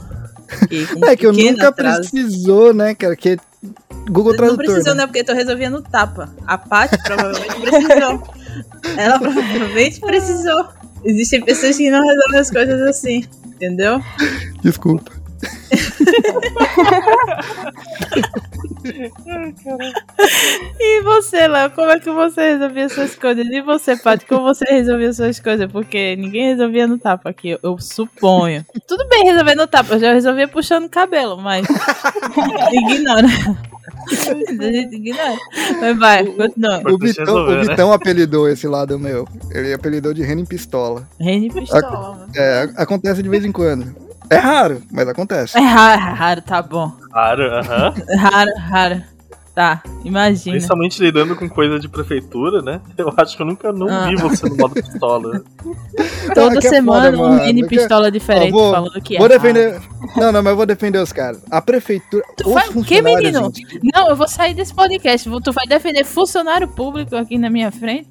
É 1.06 1.16
que 1.16 1.26
eu 1.26 1.32
nunca 1.32 1.68
atraso- 1.68 2.10
precisou, 2.10 2.72
né, 2.72 2.94
cara? 2.94 3.16
Que 3.16 3.36
Google 4.08 4.32
Não 4.32 4.36
Tradutor. 4.36 4.64
precisou, 4.64 4.94
né? 4.94 5.02
né? 5.02 5.06
Porque 5.06 5.24
tu 5.24 5.32
resolvia 5.32 5.68
no 5.68 5.82
tapa. 5.82 6.32
A 6.46 6.56
Paty 6.56 6.96
provavelmente 7.02 7.60
precisou. 7.60 8.22
Ela 8.96 9.18
provavelmente 9.18 10.00
precisou. 10.00 10.68
Existem 11.04 11.44
pessoas 11.44 11.76
que 11.76 11.90
não 11.90 12.02
resolvem 12.02 12.40
as 12.40 12.50
coisas 12.50 12.80
assim. 12.82 13.24
Entendeu? 13.46 14.00
Desculpa. 14.62 15.12
E 20.78 21.02
você, 21.02 21.48
Léo, 21.48 21.70
como 21.70 21.90
é 21.90 21.98
que 21.98 22.10
você 22.10 22.52
resolvia 22.52 22.88
suas 22.88 23.14
coisas? 23.16 23.46
E 23.46 23.60
você, 23.60 23.96
Paty, 23.96 24.26
como 24.26 24.42
você 24.42 24.64
resolvia 24.66 25.12
suas 25.12 25.40
coisas? 25.40 25.70
Porque 25.70 26.14
ninguém 26.16 26.50
resolvia 26.50 26.86
no 26.86 26.98
tapa 26.98 27.30
aqui, 27.30 27.50
eu, 27.50 27.58
eu 27.62 27.78
suponho. 27.78 28.64
Tudo 28.86 29.08
bem 29.08 29.24
resolver 29.24 29.54
no 29.54 29.66
tapa, 29.66 29.94
eu 29.94 30.00
já 30.00 30.12
resolvia 30.12 30.46
puxando 30.48 30.84
o 30.84 30.90
cabelo, 30.90 31.36
mas. 31.36 31.66
ignora. 32.72 33.26
A 34.08 34.72
gente 34.72 34.96
ignora. 34.96 35.36
Mas 35.80 35.98
vai, 35.98 36.24
continua. 36.24 36.82
O 36.88 36.98
Vitão, 36.98 37.34
o 37.34 37.50
né? 37.50 37.62
Vitão 37.62 37.92
apelidou 37.92 38.48
esse 38.48 38.68
lado 38.68 38.98
meu. 38.98 39.26
Ele 39.50 39.72
apelidou 39.72 40.14
de 40.14 40.22
Reno 40.22 40.42
em 40.42 40.46
Pistola. 40.46 41.08
Rene 41.18 41.50
pistola, 41.50 42.16
mano. 42.16 42.32
É, 42.36 42.70
acontece 42.76 43.22
de 43.22 43.28
vez 43.28 43.44
em 43.44 43.52
quando. 43.52 44.05
É 44.30 44.36
raro, 44.36 44.82
mas 44.90 45.08
acontece. 45.08 45.56
É 45.56 45.60
raro, 45.60 46.00
é 46.00 46.04
raro, 46.14 46.42
tá 46.42 46.62
bom. 46.62 46.92
Claro, 47.10 47.42
aham. 47.54 47.94
É 48.08 48.16
Raro, 48.16 48.50
raro. 48.58 49.02
Tá, 49.54 49.82
imagina. 50.04 50.52
Principalmente 50.54 51.02
lidando 51.02 51.34
com 51.34 51.48
coisa 51.48 51.80
de 51.80 51.88
prefeitura, 51.88 52.60
né? 52.60 52.78
Eu 52.98 53.10
acho 53.16 53.34
que 53.34 53.40
eu 53.42 53.46
nunca 53.46 53.72
não 53.72 53.88
Ah. 53.88 54.06
vi 54.08 54.16
você 54.16 54.46
no 54.50 54.54
modo 54.54 54.74
pistola. 54.74 55.40
Toda 56.34 56.58
Ah, 56.58 56.60
que 56.60 56.66
é 56.66 56.70
semana 56.70 57.10
foda, 57.16 57.22
um 57.22 57.36
mini 57.42 57.62
Que- 57.62 57.68
pistola 57.78 58.10
diferente 58.10 58.52
Ó, 58.52 58.58
vou- 58.58 58.72
falando 58.74 59.00
que 59.00 59.16
é. 59.16 59.18
Vou 59.18 59.26
raro. 59.28 59.40
defender. 59.40 59.80
Não, 60.14 60.30
não, 60.30 60.42
mas 60.42 60.50
eu 60.50 60.56
vou 60.58 60.66
defender 60.66 60.98
os 60.98 61.10
caras. 61.10 61.40
A 61.50 61.62
prefeitura. 61.62 62.22
Tu 62.36 62.46
os 62.46 62.52
faz 62.52 62.68
o 62.68 62.84
quê, 62.84 62.96
funcionários, 62.96 63.32
menino? 63.32 63.44
gente, 63.54 63.80
Não, 63.94 64.08
eu 64.10 64.14
vou 64.16 64.28
sair 64.28 64.52
desse 64.52 64.74
podcast. 64.74 65.30
Tu 65.42 65.52
vai 65.52 65.66
defender 65.66 66.04
funcionário 66.04 66.68
público 66.68 67.16
aqui 67.16 67.38
na 67.38 67.48
minha 67.48 67.72
frente? 67.72 68.10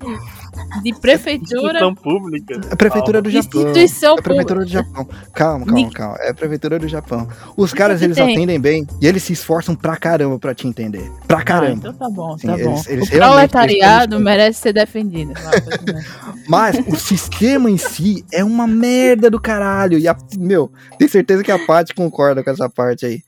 De 0.83 0.93
prefeitura? 0.99 1.79
Instituição 1.79 1.95
pública. 1.95 2.59
Prefeitura 2.77 3.21
do 3.21 3.29
Japão. 3.29 3.61
Instituição 3.61 4.15
É 4.17 4.21
prefeitura 4.21 4.59
do 4.65 4.69
Japão. 4.71 5.07
Calma, 5.33 5.65
calma, 5.65 5.91
calma. 5.91 6.17
É 6.19 6.29
a 6.29 6.33
prefeitura 6.33 6.77
do 6.79 6.87
Japão. 6.87 7.27
Os 7.57 7.73
caras, 7.73 7.99
que 7.99 8.05
eles 8.05 8.17
tem? 8.17 8.35
atendem 8.35 8.59
bem 8.59 8.87
e 9.01 9.07
eles 9.07 9.23
se 9.23 9.33
esforçam 9.33 9.75
pra 9.75 9.95
caramba 9.97 10.37
pra 10.39 10.53
te 10.53 10.67
entender. 10.67 11.09
Pra 11.27 11.39
Ah, 11.39 11.43
caramba. 11.43 11.77
então 11.89 11.93
tá 11.93 12.09
bom, 12.09 12.37
Sim, 12.37 12.47
tá 12.47 12.53
bom. 12.57 12.61
eles- 12.73 12.87
eles 12.87 13.07
o 13.07 13.11
proletariado 13.11 14.19
merece 14.19 14.59
ser 14.61 14.73
defendido. 14.73 15.33
Mas 16.47 16.77
o 16.87 16.95
sistema 16.95 17.69
em 17.69 17.77
si 17.77 18.23
é 18.31 18.43
uma 18.43 18.67
merda 18.67 19.29
do 19.29 19.39
caralho. 19.39 19.97
E, 19.97 20.07
a, 20.07 20.15
meu, 20.37 20.71
tenho 20.97 21.09
certeza 21.09 21.43
que 21.43 21.51
a 21.51 21.59
Paty 21.65 21.93
concorda 21.93 22.43
com 22.43 22.49
essa 22.49 22.69
parte 22.69 23.05
aí. 23.05 23.21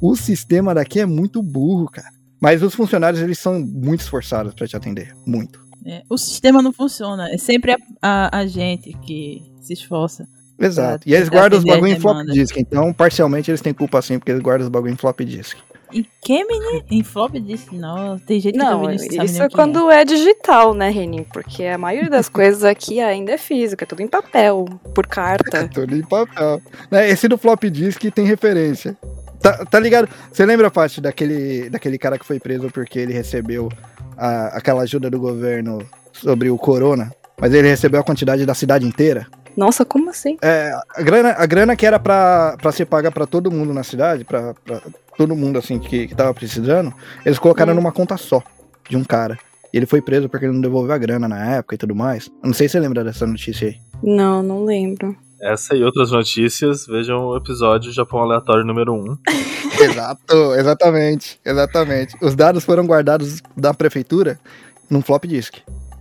O 0.00 0.16
sistema 0.16 0.74
daqui 0.74 1.00
é 1.00 1.06
muito 1.06 1.42
burro, 1.42 1.88
cara. 1.90 2.08
Mas 2.40 2.62
os 2.62 2.74
funcionários, 2.74 3.22
eles 3.22 3.38
são 3.38 3.58
muito 3.60 4.00
esforçados 4.00 4.52
pra 4.54 4.66
te 4.66 4.76
atender. 4.76 5.14
Muito. 5.26 5.63
É, 5.86 6.02
o 6.08 6.16
sistema 6.16 6.62
não 6.62 6.72
funciona. 6.72 7.28
É 7.30 7.36
sempre 7.38 7.72
a, 7.72 7.76
a- 8.02 8.38
a 8.38 8.46
gente 8.46 8.92
que 9.04 9.42
se 9.60 9.72
esforça. 9.74 10.26
Exato. 10.58 11.00
Pra 11.04 11.12
E 11.12 11.14
eles 11.16 11.28
guardam 11.28 11.58
os 11.58 11.64
bagulho 11.64 11.92
em 11.92 11.98
flop 12.00 12.24
disk. 12.26 12.56
Então, 12.56 12.92
parcialmente, 12.92 13.50
eles 13.50 13.60
têm 13.60 13.74
culpa 13.74 14.00
sim, 14.00 14.18
porque 14.18 14.30
eles 14.30 14.42
guardam 14.42 14.64
os 14.66 14.70
bagulho 14.70 14.92
em 14.92 14.96
flop 14.96 15.20
disk. 15.20 15.58
Em 15.92 16.04
que, 16.22 16.44
menino? 16.44 16.82
Em 16.90 17.02
flop 17.04 17.34
disse, 17.34 17.74
não, 17.74 18.18
tem 18.18 18.40
gente 18.40 18.54
que 18.54 18.58
tá 18.58 18.70
Não, 18.70 18.90
isso, 18.90 19.04
é 19.04 19.26
que 19.26 19.42
é. 19.42 19.48
quando 19.48 19.90
é 19.90 20.04
digital, 20.04 20.74
né, 20.74 20.90
Reni? 20.90 21.24
Porque 21.32 21.64
a 21.64 21.78
maioria 21.78 22.10
das 22.10 22.28
coisas 22.28 22.64
aqui 22.64 23.00
ainda 23.00 23.32
é 23.32 23.38
física, 23.38 23.84
é 23.84 23.86
tudo 23.86 24.00
em 24.02 24.08
papel, 24.08 24.64
por 24.94 25.06
carta. 25.06 25.68
Tudo 25.72 25.94
em 25.94 26.02
papel. 26.02 26.60
Né, 26.90 27.08
Esse 27.10 27.28
do 27.28 27.36
flop 27.38 27.62
disk 27.64 28.02
tem 28.12 28.24
referência. 28.24 28.96
Tá, 29.40 29.64
tá 29.66 29.78
ligado? 29.78 30.08
Você 30.32 30.44
lembra, 30.46 30.70
Paty, 30.70 31.00
daquele, 31.00 31.68
daquele 31.68 31.98
cara 31.98 32.18
que 32.18 32.24
foi 32.24 32.40
preso 32.40 32.70
porque 32.70 32.98
ele 32.98 33.12
recebeu 33.12 33.68
a- 34.16 34.48
aquela 34.56 34.82
ajuda 34.82 35.10
do 35.10 35.18
governo 35.18 35.78
sobre 36.12 36.50
o 36.50 36.56
corona? 36.58 37.10
Mas 37.40 37.52
ele 37.52 37.68
recebeu 37.68 38.00
a 38.00 38.04
quantidade 38.04 38.46
da 38.46 38.54
cidade 38.54 38.86
inteira? 38.86 39.26
Nossa, 39.56 39.84
como 39.84 40.10
assim? 40.10 40.36
É, 40.42 40.72
a 40.96 41.02
grana, 41.02 41.34
a 41.38 41.46
grana 41.46 41.76
que 41.76 41.86
era 41.86 41.98
pra, 41.98 42.56
pra 42.60 42.72
ser 42.72 42.86
paga 42.86 43.10
pra 43.10 43.26
todo 43.26 43.50
mundo 43.50 43.72
na 43.72 43.82
cidade, 43.84 44.24
pra, 44.24 44.54
pra 44.64 44.80
todo 45.16 45.36
mundo 45.36 45.58
assim 45.58 45.78
que, 45.78 46.08
que 46.08 46.14
tava 46.14 46.34
precisando, 46.34 46.92
eles 47.24 47.38
colocaram 47.38 47.72
Hum. 47.72 47.76
numa 47.76 47.92
conta 47.92 48.16
só 48.16 48.42
de 48.88 48.96
um 48.96 49.04
cara. 49.04 49.38
E 49.72 49.76
ele 49.76 49.86
foi 49.86 50.00
preso 50.00 50.28
porque 50.28 50.46
ele 50.46 50.52
não 50.54 50.60
devolveu 50.60 50.92
a 50.94 50.98
grana 50.98 51.28
na 51.28 51.56
época 51.56 51.74
e 51.74 51.78
tudo 51.78 51.94
mais. 51.94 52.26
Eu 52.42 52.46
não 52.48 52.52
sei 52.54 52.68
se 52.68 52.72
você 52.72 52.80
lembra 52.80 53.02
dessa 53.04 53.26
notícia 53.26 53.68
aí. 53.68 53.76
Não, 54.02 54.42
não 54.42 54.64
lembro. 54.64 55.16
Essa 55.44 55.76
e 55.76 55.84
outras 55.84 56.10
notícias, 56.10 56.86
vejam 56.86 57.26
o 57.26 57.36
episódio 57.36 57.92
Japão 57.92 58.20
Aleatório 58.20 58.64
número 58.64 58.94
1. 58.94 59.18
Exato, 59.78 60.54
exatamente, 60.54 61.38
exatamente. 61.44 62.16
Os 62.22 62.34
dados 62.34 62.64
foram 62.64 62.86
guardados 62.86 63.42
da 63.54 63.74
prefeitura 63.74 64.40
num 64.88 65.02
flop 65.02 65.26
disk. 65.26 65.56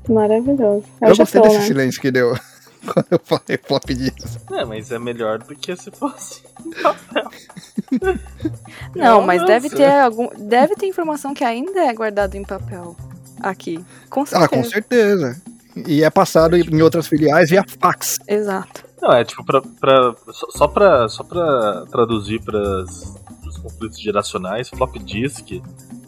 Maravilhoso. 0.08 0.86
É 1.02 1.10
eu 1.10 1.18
gostei 1.18 1.42
Japão, 1.42 1.42
desse 1.42 1.60
né? 1.60 1.66
silêncio 1.66 2.00
que 2.00 2.10
deu 2.10 2.34
quando 2.86 3.08
eu 3.12 3.20
falei 3.22 3.60
flop 3.62 3.84
disk. 3.90 4.40
É, 4.50 4.64
mas 4.64 4.92
é 4.92 5.00
melhor 5.00 5.40
do 5.40 5.54
que 5.56 5.76
se 5.76 5.92
fosse. 5.92 6.42
Não, 8.96 9.24
mas 9.24 9.42
Nossa. 9.42 9.54
deve 9.54 9.70
ter 9.72 9.92
algum. 9.92 10.30
Deve 10.38 10.76
ter 10.76 10.86
informação 10.86 11.34
que 11.34 11.44
ainda 11.44 11.82
é 11.82 11.94
guardada 11.94 12.38
em 12.38 12.46
papel 12.46 12.96
aqui. 13.42 13.84
Com 14.10 14.26
certeza. 14.26 14.46
Ah, 14.46 14.48
com 14.48 14.64
certeza. 14.64 15.42
E 15.86 16.02
é 16.02 16.10
passado 16.10 16.56
em 16.56 16.82
outras 16.82 17.08
filiais 17.08 17.50
via 17.50 17.66
fax. 17.68 18.20
Exato. 18.26 18.93
Não, 19.04 19.12
é 19.12 19.26
tipo, 19.26 19.44
pra, 19.44 19.62
pra, 19.62 20.16
só, 20.52 20.66
pra, 20.68 21.10
só 21.10 21.24
pra 21.26 21.86
traduzir 21.92 22.42
para 22.42 22.58
os 22.84 23.58
conflitos 23.62 24.00
geracionais, 24.00 24.70
flop 24.70 24.96
disk, 24.98 25.62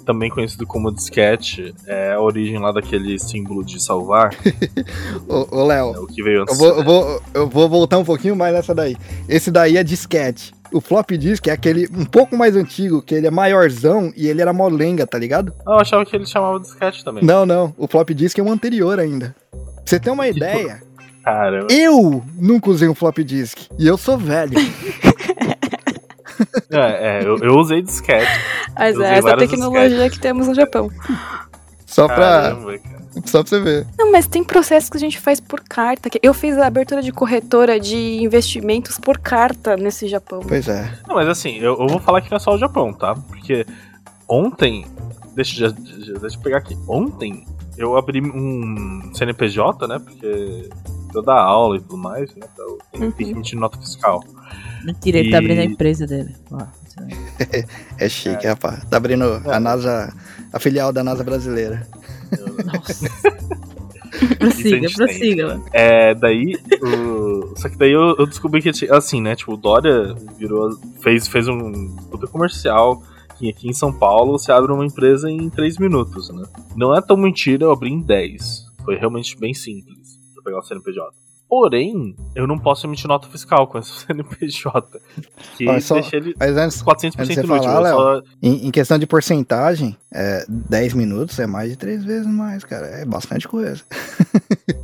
também 0.05 0.29
conhecido 0.29 0.65
como 0.65 0.93
disquete, 0.93 1.75
é 1.87 2.13
a 2.13 2.21
origem 2.21 2.57
lá 2.57 2.71
daquele 2.71 3.19
símbolo 3.19 3.65
de 3.65 3.83
salvar, 3.83 4.29
Ô, 5.27 5.57
ô 5.59 5.65
Léo, 5.65 5.93
é 5.93 5.99
o 5.99 6.07
que 6.07 6.23
veio 6.23 6.37
Eu 6.37 6.41
antes. 6.43 6.57
vou, 6.57 6.67
eu, 6.69 6.83
vou, 6.85 7.21
eu 7.33 7.49
vou 7.49 7.67
voltar 7.69 7.97
um 7.97 8.05
pouquinho 8.05 8.35
mais 8.35 8.53
nessa 8.53 8.73
daí. 8.73 8.95
Esse 9.27 9.51
daí 9.51 9.75
é 9.75 9.83
disquete. 9.83 10.53
O 10.71 10.79
flop 10.79 11.11
disk 11.11 11.47
é 11.47 11.51
aquele 11.51 11.87
um 11.93 12.05
pouco 12.05 12.37
mais 12.37 12.55
antigo, 12.55 13.01
que 13.01 13.13
ele 13.13 13.27
é 13.27 13.31
maiorzão 13.31 14.13
e 14.15 14.27
ele 14.27 14.41
era 14.41 14.53
molenga, 14.53 15.05
tá 15.05 15.17
ligado? 15.17 15.51
Ah, 15.65 15.71
eu 15.73 15.79
achava 15.79 16.05
que 16.05 16.15
ele 16.15 16.25
chamava 16.25 16.59
de 16.59 16.65
disquete 16.65 17.03
também. 17.03 17.23
Não, 17.23 17.45
não. 17.45 17.73
O 17.77 17.87
flop 17.87 18.09
disk 18.11 18.37
é 18.39 18.41
o 18.41 18.51
anterior 18.51 18.99
ainda. 18.99 19.35
Pra 19.51 19.61
você 19.85 19.99
ter 19.99 20.09
uma 20.11 20.27
ideia, 20.27 20.81
Cara, 21.25 21.65
eu 21.71 22.23
nunca 22.35 22.69
usei 22.69 22.87
um 22.87 22.93
flop 22.95 23.17
disk. 23.17 23.57
E 23.79 23.87
eu 23.87 23.97
sou 23.97 24.15
velho. 24.15 24.53
é, 26.69 27.19
é, 27.19 27.23
eu, 27.25 27.37
eu 27.39 27.57
usei 27.57 27.81
disquete. 27.81 28.27
Mas 28.77 28.95
usei 28.95 29.07
é 29.07 29.17
essa 29.17 29.35
tecnologia 29.37 30.09
que 30.09 30.19
temos 30.19 30.47
no 30.47 30.53
Japão. 30.53 30.89
Só 31.85 32.05
pra, 32.07 32.15
Caramba, 32.17 32.77
cara. 32.77 32.95
só 33.25 33.41
pra 33.41 33.49
você 33.49 33.59
ver. 33.59 33.87
Não, 33.97 34.11
mas 34.11 34.27
tem 34.27 34.43
processos 34.43 34.87
que 34.89 34.97
a 34.97 34.99
gente 34.99 35.19
faz 35.19 35.39
por 35.39 35.61
carta. 35.61 36.09
que 36.11 36.19
Eu 36.21 36.33
fiz 36.33 36.55
a 36.59 36.67
abertura 36.67 37.01
de 37.01 37.11
corretora 37.11 37.79
de 37.79 38.21
investimentos 38.21 38.99
por 38.99 39.17
carta 39.17 39.75
nesse 39.75 40.07
Japão. 40.07 40.41
Pois 40.47 40.67
é. 40.67 40.93
Não, 41.07 41.15
mas 41.15 41.27
assim, 41.27 41.57
eu, 41.57 41.75
eu 41.79 41.87
vou 41.87 41.99
falar 41.99 42.21
que 42.21 42.29
não 42.29 42.35
é 42.37 42.39
só 42.39 42.53
o 42.53 42.57
Japão, 42.59 42.93
tá? 42.93 43.15
Porque 43.15 43.65
ontem. 44.27 44.85
Deixa, 45.33 45.65
eu- 45.65 45.71
deixa, 45.71 46.13
deixa 46.19 46.37
eu 46.37 46.41
pegar 46.41 46.57
aqui. 46.57 46.77
Ontem 46.87 47.45
eu 47.77 47.97
abri 47.97 48.21
um 48.21 49.09
CNPJ, 49.13 49.87
né? 49.87 49.99
Porque 49.99 50.69
eu 51.15 51.23
dar 51.23 51.39
aula 51.39 51.77
e 51.77 51.81
tudo 51.81 51.97
mais, 51.97 52.29
né? 52.35 52.47
Então 52.53 52.65
eu 52.65 52.77
tenho 52.91 53.11
tem 53.11 53.25
que 53.27 53.31
Uhum. 53.31 53.37
emitir 53.39 53.59
nota 53.59 53.77
fiscal. 53.79 54.23
Mentira, 54.83 55.17
ele 55.19 55.29
tá 55.31 55.37
E- 55.37 55.39
abrindo 55.39 55.59
a 55.59 55.65
empresa 55.65 56.05
dele. 56.05 56.35
É 57.97 58.07
chique, 58.09 58.47
rapaz. 58.47 58.83
Tá 58.85 58.97
abrindo 58.97 59.23
a 59.45 59.59
NASA, 59.59 60.13
a 60.53 60.59
filial 60.59 60.93
da 60.93 61.03
NASA 61.03 61.23
brasileira. 61.23 61.85
Nossa. 62.65 63.05
A 64.15 64.35
prossiga, 64.37 64.87
gente 64.87 64.95
prossiga. 64.95 65.61
É, 65.73 66.15
daí. 66.15 66.55
o- 66.81 67.53
Só 67.57 67.67
que 67.67 67.77
daí 67.77 67.91
eu, 67.91 68.15
eu 68.17 68.25
descobri 68.25 68.61
que, 68.61 68.69
assim, 68.89 69.19
né? 69.21 69.35
Tipo, 69.35 69.55
o 69.55 69.57
Dória 69.57 70.13
virou. 70.37 70.69
Fez, 71.01 71.27
fez 71.27 71.49
um 71.49 71.93
puta 72.09 72.25
comercial. 72.27 73.03
Que 73.37 73.49
aqui 73.49 73.67
em 73.67 73.73
São 73.73 73.91
Paulo 73.91 74.39
você 74.39 74.53
abre 74.53 74.71
uma 74.71 74.85
empresa 74.85 75.29
em 75.29 75.49
3 75.49 75.77
minutos, 75.77 76.29
né? 76.29 76.43
Não 76.77 76.95
é 76.95 77.01
tão 77.01 77.17
mentira, 77.17 77.65
eu 77.65 77.71
abri 77.73 77.91
em 77.91 77.99
10. 77.99 78.63
Foi 78.85 78.95
realmente 78.95 79.37
bem 79.37 79.53
simples 79.53 79.97
pegar 80.45 80.59
o 80.59 80.63
CNPJ. 80.63 81.24
Porém, 81.47 82.15
eu 82.35 82.47
não 82.47 82.57
posso 82.57 82.87
emitir 82.87 83.07
nota 83.07 83.27
fiscal 83.29 83.67
com 83.67 83.77
esse 83.77 83.91
CNPJ. 84.05 84.99
Que 85.55 85.67
Olha, 85.69 85.79
só- 85.79 85.95
deixa 85.95 86.15
ele 86.17 86.35
Mas 86.39 86.57
antes, 86.57 86.81
400% 86.83 87.19
antes 87.19 87.37
inútil. 87.37 87.45
falar, 87.63 87.79
Léo, 87.79 87.95
só- 87.95 88.21
em, 88.41 88.67
em 88.67 88.71
questão 88.71 88.97
de 88.97 89.05
porcentagem, 89.05 89.95
é, 90.11 90.43
10 90.49 90.93
minutos 90.93 91.37
é 91.39 91.45
mais 91.47 91.69
de 91.69 91.75
3 91.77 92.03
vezes 92.03 92.27
mais, 92.27 92.63
cara. 92.63 92.87
É 92.87 93.05
bastante 93.05 93.47
coisa. 93.47 93.81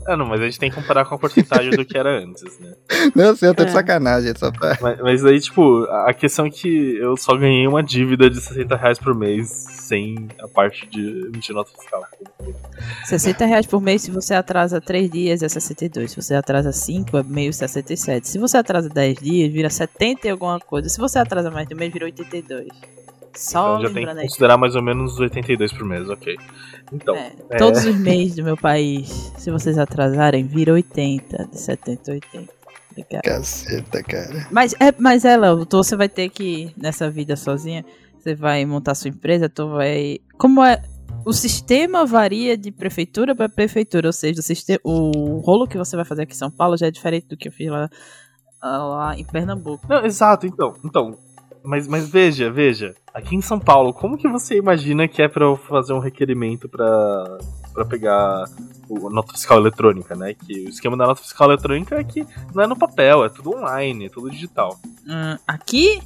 Ah, 0.08 0.16
não, 0.18 0.26
mas 0.26 0.40
a 0.40 0.46
gente 0.46 0.60
tem 0.60 0.70
que 0.70 0.76
comparar 0.76 1.04
com 1.06 1.16
a 1.16 1.18
porcentagem 1.20 1.72
do 1.72 1.84
que 1.84 1.98
era 1.98 2.20
antes, 2.24 2.44
né? 2.60 2.74
Não, 3.16 3.36
sei, 3.36 3.50
eu 3.50 3.56
tô 3.56 3.64
de 3.64 3.70
É. 3.72 3.74
sacanagem. 3.74 4.34
Só 4.38 4.52
pra... 4.52 4.78
Mas, 4.82 5.00
mas 5.02 5.26
aí, 5.26 5.40
tipo, 5.40 5.84
a 5.86 6.14
questão 6.14 6.46
é 6.46 6.50
que 6.52 6.96
eu 6.98 7.18
só 7.18 7.36
ganhei 7.36 7.68
uma 7.68 7.82
dívida 7.84 8.30
de 8.30 8.40
60 8.40 8.76
reais 8.76 9.00
por 9.00 9.16
mês 9.16 9.50
sem 9.50 10.28
a 10.40 10.48
parte 10.48 10.88
de 10.88 11.26
emitir 11.28 11.56
nota 11.56 11.72
fiscal. 11.72 12.04
60 13.06 13.46
reais 13.46 13.66
por 13.66 13.82
mês, 13.82 14.04
se 14.04 14.12
você 14.12 14.34
atrasa 14.34 14.80
3 14.80 15.10
dias, 15.10 15.42
é 15.44 15.50
62. 15.50 16.12
Se 16.12 16.16
você 16.22 16.36
atrasa 16.36 16.51
5, 16.74 17.18
é 17.18 17.24
meio 17.24 17.54
67. 17.54 18.28
Se 18.28 18.38
você 18.40 18.58
atrasa 18.58 18.90
10 18.90 19.20
dias, 19.20 19.52
vira 19.52 19.70
70 19.70 20.28
e 20.28 20.30
alguma 20.32 20.60
coisa. 20.60 20.90
Se 20.90 21.00
você 21.00 21.20
atrasa 21.20 21.50
mais 21.52 21.68
de 21.68 21.74
um 21.74 21.78
mês, 21.78 21.94
vira 21.94 22.06
82. 22.06 22.68
Só 23.36 23.78
Então 23.78 23.88
já 23.88 23.94
tem 23.94 24.06
que 24.06 24.22
considerar 24.24 24.58
mais 24.58 24.76
ou 24.76 24.84
menos 24.84 25.18
82 25.20 25.72
por 25.72 25.86
mês, 25.86 26.10
ok. 26.10 26.36
Então, 26.92 27.16
É, 27.16 27.32
é. 27.52 27.58
Todos 27.58 27.86
os 27.86 27.96
meses 27.96 28.36
do 28.36 28.44
meu 28.44 28.58
país, 28.58 29.32
se 29.38 29.50
vocês 29.50 29.78
atrasarem, 29.78 30.46
vira 30.46 30.74
80. 30.74 31.48
De 31.50 31.58
70 31.60 32.12
a 32.12 32.14
80. 32.16 32.54
Obrigado. 32.92 33.22
Caceta, 33.24 34.04
cara. 34.04 34.48
Mas 34.52 34.74
é, 34.80 34.94
mas 34.98 35.24
é, 35.24 35.38
Léo, 35.38 35.66
tu- 35.66 35.78
você 35.78 35.96
vai 35.96 36.10
ter 36.10 36.28
que, 36.30 36.74
nessa 36.76 37.10
vida 37.10 37.38
sozinha, 37.38 37.86
você 38.20 38.36
vai 38.36 38.66
montar 38.66 38.96
sua 38.96 39.08
empresa, 39.10 39.48
tu 39.48 39.70
vai. 39.70 40.20
Como 40.38 40.62
é. 40.62 40.82
O 41.26 41.34
sistema 41.34 42.06
varia 42.06 42.58
de 42.58 42.72
prefeitura 42.72 43.36
para 43.36 43.48
prefeitura, 43.48 44.08
ou 44.08 44.14
seja, 44.14 44.40
o, 44.40 44.44
sistema, 44.44 44.80
o 44.84 45.38
rolo 45.40 45.68
que 45.68 45.78
você 45.78 45.96
vai 45.96 46.04
fazer 46.06 46.24
aqui 46.24 46.34
em 46.34 46.38
São 46.38 46.50
Paulo 46.50 46.76
já 46.78 46.88
é 46.88 46.92
diferente 46.92 47.28
do 47.28 47.38
que 47.38 47.48
eu 47.48 47.52
fiz 47.52 47.70
lá, 47.70 47.90
ah, 48.62 48.78
lá 48.78 49.18
em 49.18 49.24
Pernambuco. 49.24 49.86
Não, 49.88 50.04
exato, 50.06 50.48
então. 50.48 50.74
Então. 50.84 51.18
Mas, 51.64 51.88
mas 51.88 52.10
veja, 52.10 52.50
veja. 52.50 52.96
Aqui 53.14 53.36
em 53.36 53.42
São 53.42 53.60
Paulo, 53.60 53.94
como 53.94 54.18
que 54.18 54.28
você 54.28 54.58
imagina 54.58 55.08
que 55.08 55.22
é 55.22 55.28
pra 55.28 55.46
eu 55.46 55.56
fazer 55.56 55.94
um 55.94 56.00
requerimento 56.00 56.68
pra, 56.68 57.38
pra 57.72 57.86
pegar 57.86 58.46
o, 58.90 59.08
a 59.08 59.12
nota 59.12 59.32
fiscal 59.34 59.60
eletrônica, 59.60 60.16
né? 60.16 60.34
Que 60.34 60.66
o 60.66 60.70
esquema 60.70 60.98
da 60.98 61.06
nota 61.06 61.22
fiscal 61.22 61.52
eletrônica 61.52 61.96
é 61.96 62.04
que 62.04 62.26
não 62.56 62.64
é 62.64 62.68
no 62.68 62.76
papel, 62.76 63.24
é 63.24 63.30
tudo 63.30 63.56
online, 63.56 64.08
é 64.08 64.10
tudo 64.10 64.32
digital. 64.32 64.80
Hum, 65.08 65.38
aqui, 65.48 66.02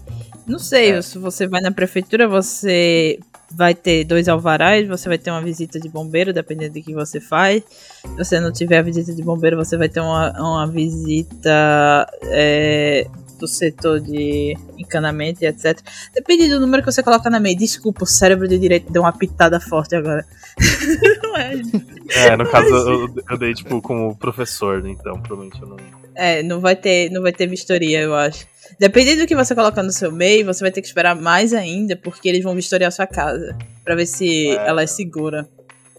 não 0.45 0.59
sei, 0.59 0.91
É. 0.91 1.01
se 1.01 1.17
você 1.17 1.47
vai 1.47 1.61
na 1.61 1.71
prefeitura, 1.71 2.27
você 2.27 3.17
vai 3.55 3.73
ter 3.73 4.03
dois 4.03 4.27
alvarás, 4.27 4.87
você 4.87 5.07
vai 5.07 5.17
ter 5.17 5.31
uma 5.31 5.41
visita 5.41 5.79
de 5.79 5.87
bombeiro, 5.87 6.33
dependendo 6.33 6.73
do 6.73 6.81
que 6.81 6.93
você 6.93 7.21
faz. 7.21 7.63
Se 8.01 8.17
você 8.17 8.39
não 8.39 8.51
tiver 8.51 8.79
a 8.79 8.81
visita 8.81 9.13
de 9.13 9.23
bombeiro, 9.23 9.55
você 9.55 9.77
vai 9.77 9.87
ter 9.87 10.01
uma, 10.01 10.31
uma 10.39 10.67
visita 10.67 12.07
é, 12.23 13.07
do 13.39 13.47
setor 13.47 14.01
de 14.01 14.57
encanamento 14.77 15.43
e 15.43 15.47
etc. 15.47 15.79
Depende 16.13 16.49
do 16.49 16.59
número 16.59 16.83
que 16.83 16.91
você 16.91 17.01
coloca 17.01 17.29
na 17.29 17.39
meia. 17.39 17.55
Desculpa, 17.55 18.03
o 18.03 18.07
cérebro 18.07 18.47
de 18.47 18.59
direito 18.59 18.91
deu 18.91 19.03
uma 19.03 19.13
pitada 19.13 19.59
forte 19.59 19.95
agora. 19.95 20.25
É, 21.35 22.29
É, 22.29 22.37
no 22.37 22.49
caso 22.49 22.69
eu, 22.69 23.13
eu 23.29 23.37
dei 23.37 23.53
tipo 23.53 23.81
como 23.81 24.15
professor, 24.15 24.81
né? 24.81 24.91
Então 24.91 25.21
provavelmente 25.21 25.61
eu 25.61 25.67
não. 25.67 25.77
É, 26.15 26.41
não 26.41 26.61
vai 26.61 26.77
ter, 26.77 27.09
não 27.11 27.21
vai 27.21 27.33
ter 27.33 27.45
vistoria, 27.45 27.99
eu 27.99 28.15
acho. 28.15 28.47
Dependendo 28.79 29.21
do 29.21 29.27
que 29.27 29.35
você 29.35 29.53
colocar 29.55 29.83
no 29.83 29.91
seu 29.91 30.11
MEI, 30.11 30.43
você 30.43 30.63
vai 30.63 30.71
ter 30.71 30.81
que 30.81 30.87
esperar 30.87 31.15
mais 31.15 31.53
ainda, 31.53 31.95
porque 31.95 32.27
eles 32.29 32.43
vão 32.43 32.55
vistoriar 32.55 32.91
sua 32.91 33.07
casa. 33.07 33.57
Pra 33.83 33.95
ver 33.95 34.05
se 34.05 34.49
É. 34.49 34.67
ela 34.67 34.81
é 34.81 34.87
segura. 34.87 35.47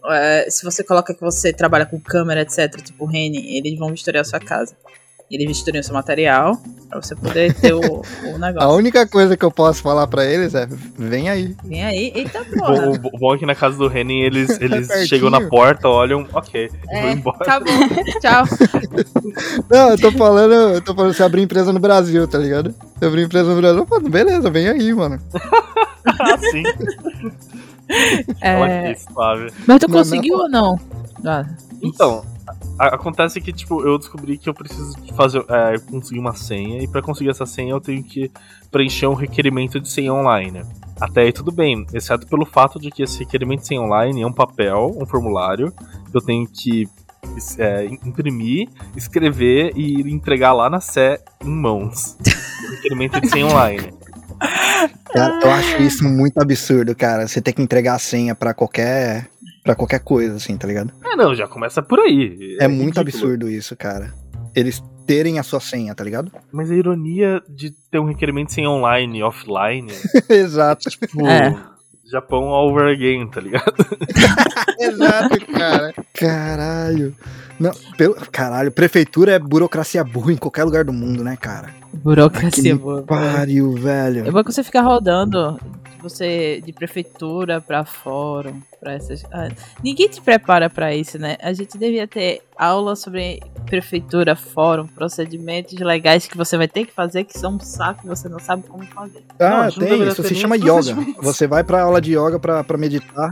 É, 0.09 0.47
se 0.49 0.65
você 0.65 0.85
coloca 0.85 1.13
que 1.15 1.21
você 1.21 1.53
trabalha 1.53 1.85
com 1.87 1.99
câmera, 1.99 2.43
etc., 2.43 2.81
tipo 2.81 3.05
Rene, 3.07 3.57
eles 3.57 3.77
vão 3.79 3.89
vistoriar 3.91 4.25
sua 4.25 4.39
casa. 4.39 4.77
Eles 5.31 5.47
misturem 5.49 5.81
o 5.81 5.85
seu 5.85 5.93
material 5.93 6.57
pra 6.89 7.03
você 7.03 7.17
poder 7.17 7.53
ter 7.55 7.73
o, 7.75 7.81
o 7.81 8.05
A 8.37 8.39
negócio. 8.39 8.71
única 8.71 9.07
coisa 9.09 9.37
que 9.37 9.45
eu 9.45 9.51
posso 9.51 9.83
falar 9.83 10.07
pra 10.07 10.25
eles 10.25 10.55
é: 10.55 10.69
vem 10.97 11.29
aí. 11.29 11.57
Vem 11.65 11.85
aí, 11.85 12.13
eita 12.15 12.45
Bom, 12.45 12.65
porra. 12.67 12.91
o 13.13 13.19
bom 13.19 13.35
é 13.35 13.39
que 13.39 13.45
na 13.45 13.55
casa 13.57 13.77
do 13.77 13.89
Renin 13.89 14.21
eles, 14.21 14.51
eles 14.63 14.87
Pertinho. 14.87 15.09
chegam 15.09 15.29
na 15.31 15.41
porta, 15.49 15.89
olham, 15.89 16.25
ok, 16.33 16.69
vão 16.85 16.95
É, 16.95 17.13
embora. 17.13 17.39
tá 17.39 17.59
bom, 17.59 17.67
tchau. 18.21 18.45
Não, 19.69 19.91
eu 19.91 19.99
tô 20.01 20.13
falando, 20.13 20.53
eu 20.75 20.81
tô 20.81 20.95
falando 20.95 21.13
se 21.13 21.23
abrir 21.25 21.43
empresa 21.43 21.73
no 21.73 21.81
Brasil, 21.81 22.29
tá 22.29 22.39
ligado? 22.39 22.73
Se 22.99 23.05
abrir 23.05 23.25
empresa 23.25 23.53
no 23.53 23.61
Brasil, 23.61 23.85
pô, 23.85 23.99
beleza, 24.01 24.49
vem 24.49 24.69
aí, 24.69 24.95
mano. 24.95 25.21
assim, 26.21 26.63
É, 28.41 28.57
ok, 28.89 28.97
suave. 29.13 29.53
mas 29.67 29.79
tu 29.81 29.89
Não, 29.89 29.99
conseguiu 29.99 30.37
ou 30.39 30.49
não? 30.49 30.79
Ah, 31.25 31.45
Então, 31.83 32.21
a- 32.21 32.36
acontece 32.79 33.41
que, 33.41 33.53
tipo, 33.53 33.83
eu 33.87 33.99
descobri 33.99 34.39
que 34.39 34.49
eu 34.49 34.55
preciso 34.55 34.95
fazer, 35.15 35.45
é, 35.49 35.79
conseguir 35.79 36.21
uma 36.21 36.35
senha, 36.35 36.83
e 36.83 36.89
pra 36.89 37.03
conseguir 37.03 37.31
essa 37.31 37.47
senha 37.47 37.73
eu 37.73 37.81
tenho 37.81 38.03
que 38.03 38.31
preencher 38.71 39.07
um 39.07 39.15
requerimento 39.15 39.81
de 39.81 39.89
senha 39.89 40.13
online. 40.13 40.63
Até 41.01 41.23
aí 41.23 41.33
tudo 41.33 41.53
bem, 41.53 41.87
exceto 41.93 42.27
pelo 42.27 42.47
fato 42.47 42.79
de 42.79 42.91
que 42.91 43.03
esse 43.03 43.19
requerimento 43.19 43.61
de 43.61 43.67
senha 43.67 43.81
online 43.81 44.23
é 44.23 44.27
um 44.27 44.33
papel, 44.33 44.97
um 45.01 45.07
formulário, 45.07 45.73
que 46.11 46.17
eu 46.17 46.21
tenho 46.21 46.47
que 46.47 46.89
é, 47.59 47.85
imprimir, 48.05 48.69
escrever 48.97 49.73
e 49.77 50.01
entregar 50.13 50.53
lá 50.53 50.71
na 50.71 50.81
Sé 50.81 51.21
em 51.45 51.51
mãos. 51.51 52.17
Requerimento 52.71 53.21
de 53.21 53.29
senha 53.29 53.47
online. 53.47 53.93
Cara, 55.13 55.41
eu 55.43 55.51
acho 55.51 55.83
isso 55.83 56.05
muito 56.05 56.39
absurdo, 56.41 56.95
cara. 56.95 57.27
Você 57.27 57.41
ter 57.41 57.53
que 57.53 57.63
entregar 57.63 57.95
a 57.95 57.99
senha 57.99 58.35
pra 58.35 58.53
qualquer. 58.53 59.29
Para 59.67 59.75
qualquer 59.75 60.01
coisa, 60.01 60.37
assim, 60.37 60.57
tá 60.57 60.67
ligado? 60.67 60.93
Ah, 61.05 61.17
não, 61.17 61.35
já 61.35 61.47
começa 61.47 61.83
por 61.83 61.99
aí. 62.01 62.57
É, 62.61 62.67
muito 62.69 62.99
ridículo. 63.01 63.01
absurdo 63.25 63.49
isso, 63.51 63.77
cara. 63.77 64.15
Eles 64.55 64.83
terem 65.07 65.39
a 65.39 65.43
sua 65.43 65.61
senha, 65.61 65.95
tá 65.95 66.03
ligado? 66.03 66.33
Mas 66.51 66.71
a 66.71 66.75
ironia 66.75 67.43
de 67.49 67.71
ter 67.91 67.99
um 67.99 68.05
requerimento 68.07 68.53
senha 68.53 68.71
online 68.71 69.19
e 69.19 69.23
offline, 69.23 69.93
Exato. 70.31 70.89
tipo, 70.89 71.27
É. 71.27 71.55
Japão 72.11 72.45
all 72.51 72.71
over 72.71 72.87
again, 72.87 73.27
tá 73.29 73.41
ligado? 73.41 73.75
Exato, 74.79 75.45
cara. 75.53 75.93
Caralho. 76.15 77.15
Não, 77.59 77.73
pelo, 77.97 78.15
caralho, 78.31 78.71
prefeitura 78.71 79.33
é 79.33 79.39
burocracia 79.39 80.05
burra 80.05 80.33
em 80.33 80.37
qualquer 80.37 80.65
lugar 80.65 80.85
do 80.85 80.93
mundo, 80.93 81.25
né, 81.25 81.37
cara? 81.37 81.75
burocracia 81.93 82.75
Que 82.75 82.75
boa. 82.75 83.03
Pariu, 83.03 83.73
velho. 83.73 84.27
É 84.27 84.31
bom 84.31 84.45
que 84.45 84.53
você 84.53 84.63
fica 84.63 84.83
rodando 84.83 85.59
você 86.09 86.61
de 86.65 86.73
prefeitura 86.73 87.61
pra 87.61 87.85
fórum, 87.85 88.61
pra 88.79 88.93
essas. 88.93 89.25
Ah, 89.33 89.49
ninguém 89.83 90.09
te 90.09 90.21
prepara 90.21 90.71
pra 90.71 90.95
isso, 90.95 91.19
né? 91.19 91.37
A 91.43 91.53
gente 91.53 91.77
devia 91.77 92.07
ter 92.07 92.43
aula 92.57 92.95
sobre 92.95 93.43
prefeitura, 93.67 94.37
fórum, 94.37 94.87
procedimentos 94.87 95.79
legais 95.79 96.27
que 96.27 96.37
você 96.37 96.57
vai 96.57 96.69
ter 96.69 96.87
que 96.87 96.93
fazer, 96.93 97.25
que 97.25 97.37
são 97.39 97.55
um 97.55 97.61
saco 97.61 98.03
e 98.05 98.09
você 98.09 98.29
não 98.29 98.39
sabe 98.39 98.63
como 98.69 98.85
fazer. 98.87 99.25
Ah, 99.41 99.65
Não, 99.65 99.73
tem. 99.73 100.07
Isso 100.07 100.23
se 100.23 100.35
chama 100.35 100.57
yoga. 100.57 100.95
Você 101.23 101.47
vai 101.47 101.65
pra 101.65 101.83
aula 101.83 102.01
de 102.01 102.17
yoga 102.17 102.39
pra, 102.39 102.63
pra 102.63 102.79
meditar. 102.79 103.31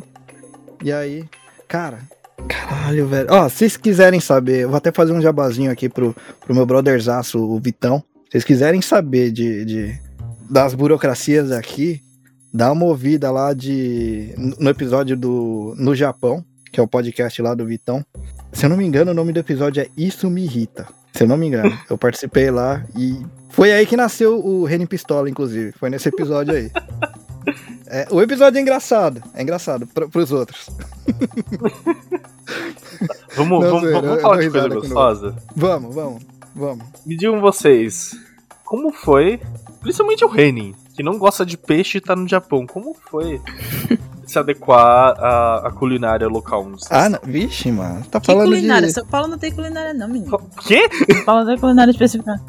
E 0.83 0.93
aí. 0.93 1.25
Cara. 1.69 2.01
Caralho, 2.49 3.07
velho. 3.07 3.29
Ó, 3.31 3.49
se 3.49 3.57
vocês 3.57 3.77
quiserem 3.77 4.21
saber, 4.21 4.61
eu 4.61 4.69
vou 4.69 4.77
até 4.77 4.93
fazer 4.93 5.13
um 5.13 5.21
jabazinho 5.21 5.71
aqui 5.71 5.89
pro, 5.89 6.15
pro 6.41 6.55
meu 6.55 6.67
brotherzaço, 6.67 7.39
o 7.39 7.59
Vitão. 7.59 8.03
Se 8.25 8.33
vocês 8.33 8.45
quiserem 8.45 8.83
saber 8.83 9.31
de, 9.31 9.65
de 9.65 10.01
das 10.51 10.75
burocracias 10.75 11.51
aqui, 11.53 12.03
dá 12.53 12.71
uma 12.73 12.85
ouvida 12.85 13.31
lá 13.31 13.53
de. 13.53 14.35
no 14.59 14.71
episódio 14.71 15.17
do. 15.17 15.75
No 15.79 15.95
Japão, 15.95 16.45
que 16.71 16.79
é 16.79 16.83
o 16.83 16.89
podcast 16.89 17.41
lá 17.41 17.55
do 17.55 17.65
Vitão. 17.65 18.05
Se 18.53 18.67
eu 18.67 18.71
não 18.71 18.77
me 18.77 18.85
engano, 18.85 19.11
o 19.11 19.15
nome 19.15 19.33
do 19.33 19.41
episódio 19.41 19.83
é 19.83 19.89
Isso 19.97 20.31
Me 20.31 20.45
Irrita. 20.45 20.87
Se 21.13 21.25
eu 21.25 21.29
não 21.29 21.37
me 21.37 21.47
engano. 21.47 21.77
Eu 21.89 21.97
participei 21.97 22.51
lá 22.51 22.85
e 22.97 23.21
foi 23.51 23.73
aí 23.73 23.87
que 23.87 23.97
nasceu 23.97 24.45
o 24.45 24.65
Renin 24.65 24.87
Pistola, 24.87 25.31
inclusive. 25.31 25.73
Foi 25.73 25.89
nesse 25.89 26.09
episódio 26.09 26.55
aí. 26.55 26.71
É, 27.87 28.09
o 28.11 28.21
episódio 28.23 28.59
é 28.59 28.61
engraçado. 28.63 29.23
É 29.35 29.43
engraçado 29.43 29.87
pra, 29.87 30.09
pros 30.09 30.33
outros. 30.33 30.71
Vamos, 33.37 33.65
Não, 33.65 33.71
vamos, 33.71 33.91
vamos 33.93 34.11
eu 34.11 34.21
falar 34.21 34.39
de 34.39 34.51
coisa 34.51 34.69
gostosa? 34.69 35.37
Vamos, 35.57 35.95
vamos, 35.95 36.23
vamos. 36.55 36.85
Me 37.05 37.17
digam 37.17 37.41
vocês, 37.41 38.17
como 38.65 38.93
foi, 38.93 39.41
principalmente 39.81 40.25
o 40.25 40.29
Renin, 40.29 40.75
que 40.95 41.03
não 41.03 41.19
gosta 41.19 41.45
de 41.45 41.57
peixe 41.57 41.99
e 41.99 42.01
tá 42.01 42.15
no 42.15 42.29
Japão, 42.29 42.67
como 42.67 42.95
foi 43.11 43.41
se 44.27 44.39
adequar 44.39 45.15
à, 45.19 45.69
à 45.69 45.73
culinária 45.73 46.29
local? 46.29 46.71
Ah, 46.91 47.09
não, 47.09 47.19
vixe, 47.25 47.71
mano. 47.73 48.05
Tá 48.11 48.21
Que 48.21 48.27
falando 48.27 48.49
culinária? 48.49 48.87
de. 48.87 48.95
São 48.95 49.07
Paulo 49.07 49.29
não 49.29 49.39
tem 49.39 49.53
culinária, 49.53 49.93
não, 49.93 50.09
menino. 50.09 50.39
Quê? 50.67 50.89
São 51.13 51.25
Paulo 51.25 51.41
não 51.43 51.49
tem 51.49 51.59
culinária 51.59 51.91
específica. 51.91 52.41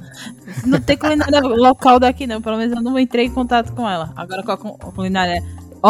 Não 0.65 0.79
tem 0.79 0.97
culinária 0.97 1.39
local 1.41 1.99
daqui, 1.99 2.27
não. 2.27 2.41
Pelo 2.41 2.57
menos 2.57 2.75
eu 2.77 2.83
não 2.83 2.97
entrei 2.99 3.25
em 3.25 3.31
contato 3.31 3.73
com 3.73 3.89
ela. 3.89 4.13
Agora 4.15 4.43
com 4.43 4.51
a 4.51 4.57
culinária 4.91 5.43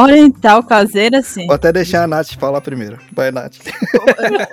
oriental, 0.03 0.63
caseira, 0.63 1.21
sim. 1.21 1.45
Vou 1.45 1.55
até 1.55 1.71
deixar 1.71 2.03
a 2.03 2.07
Nath 2.07 2.33
falar 2.39 2.61
primeiro. 2.61 2.99
Vai, 3.13 3.31
Nath. 3.31 3.55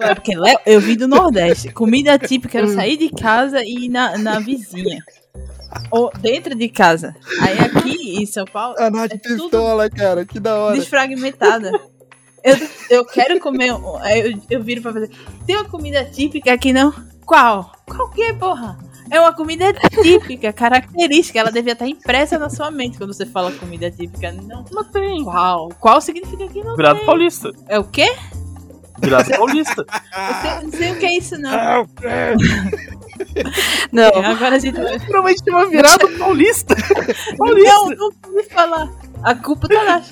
É 0.01 0.15
porque 0.15 0.37
Léo, 0.37 0.59
eu 0.67 0.81
vim 0.81 0.97
do 0.97 1.09
Nordeste. 1.09 1.71
Comida 1.73 2.19
típica 2.19 2.59
era 2.59 2.69
sair 2.69 2.97
de 2.97 3.11
casa 3.11 3.63
e 3.63 3.87
ir 3.87 3.89
na, 3.89 4.17
na 4.19 4.39
vizinha. 4.39 5.03
Ou 5.91 6.11
dentro 6.21 6.55
de 6.55 6.69
casa. 6.69 7.15
Aí 7.41 7.59
aqui 7.59 8.23
em 8.23 8.27
São 8.27 8.45
Paulo, 8.45 8.77
A 8.79 8.91
Nath 8.91 9.13
É 9.13 9.17
tudo 9.19 9.41
pistola, 9.43 9.89
cara. 9.91 10.25
Que 10.25 10.39
da 10.39 10.55
hora. 10.57 10.77
desfragmentada. 10.77 11.71
Eu, 12.45 12.57
eu 12.91 13.05
quero 13.05 13.39
comer. 13.41 13.73
um- 13.73 14.05
Eu, 14.07 14.39
eu 14.51 14.63
viro 14.63 14.83
pra 14.83 14.93
fazer. 14.93 15.11
Tem 15.47 15.57
uma 15.57 15.65
comida 15.69 16.05
típica 16.05 16.53
aqui 16.53 16.73
não? 16.73 16.93
Qual? 17.25 17.73
Qual 17.87 18.11
que 18.11 18.21
é, 18.23 18.33
porra? 18.33 18.77
É 19.13 19.21
uma 19.21 19.33
comida 19.35 19.73
típica, 20.03 20.53
característica. 20.53 21.39
Ela 21.39 21.53
devia 21.53 21.75
estar 21.75 21.87
impressa 21.87 22.39
na 22.39 22.49
sua 22.49 22.71
mente 22.71 22.97
quando 22.97 23.13
você 23.13 23.27
fala 23.27 23.53
comida 23.53 23.91
típica. 23.91 24.33
Não, 24.33 24.65
não 24.73 24.85
tem. 24.85 25.23
Qual? 25.25 25.69
Qual 25.79 26.01
significa 26.01 26.49
que 26.49 26.63
não 26.65 26.75
Virado 26.77 27.05
paulista. 27.05 27.51
É 27.69 27.79
o 27.79 27.85
quê? 27.85 28.11
Virado 28.99 29.29
paulista. 29.31 29.85
Eu 29.87 30.35
sei- 30.41 30.63
não 30.65 30.71
sei 30.73 30.93
o 30.93 30.99
que 30.99 31.07
é 31.07 31.17
isso, 31.19 31.37
não. 31.39 31.51
Não, 33.93 34.03
É, 34.09 34.27
Agora 34.27 34.57
a 34.57 34.59
gente 34.59 34.81
vai. 34.81 34.97
Literalmente 34.99 35.43
uma 35.49 35.69
virada 35.69 36.09
paulista. 36.19 36.75
Não, 37.39 37.47
Paulista. 37.47 37.95
não 37.97 38.13
pode 38.13 38.49
falar. 38.49 38.89
A 39.23 39.35
culpa 39.35 39.69
tá 39.69 39.83
lá. 39.83 40.03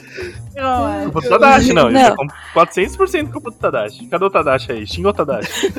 Não, 0.54 0.92
é. 0.94 1.02
Culpa 1.04 1.20
do 1.22 1.28
Tadashi, 1.28 1.72
não. 1.72 1.88
Isso 1.88 1.98
é 1.98 2.08
Não. 2.10 2.16
com 2.16 2.26
400% 2.54 3.32
culpa 3.32 3.50
do 3.50 3.56
Tadashi. 3.56 4.06
Cadê 4.06 4.24
o 4.24 4.30
Tadashi 4.30 4.72
aí? 4.72 4.86
Xinga 4.86 5.08
o 5.08 5.12
Tadashi. 5.12 5.72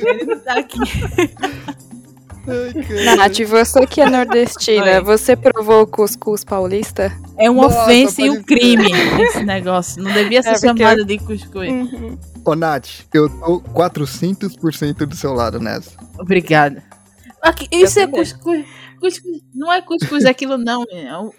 Ele 0.00 0.24
não 0.26 0.38
tá 0.40 0.58
aqui. 0.58 0.78
Ai. 2.46 3.16
Nath, 3.16 3.38
você 3.48 3.86
que 3.86 4.00
é 4.00 4.08
nordestina, 4.10 4.84
Oi. 4.96 5.00
você 5.02 5.34
provou 5.36 5.82
o 5.82 5.86
cuscuz 5.86 6.44
paulista? 6.44 7.12
É 7.38 7.48
uma 7.50 7.64
Nossa, 7.64 7.82
ofensa 7.84 8.22
e 8.22 8.30
um 8.30 8.42
crime 8.42 8.90
esse 9.22 9.42
negócio. 9.44 10.02
Não 10.02 10.12
devia 10.12 10.42
ser 10.42 10.50
É, 10.50 10.52
porque- 10.52 10.82
chamado 10.82 11.04
de 11.04 11.18
cuscuz. 11.18 11.68
Uhum. 11.70 12.18
Ô, 12.44 12.54
Nath, 12.54 12.88
eu 13.12 13.28
tô 13.28 13.60
400% 13.60 15.06
do 15.06 15.16
seu 15.16 15.32
lado 15.32 15.58
nessa. 15.58 15.92
Obrigada. 16.18 16.82
Aqui, 17.42 17.66
isso 17.72 17.98
é 18.00 18.06
cuscuz. 18.06 18.64
Cuscuz. 19.00 19.40
Não 19.54 19.72
é 19.72 19.80
cuscuz 19.82 20.24
aquilo, 20.24 20.56
não. 20.58 20.84
É 20.92 21.16
um, 21.18 21.30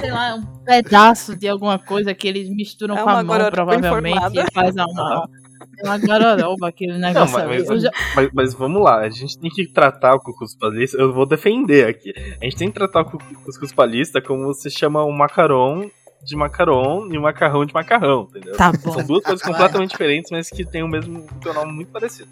sei 0.00 0.10
lá, 0.10 0.28
é 0.30 0.34
um 0.34 0.42
pedaço 0.64 1.36
de 1.36 1.48
alguma 1.48 1.78
coisa 1.78 2.14
que 2.14 2.26
eles 2.26 2.48
misturam 2.48 2.96
É 2.96 3.02
com 3.02 3.08
a 3.08 3.22
mão, 3.22 3.50
provavelmente. 3.50 4.38
E 4.38 4.52
faz 4.52 4.74
uma, 4.74 4.84
é 4.84 5.45
uma 5.82 5.98
gororoba 5.98 6.68
aquele 6.68 6.92
Não, 6.92 7.00
negócio. 7.00 7.34
mas, 7.34 7.44
ali. 7.44 7.58
mas, 7.58 7.68
Eu 7.70 7.78
já- 7.80 7.90
mas- 8.14 8.30
mas 8.32 8.54
vamos 8.54 8.82
lá, 8.82 9.00
a 9.00 9.08
gente 9.10 9.38
tem 9.38 9.50
que 9.50 9.66
tratar 9.72 10.14
o 10.14 10.20
cuscuz 10.20 10.56
paulista. 10.56 10.96
Eu 10.98 11.12
vou 11.12 11.26
defender 11.26 11.86
aqui. 11.88 12.12
A 12.40 12.44
gente 12.44 12.56
tem 12.56 12.68
que 12.68 12.74
tratar 12.74 13.00
o 13.02 13.04
cu- 13.04 13.18
cuscuz 13.44 13.72
paulista 13.72 14.20
como 14.20 14.44
você 14.46 14.68
chama 14.70 15.04
um 15.04 15.12
macaron 15.12 15.88
de 16.24 16.34
macarrão 16.34 17.06
e 17.12 17.16
um 17.18 17.22
macarrão 17.22 17.64
de 17.64 17.72
macarrão, 17.72 18.26
entendeu? 18.30 18.56
Tá 18.56 18.72
bom. 18.72 18.94
São 18.94 19.06
duas 19.06 19.22
coisas 19.22 19.40
Vai. 19.42 19.52
completamente 19.52 19.90
diferentes, 19.90 20.30
mas 20.32 20.48
que 20.50 20.64
têm 20.64 20.82
o 20.82 20.88
mesmo 20.88 21.24
teu 21.40 21.54
nome 21.54 21.72
muito 21.72 21.92
parecido. 21.92 22.30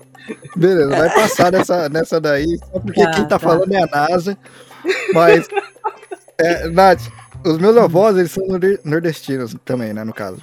Beleza, 0.57 0.89
vai 0.91 1.15
passar 1.15 1.53
nessa, 1.53 1.89
nessa 1.89 2.21
daí, 2.21 2.59
só 2.59 2.81
porque 2.81 3.03
Tá, 3.05 3.11
quem 3.13 3.23
tá, 3.23 3.29
tá. 3.29 3.39
falando 3.39 3.73
é 3.73 3.83
a 3.83 3.87
NASA. 3.87 4.37
Mas, 5.13 5.47
é, 6.39 6.69
Nath, 6.71 7.03
os 7.47 7.59
meus 7.59 7.77
avós, 7.77 8.17
eles 8.17 8.33
são 8.33 8.45
norde- 8.49 8.81
nordestinos 8.85 9.55
também, 9.65 9.93
né, 9.93 10.03
no 10.03 10.13
caso. 10.13 10.41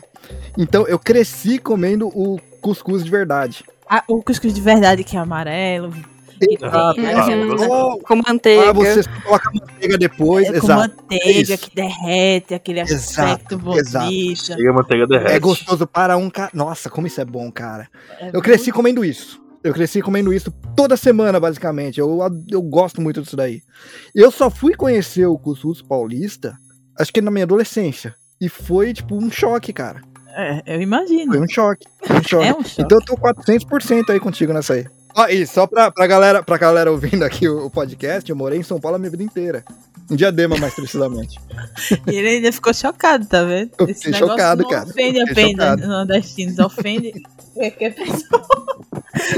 Então, 0.57 0.87
eu 0.87 0.97
cresci 0.97 1.57
comendo 1.59 2.07
o 2.07 2.39
cuscuz 2.61 3.03
de 3.03 3.09
verdade. 3.11 3.63
Ah, 3.89 4.03
o 4.07 4.21
cuscuz 4.23 4.53
de 4.53 4.61
verdade 4.61 5.03
que 5.03 5.17
é 5.17 5.19
amarelo. 5.19 5.93
Uhum. 6.41 7.99
Com 7.99 8.15
manteiga. 8.27 8.69
Ah, 8.69 8.73
você 8.73 9.03
coloca 9.23 9.51
manteiga 9.53 9.97
depois, 9.97 10.47
é 10.47 10.59
com 10.59 10.65
exato. 10.65 10.95
manteiga 10.97 11.53
isso. 11.53 11.69
que 11.69 11.75
derrete, 11.75 12.53
aquele 12.53 12.79
Exato, 12.79 13.31
aspecto 13.31 13.77
exato. 13.77 14.05
bonito. 14.05 14.45
Chega 14.45 14.69
a 14.69 14.73
manteiga 14.73 15.07
derrete. 15.07 15.33
É 15.33 15.39
gostoso 15.39 15.85
para 15.85 16.17
um 16.17 16.29
cara. 16.29 16.49
Nossa, 16.53 16.89
como 16.89 17.05
isso 17.05 17.21
é 17.21 17.25
bom, 17.25 17.51
cara. 17.51 17.87
É 18.19 18.31
Eu 18.33 18.41
cresci 18.41 18.71
comendo 18.71 19.05
isso. 19.05 19.39
Eu 19.63 19.73
cresci 19.73 20.01
comendo 20.01 20.33
isso 20.33 20.51
toda 20.75 20.97
semana, 20.97 21.39
basicamente. 21.39 21.99
Eu, 21.99 22.17
eu 22.49 22.61
gosto 22.63 22.99
muito 22.99 23.21
disso 23.21 23.35
daí. 23.35 23.61
Eu 24.15 24.31
só 24.31 24.49
fui 24.49 24.73
conhecer 24.73 25.27
o 25.27 25.37
cuscuz 25.37 25.81
paulista, 25.83 26.57
acho 26.97 27.13
que 27.13 27.21
na 27.21 27.29
minha 27.29 27.45
adolescência. 27.45 28.15
E 28.39 28.49
foi, 28.49 28.91
tipo, 28.91 29.15
um 29.15 29.29
choque, 29.29 29.71
cara. 29.71 30.01
É, 30.35 30.63
eu 30.65 30.81
imagino. 30.81 31.31
Foi 31.33 31.41
um 31.41 31.47
choque. 31.49 31.85
Foi 32.03 32.17
um 32.17 32.23
choque. 32.23 32.45
É 32.47 32.53
um 32.53 32.63
choque. 32.63 32.81
Então 32.81 32.97
eu 32.99 33.05
tô 33.05 33.15
400% 33.17 34.09
aí 34.09 34.19
contigo 34.19 34.53
nessa 34.53 34.73
aí. 34.73 34.85
Ó, 35.15 35.27
e 35.27 35.45
só 35.45 35.67
pra, 35.67 35.91
pra, 35.91 36.07
galera, 36.07 36.41
pra 36.41 36.57
galera 36.57 36.89
ouvindo 36.91 37.23
aqui 37.23 37.47
o, 37.49 37.65
o 37.65 37.69
podcast, 37.69 38.29
eu 38.29 38.35
morei 38.35 38.59
em 38.59 38.63
São 38.63 38.79
Paulo 38.79 38.95
a 38.95 38.99
minha 38.99 39.11
vida 39.11 39.23
inteira. 39.23 39.63
Em 40.09 40.15
Diadema, 40.15 40.57
mais 40.57 40.73
precisamente. 40.73 41.37
E 42.07 42.15
ele 42.15 42.27
ainda 42.29 42.51
ficou 42.51 42.73
chocado, 42.73 43.25
tá 43.25 43.43
vendo? 43.43 43.71
Eu 43.77 43.87
Esse 43.87 44.05
fiquei 44.05 44.13
negócio 44.13 44.35
chocado, 44.37 44.63
não 44.63 44.69
cara. 44.69 44.83
ofende 44.89 45.19
Fiquei 45.19 45.31
apenas 45.31 45.69
chocado. 45.71 45.87
nordestinos, 45.87 46.59
ofende 46.59 47.13
qualquer 47.53 47.95
pessoa. 47.95 48.47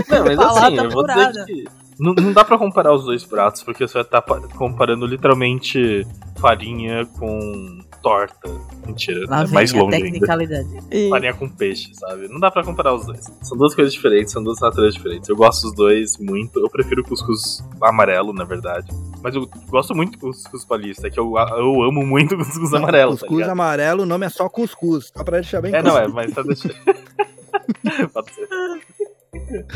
Não, 0.10 0.26
mas 0.26 0.40
assim, 0.40 0.78
eu 0.78 0.90
vou 0.92 1.06
dizer 1.08 1.46
que 1.46 1.66
não, 2.00 2.14
não 2.16 2.34
dá 2.34 2.44
pra 2.44 2.58
comparar 2.58 2.94
os 2.94 3.06
dois 3.06 3.24
pratos, 3.24 3.62
porque 3.64 3.88
você 3.88 3.94
vai 3.94 4.02
estar 4.04 4.22
pa- 4.22 4.42
comparando 4.58 5.06
literalmente 5.06 6.06
farinha 6.40 7.06
com 7.20 7.80
torta. 8.04 8.48
Mentira, 8.86 9.26
Lá 9.28 9.42
é 9.42 9.46
vem 9.46 9.54
mais 9.54 9.74
a 9.74 9.78
longe 9.78 9.96
ainda. 9.96 10.06
tecnicalidade. 10.12 10.70
E- 10.92 11.10
Farinha 11.10 11.34
com 11.34 11.50
peixe, 11.50 11.90
sabe? 11.96 12.28
Não 12.28 12.40
dá 12.40 12.52
pra 12.52 12.64
comparar 12.64 12.94
os 12.94 13.06
dois. 13.06 13.26
São 13.42 13.58
duas 13.58 13.74
coisas 13.74 13.94
diferentes, 13.94 14.32
são 14.34 14.44
duas 14.44 14.60
naturezas 14.60 14.94
diferentes. 14.96 15.30
Eu 15.30 15.36
gosto 15.36 15.64
dos 15.64 15.74
dois 15.76 16.18
muito. 16.18 16.60
Eu 16.60 16.70
prefiro 16.70 17.02
o 17.02 17.06
cuscuz 17.06 17.64
amarelo, 17.82 18.34
na 18.34 18.44
verdade. 18.44 18.88
Mas 19.24 19.34
eu 19.34 19.50
gosto 19.70 19.96
muito 19.96 20.12
do 20.12 20.18
cuscuz 20.20 20.66
paulista, 20.66 21.08
é 21.08 21.10
que 21.10 21.20
eu, 21.20 21.34
eu 21.38 21.82
amo 21.82 22.06
muito 22.06 22.36
o 22.36 22.38
cuscuz 22.38 22.74
amarelo, 22.74 23.14
tá 23.14 23.20
Cuscuz 23.22 23.38
ligado? 23.38 23.50
amarelo, 23.52 24.04
o 24.04 24.06
nome 24.06 24.26
é 24.26 24.30
só 24.30 24.50
cuscuz. 24.50 25.10
Só 25.16 25.24
pra 25.24 25.40
deixar 25.40 25.62
bem 25.62 25.74
É, 25.74 25.82
não, 25.82 25.98
é, 25.98 26.08
mas 26.08 26.32
tá 26.34 26.44
deixando. 26.44 26.76
Pode 28.14 28.34
ser. 28.34 28.48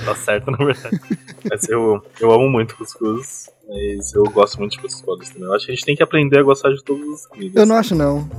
Tá 0.06 0.16
certo, 0.16 0.52
na 0.52 0.58
verdade. 0.58 1.00
Mas 1.50 1.68
eu, 1.70 2.02
eu 2.20 2.32
amo 2.32 2.50
muito 2.50 2.76
cuscuz, 2.76 3.50
mas 3.68 4.14
eu 4.14 4.24
gosto 4.24 4.58
muito 4.60 4.72
de 4.72 4.80
cuscuz 4.80 5.06
paulista 5.06 5.34
também. 5.34 5.50
Eu 5.50 5.56
acho 5.56 5.66
que 5.66 5.72
a 5.72 5.76
gente 5.76 5.86
tem 5.86 5.96
que 5.96 6.04
aprender 6.04 6.40
a 6.40 6.44
gostar 6.44 6.70
de 6.70 6.84
todas 6.84 7.08
as 7.10 7.26
comidas. 7.28 7.56
Eu 7.56 7.66
não 7.66 7.76
acho, 7.76 7.94
não. 7.96 8.28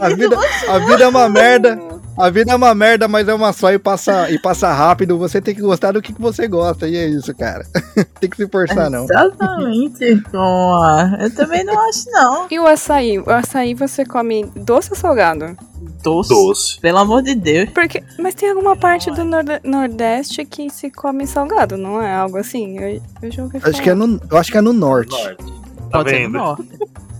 A 0.00 0.08
vida, 0.08 0.36
a 0.68 0.78
vida 0.78 1.04
é 1.04 1.06
uma 1.06 1.28
merda. 1.28 1.78
A 2.18 2.28
vida 2.28 2.52
é 2.52 2.54
uma 2.56 2.74
merda, 2.74 3.08
mas 3.08 3.26
é 3.28 3.34
uma 3.34 3.52
só 3.52 3.72
e 3.72 3.78
passa, 3.78 4.30
e 4.30 4.38
passa 4.38 4.70
rápido. 4.72 5.16
Você 5.18 5.40
tem 5.40 5.54
que 5.54 5.60
gostar 5.62 5.92
do 5.92 6.02
que, 6.02 6.12
que 6.12 6.20
você 6.20 6.46
gosta. 6.46 6.86
E 6.86 6.96
é 6.96 7.06
isso, 7.08 7.34
cara. 7.34 7.64
tem 8.20 8.28
que 8.28 8.36
se 8.36 8.46
forçar, 8.48 8.90
não. 8.90 9.04
Exatamente. 9.04 10.16
Pô, 10.30 10.78
eu 11.20 11.34
também 11.34 11.64
não 11.64 11.78
acho, 11.88 12.10
não. 12.10 12.46
E 12.50 12.58
o 12.58 12.66
açaí? 12.66 13.18
O 13.18 13.30
açaí 13.30 13.74
você 13.74 14.04
come 14.04 14.44
doce 14.56 14.90
ou 14.90 14.96
salgado? 14.96 15.56
Doce. 16.02 16.28
Doce. 16.28 16.80
Pelo 16.80 16.98
amor 16.98 17.22
de 17.22 17.34
Deus. 17.34 17.70
Porque, 17.70 18.02
mas 18.18 18.34
tem 18.34 18.50
alguma 18.50 18.76
parte 18.76 19.10
do 19.10 19.24
norde- 19.24 19.60
Nordeste 19.64 20.44
que 20.44 20.68
se 20.70 20.90
come 20.90 21.26
salgado, 21.26 21.76
não 21.76 22.00
é? 22.02 22.14
Algo 22.14 22.36
assim? 22.36 22.78
Eu, 22.78 23.00
eu 23.22 23.30
já 23.30 23.42
ouvi 23.42 23.60
falar. 23.60 23.72
Acho 23.72 23.82
que 23.82 23.90
é 23.90 23.94
no, 23.94 24.20
eu 24.30 24.36
acho 24.36 24.52
que 24.52 24.58
é 24.58 24.60
no 24.60 24.72
norte. 24.72 25.10
Norte. 25.10 25.59
Tá 25.90 25.98
Pode 25.98 26.10
ser 26.10 26.16
no 26.16 26.22
vendo? 26.24 26.32
norte. 26.38 26.68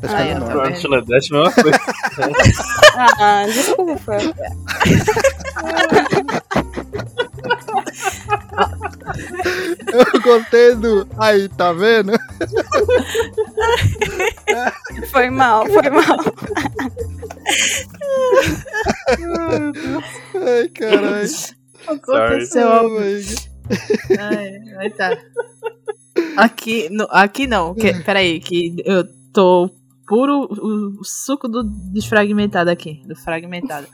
Acho 0.03 0.17
que 0.17 0.23
é 0.23 0.33
Ah, 0.33 0.39
no 0.39 0.47
tá 0.47 0.55
norte. 0.55 0.71
Norte 0.71 0.89
Nordeste, 0.89 1.33
mesma 1.33 1.53
coisa. 1.53 1.81
Ah, 2.97 3.45
desculpa. 3.47 4.17
Eu 9.93 10.21
gostei 10.23 10.75
do. 10.77 11.07
Aí, 11.19 11.49
tá 11.49 11.73
vendo? 11.73 12.13
Foi 15.11 15.31
mal, 15.31 15.67
foi 15.67 15.91
mal. 15.91 16.19
Ai, 20.35 20.69
caralho. 20.69 21.29
Aconteceu 21.87 22.89
God. 22.89 23.25
Ai, 24.19 24.59
vai 24.77 24.91
tá. 24.91 25.17
Aqui, 26.37 26.89
no, 26.91 27.07
aqui 27.11 27.47
não. 27.47 27.75
Que, 27.75 27.95
peraí, 28.03 28.41
que 28.41 28.77
eu 28.85 29.05
tô 29.33 29.71
puro 30.07 30.47
o, 30.51 31.01
o 31.01 31.05
suco 31.05 31.49
do 31.49 31.63
desfragmentado 31.65 32.71
aqui. 32.71 33.03
Do 33.07 33.15
fragmentado. 33.17 33.87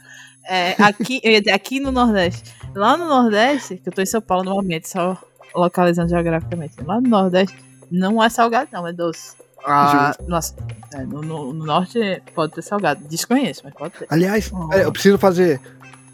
É, 0.49 0.75
aqui, 0.83 1.21
eu 1.25 1.33
ia 1.33 1.41
dizer, 1.41 1.53
aqui 1.53 1.81
no 1.81 1.91
Nordeste. 1.91 2.55
Lá 2.75 2.97
no 2.97 3.07
Nordeste, 3.07 3.77
que 3.79 3.89
eu 3.89 3.93
tô 3.93 4.01
em 4.01 4.07
São 4.07 4.21
Paulo 4.21 4.45
no 4.45 4.55
momento, 4.55 4.87
só 4.89 5.19
localizando 5.55 6.09
geograficamente. 6.09 6.75
Lá 6.85 7.01
no 7.01 7.09
Nordeste 7.09 7.57
não 7.91 8.23
é 8.23 8.29
salgado, 8.29 8.69
não, 8.73 8.87
é 8.87 8.93
doce. 8.93 9.35
Ah, 9.69 10.15
nossa, 10.29 10.55
é, 10.95 11.03
no, 11.03 11.21
no- 11.23 11.53
no 11.53 11.65
norte 11.65 11.99
pode 12.35 12.53
ter 12.53 12.63
salgado. 12.63 13.03
Desconheço, 13.09 13.63
mas 13.65 13.75
pode 13.75 13.95
ter. 13.95 14.07
Aliás, 14.09 14.49
Oh. 14.55 14.69
pera, 14.69 14.83
eu 14.85 14.93
preciso 14.93 15.19
fazer 15.19 15.61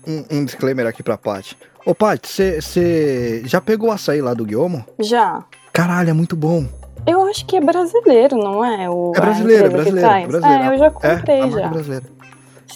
um, 0.06 0.24
um 0.38 0.44
disclaimer 0.46 0.86
aqui 0.86 1.02
pra 1.02 1.18
Paty. 1.18 1.54
Ô, 1.84 1.94
Paty, 1.94 2.62
você 2.62 3.42
já 3.44 3.60
pegou 3.60 3.90
o 3.90 3.92
açaí 3.92 4.22
lá 4.22 4.32
do 4.32 4.46
Guilhermo? 4.46 4.82
Já. 5.00 5.44
Caralho, 5.72 6.10
é 6.10 6.12
muito 6.12 6.36
bom. 6.36 6.66
Eu 7.06 7.22
acho 7.26 7.44
que 7.46 7.56
é 7.56 7.60
brasileiro, 7.60 8.36
não 8.36 8.64
é? 8.64 8.88
O, 8.88 9.12
É 9.16 9.20
brasileiro, 9.20 9.66
é 9.66 9.68
brasileiro, 9.70 10.08
é 10.08 10.26
brasileiro. 10.26 10.62
É, 10.64 10.74
eu 10.74 10.78
já 10.78 10.86
É, 10.86 10.90
comprei 10.90 11.40
marca 11.40 11.60
já. 11.60 11.68
brasileira. 11.68 12.04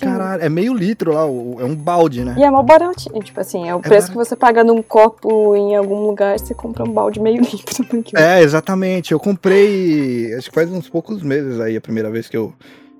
Caralho, 0.01 0.43
é 0.43 0.48
meio 0.51 0.74
litro 0.74 1.12
lá, 1.14 1.23
é 1.23 1.64
um 1.64 1.74
balde, 1.74 2.23
né? 2.23 2.35
E 2.36 2.44
é 2.44 2.51
mó 2.51 2.62
baratinho, 2.62 3.18
tipo 3.23 3.40
assim, 3.40 3.66
é 3.66 3.74
o 3.74 3.78
É 3.78 3.82
preço 3.82 4.09
barato. 4.09 4.12
que 4.12 4.16
você 4.18 4.36
paga 4.36 4.62
num 4.62 4.82
copo 4.82 5.56
em 5.56 5.74
algum 5.74 6.06
lugar, 6.06 6.39
você 6.39 6.52
compra 6.55 6.85
um 6.85 6.93
balde 6.93 7.18
meio 7.18 7.40
litro. 7.40 8.05
É, 8.14 8.43
exatamente. 8.43 9.12
Eu 9.12 9.18
comprei, 9.20 10.35
acho 10.35 10.51
que 10.51 10.55
faz 10.55 10.70
uns 10.70 10.89
poucos 10.89 11.23
meses 11.23 11.59
aí, 11.60 11.77
a 11.77 11.81
primeira 11.81 12.10
vez 12.10 12.28
que 12.28 12.36
eu, 12.36 12.52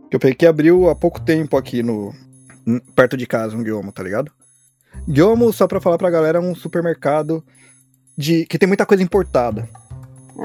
que 0.09 0.17
eu 0.17 0.21
peguei, 0.21 0.37
que 0.37 0.47
abriu 0.47 0.89
há 0.89 0.95
pouco 0.95 1.21
tempo 1.21 1.57
aqui 1.59 1.83
no, 1.83 2.15
perto 2.95 3.15
de 3.15 3.27
casa, 3.27 3.55
um 3.55 3.63
Guilhermo, 3.63 3.93
tá 3.93 4.03
ligado? 4.03 4.31
Guilhermo, 5.07 5.53
só 5.53 5.67
pra 5.67 5.81
falar 5.83 5.99
pra 5.99 6.09
galera, 6.09 6.39
é 6.39 6.41
um 6.41 6.55
supermercado 6.55 7.45
de 8.17 8.47
que 8.47 8.59
tem 8.59 8.67
muita 8.67 8.87
coisa 8.87 9.03
importada. 9.03 9.69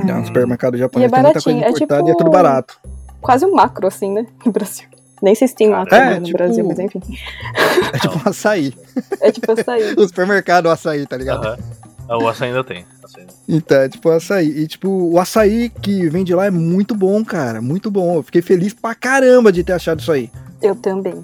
É 0.07 0.13
um 0.15 0.26
supermercado 0.26 0.77
japonês, 0.77 1.11
tem 1.11 1.22
muita 1.22 1.41
coisa 1.41 1.49
baratinho, 1.59 1.63
é 1.65 1.69
importada 1.69 2.01
e 2.01 2.03
é 2.03 2.05
tipo- 2.13 2.18
tudo 2.18 2.31
barato. 2.31 2.77
Quase 3.22 3.45
um 3.45 3.53
macro, 3.53 3.88
assim, 3.88 4.11
né? 4.13 4.26
No 4.45 4.51
Brasil. 4.51 4.85
Nem 5.22 5.35
sei 5.35 5.47
se 5.47 5.55
tem 5.55 5.69
macro 5.69 5.93
É, 5.93 6.09
né, 6.11 6.19
no 6.19 6.26
tipo- 6.26 6.38
Brasil, 6.38 6.65
mas 6.68 6.80
enfim. 6.80 6.99
É 7.93 7.97
tipo 7.99 8.18
um 8.18 8.30
açaí. 8.30 8.73
É 9.19 9.31
tipo 9.31 9.51
açaí. 9.51 9.93
O 9.97 10.07
supermercado 10.07 10.69
açaí, 10.69 11.05
tá 11.05 11.15
ligado? 11.18 11.45
Aham. 11.45 11.57
Ah, 12.09 12.18
O 12.18 12.27
açaí 12.27 12.49
ainda 12.49 12.63
tem. 12.63 12.84
açaí. 13.03 13.26
Então, 13.47 13.77
é 13.81 13.88
tipo 13.89 14.09
açaí. 14.09 14.47
E 14.47 14.68
tipo, 14.68 14.89
o 14.89 15.19
açaí 15.19 15.69
que 15.69 16.09
vem 16.09 16.23
de 16.23 16.34
lá 16.34 16.45
é 16.47 16.51
muito 16.51 16.95
bom, 16.95 17.23
cara. 17.23 17.61
Muito 17.61 17.91
bom. 17.91 18.15
Eu 18.15 18.23
fiquei 18.23 18.41
feliz 18.41 18.73
pra 18.73 18.95
caramba 18.95 19.51
de 19.51 19.63
ter 19.63 19.73
achado 19.73 19.99
isso 19.99 20.11
aí. 20.11 20.30
Eu 20.61 20.76
também. 20.76 21.23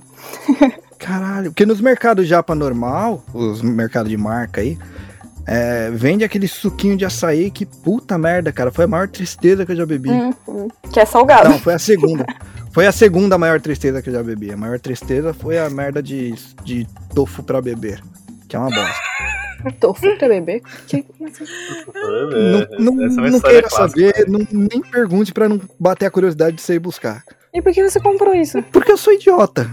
Caralho, 0.99 1.51
porque 1.51 1.65
nos 1.65 1.79
mercados 1.81 2.27
japa 2.27 2.55
normal, 2.55 3.23
os 3.33 3.61
mercados 3.61 4.09
de 4.09 4.17
marca 4.17 4.61
aí, 4.61 4.77
é, 5.47 5.89
vende 5.91 6.23
aquele 6.25 6.47
suquinho 6.47 6.97
de 6.97 7.05
açaí 7.05 7.49
que 7.49 7.65
puta 7.65 8.17
merda, 8.17 8.51
cara. 8.51 8.71
Foi 8.71 8.85
a 8.85 8.87
maior 8.87 9.07
tristeza 9.07 9.65
que 9.65 9.71
eu 9.71 9.75
já 9.77 9.85
bebi. 9.85 10.09
Hum, 10.09 10.33
hum. 10.47 10.67
Que 10.91 10.99
é 10.99 11.05
salgado. 11.05 11.49
Não, 11.49 11.59
foi 11.59 11.73
a 11.73 11.79
segunda. 11.79 12.25
Foi 12.71 12.85
a 12.85 12.91
segunda 12.91 13.37
maior 13.37 13.59
tristeza 13.61 14.01
que 14.01 14.09
eu 14.09 14.13
já 14.13 14.21
bebi. 14.21 14.51
A 14.51 14.57
maior 14.57 14.79
tristeza 14.79 15.33
foi 15.33 15.57
a 15.57 15.69
merda 15.69 16.03
de, 16.03 16.35
de 16.63 16.85
tofu 17.15 17.41
pra 17.41 17.61
beber. 17.61 18.01
Que 18.47 18.55
é 18.55 18.59
uma 18.59 18.69
bosta. 18.69 19.07
Tofu 19.79 20.17
pra 20.17 20.27
beber? 20.27 20.61
Que... 20.87 21.03
mas- 21.19 21.39
não 22.79 22.95
não, 22.95 23.05
Essa 23.05 23.21
é 23.21 23.29
não 23.31 23.39
queira 23.39 23.69
saber, 23.69 24.25
não, 24.27 24.45
nem 24.51 24.81
pergunte 24.81 25.33
pra 25.33 25.49
não 25.49 25.59
bater 25.79 26.05
a 26.05 26.11
curiosidade 26.11 26.57
de 26.57 26.61
você 26.61 26.75
ir 26.75 26.79
buscar. 26.79 27.23
E 27.53 27.61
por 27.61 27.73
que 27.73 27.81
você 27.89 27.99
comprou 27.99 28.35
isso? 28.35 28.61
Porque 28.71 28.91
eu 28.91 28.97
sou 28.97 29.13
idiota. 29.13 29.69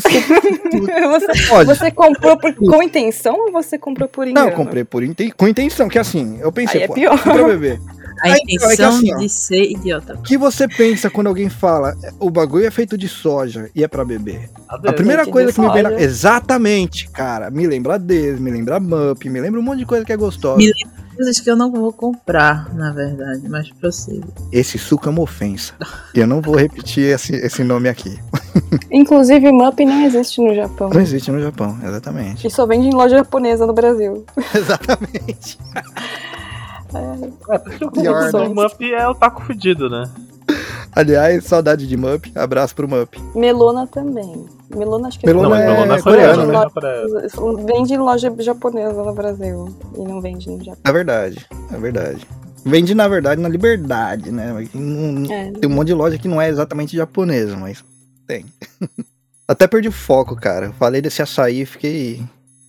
Que 0.00 0.16
eu 0.16 0.22
sou... 0.22 0.34
Você, 1.14 1.48
Pode. 1.48 1.68
você 1.68 1.90
comprou 1.90 2.36
por- 2.36 2.52
com 2.54 2.82
intenção 2.82 3.36
ou 3.46 3.52
você 3.52 3.78
comprou 3.78 4.08
por 4.08 4.26
engano? 4.26 4.46
Não, 4.46 4.52
eu 4.52 4.56
comprei 4.56 4.82
por 4.84 5.02
inten... 5.04 5.30
com 5.36 5.46
intenção, 5.46 5.88
que 5.88 5.98
assim, 5.98 6.38
eu 6.40 6.50
pensei, 6.50 6.80
Aí 6.80 6.84
é 6.84 6.88
pô, 6.88 6.94
pior. 6.94 7.22
pra 7.22 7.42
beber. 7.44 7.80
A 8.22 8.28
Aí, 8.28 8.32
então, 8.32 8.34
é 8.34 8.36
que 8.38 8.54
intenção 8.54 8.96
assim, 8.96 9.14
ó. 9.14 9.18
de 9.18 9.28
ser 9.28 9.62
idiota. 9.70 10.14
O 10.14 10.22
que 10.22 10.36
você 10.36 10.66
pensa 10.66 11.08
quando 11.10 11.28
alguém 11.28 11.48
fala 11.48 11.94
o 12.18 12.28
bagulho 12.30 12.66
é 12.66 12.70
feito 12.70 12.98
de 12.98 13.06
soja 13.08 13.70
e 13.74 13.84
é 13.84 13.88
pra 13.88 14.04
beber? 14.04 14.50
A 14.68 14.74
Adeus. 14.74 14.94
primeira 14.96 15.26
coisa 15.26 15.52
que 15.52 15.60
me 15.60 15.72
vem 15.72 15.82
na... 15.84 15.90
soja. 15.90 16.02
Exatamente, 16.04 17.08
cara. 17.10 17.50
Me 17.50 17.66
lembra 17.66 17.98
Deus, 17.98 18.40
me 18.40 18.50
lembra 18.50 18.80
Mup, 18.80 19.24
me 19.28 19.40
lembra 19.40 19.60
um 19.60 19.62
monte 19.62 19.78
de 19.78 19.86
coisa 19.86 20.04
que 20.04 20.12
é 20.12 20.16
gostosa. 20.16 20.56
Me 20.58 20.72
Coisas 21.14 21.40
que 21.40 21.50
eu 21.50 21.56
não 21.56 21.70
vou 21.70 21.92
comprar, 21.92 22.74
na 22.74 22.92
verdade, 22.92 23.48
mas 23.48 23.70
prossigo. 23.70 24.26
Esse 24.50 24.78
suco 24.78 25.08
é 25.08 25.10
uma 25.10 25.22
ofensa. 25.22 25.74
E 26.14 26.20
eu 26.20 26.26
não 26.26 26.40
vou 26.40 26.56
repetir 26.56 27.04
esse, 27.04 27.34
esse 27.34 27.62
nome 27.62 27.88
aqui. 27.88 28.18
Inclusive, 28.90 29.52
Mup 29.52 29.78
não 29.80 30.02
existe 30.02 30.40
no 30.40 30.54
Japão. 30.54 30.90
Não 30.90 31.00
existe 31.00 31.30
no 31.30 31.40
Japão, 31.40 31.78
exatamente. 31.82 32.46
E 32.46 32.50
só 32.50 32.66
vende 32.66 32.88
em 32.88 32.94
loja 32.94 33.18
japonesa 33.18 33.66
no 33.66 33.72
Brasil. 33.72 34.24
exatamente. 34.54 35.58
É, 37.50 37.58
porque 37.58 37.84
o 37.84 37.90
Pior, 37.90 38.30
do 38.30 38.38
né? 38.40 38.48
Mup 38.48 38.80
é 38.82 39.08
o 39.08 39.14
taco 39.14 39.42
fudido, 39.42 39.90
né? 39.90 40.08
Aliás, 40.94 41.44
saudade 41.44 41.86
de 41.86 41.96
Mup. 41.96 42.30
Abraço 42.34 42.74
pro 42.74 42.88
Mup. 42.88 43.16
Melona 43.34 43.86
também. 43.86 44.46
Melona 44.70 45.08
acho 45.08 45.18
que 45.18 45.26
Melona 45.26 45.48
Não, 45.48 45.56
é 45.56 45.66
Melona 45.66 45.96
é 45.96 46.02
coreano, 46.02 46.46
coreano, 46.46 46.52
né? 46.52 46.64
né? 46.64 47.28
Coreano. 47.34 47.66
Vende 47.66 47.94
em 47.94 47.98
loja 47.98 48.34
japonesa 48.38 49.02
no 49.02 49.12
Brasil. 49.12 49.76
E 49.96 50.04
não 50.04 50.20
vende 50.20 50.48
no 50.48 50.58
Japão. 50.62 50.80
É 50.84 50.92
verdade, 50.92 51.46
é 51.72 51.76
verdade. 51.76 52.26
Vende, 52.64 52.94
na 52.94 53.08
verdade, 53.08 53.40
na 53.40 53.48
liberdade, 53.48 54.30
né? 54.30 54.54
É. 55.30 55.50
Tem 55.50 55.68
um 55.68 55.74
monte 55.74 55.88
de 55.88 55.94
loja 55.94 56.18
que 56.18 56.28
não 56.28 56.40
é 56.40 56.48
exatamente 56.48 56.96
japonesa, 56.96 57.56
mas 57.56 57.84
tem. 58.26 58.46
Até 59.46 59.66
perdi 59.66 59.88
o 59.88 59.92
foco, 59.92 60.34
cara. 60.34 60.72
Falei 60.78 61.02
desse 61.02 61.20
açaí 61.20 61.62
e 61.62 61.66
fiquei. 61.66 62.22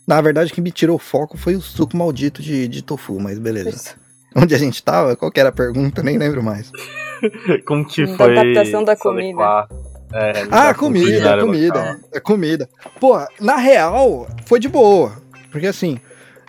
Na 0.06 0.20
verdade, 0.20 0.52
o 0.52 0.54
que 0.54 0.62
me 0.62 0.72
tirou 0.72 0.98
o 0.98 1.00
foco 1.00 1.38
foi 1.38 1.56
o 1.56 1.62
suco 1.62 1.96
maldito 1.96 2.42
de, 2.42 2.68
de 2.68 2.82
tofu, 2.82 3.20
mas 3.20 3.40
beleza. 3.40 3.70
Isso. 3.70 4.05
Onde 4.36 4.54
a 4.54 4.58
gente 4.58 4.84
tava? 4.84 5.16
Qual 5.16 5.32
que 5.32 5.40
era 5.40 5.50
a 5.50 5.54
pergunta? 5.54 6.04
Nem 6.04 6.18
lembro 6.18 6.44
mais. 6.44 6.72
Como 7.66 7.86
que 7.86 8.06
Da 8.06 8.16
foi. 8.18 8.38
adaptação 8.38 8.84
da 8.84 8.96
comida. 8.96 9.68
é, 10.14 10.44
Ah, 10.52 10.74
comida, 10.74 11.38
comida. 11.40 12.00
É 12.14 12.20
comida. 12.20 12.70
Pô, 13.00 13.18
na 13.40 13.56
real, 13.56 14.28
foi 14.46 14.60
de 14.60 14.68
boa. 14.68 15.14
Porque 15.52 15.68
assim, 15.68 16.00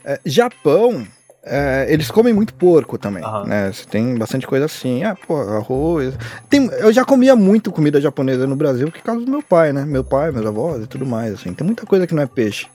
É, 0.09 0.21
Japão, 0.25 1.05
é, 1.43 1.87
eles 1.89 2.11
comem 2.13 2.33
muito 2.33 2.55
porco 2.55 2.97
também, 2.97 3.25
Aham. 3.25 3.45
né? 3.45 3.73
Você 3.73 3.85
tem 3.87 4.17
bastante 4.17 4.47
coisa 4.47 4.67
assim, 4.67 5.03
ah, 5.03 5.17
pô, 5.27 5.37
arroz. 5.37 6.15
Tem, 6.49 6.67
eu 6.79 6.93
já 6.93 7.05
comia 7.05 7.35
muito 7.35 7.73
comida 7.73 8.01
japonesa 8.01 8.47
no 8.47 8.55
Brasil 8.55 8.89
por 8.91 9.01
causa 9.03 9.25
do 9.25 9.31
meu 9.31 9.43
pai, 9.43 9.73
né? 9.73 9.85
Meu 9.85 10.05
pai, 10.05 10.31
meus 10.31 10.47
avós 10.47 10.85
e 10.85 10.87
tudo 10.87 11.05
mais, 11.05 11.35
assim. 11.35 11.53
Tem 11.55 11.67
muita 11.67 11.85
coisa 11.85 12.07
que 12.07 12.15
não 12.15 12.23
é 12.23 12.27
peixe. 12.27 12.67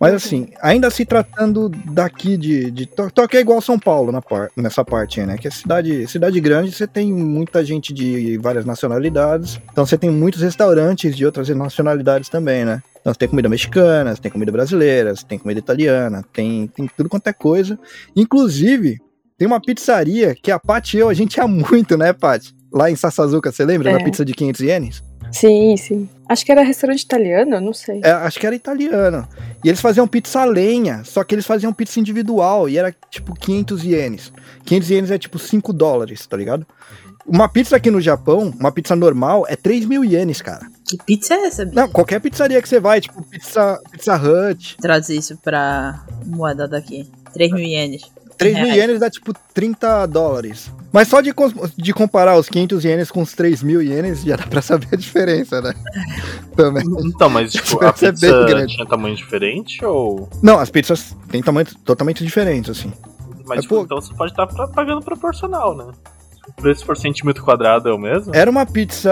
Mas 0.00 0.14
assim, 0.14 0.48
ainda 0.60 0.90
se 0.90 1.04
tratando 1.04 1.68
daqui 1.68 2.36
de, 2.36 2.70
de 2.70 2.86
Tóquio 2.86 3.38
é 3.38 3.40
igual 3.40 3.60
São 3.60 3.78
Paulo 3.78 4.12
na 4.12 4.20
par, 4.20 4.50
nessa 4.56 4.84
parte, 4.84 5.20
né? 5.22 5.38
Que 5.38 5.48
é 5.48 5.50
cidade, 5.50 6.06
cidade 6.06 6.40
grande, 6.40 6.72
você 6.72 6.86
tem 6.86 7.12
muita 7.12 7.64
gente 7.64 7.92
de 7.92 8.38
várias 8.38 8.64
nacionalidades. 8.64 9.58
Então 9.72 9.86
você 9.86 9.96
tem 9.96 10.10
muitos 10.10 10.42
restaurantes 10.42 11.16
de 11.16 11.24
outras 11.24 11.48
nacionalidades 11.48 12.28
também, 12.28 12.64
né? 12.64 12.82
Então 13.00 13.12
você 13.12 13.20
tem 13.20 13.28
comida 13.28 13.48
mexicana, 13.48 14.14
você 14.14 14.20
tem 14.20 14.30
comida 14.30 14.52
brasileira, 14.52 15.14
você 15.14 15.24
tem 15.24 15.38
comida 15.38 15.60
italiana, 15.60 16.24
tem, 16.32 16.66
tem 16.66 16.90
tudo 16.96 17.08
quanto 17.08 17.28
é 17.28 17.32
coisa. 17.32 17.78
Inclusive, 18.14 18.98
tem 19.38 19.46
uma 19.46 19.60
pizzaria 19.60 20.34
que 20.34 20.50
a 20.50 20.58
Paty 20.58 20.96
e 20.96 21.00
eu, 21.00 21.08
a 21.08 21.14
gente 21.14 21.36
ia 21.36 21.46
muito, 21.46 21.96
né, 21.96 22.12
Paty? 22.12 22.54
Lá 22.72 22.90
em 22.90 22.96
Sassazuka, 22.96 23.52
você 23.52 23.64
lembra? 23.64 23.90
É. 23.90 23.98
Da 23.98 24.04
pizza 24.04 24.24
de 24.24 24.34
500 24.34 24.60
ienes? 24.60 25.02
Sim, 25.32 25.76
sim. 25.76 26.08
Acho 26.28 26.44
que 26.44 26.50
era 26.50 26.62
restaurante 26.62 27.02
italiano, 27.02 27.60
não 27.60 27.72
sei. 27.72 28.00
É, 28.02 28.10
acho 28.10 28.40
que 28.40 28.46
era 28.46 28.56
italiano. 28.56 29.26
E 29.64 29.68
eles 29.68 29.80
faziam 29.80 30.08
pizza 30.08 30.40
a 30.40 30.44
lenha, 30.44 31.02
só 31.04 31.22
que 31.22 31.34
eles 31.34 31.46
faziam 31.46 31.72
pizza 31.72 32.00
individual 32.00 32.68
e 32.68 32.78
era 32.78 32.94
tipo 33.10 33.34
500 33.34 33.84
ienes. 33.84 34.32
500 34.64 34.90
ienes 34.90 35.10
é 35.10 35.18
tipo 35.18 35.38
5 35.38 35.72
dólares, 35.72 36.26
tá 36.26 36.36
ligado? 36.36 36.66
Uma 37.26 37.48
pizza 37.48 37.76
aqui 37.76 37.90
no 37.90 38.00
Japão, 38.00 38.54
uma 38.58 38.70
pizza 38.70 38.94
normal, 38.94 39.44
é 39.48 39.56
3 39.56 39.84
mil 39.84 40.04
ienes, 40.04 40.40
cara. 40.40 40.66
Que 40.88 40.96
pizza 40.96 41.34
é 41.34 41.46
essa, 41.46 41.64
bicho? 41.64 41.76
Não, 41.76 41.88
qualquer 41.88 42.20
pizzaria 42.20 42.62
que 42.62 42.68
você 42.68 42.78
vai, 42.78 43.00
tipo 43.00 43.20
pizza, 43.24 43.80
pizza 43.90 44.14
Hut. 44.16 44.76
Traduz 44.80 45.08
isso 45.08 45.36
pra 45.42 46.04
moeda 46.24 46.68
daqui. 46.68 47.08
3 47.32 47.50
mil 47.52 47.64
ienes. 47.64 48.02
3 48.36 48.54
mil 48.54 48.74
ienes 48.74 49.00
dá 49.00 49.10
tipo 49.10 49.32
30 49.54 50.06
dólares. 50.06 50.70
Mas 50.92 51.08
só 51.08 51.20
de, 51.20 51.34
de 51.76 51.92
comparar 51.92 52.38
os 52.38 52.48
500 52.48 52.84
ienes 52.84 53.10
com 53.10 53.22
os 53.22 53.32
3 53.34 53.62
mil 53.62 53.82
ienes, 53.82 54.22
já 54.22 54.36
dá 54.36 54.46
pra 54.46 54.62
saber 54.62 54.88
a 54.92 54.96
diferença, 54.96 55.60
né? 55.60 55.74
Também. 56.56 56.84
Então, 57.04 57.28
mas 57.28 57.52
tipo, 57.52 57.82
a 57.84 57.88
é 57.88 57.92
pizza 57.92 58.44
grande. 58.44 58.74
tinha 58.74 58.86
tamanho 58.86 59.14
diferente 59.14 59.84
ou. 59.84 60.28
Não, 60.42 60.58
as 60.58 60.70
pizzas 60.70 61.16
têm 61.28 61.42
tamanhos 61.42 61.74
totalmente 61.84 62.24
diferentes, 62.24 62.70
assim. 62.70 62.92
Mas, 63.38 63.46
Mas, 63.46 63.60
tipo, 63.62 63.76
pô- 63.76 63.82
então 63.82 64.00
você 64.00 64.14
pode 64.14 64.32
estar 64.32 64.46
pagando 64.46 65.02
proporcional, 65.02 65.76
né? 65.76 65.92
O 66.48 66.52
preço 66.62 66.86
por 66.86 66.96
centímetro 66.96 67.44
quadrado 67.44 67.88
é 67.88 67.92
o 67.92 67.98
mesmo? 67.98 68.34
Era 68.34 68.50
uma 68.50 68.64
pizza 68.64 69.10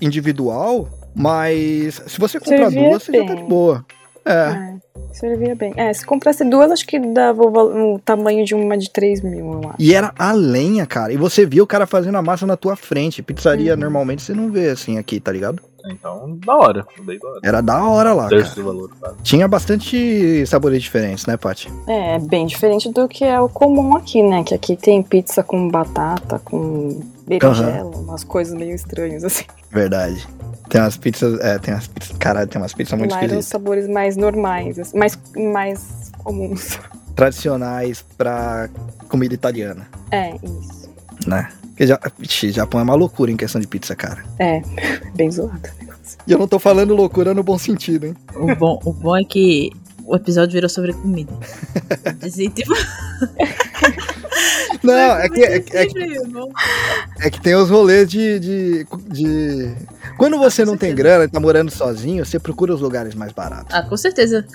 individual, 0.00 0.88
mas 1.14 2.02
se 2.06 2.18
você 2.18 2.40
comprar 2.40 2.70
duas, 2.70 3.02
você 3.02 3.12
já 3.12 3.24
tá 3.24 3.34
de 3.34 3.42
boa. 3.44 3.84
É. 4.24 4.32
É, 4.32 4.74
servia 5.12 5.54
bem. 5.54 5.72
É, 5.76 5.92
se 5.92 6.04
comprasse 6.04 6.44
duas, 6.44 6.70
acho 6.70 6.86
que 6.86 6.98
dava 6.98 7.42
o, 7.42 7.98
tamanho 8.04 8.44
de 8.44 8.54
uma 8.54 8.76
de 8.76 8.90
3 8.90 9.20
mil, 9.22 9.52
eu 9.54 9.60
acho. 9.70 9.76
E 9.78 9.94
era 9.94 10.12
a 10.18 10.32
lenha, 10.32 10.86
cara. 10.86 11.12
E 11.12 11.16
você 11.16 11.46
via 11.46 11.62
o 11.62 11.66
cara 11.66 11.86
fazendo 11.86 12.16
a 12.16 12.22
massa 12.22 12.46
na 12.46 12.56
tua 12.56 12.76
frente. 12.76 13.22
Pizzaria, 13.22 13.74
Uhum. 13.74 13.80
normalmente, 13.80 14.22
você 14.22 14.34
não 14.34 14.50
vê 14.50 14.68
assim 14.70 14.98
aqui, 14.98 15.18
tá 15.20 15.32
ligado? 15.32 15.62
Então, 15.90 16.36
da 16.44 16.54
hora. 16.56 16.86
Da 16.98 17.12
hora. 17.28 17.40
Era 17.42 17.60
da 17.62 17.82
hora 17.84 18.12
lá, 18.12 18.28
Terço 18.28 18.50
cara. 18.50 18.62
do 18.62 18.64
valor, 18.66 18.90
tá? 19.00 19.14
Tinha 19.22 19.48
bastante 19.48 20.44
sabores 20.46 20.82
diferentes, 20.82 21.24
né, 21.24 21.36
Paty? 21.36 21.72
É, 21.86 22.16
é 22.16 22.18
bem 22.18 22.46
diferente 22.46 22.92
do 22.92 23.08
que 23.08 23.24
é 23.24 23.40
o 23.40 23.48
comum 23.48 23.96
aqui, 23.96 24.22
né? 24.22 24.42
Que 24.44 24.54
aqui 24.54 24.76
tem 24.76 25.02
pizza 25.02 25.42
com 25.42 25.68
batata, 25.68 26.40
com 26.44 27.00
berinjela, 27.26 27.96
umas 27.96 28.24
coisas 28.24 28.52
meio 28.52 28.74
estranhas, 28.74 29.24
assim. 29.24 29.44
Verdade. 29.70 30.26
Tem 30.68 30.80
umas 30.80 30.96
pizzas. 30.96 31.40
É, 31.40 31.58
tem 31.58 31.74
umas 31.74 31.86
pizzas. 31.86 32.16
Caralho, 32.18 32.48
tem 32.48 32.60
umas 32.60 32.72
pizzas 32.74 32.98
muito 32.98 33.10
Lá 33.12 33.16
os 33.18 33.22
esquisitas. 33.22 33.46
sabores 33.46 33.88
mais 33.88 34.16
normais, 34.16 34.78
assim, 34.78 34.98
mais, 34.98 35.18
mais 35.36 36.10
comuns. 36.22 36.78
Tradicionais 37.16 38.04
pra 38.16 38.68
comida 39.08 39.34
italiana, 39.34 39.88
É, 40.10 40.34
isso. 40.36 40.88
né? 41.26 41.48
Porque 41.68 41.86
já, 41.86 41.98
Ixi, 42.20 42.50
Japão 42.52 42.80
é 42.80 42.82
uma 42.84 42.94
loucura 42.94 43.30
em 43.30 43.36
questão 43.36 43.60
de 43.60 43.66
pizza, 43.66 43.94
cara. 43.96 44.24
É, 44.38 44.60
bem 45.16 45.30
zoado 45.30 45.52
o 45.80 45.84
negócio. 45.84 46.18
E 46.26 46.32
eu 46.32 46.38
não 46.38 46.46
tô 46.48 46.58
falando 46.58 46.94
loucura 46.94 47.34
no 47.34 47.42
bom 47.42 47.58
sentido, 47.58 48.06
hein? 48.06 48.16
O 48.36 48.54
bom, 48.54 48.78
o 48.84 48.92
bom 48.92 49.16
é 49.16 49.24
que 49.24 49.72
o 50.08 50.16
episódio 50.16 50.52
virou 50.54 50.68
sobre 50.70 50.92
comida. 50.92 51.32
Tipo, 52.54 52.74
Não, 54.82 54.92
é 55.18 55.28
que, 55.28 55.40
é, 55.42 55.60
que- 55.60 55.76
é 55.76 55.86
que 55.86 55.92
sempre 55.92 56.28
bom. 56.28 56.48
É 57.20 57.30
que 57.30 57.40
tem 57.40 57.54
os 57.54 57.68
rolês 57.68 58.08
de. 58.08 58.38
de, 58.38 58.86
de- 59.08 59.74
Quando 60.16 60.38
você 60.38 60.62
Ah, 60.62 60.66
não 60.66 60.76
tem 60.76 60.90
certeza. 60.90 61.08
grana 61.08 61.24
e 61.24 61.28
tá 61.28 61.40
morando 61.40 61.70
sozinho, 61.70 62.24
você 62.24 62.38
procura 62.38 62.74
os 62.74 62.80
lugares 62.80 63.14
mais 63.14 63.32
baratos. 63.32 63.74
Ah, 63.74 63.82
com 63.82 63.96
certeza. 63.96 64.46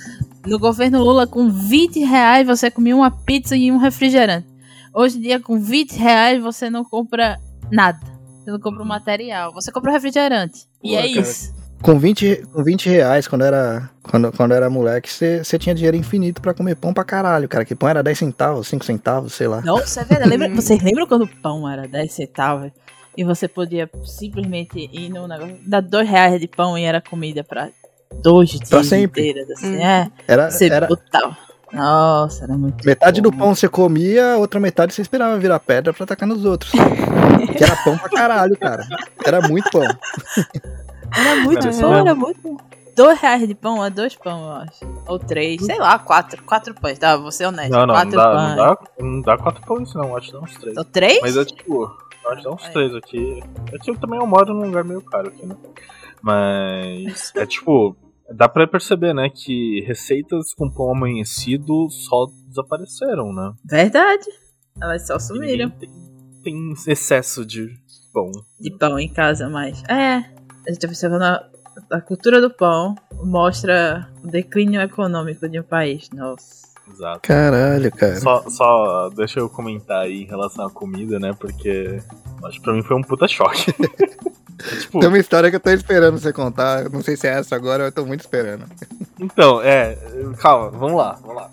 No 0.46 0.58
governo 0.60 1.00
Lula, 1.04 1.28
com 1.28 1.50
20 1.52 2.00
reais, 2.00 2.46
você 2.48 2.72
comia 2.72 2.96
uma 2.96 3.12
pizza 3.12 3.56
e 3.56 3.72
um 3.72 3.78
refrigerante. 3.78 4.48
Hoje 4.94 5.18
em 5.18 5.22
dia, 5.22 5.40
com 5.40 5.60
20 5.60 5.94
reais, 5.98 6.42
você 6.42 6.70
não 6.70 6.84
compra 6.84 7.40
nada. 7.72 8.00
Você 8.44 8.52
não 8.52 8.60
compra 8.60 8.84
o 8.84 8.88
material. 8.88 9.54
Você 9.54 9.72
compra 9.72 9.92
o 9.92 9.94
refrigerante. 9.94 10.62
E 10.84 10.90
Pô, 10.90 10.96
é 10.96 11.02
cara. 11.02 11.08
isso. 11.22 11.53
Com 11.84 12.00
20, 12.00 12.44
com 12.54 12.64
20 12.64 12.90
reais, 12.90 13.28
quando 13.28 13.44
era, 13.44 13.90
quando, 14.04 14.32
quando 14.32 14.54
era 14.54 14.70
moleque, 14.70 15.12
você, 15.12 15.44
tinha 15.60 15.76
dinheiro 15.76 15.98
infinito 15.98 16.42
pra 16.42 16.54
comer 16.54 16.76
pão 16.76 16.94
pra 16.94 17.04
caralho, 17.04 17.48
cara. 17.50 17.66
Que 17.66 17.76
pão 17.76 17.90
era 17.90 18.02
10 18.02 18.18
centavos, 18.18 18.68
5 18.70 18.86
centavos, 18.86 19.34
sei 19.34 19.48
lá. 19.48 19.60
Nossa, 19.62 20.00
é 20.00 20.06
verdade. 20.06 20.30
Lembra, 20.30 20.50
vocês 20.50 20.82
lembram 20.82 21.06
quando 21.06 21.24
o 21.24 21.28
pão 21.28 21.70
era 21.70 21.86
10 21.86 22.10
centavos? 22.10 22.72
E 23.18 23.24
você 23.26 23.50
podia 23.50 23.90
simplesmente 24.06 24.90
ir 24.94 25.10
no 25.10 25.28
negócio, 25.28 25.58
dar 25.68 25.82
2 25.82 26.08
reais 26.10 26.40
de 26.40 26.48
pão 26.48 26.78
e 26.78 26.84
era 26.84 27.02
comida 27.02 27.44
pra 27.44 27.68
dois 28.24 28.50
dias 28.50 28.70
Pra 28.70 28.82
sempre. 28.84 29.30
inteiros, 29.30 29.52
assim. 29.52 29.76
Hum. 29.76 29.82
É, 29.86 30.10
Era, 30.26 30.50
você 30.50 30.68
era 30.70 30.88
botava. 30.88 31.38
Nossa, 31.74 32.46
era 32.46 32.58
muito 32.58 32.86
metade 32.86 33.20
do 33.20 33.30
bom. 33.30 33.38
pão 33.40 33.56
você 33.56 33.68
comia, 33.68 34.34
a 34.34 34.38
outra 34.38 34.60
metade 34.60 34.94
você 34.94 35.02
esperava 35.02 35.38
virar 35.38 35.60
pedra 35.60 35.92
pra 35.94 36.06
atacar 36.06 36.30
nos 36.30 36.46
outros. 36.46 36.72
que 37.58 37.64
era 37.64 37.76
pão 37.84 37.98
pra 37.98 38.10
caralho, 38.10 38.58
cara. 38.58 38.88
Era 39.26 39.42
muito 39.50 39.70
pão. 39.70 39.84
Era 41.16 41.36
muito 41.44 41.70
bom, 41.70 41.94
era 41.94 42.16
muito 42.16 42.42
bom. 42.42 42.58
Dois 42.96 43.20
reais 43.20 43.48
de 43.48 43.56
pão, 43.56 43.84
é 43.84 43.90
dois 43.90 44.16
pão, 44.16 44.44
eu 44.46 44.52
acho. 44.52 44.86
Ou 45.08 45.18
três, 45.18 45.66
sei 45.66 45.80
lá, 45.80 45.98
quatro. 45.98 46.44
Quatro 46.44 46.76
pães, 46.76 47.00
tá? 47.00 47.18
Vou 47.18 47.32
ser 47.32 47.48
honesto. 47.48 47.72
Não, 47.72 47.80
não, 47.82 47.88
não 47.88 47.94
quatro 47.96 48.12
dá, 48.18 48.32
pães. 48.32 48.50
não, 48.50 48.56
dá, 48.56 48.78
não 49.00 49.22
dá 49.22 49.38
quatro 49.38 49.66
pães, 49.66 49.94
não. 49.96 50.16
Acho 50.16 50.28
que 50.28 50.34
dá 50.34 50.40
uns 50.42 50.58
três. 50.58 50.78
Ou 50.78 50.86
três? 50.86 51.20
Mas 51.22 51.38
é 51.38 51.46
tipo, 51.46 51.86
acho 52.28 52.38
que 52.38 52.44
dá 52.44 52.52
uns 52.52 52.64
Aí. 52.66 52.72
três 52.74 52.94
aqui. 52.96 53.44
Aqui 53.74 53.90
eu 53.90 53.98
também 54.00 54.20
eu 54.20 54.28
moro 54.28 54.54
num 54.54 54.66
lugar 54.68 54.84
meio 54.84 55.02
caro 55.02 55.28
aqui, 55.30 55.44
né? 55.46 55.56
Mas 56.22 57.32
é 57.36 57.46
tipo, 57.46 57.96
dá 58.34 58.48
pra 58.48 58.68
perceber, 58.68 59.14
né, 59.14 59.30
que 59.30 59.84
receitas 59.88 60.54
com 60.54 60.70
pão 60.70 60.92
amanhecido 60.92 61.90
só 61.90 62.28
desapareceram, 62.48 63.34
né? 63.34 63.54
Verdade. 63.66 64.26
Elas 64.82 65.06
só 65.08 65.20
sumiram 65.20 65.70
Tem, 65.72 65.90
tem 66.44 66.74
excesso 66.88 67.46
de 67.46 67.70
pão. 68.14 68.32
de 68.60 68.72
pão 68.78 68.98
em 69.00 69.12
casa, 69.12 69.50
mas. 69.50 69.84
É. 69.90 70.33
A 70.68 70.72
gente 70.72 70.80
tá 70.80 70.88
observando 70.88 71.24
a, 71.24 71.44
a 71.92 72.02
cultura 72.02 72.40
do 72.40 72.50
pão 72.50 72.96
mostra 73.24 74.08
o 74.24 74.28
declínio 74.28 74.82
econômico 74.82 75.48
de 75.48 75.60
um 75.60 75.64
país. 75.64 76.10
Nossa. 76.12 76.64
Exato. 76.92 77.22
Caralho, 77.22 77.92
cara. 77.92 78.20
Só, 78.20 78.44
só 78.50 79.10
deixa 79.10 79.40
eu 79.40 79.50
comentar 79.50 80.02
aí 80.02 80.24
em 80.24 80.26
relação 80.26 80.66
à 80.66 80.70
comida, 80.70 81.20
né? 81.20 81.34
Porque 81.40 82.02
acho 82.44 82.58
que 82.58 82.64
pra 82.64 82.74
mim 82.74 82.84
foi 82.84 82.98
um 82.98 83.02
puta 83.02 83.28
choque. 83.28 83.74
É, 84.72 84.76
tipo, 84.78 85.00
Tem 85.00 85.10
uma 85.10 85.18
história 85.18 85.50
que 85.50 85.56
eu 85.56 85.60
tô 85.60 85.72
esperando 85.72 86.18
você 86.18 86.32
contar. 86.32 86.90
Não 86.90 87.02
sei 87.02 87.18
se 87.18 87.28
é 87.28 87.32
essa 87.32 87.56
agora, 87.56 87.86
eu 87.86 87.92
tô 87.92 88.06
muito 88.06 88.22
esperando. 88.22 88.66
Então, 89.20 89.62
é. 89.62 89.98
Calma, 90.40 90.70
vamos 90.70 90.96
lá, 90.96 91.18
vamos 91.22 91.36
lá. 91.36 91.50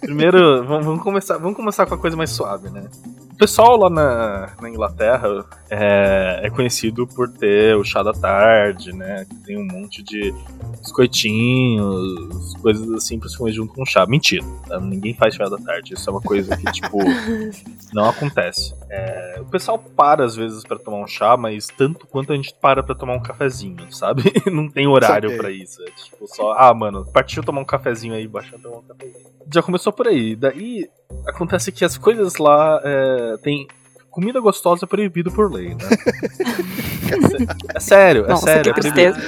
Primeiro, 0.00 0.64
vamos, 0.64 1.02
começar, 1.02 1.38
vamos 1.38 1.56
começar 1.56 1.86
com 1.86 1.94
a 1.94 1.98
coisa 1.98 2.16
mais 2.16 2.30
suave, 2.30 2.68
né? 2.70 2.88
O 3.32 3.36
pessoal 3.36 3.76
lá 3.76 3.88
na, 3.88 4.50
na 4.60 4.68
Inglaterra 4.68 5.44
é, 5.70 6.40
é 6.44 6.50
conhecido 6.50 7.06
por 7.06 7.28
ter 7.28 7.74
o 7.76 7.84
chá 7.84 8.02
da 8.02 8.12
tarde, 8.12 8.92
né? 8.92 9.24
Que 9.28 9.36
tem 9.36 9.58
um 9.58 9.64
monte 9.64 10.02
de 10.02 10.34
biscoitinhos, 10.80 12.54
coisas 12.60 12.90
assim 12.92 13.18
pra 13.18 13.28
se 13.28 13.38
comer 13.38 13.52
junto 13.52 13.72
com 13.72 13.84
chá. 13.86 14.04
Mentira, 14.06 14.44
tá? 14.66 14.80
ninguém 14.80 15.14
faz 15.14 15.34
chá 15.34 15.44
da 15.48 15.56
tarde. 15.58 15.94
Isso 15.94 16.08
é 16.08 16.12
uma 16.12 16.20
coisa 16.20 16.56
que, 16.56 16.70
tipo, 16.72 16.98
não 17.94 18.08
acontece. 18.08 18.74
É, 18.90 19.38
o 19.40 19.44
pessoal 19.46 19.78
para 19.78 20.24
às 20.24 20.36
vezes 20.36 20.64
pra 20.64 20.78
tomar 20.78 20.98
um 20.98 21.06
chá, 21.06 21.36
mas 21.36 21.68
tanto 21.68 22.06
quanto 22.06 22.32
a 22.32 22.36
gente 22.36 22.54
para 22.60 22.82
pra 22.82 22.94
tomar 22.94 23.14
um 23.14 23.22
cafezinho, 23.22 23.90
sabe? 23.92 24.24
Não 24.50 24.68
tem 24.68 24.86
horário 24.86 25.36
pra 25.36 25.50
isso. 25.50 25.82
É 25.82 25.90
tipo 25.90 26.26
só, 26.26 26.52
ah, 26.52 26.74
mano, 26.74 27.06
partiu 27.12 27.42
tomar 27.42 27.60
um 27.60 27.64
cafezinho 27.64 28.14
aí, 28.14 28.26
baixa 28.26 28.58
tomar 28.58 28.78
um 28.78 28.82
cafezinho. 28.82 29.30
Já 29.60 29.62
começou 29.62 29.92
por 29.92 30.08
aí. 30.08 30.34
Daí 30.34 30.88
acontece 31.26 31.70
que 31.70 31.84
as 31.84 31.98
coisas 31.98 32.36
lá 32.38 32.80
é, 32.82 33.36
tem. 33.42 33.66
Comida 34.10 34.40
gostosa 34.40 34.86
é 34.86 34.88
proibido 34.88 35.30
por 35.30 35.52
lei, 35.52 35.68
né? 35.68 35.84
é, 37.76 37.78
sé- 37.78 37.80
sério, 37.80 38.24
é 38.24 38.28
Nossa, 38.28 38.44
sério. 38.46 38.62
que 38.74 38.80
é 38.80 38.90
proibido. 38.90 39.18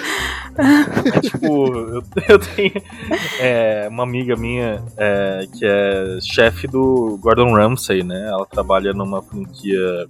É 1.14 1.20
tipo, 1.20 1.68
eu, 1.76 2.02
eu 2.28 2.38
tenho 2.38 2.72
é, 3.38 3.86
uma 3.88 4.02
amiga 4.02 4.34
minha 4.34 4.82
é, 4.96 5.46
que 5.56 5.64
é 5.64 6.18
chefe 6.20 6.66
do 6.66 7.16
Gordon 7.22 7.54
Ramsay, 7.54 8.02
né? 8.02 8.26
Ela 8.28 8.44
trabalha 8.46 8.92
numa 8.92 9.22
franquia 9.22 10.04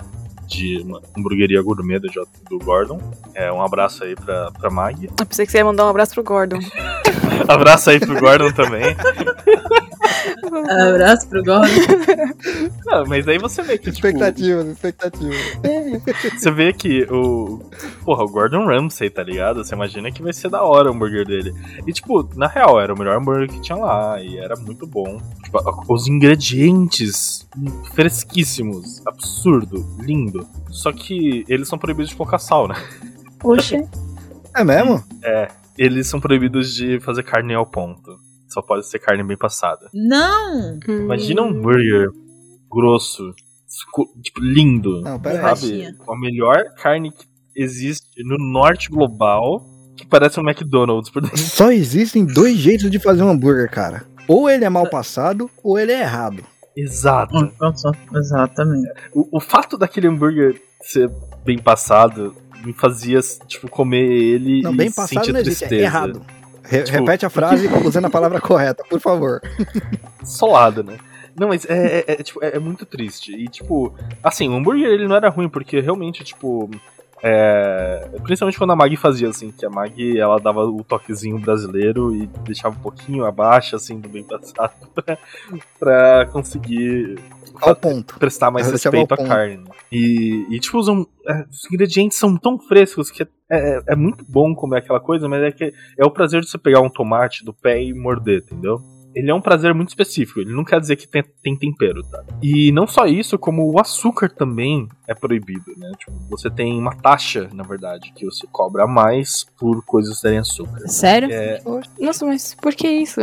de 0.46 0.78
uma 0.82 1.02
hamburgueria 1.18 1.60
gourmet 1.62 1.98
do, 1.98 2.08
do 2.48 2.58
Gordon. 2.64 2.98
É, 3.34 3.52
um 3.52 3.60
abraço 3.62 4.04
aí 4.04 4.14
pra, 4.14 4.50
pra 4.52 4.70
Mag. 4.70 5.04
Eu 5.18 5.26
pensei 5.26 5.44
que 5.44 5.52
você 5.52 5.58
ia 5.58 5.64
mandar 5.66 5.84
um 5.84 5.90
abraço 5.90 6.14
pro 6.14 6.22
Gordon. 6.24 6.60
Abraço 7.48 7.90
aí 7.90 7.98
pro 7.98 8.18
Gordon 8.20 8.52
também. 8.52 8.94
Abraço 10.88 11.28
pro 11.28 11.42
Gordon. 11.42 11.66
Não, 12.84 13.06
mas 13.06 13.26
aí 13.28 13.38
você 13.38 13.62
vê 13.62 13.78
que, 13.78 13.90
tipo, 13.92 14.06
Expectativas, 14.06 14.66
expectativas. 14.66 15.36
você 16.36 16.50
vê 16.50 16.72
que 16.72 17.04
o. 17.10 17.60
Porra, 18.04 18.24
o 18.24 18.28
Gordon 18.28 18.66
Ramsay, 18.66 19.10
tá 19.10 19.22
ligado? 19.22 19.64
Você 19.64 19.74
imagina 19.74 20.10
que 20.10 20.22
vai 20.22 20.32
ser 20.32 20.48
da 20.48 20.62
hora 20.62 20.90
o 20.90 20.94
hambúrguer 20.94 21.26
dele. 21.26 21.54
E, 21.86 21.92
tipo, 21.92 22.28
na 22.36 22.46
real, 22.46 22.80
era 22.80 22.92
o 22.92 22.98
melhor 22.98 23.16
hambúrguer 23.18 23.48
que 23.48 23.60
tinha 23.60 23.76
lá. 23.76 24.20
E 24.20 24.38
era 24.38 24.56
muito 24.56 24.86
bom. 24.86 25.20
Tipo, 25.44 25.58
os 25.88 26.06
ingredientes 26.08 27.48
fresquíssimos. 27.94 29.00
Absurdo, 29.06 29.86
lindo. 30.00 30.46
Só 30.70 30.92
que 30.92 31.44
eles 31.48 31.68
são 31.68 31.78
proibidos 31.78 32.10
de 32.10 32.16
colocar 32.16 32.38
sal, 32.38 32.66
né? 32.68 32.74
Oxe. 33.42 33.86
É 34.54 34.64
mesmo? 34.64 35.02
É. 35.22 35.48
Eles 35.78 36.06
são 36.06 36.20
proibidos 36.20 36.74
de 36.74 37.00
fazer 37.00 37.22
carne 37.22 37.54
ao 37.54 37.64
ponto. 37.64 38.18
Só 38.52 38.60
pode 38.62 38.86
ser 38.86 38.98
carne 38.98 39.22
bem 39.22 39.36
passada. 39.36 39.88
Não! 39.94 40.78
Hum. 40.88 41.04
Imagina 41.04 41.42
um 41.42 41.48
hambúrguer 41.48 42.08
grosso, 42.70 43.34
tipo, 44.22 44.40
lindo. 44.40 45.00
Não, 45.02 45.18
pera 45.18 45.50
aí. 45.52 45.56
Sabe? 45.56 45.96
A 46.08 46.18
melhor 46.18 46.64
carne 46.76 47.10
que 47.10 47.24
existe 47.54 48.22
no 48.24 48.36
norte 48.38 48.88
global, 48.90 49.64
que 49.96 50.06
parece 50.06 50.38
um 50.40 50.42
McDonald's 50.42 51.10
por 51.10 51.22
dentro. 51.22 51.38
Só 51.38 51.70
existem 51.70 52.24
dois 52.24 52.56
jeitos 52.56 52.90
de 52.90 52.98
fazer 52.98 53.22
um 53.22 53.30
hambúrguer, 53.30 53.70
cara. 53.70 54.04
Ou 54.28 54.48
ele 54.48 54.64
é 54.64 54.68
mal 54.68 54.88
passado, 54.88 55.50
ou 55.62 55.78
ele 55.78 55.92
é 55.92 56.00
errado. 56.00 56.44
Exato. 56.76 57.36
Hum, 57.36 57.50
Exatamente. 58.14 58.88
O, 59.14 59.36
o 59.36 59.40
fato 59.40 59.76
daquele 59.76 60.08
hambúrguer 60.08 60.60
ser 60.80 61.10
bem 61.44 61.58
passado 61.58 62.34
me 62.64 62.72
fazia, 62.72 63.20
tipo, 63.46 63.68
comer 63.68 64.04
ele 64.10 64.62
Não, 64.62 64.72
e 64.72 64.76
bem 64.76 64.90
passado 64.92 65.08
sentir 65.24 65.32
não 65.32 65.40
existe, 65.40 65.58
tristeza. 65.60 65.82
é 65.82 65.84
errado. 65.84 66.24
Re- 66.72 66.82
Tipo- 66.84 66.98
repete 66.98 67.26
a 67.26 67.30
frase 67.30 67.68
usando 67.84 68.06
a 68.06 68.10
palavra 68.10 68.40
correta, 68.40 68.82
por 68.88 68.98
favor. 69.00 69.40
Solado, 70.24 70.82
né? 70.82 70.96
Não, 71.38 71.48
mas 71.48 71.64
é, 71.68 71.98
é- 72.00 72.04
é, 72.08 72.16
tipo, 72.22 72.42
é, 72.44 72.56
é 72.56 72.58
muito 72.58 72.84
triste. 72.84 73.32
E, 73.32 73.48
tipo, 73.48 73.94
assim, 74.22 74.48
o 74.48 74.54
hambúrguer 74.54 74.86
ele 74.90 75.06
não 75.08 75.16
era 75.16 75.28
ruim, 75.28 75.48
porque 75.48 75.80
realmente, 75.80 76.22
tipo. 76.24 76.70
É, 77.22 78.08
principalmente 78.24 78.58
quando 78.58 78.72
a 78.72 78.76
Mag 78.76 78.96
fazia, 78.96 79.28
assim, 79.28 79.50
que 79.52 79.64
a 79.64 79.70
Mag 79.70 80.18
ela 80.18 80.38
dava 80.40 80.64
o 80.64 80.82
toquezinho 80.82 81.38
brasileiro 81.38 82.14
e 82.14 82.26
deixava 82.44 82.76
um 82.76 82.80
pouquinho 82.82 83.24
abaixo, 83.24 83.76
assim, 83.76 84.00
do 84.00 84.08
bem 84.08 84.24
passado, 84.24 84.72
pra, 84.94 85.18
pra 85.78 86.26
conseguir 86.32 87.18
Ao 87.60 87.76
ponto. 87.76 88.18
prestar 88.18 88.50
mais 88.50 88.68
deixava 88.70 88.96
respeito 88.96 89.14
à 89.14 89.26
carne. 89.26 89.64
E, 89.90 90.46
e 90.50 90.58
tipo, 90.58 90.78
usam, 90.78 91.06
é, 91.28 91.44
os 91.50 91.64
ingredientes 91.70 92.18
são 92.18 92.36
tão 92.36 92.58
frescos 92.58 93.10
que 93.10 93.22
é, 93.22 93.26
é- 93.50 93.82
é 93.90 93.96
muito 93.96 94.24
bom 94.28 94.54
comer 94.54 94.78
aquela 94.78 94.98
coisa, 95.00 95.28
mas 95.28 95.42
é 95.42 95.52
que 95.52 95.72
é 95.98 96.04
o 96.04 96.10
prazer 96.10 96.40
de 96.40 96.48
você 96.48 96.58
pegar 96.58 96.80
um 96.80 96.90
tomate 96.90 97.44
do 97.44 97.52
pé 97.52 97.82
e 97.82 97.94
morder, 97.94 98.38
entendeu? 98.42 98.80
Ele 99.14 99.30
é 99.30 99.34
um 99.34 99.40
prazer 99.40 99.74
muito 99.74 99.90
específico, 99.90 100.40
ele 100.40 100.52
não 100.54 100.64
quer 100.64 100.80
dizer 100.80 100.96
que 100.96 101.06
tem, 101.06 101.22
tem 101.42 101.56
tempero, 101.56 102.02
tá? 102.04 102.22
E 102.42 102.72
não 102.72 102.86
só 102.86 103.06
isso, 103.06 103.38
como 103.38 103.70
o 103.70 103.78
açúcar 103.80 104.30
também 104.30 104.88
é 105.06 105.14
proibido, 105.14 105.72
né? 105.76 105.90
Tipo, 105.98 106.12
você 106.30 106.48
tem 106.50 106.78
uma 106.78 106.94
taxa, 106.94 107.48
na 107.52 107.62
verdade, 107.62 108.12
que 108.14 108.24
você 108.24 108.46
cobra 108.50 108.84
a 108.84 108.86
mais 108.86 109.44
por 109.58 109.84
coisas 109.84 110.20
terem 110.20 110.38
açúcar. 110.38 110.88
Sério? 110.88 111.28
É. 111.30 111.60
Nossa, 112.00 112.24
mas 112.24 112.54
por 112.54 112.74
que 112.74 112.88
isso? 112.88 113.20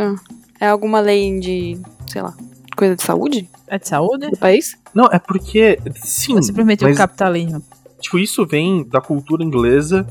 É 0.60 0.68
alguma 0.68 1.00
lei 1.00 1.38
de, 1.40 1.78
sei 2.06 2.22
lá, 2.22 2.34
coisa 2.76 2.94
de 2.94 3.02
saúde 3.02 3.48
É 3.66 3.78
de 3.78 3.88
saúde? 3.88 4.30
do 4.30 4.36
país? 4.38 4.76
não, 4.94 5.06
é 5.06 5.18
porque, 5.18 5.78
sim, 5.96 6.34
Ou 6.36 6.42
simplesmente 6.42 6.84
mas- 6.84 6.94
o 6.94 6.98
capitalismo? 6.98 7.62
Tipo, 8.00 8.18
isso 8.18 8.46
vem 8.46 8.84
da 8.88 9.00
cultura 9.00 9.42
inglesa 9.44 10.06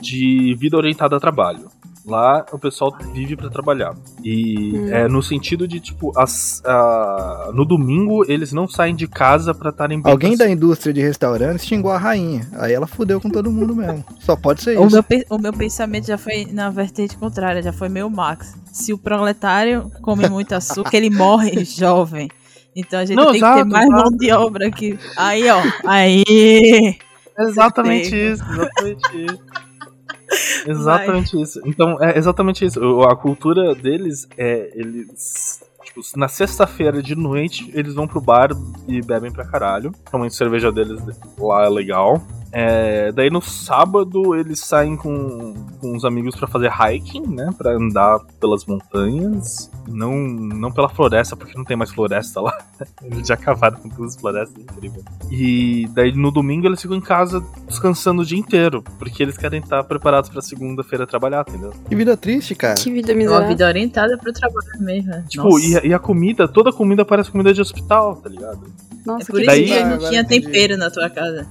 de 0.00 0.54
vida 0.58 0.76
orientada 0.76 1.16
a 1.16 1.20
trabalho. 1.20 1.68
Lá 2.06 2.46
o 2.52 2.58
pessoal 2.58 2.96
vive 3.12 3.34
pra 3.36 3.50
trabalhar. 3.50 3.92
E 4.22 4.72
Hum. 4.78 4.88
é 4.94 5.08
no 5.08 5.20
sentido 5.22 5.66
de, 5.66 5.80
tipo, 5.80 6.12
as, 6.16 6.62
a- 6.64 7.50
no 7.52 7.64
domingo 7.64 8.24
eles 8.30 8.52
não 8.52 8.68
saem 8.68 8.94
de 8.94 9.08
casa 9.08 9.52
pra 9.52 9.70
estarem 9.70 10.00
Alguém 10.04 10.36
pra- 10.36 10.46
da 10.46 10.52
indústria 10.52 10.92
de 10.94 11.00
restaurantes 11.00 11.66
xingou 11.66 11.90
a 11.90 11.98
rainha. 11.98 12.48
Aí 12.60 12.72
ela 12.72 12.86
fudeu 12.86 13.20
com 13.20 13.28
todo 13.28 13.50
mundo 13.50 13.74
mesmo. 13.74 14.04
Só 14.20 14.36
pode 14.36 14.62
ser 14.62 14.78
O 14.78 14.86
isso. 14.86 15.04
meu, 15.10 15.24
o 15.30 15.38
meu 15.38 15.52
pensamento 15.52 16.06
já 16.06 16.16
foi 16.16 16.46
na 16.52 16.70
vertente 16.70 17.16
contrária, 17.16 17.60
já 17.60 17.72
foi 17.72 17.88
meio 17.88 18.08
Max. 18.08 18.54
Se 18.72 18.92
o 18.92 18.98
proletário 18.98 19.90
come 20.00 20.28
muito 20.28 20.54
açúcar, 20.54 20.96
ele 20.96 21.10
morre 21.10 21.64
jovem. 21.64 22.28
Então 22.76 23.00
a 23.00 23.04
gente 23.04 23.16
Não, 23.16 23.24
tem 23.32 23.32
que 23.32 23.38
exato, 23.38 23.56
ter 23.64 23.64
mais 23.64 23.86
exato. 23.88 24.02
mão 24.10 24.16
de 24.18 24.30
obra 24.32 24.68
aqui. 24.68 24.98
Aí, 25.16 25.44
ó. 25.50 25.60
Aí. 25.86 26.96
Exatamente 27.38 28.14
isso, 28.14 28.42
exatamente 28.44 29.24
isso. 29.24 29.38
Exatamente 30.66 31.40
isso. 31.40 31.60
Então, 31.64 32.02
é 32.02 32.18
exatamente 32.18 32.64
isso. 32.64 33.02
A 33.02 33.16
cultura 33.16 33.74
deles 33.74 34.28
é. 34.36 34.70
Eles. 34.74 35.62
Tipo, 35.84 36.00
na 36.16 36.26
sexta-feira 36.26 37.00
de 37.00 37.14
noite, 37.14 37.70
eles 37.72 37.94
vão 37.94 38.08
pro 38.08 38.20
bar 38.20 38.50
e 38.88 39.00
bebem 39.00 39.30
pra 39.30 39.44
caralho. 39.44 39.92
Realmente 40.10 40.32
a 40.32 40.36
cerveja 40.36 40.72
deles 40.72 41.00
lá 41.38 41.64
é 41.64 41.68
legal. 41.68 42.20
É, 42.58 43.12
daí 43.12 43.28
no 43.28 43.42
sábado 43.42 44.34
eles 44.34 44.60
saem 44.60 44.96
com, 44.96 45.52
com 45.78 45.94
os 45.94 46.06
amigos 46.06 46.34
pra 46.34 46.48
fazer 46.48 46.70
hiking, 46.72 47.20
né? 47.26 47.50
Pra 47.58 47.72
andar 47.72 48.18
pelas 48.40 48.64
montanhas. 48.64 49.70
Não, 49.86 50.16
não 50.16 50.72
pela 50.72 50.88
floresta, 50.88 51.36
porque 51.36 51.54
não 51.54 51.64
tem 51.66 51.76
mais 51.76 51.90
floresta 51.92 52.40
lá. 52.40 52.56
Eles 53.04 53.28
já 53.28 53.34
acabaram 53.34 53.76
com 53.78 53.88
todas 53.90 54.14
as 54.14 54.20
florestas, 54.20 54.56
incrível. 54.62 55.02
E 55.30 55.86
daí 55.92 56.12
no 56.16 56.30
domingo 56.30 56.66
eles 56.66 56.80
ficam 56.80 56.96
em 56.96 57.00
casa 57.00 57.42
descansando 57.68 58.22
o 58.22 58.24
dia 58.24 58.38
inteiro, 58.38 58.82
porque 58.98 59.22
eles 59.22 59.36
querem 59.36 59.60
estar 59.60 59.84
preparados 59.84 60.28
pra 60.30 60.40
segunda-feira 60.40 61.06
trabalhar, 61.06 61.44
entendeu? 61.48 61.72
Que 61.88 61.94
vida 61.94 62.16
triste, 62.16 62.54
cara. 62.54 62.74
Que 62.74 62.90
vida 62.90 63.12
É 63.12 63.14
uma 63.14 63.18
miserável. 63.18 63.48
vida 63.48 63.66
orientada 63.66 64.16
pro 64.18 64.32
trabalho 64.32 64.80
mesmo. 64.80 65.10
né? 65.10 65.24
Tipo, 65.28 65.58
e, 65.60 65.76
a- 65.76 65.84
e 65.86 65.92
a 65.94 65.98
comida, 65.98 66.48
toda 66.48 66.70
a 66.70 66.72
comida 66.72 67.04
parece 67.04 67.30
comida 67.30 67.52
de 67.54 67.60
hospital, 67.60 68.16
tá 68.16 68.28
ligado? 68.28 68.60
É 69.06 69.12
Nossa, 69.12 69.26
por 69.26 69.36
que 69.36 69.40
isso 69.42 69.46
daí- 69.46 69.66
que 69.66 69.84
não 69.84 69.98
tinha 70.08 70.24
tempero 70.24 70.76
na 70.76 70.90
tua 70.90 71.08
casa. 71.08 71.46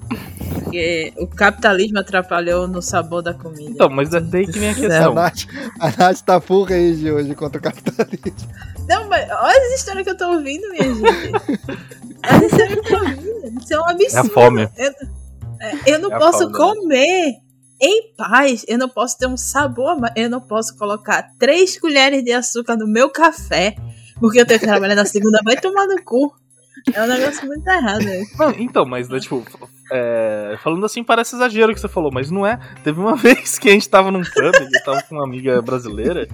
Porque 0.53 1.14
o 1.18 1.27
capitalismo 1.27 1.99
atrapalhou 1.99 2.68
no 2.68 2.82
sabor 2.82 3.22
da 3.22 3.34
comida. 3.34 3.72
Então, 3.72 3.90
mas 3.90 4.14
é 4.14 4.19
daí 4.19 4.45
que 4.45 4.60
vem 4.60 4.69
a 4.69 4.72
A 4.72 4.76
questão. 4.76 5.14
Nath, 5.14 5.40
a 5.80 5.91
Nath 5.98 6.22
tá 6.22 6.41
full 6.41 6.64
rage 6.64 7.11
hoje 7.11 7.34
contra 7.36 7.60
o 7.60 7.64
capitalismo. 7.64 8.36
Não, 8.88 9.07
mas 9.07 9.30
olha 9.32 9.68
as 9.68 9.80
histórias 9.80 10.03
que 10.03 10.10
eu 10.11 10.18
tô 10.18 10.27
ouvindo, 10.34 10.69
minha 10.69 10.94
gente. 10.94 11.32
As 12.23 12.41
histórias 12.44 12.73
que 12.73 12.80
eu 12.80 12.84
tô 12.84 12.95
ouvindo. 13.06 13.61
Isso 13.61 13.73
é 13.73 13.77
um 13.77 13.82
É 13.82 13.88
a 13.88 13.91
absurdo. 13.91 14.30
fome. 14.30 14.69
Eu, 14.77 14.91
é, 15.61 15.94
eu 15.94 15.99
não 15.99 16.11
É 16.11 16.15
a 16.15 16.19
posso 16.19 16.40
fome, 16.40 16.52
né? 16.52 16.57
comer 16.60 17.34
em 17.82 18.15
paz. 18.15 18.65
Eu 18.68 18.77
não 18.77 18.90
posso 18.90 19.18
ter 19.18 19.27
um 19.27 19.38
sabor. 19.38 19.91
a 19.91 19.95
mais. 19.95 20.14
Eu 20.15 20.30
não 20.30 20.41
posso 20.41 20.76
colocar 20.77 21.30
três 21.40 21.80
colheres 21.80 22.23
de 22.23 22.32
açúcar 22.32 22.76
no 22.76 22.88
meu 22.88 23.10
café. 23.10 23.76
Porque 24.19 24.40
eu 24.40 24.45
tenho 24.45 24.60
que 24.60 24.65
trabalhar 24.68 24.95
na 24.95 25.06
segunda. 25.06 25.40
Vai 25.44 25.57
tomar 25.57 25.86
no 25.88 26.02
cu. 26.03 26.34
É 26.94 27.03
um 27.03 27.07
negócio 27.07 27.48
muito 27.48 27.68
errado. 27.68 28.03
né? 28.03 28.24
Então, 28.60 28.86
mas 28.86 29.10
né, 29.10 29.20
tipo, 29.20 29.44
é, 29.91 30.57
falando 30.64 30.86
assim 30.86 31.03
parece 31.03 31.36
exagero 31.36 31.72
o 31.72 31.76
que 31.76 31.82
você 31.82 31.88
falou, 31.88 32.12
mas 32.14 32.30
não 32.32 32.45
é. 32.45 32.60
Teve 32.84 32.99
uma 32.99 33.16
vez 33.18 33.57
que 33.57 33.70
a 33.70 33.72
gente 33.72 33.90
tava 33.90 34.12
num 34.12 34.22
pub, 34.24 34.53
eu 34.74 34.84
tava 34.84 35.02
com 35.03 35.16
uma 35.16 35.24
amiga 35.24 35.62
brasileira, 35.62 36.28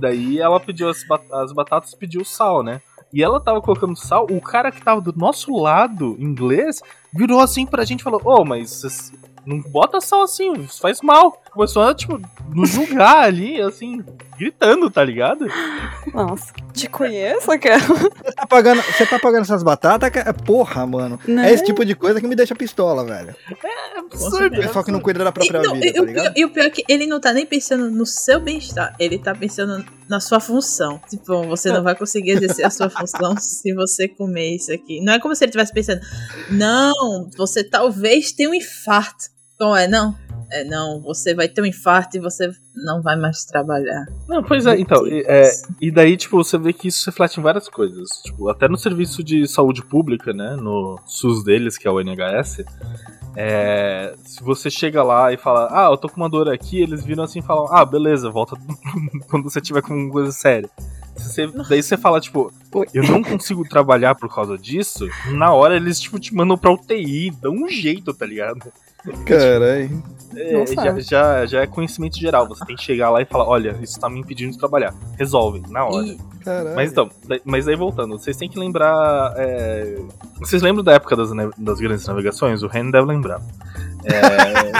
daí 0.00 0.38
ela 0.40 0.58
pediu 0.60 0.88
as, 0.88 1.04
bat- 1.06 1.32
as 1.32 1.52
batatas 1.52 1.94
pediu 1.94 2.24
sal, 2.24 2.62
né? 2.62 2.80
E 3.12 3.22
ela 3.22 3.38
tava 3.40 3.60
colocando 3.60 3.94
sal, 3.96 4.26
o 4.30 4.40
cara 4.40 4.72
que 4.72 4.82
tava 4.82 5.00
do 5.00 5.12
nosso 5.14 5.54
lado, 5.54 6.16
inglês, 6.18 6.80
virou 7.12 7.40
assim 7.40 7.66
pra 7.66 7.84
gente 7.84 8.00
e 8.00 8.04
falou: 8.04 8.20
Ô, 8.24 8.44
mas 8.44 8.70
vocês 8.70 9.12
não 9.44 9.60
bota 9.60 10.00
sal 10.00 10.22
assim, 10.22 10.52
isso 10.54 10.80
faz 10.80 11.00
mal. 11.02 11.41
Começou 11.52 11.82
a, 11.82 11.94
tipo, 11.94 12.18
nos 12.54 12.70
julgar 12.70 13.24
ali, 13.24 13.60
assim, 13.60 14.02
gritando, 14.38 14.90
tá 14.90 15.04
ligado? 15.04 15.46
Nossa, 16.14 16.50
te 16.72 16.88
conheço, 16.88 17.46
cara. 17.60 17.78
Você 17.78 18.32
tá 18.32 18.46
pagando, 18.46 18.80
você 18.82 19.06
tá 19.06 19.18
pagando 19.18 19.42
essas 19.42 19.62
batatas? 19.62 20.08
cara? 20.10 20.32
Porra, 20.32 20.86
mano. 20.86 21.20
É 21.44 21.52
esse 21.52 21.64
tipo 21.64 21.84
de 21.84 21.94
coisa 21.94 22.20
que 22.22 22.26
me 22.26 22.34
deixa 22.34 22.54
pistola, 22.54 23.04
velho. 23.04 23.36
É 23.50 24.00
O 24.00 24.06
absurdo. 24.06 24.56
pessoal 24.56 24.82
que 24.82 24.90
não 24.90 25.00
cuida 25.00 25.22
da 25.22 25.28
E, 25.28 25.32
própria 25.32 25.62
não, 25.62 25.74
vida, 25.74 25.86
e 25.86 25.92
tá 25.92 26.00
o 26.00 26.04
pior, 26.06 26.16
ligado? 26.16 26.38
e 26.38 26.44
o 26.46 26.50
pior 26.50 26.64
é 26.66 26.70
que 26.70 26.84
ele 26.88 27.06
não 27.06 27.20
tá 27.20 27.32
nem 27.34 27.44
pensando 27.44 27.90
no 27.90 28.06
seu 28.06 28.40
bem-estar, 28.40 28.94
ele 28.98 29.18
tá 29.18 29.34
pensando 29.34 29.84
na 30.08 30.20
sua 30.20 30.40
função. 30.40 31.00
Tipo, 31.10 31.42
você 31.46 31.70
não 31.70 31.82
vai 31.82 31.94
conseguir 31.94 32.30
exercer 32.30 32.64
a 32.64 32.70
sua 32.70 32.88
função 32.88 33.36
se 33.38 33.74
você 33.74 34.08
comer 34.08 34.56
isso 34.56 34.72
aqui. 34.72 35.00
Não 35.02 35.12
é 35.12 35.20
como 35.20 35.34
se 35.36 35.44
ele 35.44 35.50
estivesse 35.50 35.72
pensando, 35.72 36.00
não, 36.50 37.28
você 37.36 37.62
talvez 37.62 38.32
tenha 38.32 38.48
um 38.48 38.54
infarto. 38.54 39.30
Não 39.60 39.76
é, 39.76 39.86
não? 39.86 40.16
É, 40.54 40.64
não, 40.64 41.00
você 41.00 41.34
vai 41.34 41.48
ter 41.48 41.62
um 41.62 41.66
infarto 41.66 42.16
e 42.16 42.20
você 42.20 42.50
não 42.74 43.00
vai 43.00 43.16
mais 43.16 43.44
trabalhar. 43.44 44.04
Não, 44.28 44.42
pois 44.42 44.66
é, 44.66 44.78
então, 44.78 45.06
e, 45.06 45.24
é, 45.26 45.50
e 45.80 45.90
daí, 45.90 46.16
tipo, 46.16 46.36
você 46.36 46.58
vê 46.58 46.72
que 46.74 46.88
isso 46.88 47.08
reflete 47.08 47.40
em 47.40 47.42
várias 47.42 47.68
coisas. 47.70 48.08
Tipo, 48.22 48.48
até 48.50 48.68
no 48.68 48.76
serviço 48.76 49.24
de 49.24 49.46
saúde 49.48 49.82
pública, 49.82 50.32
né, 50.32 50.56
no 50.56 51.00
SUS 51.06 51.42
deles, 51.42 51.78
que 51.78 51.88
é 51.88 51.90
o 51.90 51.98
NHS, 52.00 52.64
é, 53.34 54.14
se 54.24 54.42
você 54.42 54.68
chega 54.70 55.02
lá 55.02 55.32
e 55.32 55.36
fala, 55.38 55.68
ah, 55.70 55.90
eu 55.90 55.96
tô 55.96 56.08
com 56.08 56.18
uma 56.20 56.28
dor 56.28 56.48
aqui, 56.50 56.80
eles 56.82 57.04
viram 57.04 57.24
assim 57.24 57.38
e 57.38 57.42
falam, 57.42 57.66
ah, 57.74 57.84
beleza, 57.84 58.28
volta 58.30 58.54
quando 59.30 59.44
você 59.44 59.60
tiver 59.60 59.80
com 59.82 60.10
coisa 60.10 60.32
séria. 60.32 60.68
Você- 61.16 61.46
daí 61.68 61.82
você 61.82 61.96
fala, 61.96 62.20
tipo, 62.20 62.52
eu 62.92 63.02
não 63.04 63.22
consigo 63.22 63.66
trabalhar 63.66 64.14
por 64.14 64.32
causa 64.34 64.58
disso, 64.58 65.08
na 65.30 65.52
hora 65.52 65.76
eles, 65.76 65.98
tipo, 66.00 66.18
te 66.18 66.34
mandam 66.34 66.58
pra 66.58 66.72
UTI, 66.72 67.30
dão 67.40 67.52
um 67.52 67.68
jeito, 67.68 68.12
tá 68.12 68.26
ligado? 68.26 68.70
Caralho. 69.26 70.02
É, 70.34 70.66
já, 70.66 70.98
já, 71.00 71.46
já 71.46 71.60
é 71.60 71.66
conhecimento 71.66 72.18
geral. 72.18 72.48
Você 72.48 72.64
tem 72.64 72.74
que 72.74 72.82
chegar 72.82 73.10
lá 73.10 73.20
e 73.20 73.26
falar: 73.26 73.46
olha, 73.46 73.78
isso 73.82 74.00
tá 74.00 74.08
me 74.08 74.20
impedindo 74.20 74.52
de 74.52 74.58
trabalhar. 74.58 74.94
Resolve, 75.18 75.62
na 75.68 75.84
hora. 75.84 76.06
E. 76.06 76.18
Mas 76.74 76.90
então, 76.90 77.08
mas 77.44 77.68
aí 77.68 77.76
voltando, 77.76 78.18
vocês 78.18 78.36
têm 78.36 78.48
que 78.48 78.58
lembrar. 78.58 79.32
é, 79.36 79.96
Vocês 80.40 80.60
lembram 80.60 80.82
da 80.82 80.94
época 80.94 81.14
das, 81.14 81.30
das 81.56 81.78
grandes 81.78 82.06
navegações? 82.06 82.62
O 82.62 82.66
Ren 82.66 82.90
deve 82.90 83.06
lembrar. 83.06 83.40
É, 84.04 84.72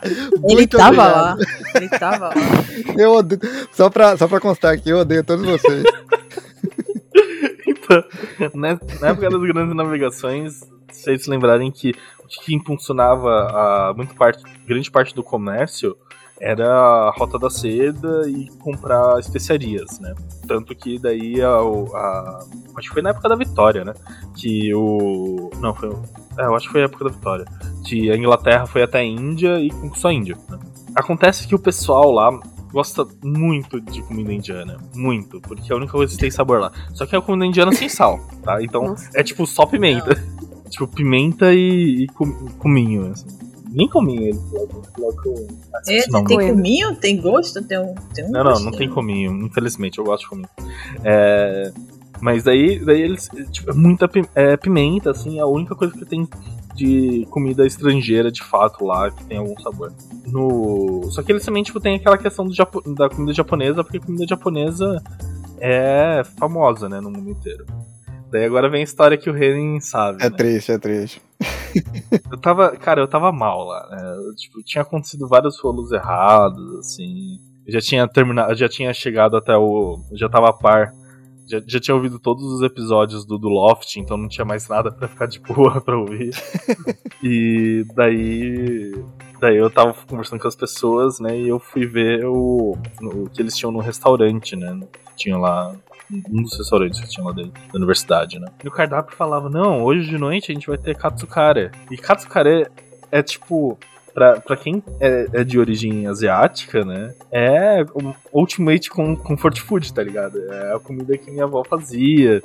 ele 0.48 0.66
tava 0.66 0.88
obrigado. 0.88 0.96
lá. 0.96 1.36
Ele 1.74 1.88
tava 1.90 2.28
lá. 2.28 2.34
Eu 2.96 3.12
odeio. 3.12 3.40
Só 3.72 3.90
pra, 3.90 4.16
só 4.16 4.26
pra 4.28 4.40
constar 4.40 4.72
aqui, 4.72 4.88
eu 4.90 4.98
odeio 4.98 5.22
todos 5.24 5.44
vocês. 5.44 5.84
então, 7.66 8.02
né, 8.54 8.78
na 9.00 9.08
época 9.08 9.28
das 9.28 9.42
grandes 9.42 9.74
navegações, 9.76 10.60
vocês 10.90 11.24
se 11.24 11.28
lembrarem 11.30 11.70
que 11.70 11.92
que 12.42 12.54
impulsionava 12.54 13.28
a 13.90 13.94
muito 13.96 14.14
parte, 14.14 14.42
grande 14.66 14.90
parte 14.90 15.14
do 15.14 15.22
comércio 15.22 15.96
era 16.40 16.68
a 16.68 17.10
Rota 17.16 17.38
da 17.38 17.48
Seda 17.48 18.28
e 18.28 18.48
comprar 18.58 19.18
especiarias, 19.20 20.00
né? 20.00 20.14
Tanto 20.48 20.74
que 20.74 20.98
daí 20.98 21.40
a, 21.40 21.48
a- 21.58 22.44
acho 22.76 22.88
que 22.88 22.94
foi 22.94 23.02
na 23.02 23.10
época 23.10 23.28
da 23.28 23.36
Vitória, 23.36 23.84
né? 23.84 23.94
Que 24.36 24.74
o 24.74 25.50
não 25.60 25.72
foi, 25.74 25.90
é, 26.38 26.44
eu 26.44 26.54
acho 26.54 26.66
que 26.66 26.72
foi 26.72 26.82
a 26.82 26.84
época 26.86 27.04
da 27.04 27.10
Vitória, 27.10 27.44
que 27.86 28.10
a 28.10 28.16
Inglaterra 28.16 28.66
foi 28.66 28.82
até 28.82 28.98
a 28.98 29.04
Índia 29.04 29.58
e 29.60 29.70
conquistou 29.70 30.08
a 30.10 30.14
Índia. 30.14 30.36
né? 30.50 30.58
Acontece 30.96 31.46
que 31.46 31.54
o 31.54 31.58
pessoal 31.58 32.10
lá 32.10 32.30
gosta 32.72 33.06
muito 33.22 33.80
de 33.80 34.02
comida 34.02 34.32
indiana, 34.32 34.76
muito, 34.94 35.40
porque 35.40 35.72
é 35.72 35.74
a 35.74 35.78
única 35.78 35.92
coisa 35.92 36.12
que 36.12 36.18
tem 36.20 36.30
sabor 36.32 36.58
lá. 36.60 36.72
Só 36.92 37.06
que 37.06 37.14
é 37.14 37.18
a 37.18 37.22
comida 37.22 37.46
indiana 37.46 37.72
sem 37.72 37.88
sal, 37.88 38.18
tá? 38.42 38.60
Então 38.60 38.82
Nossa. 38.88 39.08
é 39.14 39.22
tipo 39.22 39.46
só 39.46 39.64
pimenta. 39.64 40.20
tipo 40.74 40.86
pimenta 40.88 41.52
e, 41.52 42.04
e 42.04 42.06
com- 42.08 42.48
cominho, 42.58 43.10
assim. 43.10 43.26
Nem 43.70 43.88
cominho, 43.88 44.22
eles 44.22 44.40
colocam. 44.94 45.34
É, 45.88 46.08
Não, 46.08 46.22
tem 46.24 46.36
Coelho. 46.36 46.54
cominho? 46.54 46.94
Tem 46.96 47.16
gosto? 47.20 47.60
Tem 47.62 47.76
um, 47.78 47.92
tem 48.14 48.24
um 48.24 48.30
não, 48.30 48.44
não, 48.44 48.60
não 48.60 48.70
tem 48.70 48.88
cominho, 48.88 49.32
infelizmente, 49.44 49.98
eu 49.98 50.04
gosto 50.04 50.22
de 50.24 50.28
cominho. 50.28 50.48
É, 51.02 51.72
mas 52.20 52.44
daí, 52.44 52.78
daí 52.78 53.02
eles. 53.02 53.28
Tipo, 53.50 53.70
é 53.72 53.74
muita 53.74 54.08
é, 54.36 54.56
pimenta, 54.56 55.10
assim, 55.10 55.38
é 55.38 55.40
a 55.42 55.46
única 55.46 55.74
coisa 55.74 55.92
que 55.92 56.04
tem 56.04 56.28
de 56.76 57.26
comida 57.30 57.66
estrangeira 57.66 58.30
de 58.30 58.42
fato 58.44 58.84
lá, 58.84 59.10
que 59.10 59.24
tem 59.24 59.38
algum 59.38 59.58
sabor. 59.60 59.92
No... 60.26 61.02
Só 61.10 61.22
que 61.22 61.32
eles 61.32 61.44
também, 61.44 61.62
tipo, 61.64 61.80
tem 61.80 61.96
aquela 61.96 62.18
questão 62.18 62.46
do 62.46 62.54
japo- 62.54 62.82
da 62.94 63.08
comida 63.08 63.32
japonesa, 63.32 63.82
porque 63.82 63.96
a 63.98 64.00
comida 64.00 64.24
japonesa 64.26 65.02
é 65.60 66.22
famosa, 66.38 66.88
né, 66.88 67.00
no 67.00 67.10
mundo 67.10 67.30
inteiro. 67.30 67.64
Daí 68.34 68.46
agora 68.46 68.68
vem 68.68 68.80
a 68.80 68.84
história 68.84 69.16
que 69.16 69.30
o 69.30 69.32
Renin 69.32 69.78
sabe. 69.78 70.20
É 70.20 70.28
né? 70.28 70.36
triste, 70.36 70.72
é 70.72 70.76
triste. 70.76 71.22
Eu 72.32 72.36
tava, 72.36 72.70
cara, 72.76 73.00
eu 73.00 73.06
tava 73.06 73.30
mal 73.30 73.64
lá, 73.64 73.88
né? 73.90 74.16
Eu, 74.16 74.34
tipo, 74.34 74.60
tinha 74.64 74.82
acontecido 74.82 75.28
vários 75.28 75.60
rolos 75.60 75.92
errados, 75.92 76.80
assim. 76.80 77.38
Eu 77.64 77.72
já 77.72 77.80
tinha 77.80 78.08
terminado, 78.08 78.54
já 78.56 78.68
tinha 78.68 78.92
chegado 78.92 79.36
até 79.36 79.56
o. 79.56 80.00
eu 80.10 80.18
já 80.18 80.28
tava 80.28 80.48
a 80.48 80.52
par. 80.52 80.92
Já, 81.48 81.60
já 81.64 81.78
tinha 81.78 81.94
ouvido 81.94 82.18
todos 82.18 82.44
os 82.44 82.62
episódios 82.62 83.24
do, 83.24 83.38
do 83.38 83.48
Loft, 83.48 83.96
então 83.96 84.16
não 84.16 84.28
tinha 84.28 84.44
mais 84.44 84.68
nada 84.68 84.90
pra 84.90 85.06
ficar 85.06 85.26
de 85.26 85.38
boa 85.38 85.78
pra 85.82 85.96
ouvir. 85.96 86.32
e 87.22 87.84
daí. 87.94 89.00
Daí 89.40 89.56
eu 89.56 89.70
tava 89.70 89.94
conversando 90.08 90.40
com 90.40 90.48
as 90.48 90.56
pessoas, 90.56 91.20
né? 91.20 91.38
E 91.38 91.48
eu 91.48 91.60
fui 91.60 91.86
ver 91.86 92.24
o, 92.26 92.76
o 93.00 93.30
que 93.30 93.40
eles 93.40 93.56
tinham 93.56 93.70
no 93.70 93.80
restaurante, 93.80 94.56
né? 94.56 94.80
Tinha 95.16 95.38
lá 95.38 95.74
um 96.10 96.42
dos 96.42 96.56
restaurantes 96.56 97.00
que 97.00 97.08
tinha 97.08 97.24
lá 97.24 97.32
dentro 97.32 97.52
da 97.52 97.78
universidade, 97.78 98.38
né? 98.38 98.46
E 98.62 98.68
o 98.68 98.70
cardápio 98.70 99.16
falava: 99.16 99.48
Não, 99.48 99.82
hoje 99.82 100.08
de 100.08 100.18
noite 100.18 100.50
a 100.50 100.54
gente 100.54 100.66
vai 100.66 100.78
ter 100.78 100.96
katsukare. 100.96 101.70
E 101.90 101.96
katsukare 101.96 102.66
é 103.10 103.22
tipo. 103.22 103.78
Pra, 104.12 104.40
pra 104.40 104.56
quem 104.56 104.80
é, 105.00 105.26
é 105.32 105.42
de 105.42 105.58
origem 105.58 106.06
asiática, 106.06 106.84
né? 106.84 107.12
É 107.32 107.84
o 107.92 108.14
ultimate 108.32 108.88
com 108.88 109.16
comfort 109.16 109.58
food, 109.58 109.92
tá 109.92 110.04
ligado? 110.04 110.38
É 110.52 110.72
a 110.72 110.78
comida 110.78 111.18
que 111.18 111.32
minha 111.32 111.42
avó 111.42 111.64
fazia. 111.64 112.40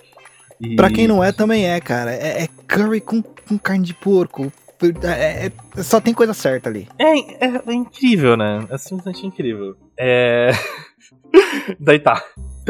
E... 0.59 0.75
Pra 0.75 0.89
quem 0.89 1.07
não 1.07 1.23
é, 1.23 1.31
também 1.31 1.69
é, 1.69 1.79
cara. 1.79 2.11
É, 2.11 2.43
é 2.43 2.47
curry 2.67 2.99
com, 2.99 3.21
com 3.21 3.55
carne 3.59 3.85
de 3.85 3.93
porco. 3.93 4.51
É- 5.03 5.51
é- 5.77 5.83
só 5.83 6.01
tem 6.01 6.11
coisa 6.13 6.33
certa 6.33 6.69
ali. 6.69 6.87
É, 6.97 7.45
é, 7.45 7.61
é 7.67 7.73
incrível, 7.73 8.35
né? 8.35 8.65
É 8.69 8.77
simplesmente 8.77 9.27
incrível. 9.27 9.75
É. 9.95 10.51
Daí 11.79 11.99
tá. 11.99 12.23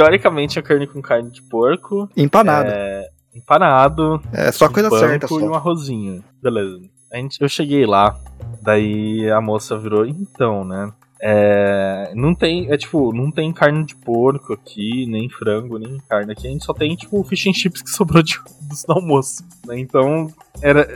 Teoricamente 0.04 0.58
a 0.58 0.62
carne 0.62 0.88
com 0.88 1.02
carne 1.02 1.30
de 1.30 1.42
porco, 1.42 2.10
Empanado. 2.16 2.70
é, 2.72 3.10
empanado, 3.36 4.22
É, 4.32 4.50
só 4.50 4.70
coisa 4.70 4.90
certa. 4.92 5.28
e 5.30 5.34
um 5.34 5.50
Só. 5.50 5.54
arrozinho. 5.56 6.24
Beleza. 6.42 6.80
A 7.12 7.18
gente, 7.18 7.42
eu 7.42 7.50
cheguei 7.50 7.86
lá, 7.86 8.18
daí 8.62 9.30
a 9.30 9.42
moça 9.42 9.78
virou, 9.78 10.06
então, 10.06 10.64
né? 10.64 10.90
É, 11.22 12.14
não 12.16 12.34
tem, 12.34 12.72
é 12.72 12.78
tipo, 12.78 13.12
não 13.14 13.30
tem 13.30 13.52
carne 13.52 13.84
de 13.84 13.94
porco 13.94 14.54
aqui, 14.54 15.06
nem 15.06 15.28
frango, 15.28 15.78
nem 15.78 15.98
carne 16.08 16.32
aqui. 16.32 16.48
A 16.48 16.50
gente 16.52 16.64
só 16.64 16.74
tem, 16.74 16.96
tipo, 16.96 17.22
fish 17.26 17.48
and 17.48 17.54
chips 17.54 17.82
que 17.82 17.90
sobrou 17.92 18.24
de, 18.24 18.40
do 18.88 18.94
almoço. 18.94 19.44
né? 19.68 19.78
Então, 19.78 20.32
era, 20.62 20.88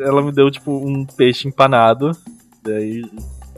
ela 0.00 0.20
me 0.20 0.32
deu, 0.32 0.50
tipo, 0.50 0.70
um 0.70 1.06
peixe 1.06 1.48
empanado. 1.48 2.10
Daí, 2.62 3.02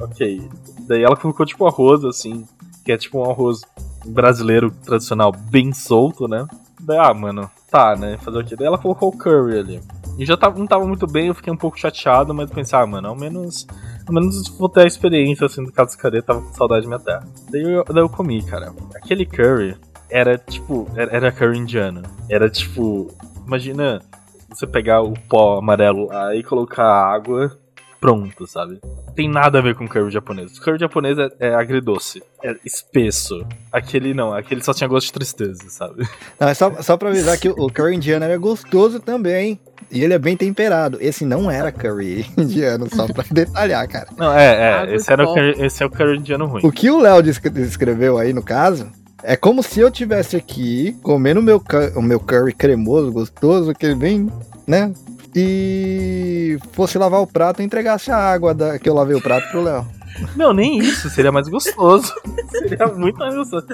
ok. 0.01 0.49
Daí 0.87 1.03
ela 1.03 1.17
colocou, 1.17 1.45
tipo, 1.45 1.67
arroz, 1.67 2.05
assim, 2.05 2.47
que 2.85 2.93
é 2.93 2.97
tipo 2.97 3.19
um 3.19 3.29
arroz 3.29 3.63
brasileiro 4.07 4.71
tradicional 4.71 5.33
bem 5.33 5.73
solto, 5.73 6.27
né? 6.29 6.47
Daí, 6.81 6.99
ah, 6.99 7.15
mano, 7.15 7.51
tá, 7.71 7.97
né? 7.97 8.17
Fazer 8.19 8.39
o 8.39 8.45
quê? 8.45 8.57
Daí 8.57 8.67
ela 8.67 8.79
colocou 8.79 9.09
o 9.09 9.17
curry 9.17 9.59
ali. 9.59 9.81
E 10.19 10.25
já 10.25 10.37
tava, 10.37 10.59
não 10.59 10.67
tava 10.67 10.87
muito 10.87 11.07
bem, 11.07 11.29
eu 11.29 11.35
fiquei 11.35 11.53
um 11.53 11.57
pouco 11.57 11.79
chateado, 11.79 12.33
mas 12.33 12.51
pensei, 12.51 12.79
ah, 12.79 12.87
mano, 12.87 13.09
ao 13.09 13.17
menos. 13.17 13.67
Ao 14.07 14.15
menos 14.15 14.49
vou 14.57 14.69
ter 14.69 14.83
a 14.83 14.87
experiência 14.87 15.47
assim 15.47 15.65
do 15.65 15.73
Katsucare, 15.73 16.23
tava 16.23 16.41
com 16.41 16.55
saudade 16.55 16.83
da 16.83 16.89
minha 16.89 17.01
terra. 17.01 17.25
Daí 17.51 17.63
eu, 17.63 17.85
daí 17.85 18.03
eu 18.03 18.09
comi, 18.09 18.43
cara. 18.43 18.73
Aquele 18.95 19.27
curry 19.27 19.77
era 20.09 20.39
tipo. 20.39 20.89
Era, 20.95 21.17
era 21.17 21.33
curry 21.33 21.59
indiano. 21.59 22.03
Era 22.31 22.49
tipo. 22.49 23.09
Imagina 23.47 24.01
você 24.49 24.67
pegar 24.67 25.03
o 25.03 25.13
pó 25.29 25.59
amarelo 25.59 26.07
lá 26.07 26.35
e 26.35 26.43
colocar 26.43 26.85
água. 26.85 27.59
Pronto, 28.01 28.47
sabe? 28.47 28.81
Não 29.17 29.25
tem 29.25 29.31
nada 29.31 29.59
a 29.59 29.63
ver 29.63 29.75
com 29.75 29.89
curry 29.89 30.11
japonês. 30.11 30.59
O 30.59 30.61
curry 30.61 30.79
japonês 30.79 31.17
é, 31.19 31.31
é 31.41 31.55
agridoce, 31.55 32.23
é 32.45 32.55
espesso. 32.63 33.47
Aquele 33.73 34.13
não, 34.13 34.35
aquele 34.35 34.63
só 34.63 34.75
tinha 34.75 34.87
gosto 34.87 35.07
de 35.07 35.15
tristeza, 35.15 35.63
sabe? 35.71 36.07
Não, 36.39 36.49
é 36.49 36.53
só, 36.53 36.71
só 36.83 36.99
pra 36.99 37.09
avisar 37.09 37.39
que 37.39 37.49
o, 37.49 37.71
curry 37.71 37.97
indiano 37.97 38.27
era 38.27 38.37
gostoso 38.37 39.01
também. 39.01 39.59
E 39.91 40.05
ele 40.05 40.13
é 40.13 40.19
bem 40.19 40.37
temperado. 40.37 40.99
Esse 41.01 41.25
não 41.25 41.51
era 41.51 41.73
curry 41.73 42.27
indiano, 42.37 42.89
só 42.95 43.07
pra 43.07 43.25
detalhar, 43.31 43.89
cara. 43.89 44.09
Não, 44.19 44.33
é, 44.33 44.85
é. 44.85 44.95
Esse, 44.95 45.11
era 45.11 45.25
o 45.25 45.33
curry, 45.33 45.65
esse 45.65 45.83
é 45.83 45.87
o 45.87 45.91
curry 45.91 46.19
indiano 46.19 46.45
ruim. 46.47 46.61
O 46.63 46.71
que 46.71 46.91
o 46.91 47.01
Léo 47.01 47.23
descre- 47.23 47.51
descreveu 47.51 48.19
aí, 48.19 48.35
no 48.35 48.43
caso, 48.43 48.91
é 49.23 49.35
como 49.35 49.63
se 49.63 49.81
eu 49.81 49.91
tivesse 49.91 50.37
aqui 50.37 50.95
comendo 51.03 51.43
meu, 51.43 51.63
o 51.95 52.03
meu 52.03 52.21
curry 52.21 52.53
cremoso, 52.53 53.11
gostoso, 53.13 53.71
aquele 53.71 53.95
bem, 53.95 54.31
né? 54.67 54.93
E 55.39 56.59
fosse 56.73 56.97
lavar 56.97 57.21
o 57.21 57.27
prato 57.27 57.61
e 57.61 57.65
entregasse 57.65 58.11
a 58.11 58.17
água 58.17 58.55
da, 58.55 58.79
que 58.79 58.89
eu 58.89 58.95
lavei 58.95 59.15
o 59.15 59.21
prato 59.21 59.51
pro 59.51 59.63
Léo. 59.63 59.87
Não, 60.35 60.55
nem 60.55 60.79
isso, 60.79 61.11
seria 61.11 61.31
mais 61.31 61.47
gostoso. 61.47 62.11
seria 62.49 62.87
muito 62.87 63.19
mais 63.19 63.35
gostoso. 63.35 63.67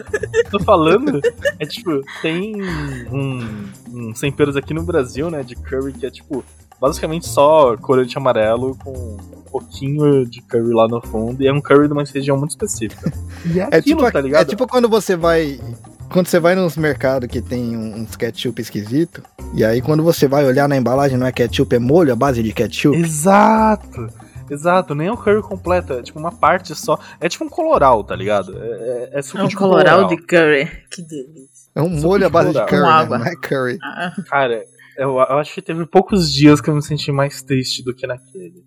Tô 0.51 0.59
falando, 0.59 1.20
é 1.60 1.64
tipo, 1.64 2.01
tem 2.20 2.60
um, 3.12 3.68
uns 3.93 4.18
temperos 4.18 4.56
aqui 4.56 4.74
no 4.74 4.82
Brasil, 4.82 5.30
né, 5.30 5.44
de 5.44 5.55
curry 5.55 5.93
que 5.93 6.05
é 6.05 6.10
tipo, 6.10 6.44
basicamente 6.80 7.28
só 7.28 7.76
corante 7.76 8.18
amarelo 8.18 8.76
com 8.82 8.90
um 8.90 9.43
pouquinho 9.52 10.26
de 10.26 10.43
curry 10.43 10.74
lá 10.74 10.89
no 10.89 11.01
fundo, 11.01 11.40
e 11.40 11.47
é 11.47 11.52
um 11.52 11.60
curry 11.60 11.86
de 11.86 11.93
uma 11.93 12.02
região 12.02 12.36
muito 12.36 12.51
específica. 12.51 13.12
E 13.47 13.60
é 13.60 13.68
É 13.70 13.76
aquilo, 13.76 14.01
tipo, 14.01 14.12
tá 14.12 14.18
é 14.18 14.22
ligado? 14.22 14.48
tipo 14.48 14.66
quando 14.66 14.89
você 14.89 15.14
vai. 15.14 15.60
Quando 16.12 16.26
você 16.28 16.39
vai 16.39 16.55
nos 16.55 16.76
mercados 16.76 17.28
que 17.28 17.40
tem 17.40 17.76
um- 17.76 18.02
uns 18.02 18.14
ketchup 18.16 18.60
esquisito, 18.60 19.22
e 19.55 19.64
aí 19.64 19.80
quando 19.80 20.02
você 20.02 20.28
vai 20.28 20.44
olhar 20.44 20.68
na 20.68 20.76
embalagem, 20.76 21.16
não 21.16 21.26
é 21.26 21.32
ketchup, 21.32 21.74
é 21.74 21.78
molho, 21.78 22.12
a 22.12 22.16
base 22.16 22.43
de 22.43 22.52
ketchup. 22.52 22.97
Exato! 22.97 24.09
Exato, 24.51 24.94
nem 24.94 25.09
é 25.09 25.12
um 25.12 25.16
curry 25.16 25.40
completo, 25.40 25.94
é 25.94 26.02
tipo 26.02 26.18
uma 26.18 26.30
parte 26.32 26.74
só. 26.74 26.98
É 27.18 27.28
tipo 27.28 27.44
um 27.44 27.48
coloral, 27.48 28.05
tá 28.05 28.14
ligado? 28.14 28.55
É, 28.59 28.66
é, 28.66 29.10
é 29.18 29.22
suco 29.22 29.39
É 29.39 29.44
um 29.44 29.48
de 29.48 29.56
coloral 29.56 30.06
de 30.09 30.16
curry. 30.18 30.66
Que 30.90 31.01
delícia. 31.01 31.70
É 31.74 31.80
um 31.80 31.94
Suco 31.94 32.02
molho 32.09 32.24
à 32.24 32.28
de 32.28 32.32
base 32.32 32.48
de 32.52 32.66
colorau. 32.66 32.68
curry, 32.68 32.82
Com 32.82 32.86
né? 32.86 32.93
água. 32.93 33.18
não 33.18 33.26
é 33.26 33.36
curry. 33.36 33.78
Ah, 33.82 34.12
Cara, 34.28 34.64
eu, 34.98 35.10
eu 35.16 35.39
acho 35.39 35.55
que 35.55 35.62
teve 35.62 35.86
poucos 35.86 36.30
dias 36.30 36.60
que 36.60 36.68
eu 36.68 36.74
me 36.74 36.82
senti 36.82 37.10
mais 37.10 37.40
triste 37.43 37.82
do 37.82 37.94
que 37.94 38.06
naquele. 38.06 38.62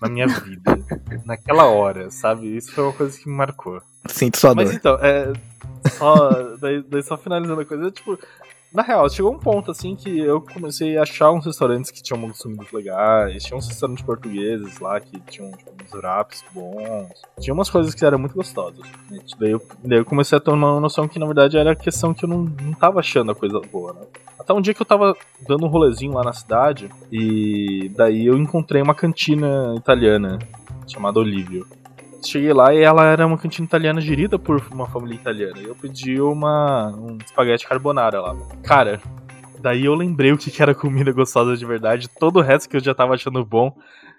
Na 0.00 0.08
minha 0.10 0.26
vida. 0.26 0.78
Naquela 1.24 1.64
hora, 1.66 2.10
sabe? 2.10 2.54
Isso 2.54 2.72
foi 2.72 2.84
uma 2.84 2.92
coisa 2.92 3.16
que 3.18 3.26
me 3.30 3.34
marcou. 3.34 3.80
Sinto 4.08 4.36
sua 4.36 4.54
Mas 4.54 4.68
dor. 4.68 4.74
então, 4.76 4.98
é. 5.00 5.32
Só. 5.90 6.56
Daí, 6.60 6.82
daí 6.82 7.02
só 7.02 7.16
finalizando 7.16 7.60
a 7.60 7.64
coisa, 7.64 7.90
tipo. 7.90 8.18
Na 8.72 8.82
real, 8.82 9.06
chegou 9.10 9.30
um 9.30 9.38
ponto 9.38 9.70
assim 9.70 9.94
que 9.94 10.18
eu 10.18 10.40
comecei 10.40 10.96
a 10.96 11.02
achar 11.02 11.30
uns 11.30 11.44
restaurantes 11.44 11.90
que 11.90 12.02
tinham 12.02 12.18
comidas 12.18 12.72
legais, 12.72 13.44
tinha 13.44 13.54
uns 13.54 13.68
restaurantes 13.68 14.02
portugueses 14.02 14.80
lá 14.80 14.98
que 14.98 15.20
tinham 15.30 15.52
tipo, 15.52 15.72
uns 15.72 15.92
wraps 15.92 16.42
bons, 16.54 17.10
tinha 17.38 17.52
umas 17.52 17.68
coisas 17.68 17.94
que 17.94 18.02
eram 18.02 18.18
muito 18.18 18.34
gostosas. 18.34 18.80
né? 19.10 19.18
Daí 19.38 19.50
eu, 19.50 19.62
daí 19.84 19.98
eu 19.98 20.06
comecei 20.06 20.38
a 20.38 20.40
tomar 20.40 20.72
uma 20.72 20.80
noção 20.80 21.06
que 21.06 21.18
na 21.18 21.26
verdade 21.26 21.58
era 21.58 21.72
a 21.72 21.76
questão 21.76 22.14
que 22.14 22.24
eu 22.24 22.28
não, 22.30 22.44
não 22.44 22.72
tava 22.72 23.00
achando 23.00 23.32
a 23.32 23.34
coisa 23.34 23.60
boa, 23.60 23.92
né? 23.92 24.00
Até 24.40 24.54
um 24.54 24.60
dia 24.62 24.72
que 24.72 24.80
eu 24.80 24.86
tava 24.86 25.14
dando 25.46 25.66
um 25.66 25.68
rolezinho 25.68 26.14
lá 26.14 26.24
na 26.24 26.32
cidade 26.32 26.90
e 27.12 27.90
daí 27.94 28.24
eu 28.24 28.38
encontrei 28.38 28.80
uma 28.80 28.94
cantina 28.94 29.74
italiana 29.76 30.38
chamada 30.88 31.20
Olivio. 31.20 31.66
Cheguei 32.24 32.52
lá 32.52 32.72
e 32.74 32.82
ela 32.82 33.04
era 33.06 33.26
uma 33.26 33.36
cantina 33.36 33.66
italiana 33.66 34.00
gerida 34.00 34.38
por 34.38 34.62
uma 34.70 34.86
família 34.86 35.16
italiana. 35.16 35.58
E 35.58 35.64
eu 35.64 35.74
pedi 35.74 36.20
uma 36.20 36.94
um 36.96 37.18
espaguete 37.24 37.66
carbonara 37.66 38.20
lá. 38.20 38.36
Cara, 38.62 39.00
daí 39.60 39.84
eu 39.84 39.94
lembrei 39.94 40.32
o 40.32 40.38
que 40.38 40.50
que 40.50 40.62
era 40.62 40.74
comida 40.74 41.12
gostosa 41.12 41.56
de 41.56 41.64
verdade. 41.64 42.08
Todo 42.08 42.38
o 42.38 42.42
resto 42.42 42.68
que 42.68 42.76
eu 42.76 42.82
já 42.82 42.94
tava 42.94 43.14
achando 43.14 43.44
bom, 43.44 43.76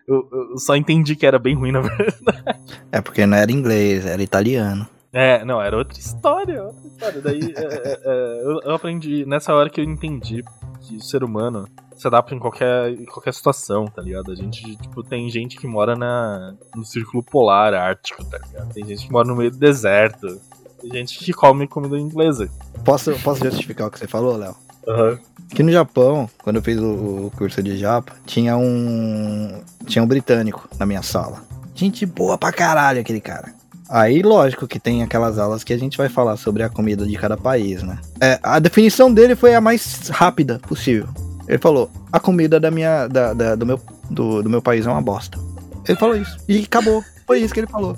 eu, 0.07 0.27
eu 0.31 0.57
só 0.57 0.75
entendi 0.75 1.15
que 1.15 1.25
era 1.25 1.39
bem 1.39 1.55
ruim 1.55 1.71
na 1.71 1.81
verdade. 1.81 2.79
É 2.91 3.01
porque 3.01 3.25
não 3.25 3.37
era 3.37 3.51
inglês, 3.51 4.05
era 4.05 4.21
italiano. 4.21 4.87
É, 5.11 5.45
não, 5.45 5.61
era 5.61 5.77
outra 5.77 5.99
história, 5.99 6.63
outra 6.63 6.87
história. 6.87 7.21
Daí 7.21 7.53
é, 7.55 7.61
é, 7.61 7.99
é, 8.03 8.41
eu, 8.43 8.59
eu 8.63 8.73
aprendi, 8.73 9.25
nessa 9.27 9.53
hora 9.53 9.69
que 9.69 9.79
eu 9.79 9.85
entendi 9.85 10.43
que 10.81 10.97
o 10.97 11.01
ser 11.01 11.23
humano 11.23 11.67
se 12.03 12.07
adapta 12.07 12.35
em 12.35 12.39
qualquer, 12.39 12.91
em 12.91 13.05
qualquer 13.05 13.33
situação, 13.33 13.85
tá 13.85 14.01
ligado? 14.01 14.31
A 14.31 14.35
gente, 14.35 14.75
tipo, 14.75 15.01
tem 15.03 15.29
gente 15.29 15.57
que 15.57 15.65
mora 15.65 15.95
na, 15.95 16.53
no 16.75 16.85
círculo 16.85 17.23
polar 17.23 17.73
ártico, 17.73 18.23
tá 18.25 18.37
ligado? 18.37 18.73
Tem 18.73 18.85
gente 18.85 19.07
que 19.07 19.11
mora 19.11 19.27
no 19.27 19.35
meio 19.35 19.49
do 19.49 19.57
deserto. 19.57 20.39
Tem 20.81 20.91
gente 20.91 21.17
que 21.17 21.33
come 21.33 21.67
comida 21.67 21.97
inglesa. 21.97 22.49
Posso, 22.83 23.17
posso 23.21 23.43
justificar 23.43 23.87
o 23.87 23.91
que 23.91 23.97
você 23.97 24.07
falou, 24.07 24.35
Léo? 24.35 24.55
Aham. 24.87 25.17
Aqui 25.49 25.63
no 25.63 25.71
Japão, 25.71 26.29
quando 26.43 26.57
eu 26.57 26.61
fiz 26.61 26.77
o, 26.79 27.27
o 27.27 27.31
curso 27.37 27.63
de 27.63 27.77
Japa, 27.77 28.13
tinha 28.25 28.57
um. 28.57 29.61
Tinha 29.85 30.03
um 30.03 30.07
britânico 30.07 30.67
na 30.77 30.85
minha 30.85 31.01
sala. 31.01 31.41
Gente 31.73 32.05
boa 32.05 32.37
pra 32.37 32.51
caralho 32.51 32.99
aquele 32.99 33.21
cara. 33.21 33.53
Aí, 33.89 34.21
lógico 34.21 34.67
que 34.67 34.79
tem 34.79 35.03
aquelas 35.03 35.37
aulas 35.37 35.63
que 35.63 35.71
a 35.71 35.77
gente 35.77 35.97
vai 35.97 36.09
falar 36.09 36.35
sobre 36.35 36.63
a 36.63 36.69
comida 36.69 37.05
de 37.05 37.15
cada 37.15 37.37
país, 37.37 37.83
né? 37.83 37.99
É, 38.19 38.39
a 38.41 38.57
definição 38.57 39.13
dele 39.13 39.35
foi 39.35 39.53
a 39.53 39.61
mais 39.61 40.09
rápida 40.09 40.59
possível. 40.59 41.07
Ele 41.47 41.57
falou: 41.57 41.89
a 42.11 42.19
comida 42.19 42.59
da 42.59 42.71
minha, 42.71 43.07
da, 43.07 43.33
da- 43.33 43.55
do, 43.55 43.65
meu, 43.65 43.79
do, 44.09 44.41
do 44.43 44.49
meu 44.49 44.61
país 44.61 44.85
é 44.85 44.89
uma 44.89 45.01
bosta. 45.01 45.37
Ele 45.87 45.97
falou 45.97 46.15
isso. 46.15 46.37
E 46.47 46.63
acabou. 46.63 47.03
Foi 47.27 47.39
isso 47.39 47.53
que 47.53 47.59
ele 47.59 47.67
falou. 47.67 47.97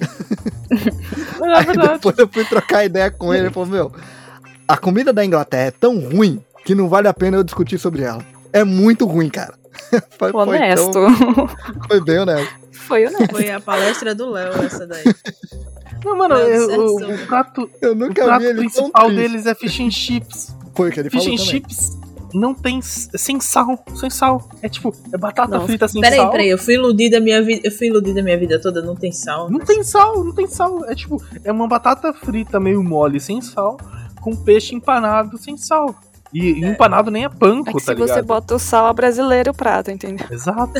É 0.00 1.44
Aí 1.58 1.64
verdade. 1.66 1.92
depois 1.94 2.18
eu 2.18 2.28
fui 2.28 2.44
trocar 2.44 2.84
ideia 2.84 3.10
com 3.10 3.32
ele. 3.32 3.44
Ele 3.46 3.52
falou: 3.54 3.68
Meu, 3.68 3.92
a 4.66 4.76
comida 4.76 5.12
da 5.12 5.24
Inglaterra 5.24 5.66
é 5.68 5.70
tão 5.70 5.98
ruim 6.00 6.42
que 6.64 6.74
não 6.74 6.88
vale 6.88 7.08
a 7.08 7.14
pena 7.14 7.36
eu 7.36 7.44
discutir 7.44 7.78
sobre 7.78 8.02
ela. 8.02 8.24
É 8.52 8.64
muito 8.64 9.06
ruim, 9.06 9.28
cara. 9.28 9.54
Foi, 10.18 10.30
foi 10.32 10.40
Honesto. 10.42 10.90
tão- 10.90 11.48
foi 11.88 12.00
bem 12.02 12.18
honesto. 12.18 12.54
Foi 12.72 13.06
honesto. 13.06 13.30
Foi 13.30 13.50
a 13.50 13.60
palestra 13.60 14.14
do 14.14 14.30
Léo 14.30 14.52
essa 14.64 14.86
daí. 14.86 15.02
Não, 16.04 16.16
mano, 16.16 16.34
Não, 16.34 16.40
eu- 16.42 16.80
o, 16.80 17.14
o 17.14 17.18
prato, 17.26 17.70
Eu 17.80 17.92
o 17.92 17.94
nunca 17.94 18.24
prato 18.24 18.40
vi 18.40 18.46
ele 18.48 18.58
principal 18.58 19.08
deles 19.10 19.46
é 19.46 19.54
fish 19.54 19.80
and 19.80 19.90
chips. 19.90 20.54
Foi 20.74 20.88
o 20.88 20.92
que 20.92 21.00
ele 21.00 21.10
Fish 21.10 21.22
falou 21.24 21.34
and 21.34 21.38
também. 21.38 21.50
chips 21.52 21.98
não 22.34 22.54
tem 22.54 22.80
sem 22.82 23.40
sal, 23.40 23.84
sem 23.94 24.08
sal. 24.10 24.48
É 24.62 24.68
tipo, 24.68 24.94
é 25.12 25.16
batata 25.18 25.52
Nossa. 25.54 25.66
frita 25.66 25.88
sem 25.88 26.00
Peraí, 26.00 26.18
sal. 26.18 26.30
peraí, 26.30 26.48
eu 26.48 26.58
fui 26.58 26.74
iludida 26.74 27.18
a 27.18 27.20
minha 27.20 27.42
vida. 27.42 27.60
Eu 27.64 27.70
fui 27.72 27.88
iludida 27.88 28.20
a 28.20 28.22
minha 28.22 28.38
vida 28.38 28.60
toda, 28.60 28.80
não 28.82 28.94
tem 28.96 29.12
sal. 29.12 29.50
Não 29.50 29.60
tem 29.60 29.82
sal, 29.82 30.24
não 30.24 30.32
tem 30.34 30.46
sal. 30.46 30.84
É 30.86 30.94
tipo, 30.94 31.22
é 31.44 31.50
uma 31.52 31.66
batata 31.68 32.12
frita 32.12 32.58
meio 32.60 32.82
mole 32.82 33.20
sem 33.20 33.40
sal, 33.40 33.76
com 34.20 34.34
peixe 34.34 34.74
empanado 34.74 35.36
sem 35.38 35.56
sal. 35.56 35.94
E, 36.32 36.52
e 36.52 36.64
empanado 36.64 37.10
nem 37.10 37.24
é 37.24 37.28
panco, 37.28 37.68
É 37.70 37.72
que 37.74 37.84
tá 37.84 37.92
se 37.92 37.98
você 37.98 38.04
ligado? 38.14 38.24
bota 38.26 38.54
o 38.54 38.58
sal, 38.58 38.88
é 38.88 38.92
brasileiro 38.94 39.50
o 39.50 39.54
prato, 39.54 39.90
entendeu? 39.90 40.26
Exato. 40.30 40.72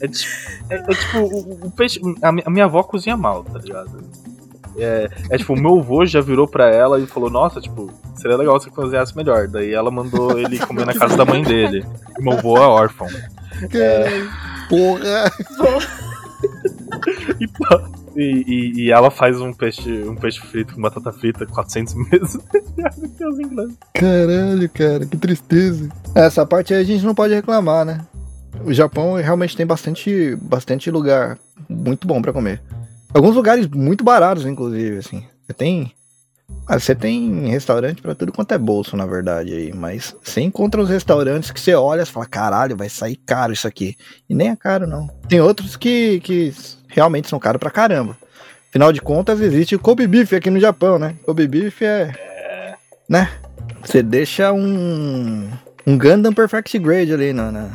É, 0.00 0.08
ti- 0.08 0.26
é- 0.70 0.76
é 0.76 0.94
tipo, 0.94 1.18
o, 1.18 1.66
o 1.66 1.70
peixe. 1.70 2.00
A, 2.22 2.28
a 2.30 2.50
minha 2.50 2.64
avó 2.64 2.82
cozinha 2.82 3.16
mal, 3.16 3.44
tá 3.44 3.58
ligado? 3.58 3.90
É, 4.76 5.08
é 5.30 5.38
tipo, 5.38 5.52
o 5.54 5.60
meu 5.60 5.78
avô 5.78 6.04
já 6.04 6.20
virou 6.20 6.46
pra 6.48 6.68
ela 6.68 6.98
e 7.00 7.06
falou: 7.06 7.30
Nossa, 7.30 7.60
tipo, 7.60 7.90
seria 8.16 8.36
legal 8.36 8.58
se 8.58 8.66
você 8.66 8.70
cozinhasse 8.74 9.16
melhor. 9.16 9.46
Daí 9.48 9.72
ela 9.72 9.90
mandou 9.90 10.38
ele 10.38 10.58
comer 10.58 10.84
na 10.86 10.94
casa 10.94 11.16
da 11.16 11.24
mãe 11.24 11.42
dele. 11.42 11.84
E 12.18 12.22
meu 12.22 12.34
avô 12.34 12.56
é 12.56 12.60
órfão. 12.66 13.06
Caralho. 13.70 14.30
Porra! 14.68 15.30
E, 17.40 17.48
e, 18.16 18.44
e- 18.46 18.72
e 18.86 18.92
ela 18.92 19.10
faz 19.10 19.40
um 19.40 19.52
peixe, 19.52 19.90
um 20.04 20.14
peixe 20.14 20.40
frito 20.40 20.74
com 20.74 20.80
batata 20.82 21.10
frita 21.12 21.44
400 21.46 21.94
vezes 22.10 22.38
melhor 22.52 22.90
do 22.96 23.08
que 23.08 23.26
os 23.26 23.38
ingleses. 23.40 23.74
Caralho, 23.92 24.70
cara, 24.70 25.06
que 25.06 25.16
tristeza. 25.16 25.88
Essa 26.14 26.46
parte 26.46 26.72
aí 26.72 26.80
a 26.80 26.84
gente 26.84 27.04
não 27.04 27.14
pode 27.14 27.34
reclamar, 27.34 27.84
né? 27.84 28.00
O 28.64 28.72
Japão 28.72 29.14
realmente 29.14 29.56
tem 29.56 29.66
bastante, 29.66 30.36
bastante 30.40 30.90
lugar 30.90 31.38
muito 31.68 32.06
bom 32.06 32.22
pra 32.22 32.32
comer. 32.32 32.62
Alguns 33.14 33.36
lugares 33.36 33.66
muito 33.68 34.02
baratos, 34.02 34.44
inclusive, 34.44 34.98
assim. 34.98 35.24
Você 35.46 35.52
tem. 35.54 35.92
ah, 36.66 36.78
Você 36.78 36.94
tem 36.94 37.46
restaurante 37.48 38.02
pra 38.02 38.14
tudo 38.14 38.32
quanto 38.32 38.52
é 38.52 38.58
bolso, 38.58 38.96
na 38.96 39.06
verdade, 39.06 39.54
aí. 39.54 39.72
Mas 39.72 40.14
você 40.22 40.40
encontra 40.40 40.80
os 40.82 40.88
restaurantes 40.90 41.50
que 41.52 41.60
você 41.60 41.74
olha 41.74 42.02
e 42.02 42.06
fala, 42.06 42.26
caralho, 42.26 42.76
vai 42.76 42.88
sair 42.88 43.16
caro 43.16 43.52
isso 43.52 43.68
aqui. 43.68 43.96
E 44.28 44.34
nem 44.34 44.48
é 44.50 44.56
caro, 44.56 44.86
não. 44.86 45.06
Tem 45.28 45.40
outros 45.40 45.76
que, 45.76 46.18
que 46.20 46.52
realmente 46.88 47.28
são 47.28 47.38
caros 47.38 47.60
pra 47.60 47.70
caramba. 47.70 48.16
Afinal 48.68 48.92
de 48.92 49.00
contas, 49.00 49.40
existe 49.40 49.76
o 49.76 49.78
Kobe 49.78 50.06
Beef 50.06 50.32
aqui 50.32 50.50
no 50.50 50.58
Japão, 50.58 50.98
né? 50.98 51.14
Kobe 51.24 51.46
Beef 51.46 51.80
é. 51.82 52.12
Né? 53.08 53.30
Você 53.84 54.02
deixa 54.02 54.52
um. 54.52 55.48
Um 55.86 55.98
Gundam 55.98 56.32
Perfect 56.32 56.78
Grade 56.78 57.12
ali 57.12 57.32
na. 57.32 57.52
na- 57.52 57.70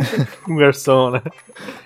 Com 0.44 0.56
garçom, 0.56 1.10
né? 1.10 1.22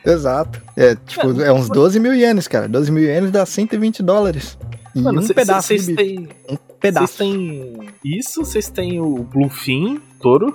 Exato. 0.05 0.61
É, 0.77 0.95
tipo, 0.95 1.41
é 1.41 1.53
uns 1.53 1.69
12 1.69 1.99
mil 2.01 2.15
ienes, 2.15 2.47
cara. 2.49 2.69
12 2.69 2.91
mil 2.93 3.05
ienes 3.05 3.31
dá 3.31 3.45
120 3.45 4.03
dólares. 4.03 4.57
E 4.95 5.01
Mano, 5.01 5.21
um 5.21 5.23
cê- 5.23 5.35
pedaço 5.35 5.69
cês 5.69 5.87
de 5.87 5.95
bife. 5.95 6.15
têm. 6.17 6.29
Um 6.49 6.57
Vocês 6.57 6.61
pedaço. 6.81 7.19
têm 7.19 7.79
isso, 8.05 8.45
vocês 8.45 8.69
têm 8.69 9.01
o 9.01 9.23
Bluefin, 9.25 10.01
touro. 10.21 10.55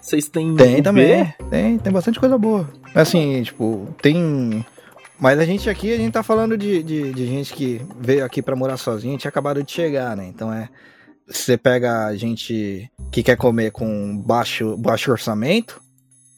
Vocês 0.00 0.28
têm. 0.28 0.54
Tem 0.54 0.80
o 0.80 0.82
também. 0.82 1.24
B. 1.24 1.34
Tem, 1.50 1.78
tem 1.78 1.92
bastante 1.92 2.18
coisa 2.20 2.38
boa. 2.38 2.68
Assim, 2.94 3.42
tipo, 3.42 3.86
tem. 4.00 4.64
Mas 5.18 5.38
a 5.38 5.44
gente 5.44 5.68
aqui, 5.68 5.92
a 5.92 5.96
gente 5.96 6.12
tá 6.12 6.22
falando 6.22 6.56
de, 6.56 6.82
de, 6.82 7.12
de 7.12 7.26
gente 7.26 7.52
que 7.52 7.80
veio 8.00 8.24
aqui 8.24 8.40
pra 8.42 8.54
morar 8.56 8.76
sozinha 8.76 9.14
e 9.14 9.18
tinha 9.18 9.28
acabado 9.28 9.62
de 9.62 9.70
chegar, 9.72 10.16
né? 10.16 10.26
Então 10.26 10.52
é. 10.52 10.68
Você 11.28 11.56
pega 11.56 12.06
a 12.06 12.14
gente 12.16 12.88
que 13.10 13.20
quer 13.20 13.36
comer 13.36 13.72
com 13.72 14.16
baixo, 14.16 14.76
baixo 14.76 15.10
orçamento. 15.10 15.82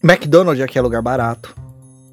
McDonald's 0.03 0.62
aqui 0.62 0.79
é 0.79 0.83
lugar 0.83 1.03
barato. 1.03 1.55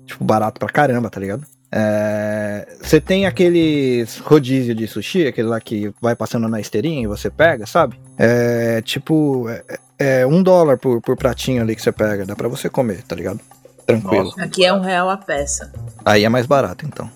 Tipo, 0.05 0.23
barato 0.23 0.59
pra 0.59 0.69
caramba, 0.69 1.09
tá 1.09 1.19
ligado? 1.19 1.43
É, 1.71 2.67
Você 2.81 3.01
tem 3.01 3.25
aqueles 3.25 4.17
rodízio 4.19 4.73
de 4.75 4.87
sushi, 4.87 5.27
aquele 5.27 5.47
lá 5.47 5.59
que 5.59 5.91
vai 6.01 6.15
passando 6.15 6.47
na 6.47 6.59
esteirinha 6.61 7.03
e 7.03 7.07
você 7.07 7.29
pega, 7.29 7.65
sabe? 7.65 7.99
É 8.17 8.81
tipo. 8.81 9.47
É, 9.49 9.79
é 9.97 10.27
um 10.27 10.41
dólar 10.43 10.77
por, 10.77 11.01
por 11.01 11.15
pratinho 11.17 11.61
ali 11.61 11.75
que 11.75 11.81
você 11.81 11.91
pega. 11.91 12.25
Dá 12.25 12.35
pra 12.35 12.47
você 12.47 12.69
comer, 12.69 13.01
tá 13.03 13.15
ligado? 13.15 13.39
Tranquilo. 13.85 14.25
Nossa. 14.25 14.43
Aqui 14.43 14.63
é 14.65 14.73
um 14.73 14.79
real 14.81 15.09
a 15.09 15.17
peça. 15.17 15.71
Aí 16.03 16.23
é 16.23 16.29
mais 16.29 16.45
barato, 16.45 16.85
então. 16.85 17.09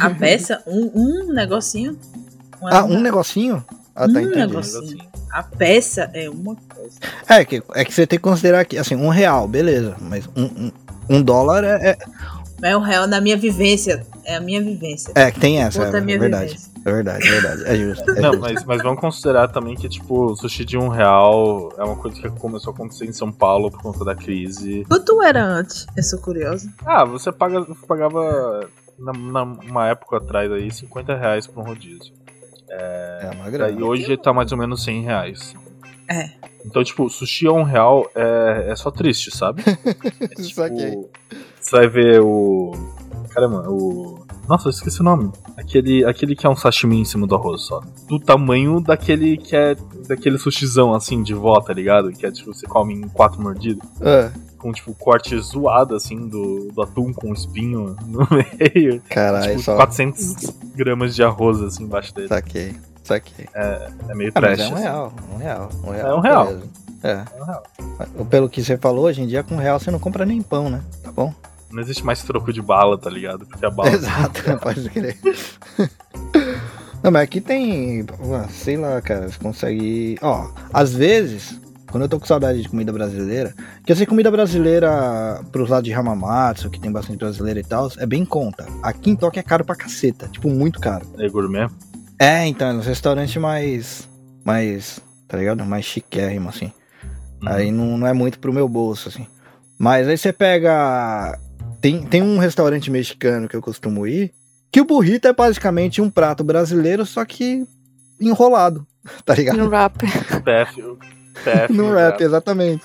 A 0.00 0.10
peça? 0.10 0.62
Um, 0.66 0.90
um 0.94 1.32
negocinho? 1.32 1.98
Ah, 2.62 2.84
um 2.84 3.00
negocinho? 3.00 3.64
Ah, 3.96 4.06
tá, 4.06 4.18
Um 4.18 4.20
entendi. 4.20 4.36
negocinho. 4.36 4.98
A 5.32 5.42
peça 5.42 6.10
é 6.14 6.28
uma 6.28 6.56
coisa. 6.56 6.98
É 7.28 7.44
que, 7.44 7.62
é 7.74 7.84
que 7.84 7.92
você 7.92 8.06
tem 8.06 8.18
que 8.18 8.22
considerar 8.22 8.64
que, 8.64 8.78
assim, 8.78 8.94
um 8.96 9.08
real, 9.08 9.46
beleza. 9.46 9.96
Mas 10.00 10.26
um, 10.36 10.44
um, 10.44 10.72
um 11.10 11.22
dólar 11.22 11.64
é, 11.64 11.90
é, 11.90 11.98
Mas 12.60 12.70
é 12.72 12.76
um 12.76 12.80
real 12.80 13.06
na 13.06 13.20
minha 13.20 13.36
vivência. 13.36 14.06
É 14.24 14.36
a 14.36 14.40
minha 14.40 14.62
vivência. 14.62 15.12
é 15.14 15.30
que 15.30 15.40
tem 15.40 15.60
essa, 15.62 15.84
Conta 15.84 15.98
é, 15.98 16.00
a 16.00 16.04
minha 16.04 16.18
verdade. 16.18 16.46
vivência. 16.52 16.68
É 16.84 16.92
verdade, 16.92 17.26
é 17.26 17.30
verdade. 17.30 17.62
É 17.66 17.76
justo. 17.76 18.10
É 18.10 18.20
Não, 18.20 18.32
justo. 18.34 18.40
mas, 18.40 18.64
mas 18.64 18.82
vamos 18.82 19.00
considerar 19.00 19.48
também 19.48 19.74
que, 19.74 19.88
tipo, 19.88 20.34
sushi 20.36 20.64
de 20.64 20.76
um 20.78 20.88
real 20.88 21.72
é 21.78 21.82
uma 21.84 21.96
coisa 21.96 22.20
que 22.20 22.30
começou 22.30 22.72
a 22.72 22.74
acontecer 22.74 23.04
em 23.06 23.12
São 23.12 23.30
Paulo 23.32 23.70
por 23.70 23.80
conta 23.82 24.04
da 24.04 24.14
crise. 24.14 24.84
Quanto 24.88 25.22
era 25.22 25.42
antes? 25.44 25.86
Eu 25.96 26.02
sou 26.02 26.18
curiosa. 26.20 26.70
Ah, 26.86 27.04
você 27.04 27.30
paga, 27.32 27.64
pagava, 27.86 28.68
na, 28.98 29.12
na- 29.12 29.42
uma 29.42 29.88
época 29.88 30.16
atrás 30.18 30.50
aí, 30.52 30.70
50 30.70 31.14
reais 31.16 31.46
por 31.46 31.60
um 31.62 31.66
rodízio. 31.66 32.12
É 32.70 33.30
uma 33.34 33.44
Daí 33.44 33.52
grana. 33.52 33.84
hoje 33.84 34.16
tá 34.16 34.32
mais 34.32 34.52
ou 34.52 34.58
menos 34.58 34.82
100 34.84 35.02
reais. 35.02 35.54
É. 36.10 36.30
Então, 36.64 36.82
tipo, 36.82 37.08
sushi 37.08 37.46
a 37.46 37.52
um 37.52 37.62
real 37.62 38.10
é, 38.14 38.66
é 38.70 38.76
só 38.76 38.90
triste, 38.90 39.30
sabe? 39.34 39.62
É, 40.20 40.28
tipo, 40.42 40.54
Saquei. 40.54 41.08
Você 41.60 41.70
vai 41.76 41.88
ver 41.88 42.20
o. 42.20 42.72
Caramba, 43.30 43.68
o. 43.68 44.26
Nossa, 44.48 44.68
eu 44.68 44.70
esqueci 44.70 45.00
o 45.00 45.04
nome. 45.04 45.30
Aquele, 45.56 46.04
aquele 46.04 46.34
que 46.34 46.46
é 46.46 46.48
um 46.50 46.56
sashimi 46.56 46.98
em 47.00 47.04
cima 47.04 47.26
do 47.26 47.34
arroz 47.34 47.62
só. 47.62 47.80
Do 48.08 48.18
tamanho 48.18 48.80
daquele 48.80 49.36
que 49.36 49.54
é. 49.54 49.76
Daquele 50.08 50.38
sushizão 50.38 50.94
assim 50.94 51.22
de 51.22 51.34
vó, 51.34 51.60
tá 51.60 51.72
ligado? 51.72 52.10
Que 52.12 52.24
é 52.24 52.30
tipo, 52.30 52.54
você 52.54 52.66
come 52.66 52.94
em 52.94 53.02
quatro 53.08 53.42
mordidas. 53.42 53.86
Ah, 54.00 54.30
Com 54.56 54.72
tipo 54.72 54.94
corte 54.94 55.38
zoado 55.38 55.94
assim 55.94 56.26
do, 56.28 56.70
do 56.72 56.82
atum 56.82 57.12
com 57.12 57.32
espinho 57.34 57.94
no 58.06 58.26
meio. 58.30 59.02
caralho, 59.10 59.50
tipo, 59.50 59.62
só. 59.62 59.76
400 59.76 60.34
gramas 60.74 61.14
de 61.14 61.22
arroz 61.22 61.60
assim 61.60 61.84
embaixo 61.84 62.14
dele. 62.14 62.28
Saquei, 62.28 62.74
saquei. 63.04 63.46
É 63.54 63.90
meio 64.14 64.32
Ah, 64.34 64.40
mas 64.40 64.56
trash. 64.56 64.60
é 64.60 64.72
um 64.72 64.74
assim. 64.74 64.82
real, 64.82 65.12
um 65.32 65.36
real, 65.36 65.68
um 65.84 65.90
real. 65.90 66.08
É 66.08 66.14
um 66.14 66.20
real. 66.20 66.46
beleza. 66.46 66.68
É. 67.02 67.10
É 67.38 67.42
um 67.42 67.44
real. 67.44 67.62
Pelo 68.30 68.48
que 68.48 68.62
você 68.64 68.78
falou, 68.78 69.04
hoje 69.04 69.20
em 69.22 69.26
dia 69.26 69.42
com 69.42 69.54
um 69.56 69.58
real 69.58 69.78
você 69.78 69.90
não 69.90 69.98
compra 69.98 70.24
nem 70.24 70.40
pão, 70.40 70.70
né? 70.70 70.80
Tá 71.02 71.12
bom? 71.12 71.34
Não 71.70 71.82
existe 71.82 72.04
mais 72.04 72.22
troco 72.22 72.52
de 72.52 72.62
bala, 72.62 72.96
tá 72.96 73.10
ligado? 73.10 73.46
Porque 73.46 73.64
a 73.64 73.70
bala. 73.70 73.90
Exato, 73.92 74.42
pode 74.62 74.88
crer. 74.90 75.18
Não, 77.02 77.12
mas 77.12 77.22
aqui 77.22 77.40
tem. 77.40 78.04
Sei 78.50 78.76
lá, 78.76 79.00
cara. 79.00 79.28
Você 79.28 79.38
consegue. 79.38 80.18
Ó, 80.20 80.50
às 80.72 80.92
vezes, 80.92 81.60
quando 81.90 82.02
eu 82.02 82.08
tô 82.08 82.18
com 82.18 82.26
saudade 82.26 82.62
de 82.62 82.68
comida 82.68 82.92
brasileira, 82.92 83.54
que 83.84 83.92
eu 83.92 83.96
sei 83.96 84.06
comida 84.06 84.30
brasileira 84.30 85.40
pros 85.52 85.70
lados 85.70 85.88
de 85.88 85.94
Hamamatsu, 85.94 86.70
que 86.70 86.80
tem 86.80 86.90
bastante 86.90 87.18
brasileira 87.18 87.60
e 87.60 87.64
tal, 87.64 87.90
é 87.98 88.06
bem 88.06 88.22
em 88.22 88.26
conta. 88.26 88.66
Aqui 88.82 89.10
em 89.10 89.16
Tóquio 89.16 89.40
é 89.40 89.42
caro 89.42 89.64
pra 89.64 89.76
caceta. 89.76 90.28
Tipo, 90.28 90.48
muito 90.48 90.80
caro. 90.80 91.06
É 91.18 91.28
gourmet? 91.28 91.68
É, 92.18 92.46
então, 92.46 92.68
é 92.68 92.72
nos 92.72 92.86
restaurantes 92.86 93.36
mais. 93.36 94.08
Mais. 94.44 95.00
Tá 95.28 95.36
ligado? 95.36 95.64
Mais 95.64 95.84
chiquérrimo, 95.84 96.48
assim. 96.48 96.72
Uhum. 97.42 97.48
Aí 97.48 97.70
não, 97.70 97.98
não 97.98 98.06
é 98.06 98.12
muito 98.12 98.38
pro 98.38 98.52
meu 98.52 98.68
bolso, 98.68 99.08
assim. 99.08 99.26
Mas 99.78 100.08
aí 100.08 100.18
você 100.18 100.32
pega. 100.32 101.38
Tem, 101.80 102.02
tem 102.02 102.22
um 102.22 102.38
restaurante 102.38 102.90
mexicano 102.90 103.48
que 103.48 103.54
eu 103.56 103.62
costumo 103.62 104.06
ir, 104.06 104.32
que 104.70 104.80
o 104.80 104.84
burrito 104.84 105.28
é 105.28 105.32
basicamente 105.32 106.00
um 106.02 106.10
prato 106.10 106.42
brasileiro, 106.42 107.06
só 107.06 107.24
que 107.24 107.64
enrolado, 108.20 108.86
tá 109.24 109.34
ligado? 109.34 109.56
No 109.58 109.68
rap. 109.68 109.98
PF. 110.44 111.72
No 111.72 111.94
rap, 111.94 112.20
exatamente. 112.20 112.84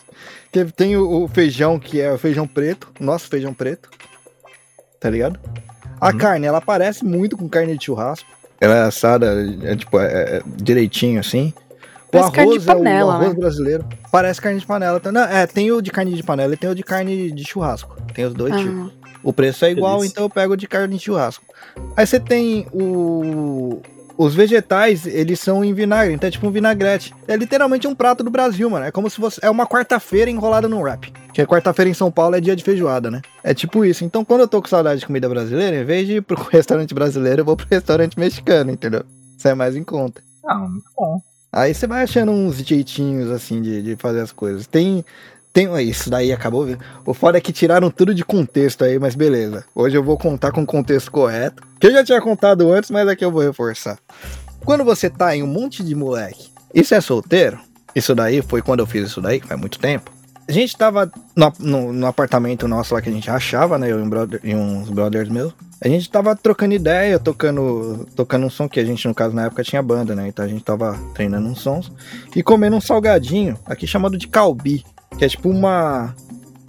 Que 0.51 0.65
tem 0.65 0.95
o, 0.95 1.23
o 1.23 1.27
feijão, 1.27 1.79
que 1.79 1.99
é 1.99 2.11
o 2.11 2.17
feijão 2.17 2.47
preto, 2.47 2.91
nosso 2.99 3.27
feijão 3.27 3.53
preto, 3.53 3.89
tá 4.99 5.09
ligado? 5.09 5.39
A 5.99 6.09
Uhum. 6.11 6.17
carne, 6.17 6.45
ela 6.45 6.61
parece 6.61 7.03
muito 7.03 7.35
com 7.37 7.49
carne 7.49 7.77
de 7.77 7.85
churrasco. 7.85 8.29
Ela 8.61 8.75
é 8.75 8.81
assada, 8.83 9.35
é, 9.63 9.75
tipo, 9.75 9.99
é, 9.99 10.37
é 10.37 10.41
direitinho 10.45 11.19
assim. 11.19 11.53
O 12.13 12.17
Parece 12.19 12.31
carne 12.31 12.59
de 12.59 12.59
arroz 12.59 12.67
é 12.67 12.71
o 12.71 12.77
panela, 12.77 13.13
arroz 13.15 13.29
né? 13.29 13.35
brasileiro. 13.39 13.85
Parece 14.11 14.39
carne 14.41 14.59
de 14.59 14.65
panela. 14.65 15.01
Não, 15.11 15.21
é, 15.23 15.47
tem 15.47 15.71
o 15.71 15.81
de 15.81 15.89
carne 15.91 16.13
de 16.13 16.21
panela 16.23 16.53
e 16.53 16.57
tem 16.57 16.69
o 16.69 16.75
de 16.75 16.83
carne 16.83 17.31
de 17.31 17.43
churrasco. 17.43 17.95
Tem 18.13 18.23
os 18.25 18.33
dois 18.33 18.55
tipos. 18.55 18.91
Ah, 19.03 19.07
O 19.23 19.33
preço 19.33 19.65
é 19.65 19.71
igual, 19.71 19.95
Delícia. 19.97 20.11
então 20.13 20.25
eu 20.25 20.29
pego 20.29 20.55
de 20.55 20.67
carne 20.67 20.95
de 20.95 21.03
churrasco. 21.03 21.43
Aí 21.97 22.05
você 22.05 22.19
tem 22.19 22.67
o. 22.71 23.81
Os 24.15 24.35
vegetais, 24.35 25.07
eles 25.07 25.39
são 25.39 25.65
em 25.65 25.73
vinagre, 25.73 26.13
então 26.13 26.27
é 26.27 26.31
tipo 26.31 26.45
um 26.45 26.51
vinagrete. 26.51 27.11
É 27.27 27.35
literalmente 27.35 27.87
um 27.87 27.95
prato 27.95 28.23
do 28.23 28.29
Brasil, 28.29 28.69
mano. 28.69 28.85
É 28.85 28.91
como 28.91 29.09
se 29.09 29.15
fosse. 29.15 29.39
É 29.41 29.49
uma 29.49 29.65
quarta-feira 29.65 30.29
enrolada 30.29 30.69
num 30.69 30.81
wrap. 30.83 31.11
Que 31.33 31.43
quarta-feira 31.47 31.89
em 31.89 31.95
São 31.95 32.11
Paulo 32.11 32.35
é 32.35 32.39
dia 32.39 32.55
de 32.55 32.63
feijoada, 32.63 33.09
né? 33.09 33.21
É 33.43 33.55
tipo 33.55 33.83
isso. 33.83 34.05
Então 34.05 34.23
quando 34.23 34.41
eu 34.41 34.47
tô 34.47 34.61
com 34.61 34.67
saudade 34.67 34.99
de 34.99 35.07
comida 35.07 35.27
brasileira, 35.27 35.77
em 35.77 35.83
vez 35.83 36.05
de 36.05 36.17
ir 36.17 36.21
pro 36.21 36.35
restaurante 36.51 36.93
brasileiro, 36.93 37.41
eu 37.41 37.45
vou 37.45 37.57
pro 37.57 37.65
restaurante 37.67 38.19
mexicano, 38.19 38.69
entendeu? 38.69 39.03
Isso 39.35 39.47
é 39.47 39.55
mais 39.55 39.75
em 39.75 39.83
conta. 39.83 40.21
Ah, 40.45 40.59
muito 40.59 40.85
bom. 40.95 41.19
Aí 41.53 41.71
você 41.71 41.85
vai 41.85 42.01
achando 42.01 42.31
uns 42.31 42.57
jeitinhos 42.57 43.29
assim 43.29 43.61
de, 43.61 43.83
de 43.83 43.95
fazer 43.95 44.21
as 44.21 44.31
coisas. 44.31 44.65
Tem. 44.65 45.05
Tem. 45.53 45.69
Isso 45.87 46.09
daí 46.09 46.33
acabou. 46.33 46.65
O 47.05 47.13
foda 47.13 47.37
é 47.37 47.41
que 47.41 47.53
tiraram 47.53 47.91
tudo 47.91 48.11
de 48.11 48.25
contexto 48.25 48.83
aí, 48.83 48.97
mas 48.97 49.13
beleza. 49.13 49.63
Hoje 49.75 49.95
eu 49.95 50.03
vou 50.03 50.17
contar 50.17 50.51
com 50.51 50.63
o 50.63 50.65
contexto 50.65 51.11
correto. 51.11 51.61
Que 51.79 51.87
eu 51.87 51.91
já 51.91 52.03
tinha 52.03 52.19
contado 52.19 52.73
antes, 52.73 52.89
mas 52.89 53.07
aqui 53.07 53.23
eu 53.23 53.31
vou 53.31 53.43
reforçar. 53.43 53.99
Quando 54.65 54.83
você 54.83 55.11
tá 55.11 55.35
em 55.35 55.43
um 55.43 55.47
monte 55.47 55.83
de 55.83 55.93
moleque, 55.93 56.49
isso 56.73 56.95
é 56.95 56.99
solteiro? 56.99 57.59
Isso 57.95 58.15
daí 58.15 58.41
foi 58.41 58.63
quando 58.63 58.79
eu 58.79 58.87
fiz 58.87 59.09
isso 59.09 59.21
daí, 59.21 59.39
faz 59.39 59.59
muito 59.59 59.77
tempo. 59.77 60.11
A 60.47 60.51
gente 60.51 60.75
tava 60.75 61.09
no, 61.35 61.53
no- 61.59 61.93
no 61.93 62.05
apartamento 62.07 62.67
nosso 62.67 62.93
lá 62.93 63.01
que 63.01 63.09
a 63.09 63.11
gente 63.11 63.29
achava, 63.29 63.77
né? 63.77 63.91
Eu 63.91 63.99
e, 63.99 64.03
um 64.03 64.09
brother- 64.09 64.41
e 64.43 64.53
uns 64.55 64.89
brothers 64.89 65.29
meus. 65.29 65.53
A 65.81 65.87
gente 65.87 66.09
tava 66.09 66.35
trocando 66.35 66.73
ideia, 66.73 67.17
tocando, 67.19 68.07
tocando 68.15 68.45
um 68.45 68.49
som 68.49 68.67
que 68.69 68.79
a 68.79 68.85
gente, 68.85 69.07
no 69.07 69.13
caso, 69.15 69.35
na 69.35 69.45
época 69.45 69.63
tinha 69.63 69.81
banda, 69.81 70.15
né? 70.15 70.27
Então 70.27 70.43
a 70.43 70.47
gente 70.47 70.63
tava 70.63 70.97
treinando 71.13 71.47
uns 71.47 71.59
sons 71.61 71.91
e 72.35 72.41
comendo 72.43 72.75
um 72.75 72.81
salgadinho, 72.81 73.57
aqui 73.65 73.85
chamado 73.87 74.17
de 74.17 74.27
calbi, 74.27 74.83
que 75.17 75.25
é 75.25 75.29
tipo 75.29 75.49
uma. 75.49 76.13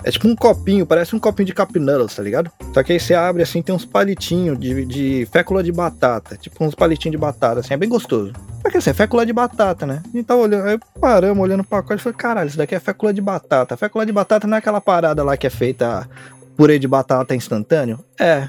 É 0.05 0.11
tipo 0.11 0.29
um 0.29 0.37
copinho, 0.37 0.85
parece 0.85 1.17
um 1.17 1.19
copinho 1.19 1.47
de 1.47 1.81
noodles, 1.81 2.15
tá 2.15 2.23
ligado? 2.23 2.53
Só 2.75 2.83
que 2.83 2.93
aí 2.93 3.01
você 3.01 3.15
abre 3.15 3.43
assim, 3.43 3.63
tem 3.63 3.75
uns 3.75 3.87
palitinhos 3.87 4.59
de, 4.59 4.85
de 4.85 5.29
fécula 5.33 5.63
de 5.63 5.73
batata, 5.73 6.37
tipo 6.37 6.63
uns 6.63 6.75
palitinhos 6.75 7.13
de 7.13 7.19
batata, 7.19 7.61
assim, 7.61 7.73
é 7.73 7.77
bem 7.77 7.89
gostoso. 7.89 8.35
Só 8.61 8.71
que 8.71 8.77
assim, 8.77 8.91
é 8.91 8.95
fécula 8.95 9.25
de 9.25 9.33
batata, 9.33 9.87
né? 9.87 10.03
A 10.05 10.17
gente 10.17 10.27
tava 10.27 10.43
olhando, 10.43 10.69
aí 10.69 10.79
paramos 11.01 11.43
olhando 11.43 11.61
o 11.61 11.65
pacote 11.65 12.01
e 12.01 12.03
falei, 12.03 12.19
caralho, 12.19 12.49
isso 12.49 12.59
daqui 12.59 12.75
é 12.75 12.81
fécula 12.81 13.15
de 13.15 13.23
batata. 13.23 13.79
Fécula 13.79 14.05
de 14.05 14.13
batata 14.13 14.47
não 14.47 14.57
é 14.57 14.59
aquela 14.59 14.81
parada 14.81 15.25
lá 15.25 15.39
que 15.39 15.47
é 15.47 15.51
feita 15.51 16.07
purê 16.55 16.79
de 16.79 16.87
batata 16.87 17.35
instantâneo? 17.35 17.99
É. 18.21 18.47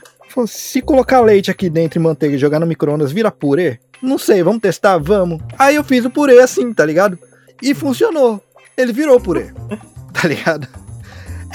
Se 0.47 0.81
colocar 0.81 1.21
leite 1.21 1.49
aqui 1.49 1.69
dentro 1.69 1.97
e 1.97 2.01
manteiga 2.01 2.35
e 2.35 2.39
jogar 2.39 2.59
no 2.59 2.65
micro-ondas, 2.65 3.13
vira 3.13 3.31
purê? 3.31 3.79
Não 4.01 4.17
sei, 4.17 4.43
vamos 4.43 4.61
testar? 4.61 4.97
Vamos. 4.97 5.41
Aí 5.57 5.75
eu 5.75 5.83
fiz 5.85 6.03
o 6.03 6.09
purê 6.09 6.39
assim, 6.39 6.73
tá 6.73 6.85
ligado? 6.85 7.17
E 7.61 7.73
funcionou. 7.73 8.43
Ele 8.75 8.91
virou 8.91 9.21
purê. 9.21 9.53
Tá 10.15 10.29
ligado? 10.29 10.84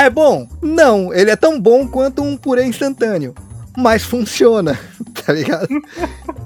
É 0.00 0.08
bom? 0.08 0.48
Não, 0.62 1.12
ele 1.12 1.30
é 1.30 1.36
tão 1.36 1.60
bom 1.60 1.86
quanto 1.86 2.22
um 2.22 2.34
purê 2.34 2.64
instantâneo. 2.64 3.34
Mas 3.76 4.02
funciona, 4.02 4.80
tá 5.26 5.30
ligado? 5.30 5.68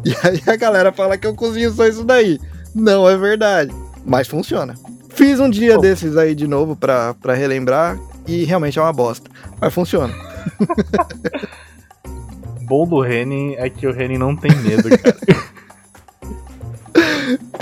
E 0.04 0.12
aí 0.24 0.42
a 0.44 0.56
galera 0.56 0.90
fala 0.90 1.16
que 1.16 1.24
eu 1.24 1.36
cozinho 1.36 1.70
só 1.70 1.86
isso 1.86 2.02
daí. 2.02 2.40
Não 2.74 3.08
é 3.08 3.16
verdade, 3.16 3.72
mas 4.04 4.26
funciona. 4.26 4.74
Fiz 5.10 5.38
um 5.38 5.48
dia 5.48 5.76
Pô. 5.76 5.82
desses 5.82 6.16
aí 6.16 6.34
de 6.34 6.48
novo 6.48 6.74
pra, 6.74 7.14
pra 7.14 7.34
relembrar 7.34 7.96
e 8.26 8.42
realmente 8.42 8.76
é 8.76 8.82
uma 8.82 8.92
bosta. 8.92 9.30
Mas 9.60 9.72
funciona. 9.72 10.12
Bom 12.66 12.88
do 12.88 13.00
Reni 13.00 13.54
é 13.54 13.70
que 13.70 13.86
o 13.86 13.92
Reni 13.92 14.18
não 14.18 14.34
tem 14.34 14.50
medo, 14.56 14.88
cara. 14.98 15.16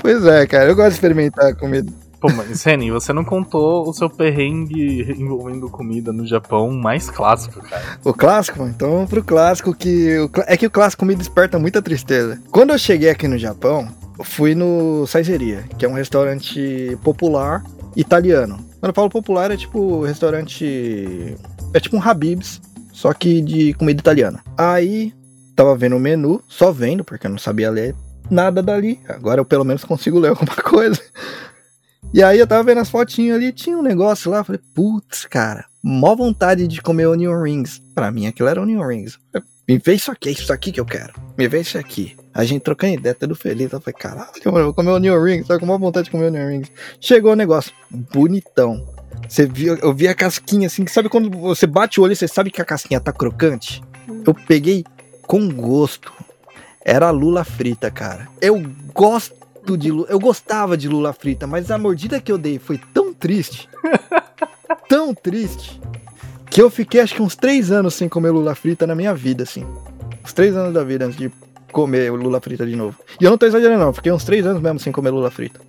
Pois 0.01 0.25
é, 0.25 0.45
cara, 0.45 0.65
eu 0.65 0.75
gosto 0.75 0.89
de 0.89 0.95
experimentar 0.95 1.55
comida. 1.55 1.89
Pô, 2.23 2.31
mas 2.31 2.63
Reni, 2.63 2.89
você 2.89 3.11
não 3.11 3.25
contou 3.25 3.85
o 3.85 3.93
seu 3.93 4.09
perrengue 4.09 5.13
envolvendo 5.19 5.69
comida 5.69 6.13
no 6.13 6.25
Japão 6.25 6.71
mais 6.71 7.09
clássico, 7.09 7.61
cara. 7.61 7.99
O 8.01 8.13
clássico? 8.13 8.63
Então 8.63 9.05
pro 9.05 9.21
clássico 9.21 9.75
que. 9.75 10.15
É 10.47 10.55
que 10.55 10.65
o 10.65 10.71
clássico 10.71 11.03
me 11.05 11.15
desperta 11.15 11.59
muita 11.59 11.81
tristeza. 11.81 12.41
Quando 12.49 12.69
eu 12.69 12.77
cheguei 12.77 13.09
aqui 13.09 13.27
no 13.27 13.37
Japão, 13.37 13.89
fui 14.23 14.55
no 14.55 15.05
Saizeria, 15.05 15.65
que 15.77 15.85
é 15.85 15.89
um 15.89 15.95
restaurante 15.95 16.97
popular 17.03 17.61
italiano. 17.93 18.55
Quando 18.79 18.91
eu 18.91 18.95
falo 18.95 19.09
popular, 19.09 19.51
é 19.51 19.57
tipo 19.57 20.03
restaurante. 20.03 21.35
É 21.73 21.79
tipo 21.81 21.97
um 21.97 22.01
Habib's, 22.01 22.61
só 22.93 23.11
que 23.11 23.41
de 23.41 23.73
comida 23.73 23.99
italiana. 23.99 24.39
Aí, 24.57 25.13
tava 25.57 25.75
vendo 25.75 25.97
o 25.97 25.99
menu, 25.99 26.41
só 26.47 26.71
vendo, 26.71 27.03
porque 27.03 27.27
eu 27.27 27.31
não 27.31 27.37
sabia 27.37 27.69
ler 27.69 27.93
nada 28.31 28.63
dali. 28.63 29.01
Agora 29.09 29.41
eu 29.41 29.45
pelo 29.45 29.65
menos 29.65 29.83
consigo 29.83 30.19
ler 30.19 30.29
alguma 30.39 30.55
coisa. 30.55 31.01
E 32.13 32.21
aí 32.21 32.37
eu 32.37 32.45
tava 32.45 32.61
vendo 32.61 32.77
as 32.77 32.91
fotinhas 32.91 33.37
ali, 33.37 33.51
tinha 33.51 33.75
um 33.75 33.81
negócio 33.81 34.29
lá, 34.29 34.43
falei, 34.43 34.61
putz, 34.75 35.25
cara, 35.25 35.65
mó 35.81 36.15
vontade 36.15 36.67
de 36.67 36.79
comer 36.79 37.07
onion 37.07 37.41
rings. 37.41 37.81
Pra 37.95 38.11
mim 38.11 38.27
aquilo 38.27 38.47
era 38.47 38.61
onion 38.61 38.85
rings. 38.85 39.17
Me 39.67 39.79
vê 39.79 39.95
isso 39.95 40.11
aqui, 40.11 40.29
é 40.29 40.31
isso 40.31 40.53
aqui 40.53 40.71
que 40.71 40.79
eu 40.79 40.85
quero. 40.85 41.11
Me 41.35 41.47
vê 41.47 41.61
isso 41.61 41.75
aqui. 41.75 42.15
A 42.31 42.45
gente 42.45 42.61
trocando 42.61 42.93
ideia, 42.93 43.15
tudo 43.15 43.33
feliz. 43.33 43.71
Eu 43.71 43.81
falei, 43.81 43.97
caralho, 43.97 44.29
mano, 44.45 44.59
eu 44.59 44.63
vou 44.65 44.73
comer 44.75 44.91
onion 44.91 45.23
rings, 45.23 45.47
tô 45.47 45.59
com 45.59 45.65
mó 45.65 45.75
vontade 45.75 46.05
de 46.05 46.11
comer 46.11 46.27
onion 46.27 46.49
rings. 46.49 46.71
Chegou 47.01 47.31
o 47.31 47.35
negócio, 47.35 47.73
bonitão. 47.89 48.87
Você 49.27 49.47
viu, 49.47 49.75
eu 49.77 49.91
vi 49.91 50.07
a 50.07 50.13
casquinha 50.13 50.67
assim, 50.67 50.85
sabe 50.85 51.09
quando 51.09 51.35
você 51.35 51.65
bate 51.65 51.99
o 51.99 52.03
olho 52.03 52.13
e 52.13 52.15
você 52.15 52.27
sabe 52.27 52.51
que 52.51 52.61
a 52.61 52.65
casquinha 52.65 52.99
tá 52.99 53.11
crocante? 53.11 53.81
Eu 54.23 54.35
peguei 54.35 54.85
com 55.25 55.49
gosto. 55.49 56.13
Era 56.85 57.09
lula 57.09 57.43
frita, 57.43 57.89
cara. 57.89 58.27
Eu 58.39 58.61
gosto 58.93 59.42
de 59.77 59.91
lula, 59.91 60.07
eu 60.09 60.19
gostava 60.19 60.77
de 60.77 60.87
lula 60.87 61.13
frita, 61.13 61.47
mas 61.47 61.71
a 61.71 61.77
mordida 61.77 62.19
que 62.19 62.31
eu 62.31 62.37
dei 62.37 62.59
foi 62.59 62.79
tão 62.93 63.13
triste, 63.13 63.69
tão 64.89 65.13
triste, 65.13 65.79
que 66.49 66.61
eu 66.61 66.69
fiquei 66.69 67.01
acho 67.01 67.15
que 67.15 67.21
uns 67.21 67.35
três 67.35 67.71
anos 67.71 67.93
sem 67.95 68.07
comer 68.07 68.31
lula 68.31 68.53
frita 68.53 68.85
na 68.85 68.93
minha 68.93 69.13
vida, 69.13 69.43
assim. 69.43 69.65
Uns 70.23 70.33
três 70.33 70.55
anos 70.55 70.73
da 70.73 70.83
vida 70.83 71.05
antes 71.05 71.17
de 71.17 71.31
comer 71.71 72.11
lula 72.11 72.39
frita 72.39 72.65
de 72.65 72.75
novo. 72.75 72.95
E 73.19 73.23
eu 73.23 73.31
não 73.31 73.37
tô 73.37 73.45
exagerando, 73.45 73.83
não. 73.83 73.91
Fiquei 73.91 74.11
uns 74.11 74.23
três 74.23 74.45
anos 74.45 74.61
mesmo 74.61 74.79
sem 74.79 74.93
comer 74.93 75.09
lula 75.09 75.31
frita. 75.31 75.59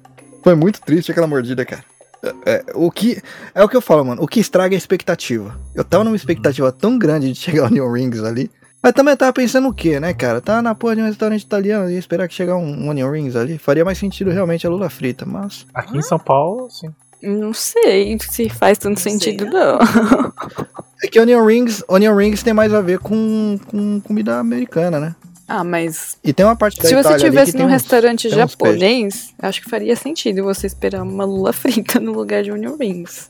Foi 0.42 0.54
muito 0.54 0.80
triste 0.82 1.10
aquela 1.10 1.26
mordida, 1.26 1.64
cara. 1.64 1.82
É, 2.22 2.52
é, 2.52 2.64
o 2.74 2.90
que 2.90 3.20
é 3.54 3.64
o 3.64 3.68
que 3.68 3.76
eu 3.76 3.80
falo, 3.80 4.04
mano. 4.04 4.22
O 4.22 4.28
que 4.28 4.40
estraga 4.40 4.74
é 4.74 4.76
a 4.76 4.78
expectativa. 4.78 5.58
Eu 5.74 5.84
tava 5.84 6.04
numa 6.04 6.16
expectativa 6.16 6.70
tão 6.70 6.98
grande 6.98 7.32
de 7.32 7.38
chegar 7.38 7.70
no 7.70 7.74
New 7.74 7.92
Rings 7.92 8.22
ali. 8.22 8.50
Mas 8.84 8.92
também 8.92 9.12
eu 9.12 9.16
tava 9.16 9.32
pensando 9.32 9.66
o 9.66 9.72
quê, 9.72 9.98
né, 9.98 10.12
cara? 10.12 10.42
Tá 10.42 10.60
na 10.60 10.74
porra 10.74 10.96
de 10.96 11.00
um 11.00 11.06
restaurante 11.06 11.40
italiano 11.40 11.90
e 11.90 11.96
esperar 11.96 12.28
que 12.28 12.34
chegar 12.34 12.56
um, 12.56 12.84
um 12.84 12.90
Onion 12.90 13.10
Rings 13.10 13.34
ali. 13.34 13.56
Faria 13.56 13.82
mais 13.82 13.96
sentido 13.96 14.30
realmente 14.30 14.66
a 14.66 14.70
lula 14.70 14.90
frita, 14.90 15.24
mas. 15.24 15.66
Aqui 15.72 15.96
em 15.96 16.02
São 16.02 16.18
Paulo, 16.18 16.68
sim. 16.70 16.90
Não 17.22 17.54
sei 17.54 18.18
se 18.20 18.50
faz 18.50 18.76
tanto 18.76 18.96
Não 18.96 19.02
sei, 19.02 19.12
sentido, 19.12 19.46
não. 19.46 19.78
não. 19.78 20.32
É 21.02 21.08
que 21.08 21.18
Onion 21.18 21.46
Rings, 21.46 21.82
Onion 21.88 22.14
Rings 22.14 22.42
tem 22.42 22.52
mais 22.52 22.74
a 22.74 22.82
ver 22.82 22.98
com, 22.98 23.58
com 23.70 24.00
comida 24.00 24.38
americana, 24.38 25.00
né? 25.00 25.14
Ah, 25.46 25.62
mas 25.62 26.16
E 26.24 26.32
tem 26.32 26.44
uma 26.46 26.56
parte 26.56 26.78
da 26.80 26.88
se 26.88 26.94
você 26.94 27.00
Itália 27.00 27.18
que 27.18 27.24
tivesse 27.24 27.56
num 27.56 27.66
uns- 27.66 27.70
restaurante 27.72 28.28
japonês, 28.30 29.34
acho 29.38 29.60
que 29.62 29.68
faria 29.68 29.94
sentido 29.94 30.42
você 30.42 30.66
esperar 30.66 31.02
uma 31.02 31.24
lula 31.24 31.52
frita 31.52 32.00
no 32.00 32.12
lugar 32.12 32.42
de 32.42 32.50
onion 32.50 32.76
rings. 32.78 33.28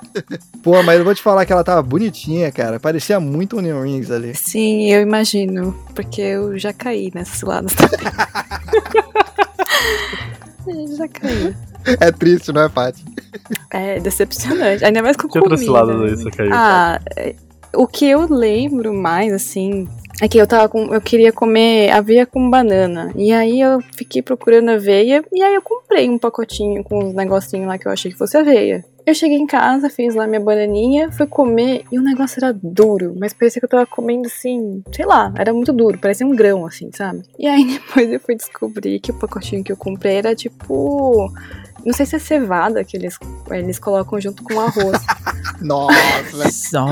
Pô, 0.62 0.80
mas 0.84 0.98
eu 0.98 1.04
vou 1.04 1.14
te 1.14 1.22
falar 1.22 1.44
que 1.44 1.52
ela 1.52 1.64
tava 1.64 1.82
bonitinha, 1.82 2.52
cara. 2.52 2.78
Parecia 2.78 3.18
muito 3.18 3.56
Onion 3.58 3.82
Rings 3.82 4.10
ali. 4.10 4.34
Sim, 4.34 4.92
eu 4.92 5.00
imagino, 5.02 5.76
porque 5.94 6.20
eu 6.20 6.56
já 6.58 6.72
caí 6.72 7.10
nessas 7.14 7.38
ciladas 7.38 7.74
também. 7.74 7.98
Já 10.96 11.08
caí. 11.08 11.54
É 12.00 12.10
triste, 12.10 12.52
não 12.52 12.62
é, 12.62 12.68
Paty? 12.68 13.04
É 13.70 14.00
decepcionante. 14.00 14.84
Ainda 14.84 15.02
mais 15.02 15.16
com 15.16 15.28
Que 15.28 15.38
outras 15.38 15.60
comida. 15.60 15.84
ciladas 15.84 16.02
aí 16.02 16.10
né? 16.10 16.16
você 16.16 16.30
caiu? 16.30 16.50
Ah, 16.54 17.00
é, 17.16 17.34
o 17.74 17.86
que 17.86 18.06
eu 18.08 18.26
lembro 18.32 18.94
mais, 18.94 19.32
assim, 19.32 19.88
É 20.20 20.28
que 20.28 20.38
eu 20.38 20.46
tava 20.46 20.68
com. 20.68 20.94
Eu 20.94 21.00
queria 21.00 21.32
comer 21.32 21.90
aveia 21.90 22.24
com 22.24 22.48
banana. 22.48 23.12
E 23.16 23.32
aí 23.32 23.60
eu 23.60 23.80
fiquei 23.96 24.22
procurando 24.22 24.70
aveia. 24.70 25.24
E 25.32 25.42
aí 25.42 25.54
eu 25.54 25.62
comprei 25.62 26.08
um 26.08 26.18
pacotinho 26.18 26.84
com 26.84 27.04
uns 27.04 27.14
negocinhos 27.14 27.66
lá 27.66 27.78
que 27.78 27.86
eu 27.86 27.92
achei 27.92 28.12
que 28.12 28.18
fosse 28.18 28.36
aveia. 28.36 28.84
Eu 29.06 29.14
cheguei 29.14 29.36
em 29.36 29.46
casa, 29.46 29.90
fiz 29.90 30.14
lá 30.14 30.26
minha 30.26 30.40
bananinha, 30.40 31.12
fui 31.12 31.26
comer 31.26 31.84
e 31.92 31.98
o 31.98 32.02
negócio 32.02 32.42
era 32.42 32.54
duro, 32.54 33.14
mas 33.18 33.34
parecia 33.34 33.60
que 33.60 33.66
eu 33.66 33.68
tava 33.68 33.84
comendo 33.84 34.26
assim, 34.26 34.82
sei 34.94 35.04
lá, 35.04 35.30
era 35.36 35.52
muito 35.52 35.74
duro, 35.74 35.98
parecia 35.98 36.26
um 36.26 36.34
grão 36.34 36.64
assim, 36.64 36.90
sabe? 36.90 37.22
E 37.38 37.46
aí 37.46 37.64
depois 37.78 38.10
eu 38.10 38.18
fui 38.18 38.34
descobrir 38.34 38.98
que 39.00 39.10
o 39.10 39.18
pacotinho 39.18 39.62
que 39.62 39.70
eu 39.70 39.76
comprei 39.76 40.16
era 40.16 40.34
tipo. 40.34 41.30
Não 41.84 41.92
sei 41.92 42.06
se 42.06 42.16
é 42.16 42.18
cevada 42.18 42.82
que 42.84 42.96
eles, 42.96 43.18
eles 43.50 43.78
colocam 43.78 44.20
junto 44.20 44.42
com 44.42 44.58
arroz. 44.60 44.98
Nossa, 45.60 46.50
Só. 46.50 46.86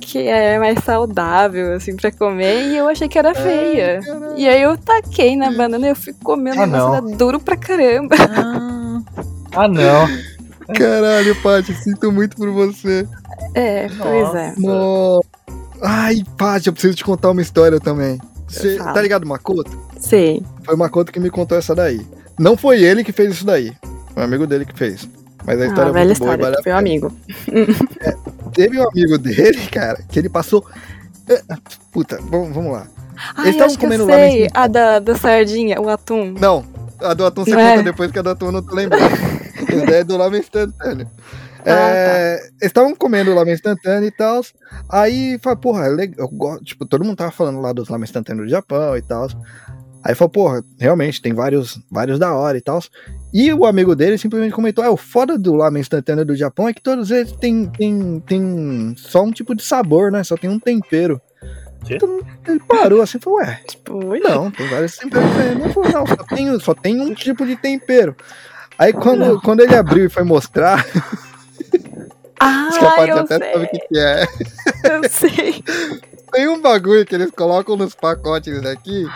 que 0.00 0.18
é 0.26 0.58
mais 0.58 0.82
saudável, 0.84 1.74
assim, 1.74 1.94
pra 1.96 2.10
comer, 2.12 2.68
e 2.72 2.76
eu 2.76 2.88
achei 2.88 3.08
que 3.08 3.18
era 3.18 3.34
feia. 3.34 4.00
caralho. 4.04 4.34
E 4.36 4.48
aí 4.48 4.60
eu 4.62 4.76
taquei 4.76 5.36
na 5.36 5.50
banana 5.52 5.86
e 5.86 5.90
eu 5.90 5.96
fui 5.96 6.14
comendo, 6.22 6.60
Ah, 6.62 6.66
não. 6.66 6.94
era 6.94 7.02
duro 7.16 7.38
pra 7.40 7.56
caramba. 7.56 8.16
Ah, 8.18 9.00
Ah, 9.54 9.68
não. 9.68 10.08
caralho, 10.74 11.34
Paty, 11.42 11.74
sinto 11.74 12.10
muito 12.10 12.36
por 12.36 12.50
você. 12.50 13.06
É, 13.54 13.88
pois 13.88 14.34
é. 14.34 14.54
Nossa. 14.58 15.28
Ai, 15.80 16.22
Paty, 16.36 16.68
eu 16.68 16.72
preciso 16.72 16.94
te 16.96 17.04
contar 17.04 17.30
uma 17.30 17.42
história 17.42 17.78
também. 17.80 18.18
Tá 18.92 19.00
ligado, 19.00 19.26
Makoto? 19.26 19.70
Sei. 19.98 20.42
Foi 20.64 20.74
o 20.74 20.78
Makoto 20.78 21.10
que 21.12 21.18
me 21.20 21.30
contou 21.30 21.56
essa 21.56 21.74
daí. 21.74 22.04
Não 22.38 22.56
foi 22.56 22.82
ele 22.82 23.04
que 23.04 23.12
fez 23.12 23.32
isso 23.32 23.44
daí. 23.46 23.72
Foi 24.12 24.22
um 24.22 24.26
amigo 24.26 24.46
dele 24.46 24.64
que 24.64 24.76
fez. 24.76 25.08
Mas 25.44 25.60
a 25.60 25.66
história 25.66 25.92
Ah, 25.92 26.00
é 26.00 26.04
muito 26.04 26.18
boa. 26.18 26.32
história, 26.34 26.44
vale 26.44 26.62
foi 26.62 26.72
um 26.72 26.76
amigo. 26.76 27.12
Teve 28.54 28.78
um 28.78 28.88
amigo 28.88 29.18
dele, 29.18 29.66
cara, 29.70 30.02
que 30.08 30.18
ele 30.18 30.28
passou. 30.28 30.64
Eh, 31.28 31.42
Puta, 31.90 32.18
vamos, 32.22 32.54
vamos 32.54 32.72
lá. 32.72 32.86
Ah, 33.36 33.42
Eles 33.42 33.46
eu 33.46 33.66
estavam 33.66 33.76
comendo 33.76 34.06
lá 34.06 34.14
A 34.54 34.66
da, 34.66 34.98
da 34.98 35.16
sardinha, 35.16 35.80
o 35.80 35.88
atum. 35.88 36.34
Não, 36.38 36.64
a 37.00 37.14
do 37.14 37.24
atum 37.24 37.44
você 37.44 37.50
Não 37.50 37.58
conta 37.60 37.80
é? 37.80 37.82
depois 37.82 38.10
que 38.10 38.18
a 38.18 38.22
do 38.22 38.30
atum 38.30 38.46
eu 38.46 38.52
não 38.52 38.62
tô 38.62 38.74
lembrando. 38.74 39.02
A 39.68 39.74
ideia 39.74 40.00
é 40.00 40.04
do 40.04 40.16
lama 40.16 40.36
instantâneo. 40.36 41.08
Ah, 41.64 41.70
É, 41.70 42.34
Eles 42.42 42.62
estavam 42.62 42.94
comendo 42.96 43.32
lama 43.34 43.50
instantâneo 43.52 44.08
e 44.08 44.10
tal. 44.10 44.42
Aí 44.88 45.38
fala, 45.40 45.54
porra, 45.56 45.86
é 45.86 45.88
legal. 45.88 46.28
Tipo, 46.64 46.84
todo 46.84 47.04
mundo 47.04 47.16
tava 47.16 47.30
falando 47.30 47.60
lá 47.60 47.72
dos 47.72 47.88
lama 47.88 48.04
instantâneos 48.04 48.48
do 48.48 48.50
Japão 48.50 48.96
e 48.96 49.02
tal. 49.02 49.28
Aí 50.04 50.14
falou, 50.14 50.30
porra, 50.30 50.64
realmente 50.78 51.22
tem 51.22 51.32
vários, 51.32 51.78
vários 51.90 52.18
da 52.18 52.34
hora 52.34 52.58
e 52.58 52.60
tal. 52.60 52.80
E 53.32 53.52
o 53.52 53.64
amigo 53.64 53.94
dele 53.94 54.18
simplesmente 54.18 54.54
comentou: 54.54 54.84
é, 54.84 54.88
o 54.88 54.96
foda 54.96 55.38
do 55.38 55.54
lama 55.54 55.78
instantâneo 55.78 56.24
do 56.24 56.36
Japão 56.36 56.68
é 56.68 56.74
que 56.74 56.82
todos 56.82 57.10
eles 57.10 57.32
têm, 57.32 57.66
têm, 57.66 58.20
têm 58.26 58.94
só 58.96 59.22
um 59.22 59.30
tipo 59.30 59.54
de 59.54 59.62
sabor, 59.62 60.10
né? 60.10 60.24
Só 60.24 60.36
tem 60.36 60.50
um 60.50 60.58
tempero. 60.58 61.20
Então, 61.88 62.20
ele 62.46 62.60
parou 62.60 63.02
assim 63.02 63.18
e 63.18 63.20
falou, 63.20 63.40
ué, 63.40 63.60
Tipo, 63.66 63.98
não, 64.20 64.50
tem 64.52 64.68
vários 64.68 64.96
temperos 64.96 65.28
diferentes. 65.30 65.64
Ele 65.64 65.74
falou, 65.74 65.90
não, 65.90 66.06
só 66.06 66.16
tem, 66.16 66.60
só 66.60 66.74
tem 66.74 67.00
um 67.00 67.14
tipo 67.14 67.44
de 67.44 67.56
tempero. 67.56 68.16
Aí 68.78 68.92
quando, 68.92 69.40
quando 69.40 69.60
ele 69.60 69.74
abriu 69.74 70.06
e 70.06 70.08
foi 70.08 70.22
mostrar, 70.22 70.84
Ah, 72.44 72.66
acho 72.68 72.78
que 72.80 72.84
a 72.84 72.90
Paty 72.90 73.10
eu 73.10 73.18
até 73.18 73.38
sabe 73.38 73.56
o 73.56 73.58
sei. 73.60 73.66
que, 73.68 73.78
que 73.88 73.98
é. 73.98 74.26
Eu 74.84 75.08
sei. 75.08 75.64
Tem 76.32 76.48
um 76.48 76.60
bagulho 76.60 77.06
que 77.06 77.14
eles 77.14 77.30
colocam 77.30 77.76
nos 77.76 77.94
pacotes 77.94 78.64
aqui 78.66 79.06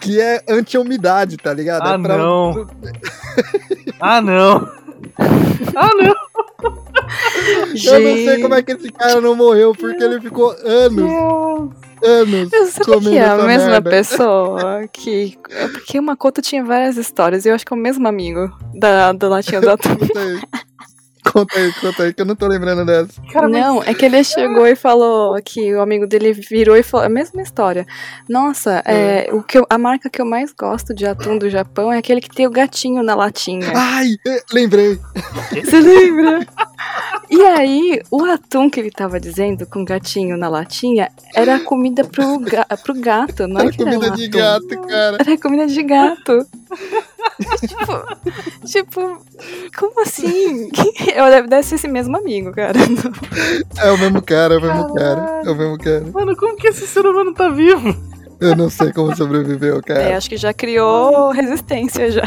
que 0.00 0.20
é 0.20 0.42
anti-umidade, 0.48 1.36
tá 1.36 1.52
ligado? 1.52 1.86
Ah, 1.86 1.94
é 1.94 1.98
pra- 1.98 2.16
não. 2.18 2.66
Ah, 4.00 4.20
não. 4.20 4.68
Ah, 5.74 5.90
não. 5.96 6.14
Eu 7.84 8.00
não 8.00 8.14
sei 8.14 8.42
como 8.42 8.54
é 8.54 8.62
que 8.62 8.72
esse 8.72 8.90
cara 8.92 9.20
não 9.20 9.34
morreu, 9.34 9.74
porque 9.74 10.02
ele 10.02 10.20
ficou 10.20 10.50
anos, 10.64 11.10
anos 12.02 12.52
Eu 12.52 12.66
sei 12.66 12.84
que 13.00 13.16
é 13.18 13.26
a 13.28 13.36
mesma 13.38 13.68
merda. 13.70 13.90
pessoa 13.90 14.86
que. 14.92 15.38
É 15.50 15.68
porque 15.68 15.98
o 15.98 16.02
Makoto 16.02 16.42
tinha 16.42 16.62
várias 16.64 16.96
histórias 16.96 17.44
e 17.44 17.48
eu 17.48 17.54
acho 17.54 17.64
que 17.64 17.72
é 17.72 17.76
o 17.76 17.80
mesmo 17.80 18.06
amigo 18.06 18.50
da, 18.74 19.12
da 19.12 19.28
latinha 19.28 19.60
do 19.60 19.70
atum. 19.70 19.96
Conta 21.32 21.58
aí. 21.58 21.72
Conta 21.80 22.02
aí, 22.04 22.12
que 22.14 22.22
eu 22.22 22.26
não 22.26 22.36
tô 22.36 22.46
lembrando 22.46 22.84
dessa. 22.84 23.20
Não, 23.48 23.82
é 23.82 23.92
que 23.94 24.04
ele 24.04 24.22
chegou 24.24 24.66
e 24.66 24.76
falou 24.76 25.36
que 25.44 25.74
o 25.74 25.80
amigo 25.80 26.06
dele 26.06 26.32
virou 26.32 26.76
e 26.76 26.82
falou 26.82 27.06
a 27.06 27.08
mesma 27.08 27.42
história. 27.42 27.86
Nossa, 28.28 28.82
é, 28.86 29.28
o 29.32 29.42
que 29.42 29.58
eu- 29.58 29.66
a 29.68 29.76
marca 29.78 30.08
que 30.08 30.20
eu 30.20 30.26
mais 30.26 30.52
gosto 30.52 30.94
de 30.94 31.04
atum 31.06 31.36
do 31.38 31.50
Japão 31.50 31.92
é 31.92 31.98
aquele 31.98 32.20
que 32.20 32.28
tem 32.34 32.46
o 32.46 32.50
gatinho 32.50 33.02
na 33.02 33.14
latinha. 33.14 33.72
Ai, 33.74 34.16
eh, 34.26 34.42
lembrei. 34.52 34.98
Você 35.64 35.80
lembra? 35.80 36.46
E 37.28 37.42
aí, 37.42 38.00
o 38.10 38.24
atum 38.24 38.70
que 38.70 38.78
ele 38.78 38.90
tava 38.90 39.18
dizendo 39.18 39.66
com 39.66 39.84
gatinho 39.84 40.36
na 40.36 40.48
latinha 40.48 41.10
era 41.34 41.58
comida 41.58 42.04
pro, 42.04 42.38
ga 42.38 42.64
pro 42.82 42.94
gato, 42.94 43.48
não 43.48 43.60
é 43.60 43.64
Era 43.64 43.72
que 43.72 43.82
era 43.82 43.90
um 43.90 43.94
comida 43.94 44.16
de 44.16 44.26
atum. 44.26 44.38
gato, 44.38 44.86
cara. 44.88 45.16
Era 45.20 45.38
comida 45.38 45.66
de 45.66 45.82
gato. 45.82 46.46
Tipo, 47.66 47.92
tipo, 48.66 49.18
como 49.78 50.00
assim? 50.02 50.68
Eu 51.14 51.26
deve 51.30 51.48
deve 51.48 51.62
ser 51.62 51.74
esse 51.76 51.88
mesmo 51.88 52.16
amigo, 52.16 52.52
cara. 52.52 52.78
É 53.78 53.90
o 53.90 53.98
mesmo 53.98 54.22
cara, 54.22 54.54
é 54.54 54.58
o 54.58 54.62
mesmo 54.62 54.94
cara. 54.94 55.42
É 55.44 55.50
o 55.50 55.54
mesmo 55.54 55.78
cara. 55.78 56.04
Mano, 56.12 56.36
como 56.36 56.56
que 56.56 56.68
esse 56.68 56.86
ser 56.86 57.06
humano 57.06 57.32
tá 57.34 57.48
vivo? 57.48 57.94
Eu 58.40 58.54
não 58.54 58.68
sei 58.68 58.92
como 58.92 59.16
sobreviveu, 59.16 59.78
É, 59.78 59.82
cara. 59.82 60.16
acho 60.16 60.28
que 60.28 60.36
já 60.36 60.52
criou 60.52 61.30
resistência 61.30 62.10
já. 62.10 62.22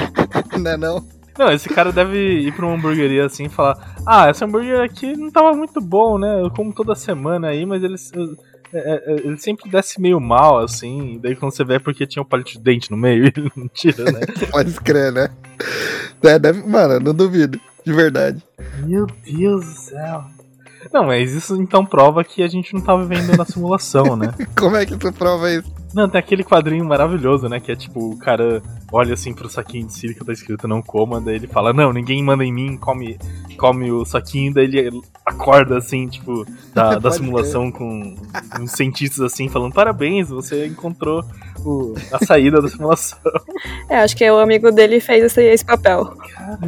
Não 0.58 0.72
é 0.72 0.78
não? 0.78 1.06
Não, 1.38 1.52
esse 1.52 1.70
cara 1.70 1.92
deve 1.92 2.18
ir 2.18 2.52
pra 2.54 2.66
uma 2.66 2.76
hamburgueria 2.76 3.26
assim 3.26 3.46
e 3.46 3.50
falar: 3.50 3.96
Ah, 4.06 4.30
esse 4.30 4.44
hambúrguer 4.44 4.82
aqui 4.82 5.16
não 5.16 5.32
tava 5.32 5.54
muito 5.54 5.80
bom, 5.80 6.18
né? 6.18 6.42
Eu 6.42 6.50
como 6.52 6.74
toda 6.74 6.96
semana 6.96 7.48
aí, 7.50 7.66
mas 7.66 7.82
ele, 7.84 7.96
é, 8.74 9.04
é, 9.06 9.14
ele 9.26 9.38
sempre 9.38 9.70
desce 9.70 10.00
meio 10.00 10.20
mal, 10.20 10.60
assim. 10.60 11.20
Daí 11.22 11.36
quando 11.36 11.54
você 11.54 11.64
vê 11.64 11.76
é 11.76 11.80
porque 11.80 12.06
tinha 12.06 12.22
um 12.22 12.26
palito 12.26 12.52
de 12.52 12.60
dente 12.60 12.92
no 12.92 12.98
meio 12.98 13.26
e 13.26 13.34
ele 13.36 13.52
não 13.56 13.68
tira, 13.68 14.06
né? 14.06 14.22
Pode 14.52 14.70
escrever, 14.70 15.12
né? 15.12 15.30
É, 16.24 16.38
deve, 16.38 16.62
mano, 16.68 17.00
não 17.00 17.14
duvido. 17.14 17.60
De 17.86 17.94
verdade. 17.94 18.44
Meu 18.86 19.08
Deus 19.26 19.66
do 19.66 19.72
céu. 19.72 20.26
Não, 20.94 21.06
mas 21.06 21.34
isso 21.34 21.62
então 21.62 21.86
prova 21.86 22.24
que 22.24 22.42
a 22.42 22.48
gente 22.48 22.74
não 22.74 22.82
tá 22.82 22.96
vivendo 22.96 23.36
na 23.36 23.46
simulação, 23.46 24.16
né? 24.16 24.34
Como 24.58 24.76
é 24.76 24.86
que 24.86 24.98
tu 24.98 25.12
prova 25.12 25.52
isso? 25.52 25.72
Não, 25.94 26.08
tem 26.08 26.20
aquele 26.20 26.44
quadrinho 26.44 26.86
maravilhoso, 26.86 27.50
né? 27.50 27.60
Que 27.60 27.72
é 27.72 27.76
tipo, 27.76 28.12
o 28.12 28.18
cara 28.18 28.62
olha 28.92 29.14
assim 29.14 29.34
pro 29.34 29.50
saquinho 29.50 29.88
de 29.88 29.94
sílica, 29.94 30.24
tá 30.24 30.32
escrito 30.32 30.68
não 30.68 30.82
coma, 30.82 31.20
daí 31.20 31.36
ele 31.36 31.48
fala, 31.48 31.74
não, 31.74 31.92
ninguém 31.92 32.24
manda 32.24 32.44
em 32.44 32.54
mim, 32.54 32.78
come, 32.78 33.18
come 33.58 33.92
o 33.92 34.06
saquinho, 34.06 34.54
daí 34.54 34.66
ele 34.66 35.02
acorda 35.26 35.78
assim, 35.78 36.08
tipo, 36.08 36.46
da, 36.74 36.98
da 37.00 37.12
simulação 37.12 37.72
com 37.72 38.16
uns 38.60 38.72
cientistas 38.72 39.22
assim, 39.22 39.50
falando, 39.50 39.74
parabéns, 39.74 40.30
você 40.30 40.68
encontrou 40.68 41.24
o- 41.66 41.94
a 42.12 42.24
saída 42.26 42.62
da 42.62 42.68
simulação. 42.68 43.18
É, 43.90 44.00
acho 44.00 44.16
que 44.16 44.30
o 44.30 44.38
amigo 44.40 44.72
dele 44.72 45.00
fez 45.00 45.24
esse, 45.24 45.42
esse 45.44 45.66
papel. 45.66 46.14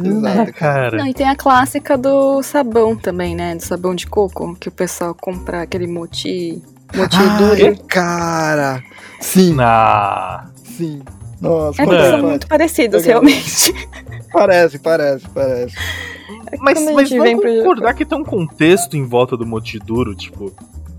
Exato, 0.04 0.52
cara. 0.54 0.98
Não, 0.98 1.06
e 1.06 1.14
tem 1.14 1.28
a 1.28 1.36
clássica 1.36 1.96
do 1.98 2.42
sabão 2.42 2.96
também, 2.96 3.34
né? 3.34 3.54
Do 3.54 3.62
sabão 3.62 3.94
de 3.94 4.06
coco, 4.06 4.54
que 4.56 4.68
o 4.68 4.72
pessoal 4.72 5.14
compra 5.14 5.62
aquele 5.62 5.86
moti, 5.86 6.62
moti 6.94 7.16
duro. 7.38 7.66
Ai, 7.66 7.76
cara. 7.88 8.82
Sim, 9.20 9.56
Ah, 9.60 10.46
sim. 10.64 11.02
Nossa, 11.40 11.82
É 11.82 11.86
que 11.86 12.10
são 12.10 12.22
muito 12.22 12.46
parecidos, 12.46 13.02
Legal. 13.04 13.20
realmente. 13.22 13.74
parece, 14.32 14.78
parece, 14.78 15.28
parece. 15.30 15.74
mas, 16.60 16.78
a 16.86 16.92
mas 16.92 17.08
gente 17.08 17.18
vamos 17.18 17.24
vem 17.32 17.40
pro 17.40 17.56
concordar 17.58 17.94
que 17.94 18.04
tem 18.04 18.16
um 18.16 18.24
contexto 18.24 18.96
em 18.96 19.04
volta 19.04 19.36
do 19.36 19.44
moti 19.44 19.78
duro, 19.80 20.14
tipo, 20.14 20.52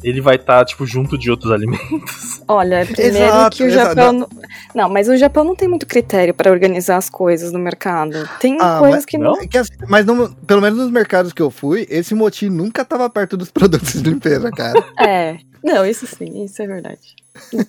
ele 0.03 0.21
vai 0.21 0.35
estar, 0.35 0.63
tipo, 0.65 0.85
junto 0.85 1.17
de 1.17 1.31
outros 1.31 1.51
alimentos. 1.53 2.41
Olha, 2.47 2.85
primeiro 2.85 3.17
Exato, 3.17 3.57
que 3.57 3.63
o 3.63 3.67
exato. 3.67 3.95
Japão. 3.95 4.13
Não... 4.13 4.29
não, 4.75 4.89
mas 4.89 5.07
o 5.07 5.15
Japão 5.17 5.43
não 5.43 5.55
tem 5.55 5.67
muito 5.67 5.85
critério 5.85 6.33
para 6.33 6.51
organizar 6.51 6.97
as 6.97 7.09
coisas 7.09 7.51
no 7.51 7.59
mercado. 7.59 8.27
Tem 8.39 8.57
Ah, 8.59 8.77
coisas 8.79 8.97
mas- 8.97 9.05
que 9.05 9.17
não. 9.17 9.39
É 9.41 9.47
que 9.47 9.57
assim, 9.57 9.71
mas 9.87 10.05
não- 10.05 10.31
pelo 10.33 10.61
menos 10.61 10.77
nos 10.79 10.91
mercados 10.91 11.31
que 11.33 11.41
eu 11.41 11.49
fui, 11.49 11.87
esse 11.89 12.13
moti 12.13 12.49
nunca 12.49 12.83
tava 12.85 13.09
perto 13.09 13.37
dos 13.37 13.49
produtos 13.51 14.01
de 14.01 14.09
limpeza, 14.09 14.51
cara. 14.51 14.83
É. 14.99 15.37
Não, 15.63 15.85
isso 15.85 16.05
sim, 16.05 16.43
isso 16.43 16.61
é 16.61 16.67
verdade. 16.67 16.99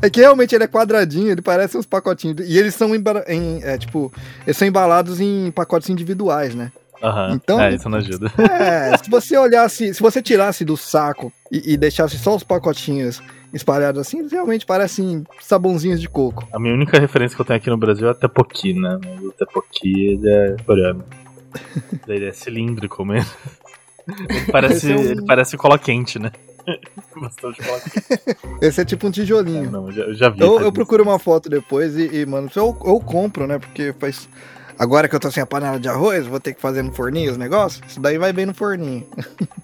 É 0.00 0.08
que 0.08 0.20
realmente 0.20 0.54
ele 0.54 0.62
é 0.62 0.68
quadradinho, 0.68 1.30
ele 1.30 1.42
parece 1.42 1.76
uns 1.76 1.86
pacotinhos. 1.86 2.36
E 2.48 2.56
eles 2.56 2.74
são 2.74 2.94
em, 2.94 3.60
é, 3.64 3.76
tipo, 3.76 4.12
eles 4.46 4.56
são 4.56 4.68
embalados 4.68 5.20
em 5.20 5.50
pacotes 5.50 5.88
individuais, 5.90 6.54
né? 6.54 6.70
Aham, 7.02 7.34
Então- 7.34 7.60
é, 7.60 7.74
isso 7.74 7.88
não 7.88 7.98
ajuda. 7.98 8.30
É, 8.60 8.96
se 8.96 9.08
você 9.10 9.36
olhasse, 9.36 9.94
se 9.94 10.00
você 10.02 10.20
tirasse 10.22 10.64
do 10.64 10.76
saco 10.76 11.32
e, 11.50 11.74
e 11.74 11.76
deixasse 11.76 12.18
só 12.18 12.34
os 12.34 12.42
pacotinhos 12.42 13.22
espalhados 13.52 14.00
assim, 14.00 14.18
eles 14.18 14.32
realmente 14.32 14.66
parecem 14.66 15.24
sabãozinhos 15.40 16.00
de 16.00 16.08
coco. 16.08 16.46
A 16.52 16.58
minha 16.58 16.74
única 16.74 16.98
referência 16.98 17.34
que 17.36 17.40
eu 17.40 17.46
tenho 17.46 17.56
aqui 17.58 17.70
no 17.70 17.76
Brasil 17.78 18.08
é 18.08 18.10
o 18.10 18.14
Tepoki, 18.14 18.74
né? 18.74 18.98
O 19.22 19.32
Tepoki, 19.32 19.88
ele 20.12 20.28
é 20.28 20.56
coreano. 20.66 21.04
ele 22.06 22.26
é 22.26 22.32
cilíndrico 22.32 23.04
mesmo. 23.04 23.30
Ele 24.06 24.52
parece, 24.52 24.92
é 24.92 24.96
um- 24.96 25.02
ele 25.02 25.24
parece 25.24 25.56
cola 25.56 25.78
quente, 25.78 26.18
né? 26.18 26.30
Esse 28.60 28.80
é 28.82 28.84
tipo 28.84 29.06
um 29.06 29.10
tijolinho. 29.10 29.70
Não, 29.70 29.86
eu 29.86 29.92
já, 29.92 30.12
já 30.12 30.28
vi. 30.28 30.40
Eu, 30.40 30.60
eu 30.60 30.72
procuro 30.72 31.02
uma 31.02 31.18
foto 31.18 31.48
depois 31.48 31.96
e, 31.96 32.20
e, 32.20 32.26
mano, 32.26 32.50
eu, 32.54 32.76
eu 32.84 33.00
compro, 33.00 33.46
né? 33.46 33.58
Porque 33.58 33.94
faz. 33.98 34.28
Agora 34.78 35.08
que 35.08 35.16
eu 35.16 35.20
tô 35.20 35.30
sem 35.30 35.42
a 35.42 35.46
panela 35.46 35.80
de 35.80 35.88
arroz, 35.88 36.26
vou 36.26 36.38
ter 36.38 36.54
que 36.54 36.60
fazer 36.60 36.82
no 36.82 36.92
forninho 36.92 37.32
os 37.32 37.36
negócios. 37.36 37.82
Isso 37.88 38.00
daí 38.00 38.18
vai 38.18 38.32
bem 38.32 38.46
no 38.46 38.54
forninho. 38.54 39.06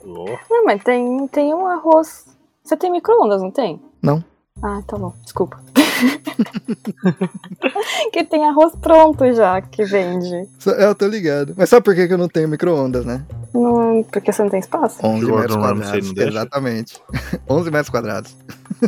Oh, 0.04 0.36
Não, 0.50 0.64
mas 0.64 0.82
tem, 0.82 1.28
tem 1.28 1.54
um 1.54 1.66
arroz 1.66 2.24
Você 2.64 2.76
tem 2.76 2.90
micro-ondas, 2.90 3.40
não 3.40 3.50
tem? 3.50 3.80
Não. 4.02 4.24
Ah, 4.62 4.80
tá 4.86 4.96
bom. 4.96 5.12
Desculpa. 5.22 5.60
que 8.12 8.24
tem 8.24 8.46
arroz 8.48 8.72
pronto 8.80 9.30
já 9.34 9.60
que 9.60 9.84
vende. 9.84 10.48
Eu 10.78 10.94
tô 10.94 11.06
ligado. 11.06 11.54
Mas 11.56 11.68
sabe 11.68 11.84
por 11.84 11.94
que 11.94 12.02
eu 12.12 12.18
não 12.18 12.28
tenho 12.28 12.48
micro-ondas, 12.48 13.04
né? 13.04 13.24
Não, 13.52 14.02
porque 14.10 14.32
você 14.32 14.42
não 14.42 14.50
tem 14.50 14.60
espaço? 14.60 14.98
11 15.04 15.26
Gordon 15.26 15.58
metros 15.58 15.90
quadrados. 15.90 16.12
Exatamente. 16.16 17.00
11 17.48 17.70
metros 17.70 17.90
quadrados. 17.90 18.36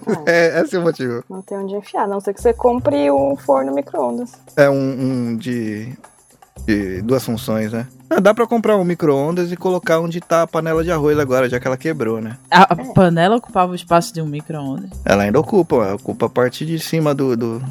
Ah, 0.06 0.22
É, 0.26 0.60
esse 0.60 0.76
é 0.76 0.78
o 0.78 0.82
motivo. 0.82 1.24
não 1.30 1.42
tem 1.42 1.58
onde 1.58 1.74
enfiar, 1.74 2.04
a 2.04 2.08
não 2.08 2.20
ser 2.20 2.34
que 2.34 2.40
você 2.42 2.52
compre 2.52 3.10
um 3.10 3.36
forno 3.36 3.74
micro-ondas. 3.74 4.32
É 4.56 4.68
um, 4.70 4.74
um 5.30 5.36
de, 5.36 5.92
de 6.66 7.00
duas 7.02 7.24
funções, 7.24 7.72
né? 7.72 7.86
Ah, 8.10 8.20
dá 8.20 8.34
pra 8.34 8.46
comprar 8.46 8.76
um 8.76 8.84
micro-ondas 8.84 9.52
e 9.52 9.56
colocar 9.56 10.00
onde 10.00 10.20
tá 10.20 10.42
a 10.42 10.46
panela 10.46 10.82
de 10.82 10.90
arroz 10.90 11.18
agora, 11.18 11.48
já 11.48 11.60
que 11.60 11.66
ela 11.66 11.76
quebrou, 11.76 12.20
né? 12.20 12.36
A, 12.50 12.62
a 12.62 12.76
panela 12.92 13.36
ocupava 13.36 13.72
o 13.72 13.74
espaço 13.74 14.12
de 14.12 14.20
um 14.20 14.26
micro-ondas. 14.26 14.90
Ela 15.04 15.24
ainda 15.24 15.38
ocupa, 15.38 15.94
ocupa 15.94 16.26
a 16.26 16.28
parte 16.30 16.66
de 16.66 16.78
cima 16.78 17.14
do. 17.14 17.36
do... 17.36 17.62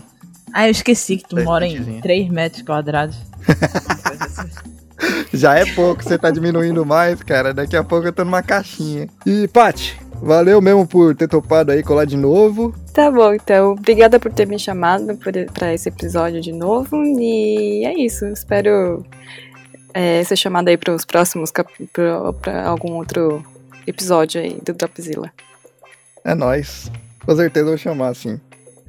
Ah, 0.53 0.67
eu 0.67 0.71
esqueci 0.71 1.17
que 1.17 1.27
tu 1.27 1.43
mora 1.43 1.67
em 1.67 1.77
pontezinhos. 1.77 2.01
3 2.01 2.29
metros 2.29 2.61
quadrados. 2.61 3.17
Já 5.33 5.55
é 5.57 5.65
pouco, 5.73 6.03
você 6.03 6.17
tá 6.17 6.29
diminuindo 6.31 6.85
mais, 6.85 7.21
cara. 7.21 7.53
Daqui 7.53 7.75
a 7.75 7.83
pouco 7.83 8.07
eu 8.07 8.13
tô 8.13 8.23
numa 8.23 8.41
caixinha. 8.41 9.07
E, 9.25 9.47
Paty, 9.49 9.99
valeu 10.21 10.61
mesmo 10.61 10.87
por 10.87 11.13
ter 11.15 11.27
topado 11.27 11.71
aí 11.71 11.83
colar 11.83 12.05
de 12.05 12.15
novo. 12.17 12.73
Tá 12.93 13.11
bom, 13.11 13.33
então. 13.33 13.73
Obrigada 13.73 14.19
por 14.19 14.31
ter 14.31 14.47
me 14.47 14.57
chamado 14.57 15.17
pra 15.53 15.73
esse 15.73 15.89
episódio 15.89 16.39
de 16.41 16.51
novo. 16.53 16.95
E 17.03 17.85
é 17.85 17.93
isso. 17.99 18.25
Espero 18.27 19.05
é, 19.93 20.23
ser 20.23 20.35
chamada 20.37 20.69
aí 20.69 20.77
pros 20.77 21.03
próximos 21.03 21.51
cap- 21.51 21.71
pra, 21.91 22.31
pra 22.33 22.67
algum 22.67 22.93
outro 22.93 23.43
episódio 23.85 24.41
aí 24.41 24.57
do 24.65 24.73
Dropzilla. 24.73 25.31
É 26.23 26.33
nóis. 26.33 26.89
Com 27.25 27.35
certeza 27.35 27.65
eu 27.65 27.69
vou 27.71 27.77
chamar, 27.77 28.15
sim. 28.15 28.39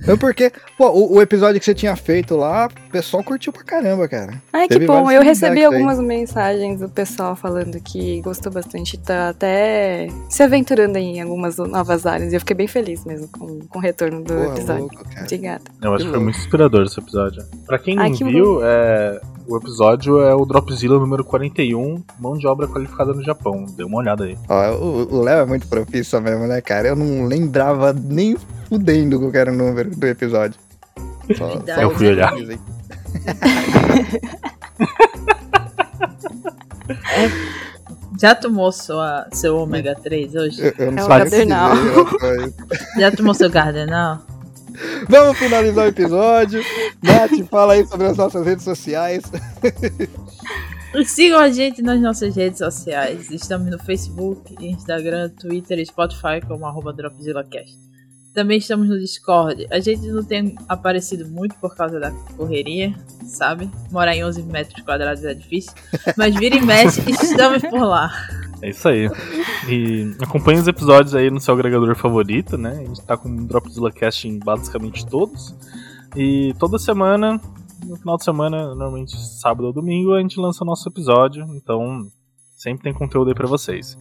Não 0.06 0.18
porque, 0.18 0.52
pô, 0.76 0.88
o, 0.90 1.14
o 1.14 1.22
episódio 1.22 1.58
que 1.58 1.64
você 1.64 1.74
tinha 1.74 1.96
feito 1.96 2.36
lá, 2.36 2.68
o 2.88 2.90
pessoal 2.90 3.22
curtiu 3.24 3.52
pra 3.52 3.64
caramba, 3.64 4.06
cara. 4.08 4.42
Ai, 4.52 4.68
Teve 4.68 4.80
que 4.80 4.86
bom. 4.86 5.10
Eu 5.10 5.22
recebi 5.22 5.54
feedbacks 5.54 5.58
aí. 5.58 5.64
algumas 5.64 5.98
mensagens 6.06 6.80
do 6.80 6.88
pessoal 6.88 7.34
falando 7.34 7.80
que 7.80 8.20
gostou 8.20 8.52
bastante, 8.52 8.98
tá 8.98 9.30
até 9.30 10.08
se 10.28 10.42
aventurando 10.42 10.98
em 10.98 11.20
algumas 11.20 11.56
novas 11.58 12.04
áreas. 12.06 12.32
E 12.32 12.36
eu 12.36 12.40
fiquei 12.40 12.56
bem 12.56 12.68
feliz 12.68 13.04
mesmo 13.04 13.28
com, 13.28 13.60
com 13.60 13.78
o 13.78 13.82
retorno 13.82 14.22
do 14.22 14.34
Porra, 14.34 14.46
episódio. 14.54 14.80
louco. 14.82 15.04
Obrigada. 15.22 15.64
Eu 15.82 15.94
acho 15.94 16.04
Que 16.04 16.10
foi 16.10 16.20
muito 16.20 16.38
inspirador 16.38 16.84
esse 16.84 17.00
episódio. 17.00 17.42
Pra 17.66 17.78
quem 17.78 17.96
não 17.96 18.02
Ai, 18.02 18.10
que 18.10 18.22
viu, 18.24 18.60
é, 18.62 19.20
o 19.48 19.56
episódio 19.56 20.20
é 20.20 20.34
o 20.34 20.44
Dropzilla 20.44 20.98
número 20.98 21.24
41, 21.24 22.02
mão 22.20 22.36
de 22.36 22.46
obra 22.46 22.66
qualificada 22.68 23.12
no 23.14 23.22
Japão. 23.24 23.64
Dê 23.76 23.82
uma 23.84 23.98
olhada 23.98 24.24
aí. 24.24 24.36
Ó, 24.48 24.74
o 24.76 25.22
Léo 25.22 25.40
é 25.40 25.46
muito 25.46 25.66
profissa 25.68 26.20
mesmo, 26.20 26.46
né, 26.46 26.60
cara? 26.60 26.88
Eu 26.88 26.96
não 26.96 27.26
lembrava 27.26 27.92
nem 27.92 28.36
fudendo 28.68 29.18
qual 29.20 29.30
que 29.30 29.38
era 29.38 29.52
o 29.52 29.54
número 29.54 29.85
do 29.86 30.06
episódio. 30.06 30.58
Só, 31.36 31.48
Verdade. 31.48 31.82
Eu 31.82 31.90
fui 31.94 32.08
olhar. 32.08 32.32
Já 38.18 38.34
tomou 38.34 38.72
sua, 38.72 39.26
seu 39.32 39.58
ômega 39.58 39.94
3 39.94 40.34
hoje? 40.34 40.62
Eu, 40.62 40.86
eu 40.86 40.92
não 40.92 41.02
É 41.02 41.04
o 41.04 41.08
Cadernal. 41.08 41.72
dizer, 41.74 42.54
Já 42.98 43.10
tomou 43.10 43.34
seu 43.34 43.50
cardenal? 43.50 44.22
Vamos 45.08 45.38
finalizar 45.38 45.84
o 45.84 45.88
episódio. 45.88 46.62
Nath, 47.02 47.46
fala 47.50 47.74
aí 47.74 47.86
sobre 47.86 48.06
as 48.06 48.16
nossas 48.16 48.46
redes 48.46 48.64
sociais. 48.64 49.24
Sigam 51.04 51.40
a 51.40 51.50
gente 51.50 51.82
nas 51.82 52.00
nossas 52.00 52.34
redes 52.34 52.58
sociais. 52.58 53.30
Estamos 53.30 53.70
no 53.70 53.78
Facebook, 53.78 54.54
Instagram, 54.60 55.30
Twitter 55.30 55.78
e 55.78 55.86
Spotify 55.86 56.40
como 56.46 56.66
arroba 56.66 56.92
DropzillaCast. 56.92 57.85
Também 58.36 58.58
estamos 58.58 58.86
no 58.86 58.98
Discord. 58.98 59.66
A 59.70 59.80
gente 59.80 60.06
não 60.08 60.22
tem 60.22 60.54
aparecido 60.68 61.26
muito 61.26 61.54
por 61.56 61.74
causa 61.74 61.98
da 61.98 62.10
correria, 62.36 62.94
sabe? 63.24 63.70
Morar 63.90 64.14
em 64.14 64.22
11 64.22 64.42
metros 64.42 64.84
quadrados 64.84 65.24
é 65.24 65.32
difícil. 65.32 65.72
Mas 66.18 66.36
vira 66.36 66.54
e 66.54 66.60
mexe, 66.60 67.00
estamos 67.08 67.62
por 67.62 67.80
lá. 67.80 68.12
É 68.60 68.68
isso 68.68 68.86
aí. 68.86 69.08
E 69.70 70.14
acompanhe 70.22 70.60
os 70.60 70.68
episódios 70.68 71.14
aí 71.14 71.30
no 71.30 71.40
seu 71.40 71.54
agregador 71.54 71.96
favorito, 71.96 72.58
né? 72.58 72.72
A 72.72 72.84
gente 72.84 73.00
tá 73.06 73.16
com 73.16 73.26
o 73.26 73.46
Dropzilla 73.46 73.90
Cast 73.90 74.28
em 74.28 74.38
basicamente 74.38 75.06
todos. 75.06 75.54
E 76.14 76.52
toda 76.58 76.78
semana, 76.78 77.40
no 77.86 77.96
final 77.96 78.18
de 78.18 78.24
semana, 78.24 78.74
normalmente 78.74 79.16
sábado 79.16 79.68
ou 79.68 79.72
domingo, 79.72 80.12
a 80.12 80.20
gente 80.20 80.38
lança 80.38 80.62
o 80.62 80.66
nosso 80.66 80.86
episódio. 80.86 81.42
Então, 81.54 82.06
sempre 82.54 82.82
tem 82.82 82.92
conteúdo 82.92 83.28
aí 83.28 83.34
pra 83.34 83.48
vocês. 83.48 83.96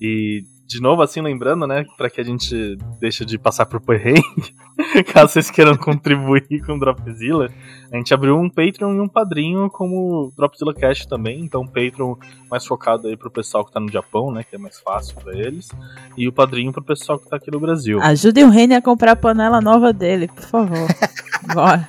E, 0.00 0.42
de 0.68 0.82
novo, 0.82 1.00
assim, 1.00 1.22
lembrando, 1.22 1.66
né? 1.66 1.86
Pra 1.96 2.10
que 2.10 2.20
a 2.20 2.24
gente 2.24 2.76
deixe 3.00 3.24
de 3.24 3.38
passar 3.38 3.64
por 3.64 3.80
perrengue, 3.80 4.22
caso 5.14 5.32
vocês 5.32 5.50
queiram 5.50 5.74
contribuir 5.74 6.62
com 6.66 6.74
o 6.74 6.78
Dropzilla, 6.78 7.48
a 7.90 7.96
gente 7.96 8.12
abriu 8.12 8.36
um 8.36 8.50
Patreon 8.50 8.94
e 8.94 9.00
um 9.00 9.08
padrinho 9.08 9.70
como 9.70 10.30
Dropzilla 10.36 10.74
Cast 10.74 11.08
também. 11.08 11.40
Então, 11.40 11.66
Patreon 11.66 12.16
mais 12.50 12.66
focado 12.66 13.08
aí 13.08 13.16
pro 13.16 13.30
pessoal 13.30 13.64
que 13.64 13.72
tá 13.72 13.80
no 13.80 13.90
Japão, 13.90 14.30
né? 14.30 14.44
Que 14.44 14.56
é 14.56 14.58
mais 14.58 14.78
fácil 14.78 15.16
pra 15.16 15.32
eles. 15.32 15.70
E 16.18 16.28
o 16.28 16.32
padrinho 16.32 16.70
pro 16.70 16.84
pessoal 16.84 17.18
que 17.18 17.30
tá 17.30 17.36
aqui 17.36 17.50
no 17.50 17.58
Brasil. 17.58 17.98
Ajudem 18.02 18.44
o 18.44 18.50
Reni 18.50 18.74
a 18.74 18.82
comprar 18.82 19.12
a 19.12 19.16
panela 19.16 19.62
nova 19.62 19.90
dele, 19.90 20.28
por 20.28 20.44
favor. 20.44 20.86
Bora. 21.54 21.88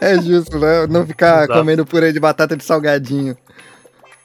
É 0.00 0.20
justo, 0.20 0.58
né? 0.58 0.88
Não 0.88 1.06
ficar 1.06 1.44
Exato. 1.44 1.52
comendo 1.52 1.86
purê 1.86 2.12
de 2.12 2.18
batata 2.18 2.56
de 2.56 2.64
salgadinho. 2.64 3.36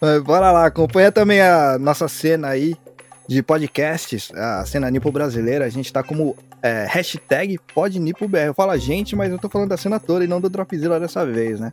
Mas 0.01 0.23
bora 0.23 0.51
lá, 0.51 0.65
acompanha 0.65 1.11
também 1.11 1.41
a 1.41 1.77
nossa 1.77 2.07
cena 2.07 2.47
aí 2.47 2.75
de 3.27 3.41
podcasts, 3.41 4.31
a 4.35 4.65
cena 4.65 4.89
Nipo 4.89 5.11
brasileira. 5.11 5.65
A 5.65 5.69
gente 5.69 5.91
tá 5.91 6.03
como 6.03 6.35
é, 6.61 6.85
hashtag 6.89 7.59
PodNipoBR. 7.73 8.47
Eu 8.47 8.53
falo 8.53 8.71
a 8.71 8.77
gente, 8.77 9.15
mas 9.15 9.31
eu 9.31 9.39
tô 9.39 9.49
falando 9.49 9.69
da 9.69 9.77
cena 9.77 9.99
toda 9.99 10.23
e 10.23 10.27
não 10.27 10.41
do 10.41 10.49
Dropzilla 10.49 10.99
dessa 10.99 11.25
vez, 11.25 11.59
né? 11.59 11.71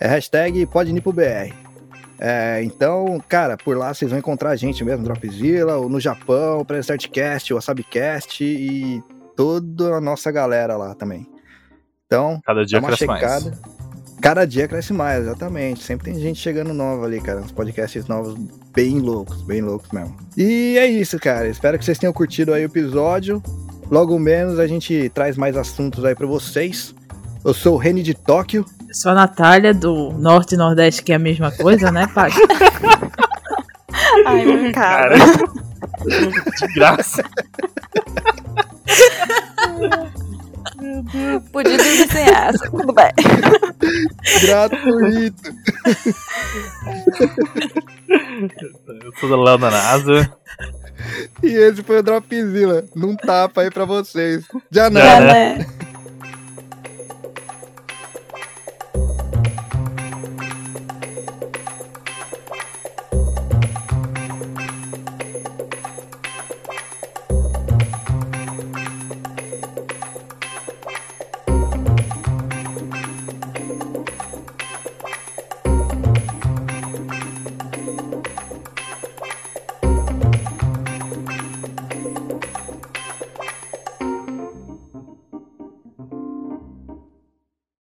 É 0.00 0.06
hashtag 0.06 0.66
PodNipoBR. 0.66 1.52
É, 2.18 2.62
então, 2.62 3.22
cara, 3.28 3.56
por 3.56 3.76
lá 3.76 3.92
vocês 3.92 4.10
vão 4.10 4.18
encontrar 4.18 4.50
a 4.50 4.56
gente 4.56 4.82
mesmo, 4.84 5.04
Dropzilla, 5.04 5.76
ou 5.76 5.88
no 5.88 6.00
Japão, 6.00 6.60
o 6.60 6.64
Prestartcast, 6.64 7.52
o 7.52 7.56
WasabiCast 7.56 8.42
e 8.42 9.02
toda 9.36 9.96
a 9.96 10.00
nossa 10.00 10.30
galera 10.30 10.76
lá 10.76 10.94
também. 10.94 11.26
Então, 12.06 12.40
Cada 12.44 12.64
dia 12.64 12.80
Dá 12.80 12.86
uma 12.86 12.96
checada. 12.96 13.50
mais. 13.50 13.75
Cada 14.20 14.46
dia 14.46 14.66
cresce 14.66 14.92
mais, 14.92 15.22
exatamente. 15.22 15.82
Sempre 15.82 16.10
tem 16.10 16.20
gente 16.20 16.40
chegando 16.40 16.72
nova 16.72 17.06
ali, 17.06 17.20
cara. 17.20 17.40
Uns 17.40 17.52
podcasts 17.52 18.06
novos 18.06 18.34
bem 18.74 18.98
loucos, 18.98 19.42
bem 19.42 19.60
loucos 19.60 19.90
mesmo. 19.92 20.16
E 20.36 20.76
é 20.78 20.86
isso, 20.86 21.18
cara. 21.18 21.48
Espero 21.48 21.78
que 21.78 21.84
vocês 21.84 21.98
tenham 21.98 22.12
curtido 22.12 22.52
aí 22.52 22.62
o 22.62 22.66
episódio. 22.66 23.42
Logo 23.90 24.18
menos 24.18 24.58
a 24.58 24.66
gente 24.66 25.10
traz 25.14 25.36
mais 25.36 25.56
assuntos 25.56 26.04
aí 26.04 26.14
pra 26.14 26.26
vocês. 26.26 26.94
Eu 27.44 27.54
sou 27.54 27.74
o 27.74 27.76
Reni 27.76 28.02
de 28.02 28.14
Tóquio. 28.14 28.64
Eu 28.88 28.94
sou 28.94 29.12
a 29.12 29.14
Natália, 29.14 29.72
do 29.72 30.12
Norte 30.12 30.54
e 30.54 30.58
Nordeste, 30.58 31.02
que 31.02 31.12
é 31.12 31.16
a 31.16 31.20
mesma 31.20 31.52
coisa, 31.52 31.92
né, 31.92 32.08
pai? 32.12 32.30
Ai, 34.26 34.44
meu 34.44 34.72
cara. 34.72 35.16
Cara, 35.18 35.46
de 36.66 36.74
graça. 36.74 37.22
Podia 41.52 41.76
dormir 41.76 42.08
sem 42.10 42.22
essa. 42.22 42.70
Tudo 42.70 42.92
bem. 42.92 43.12
Gratuito. 44.42 45.54
Eu 49.04 49.12
sou 49.20 49.28
da 49.28 49.36
Léo 49.36 49.58
da 49.58 49.70
NASA. 49.70 50.32
e 51.42 51.48
esse 51.48 51.82
foi 51.82 51.98
o 51.98 52.02
Dropzilla. 52.02 52.84
Num 52.94 53.16
tapa 53.16 53.62
aí 53.62 53.70
pra 53.70 53.84
vocês. 53.84 54.44
Já 54.70 54.88
não. 54.90 55.00
Já, 55.00 55.06
Já, 55.06 55.20
né? 55.20 55.58
né? 55.58 55.66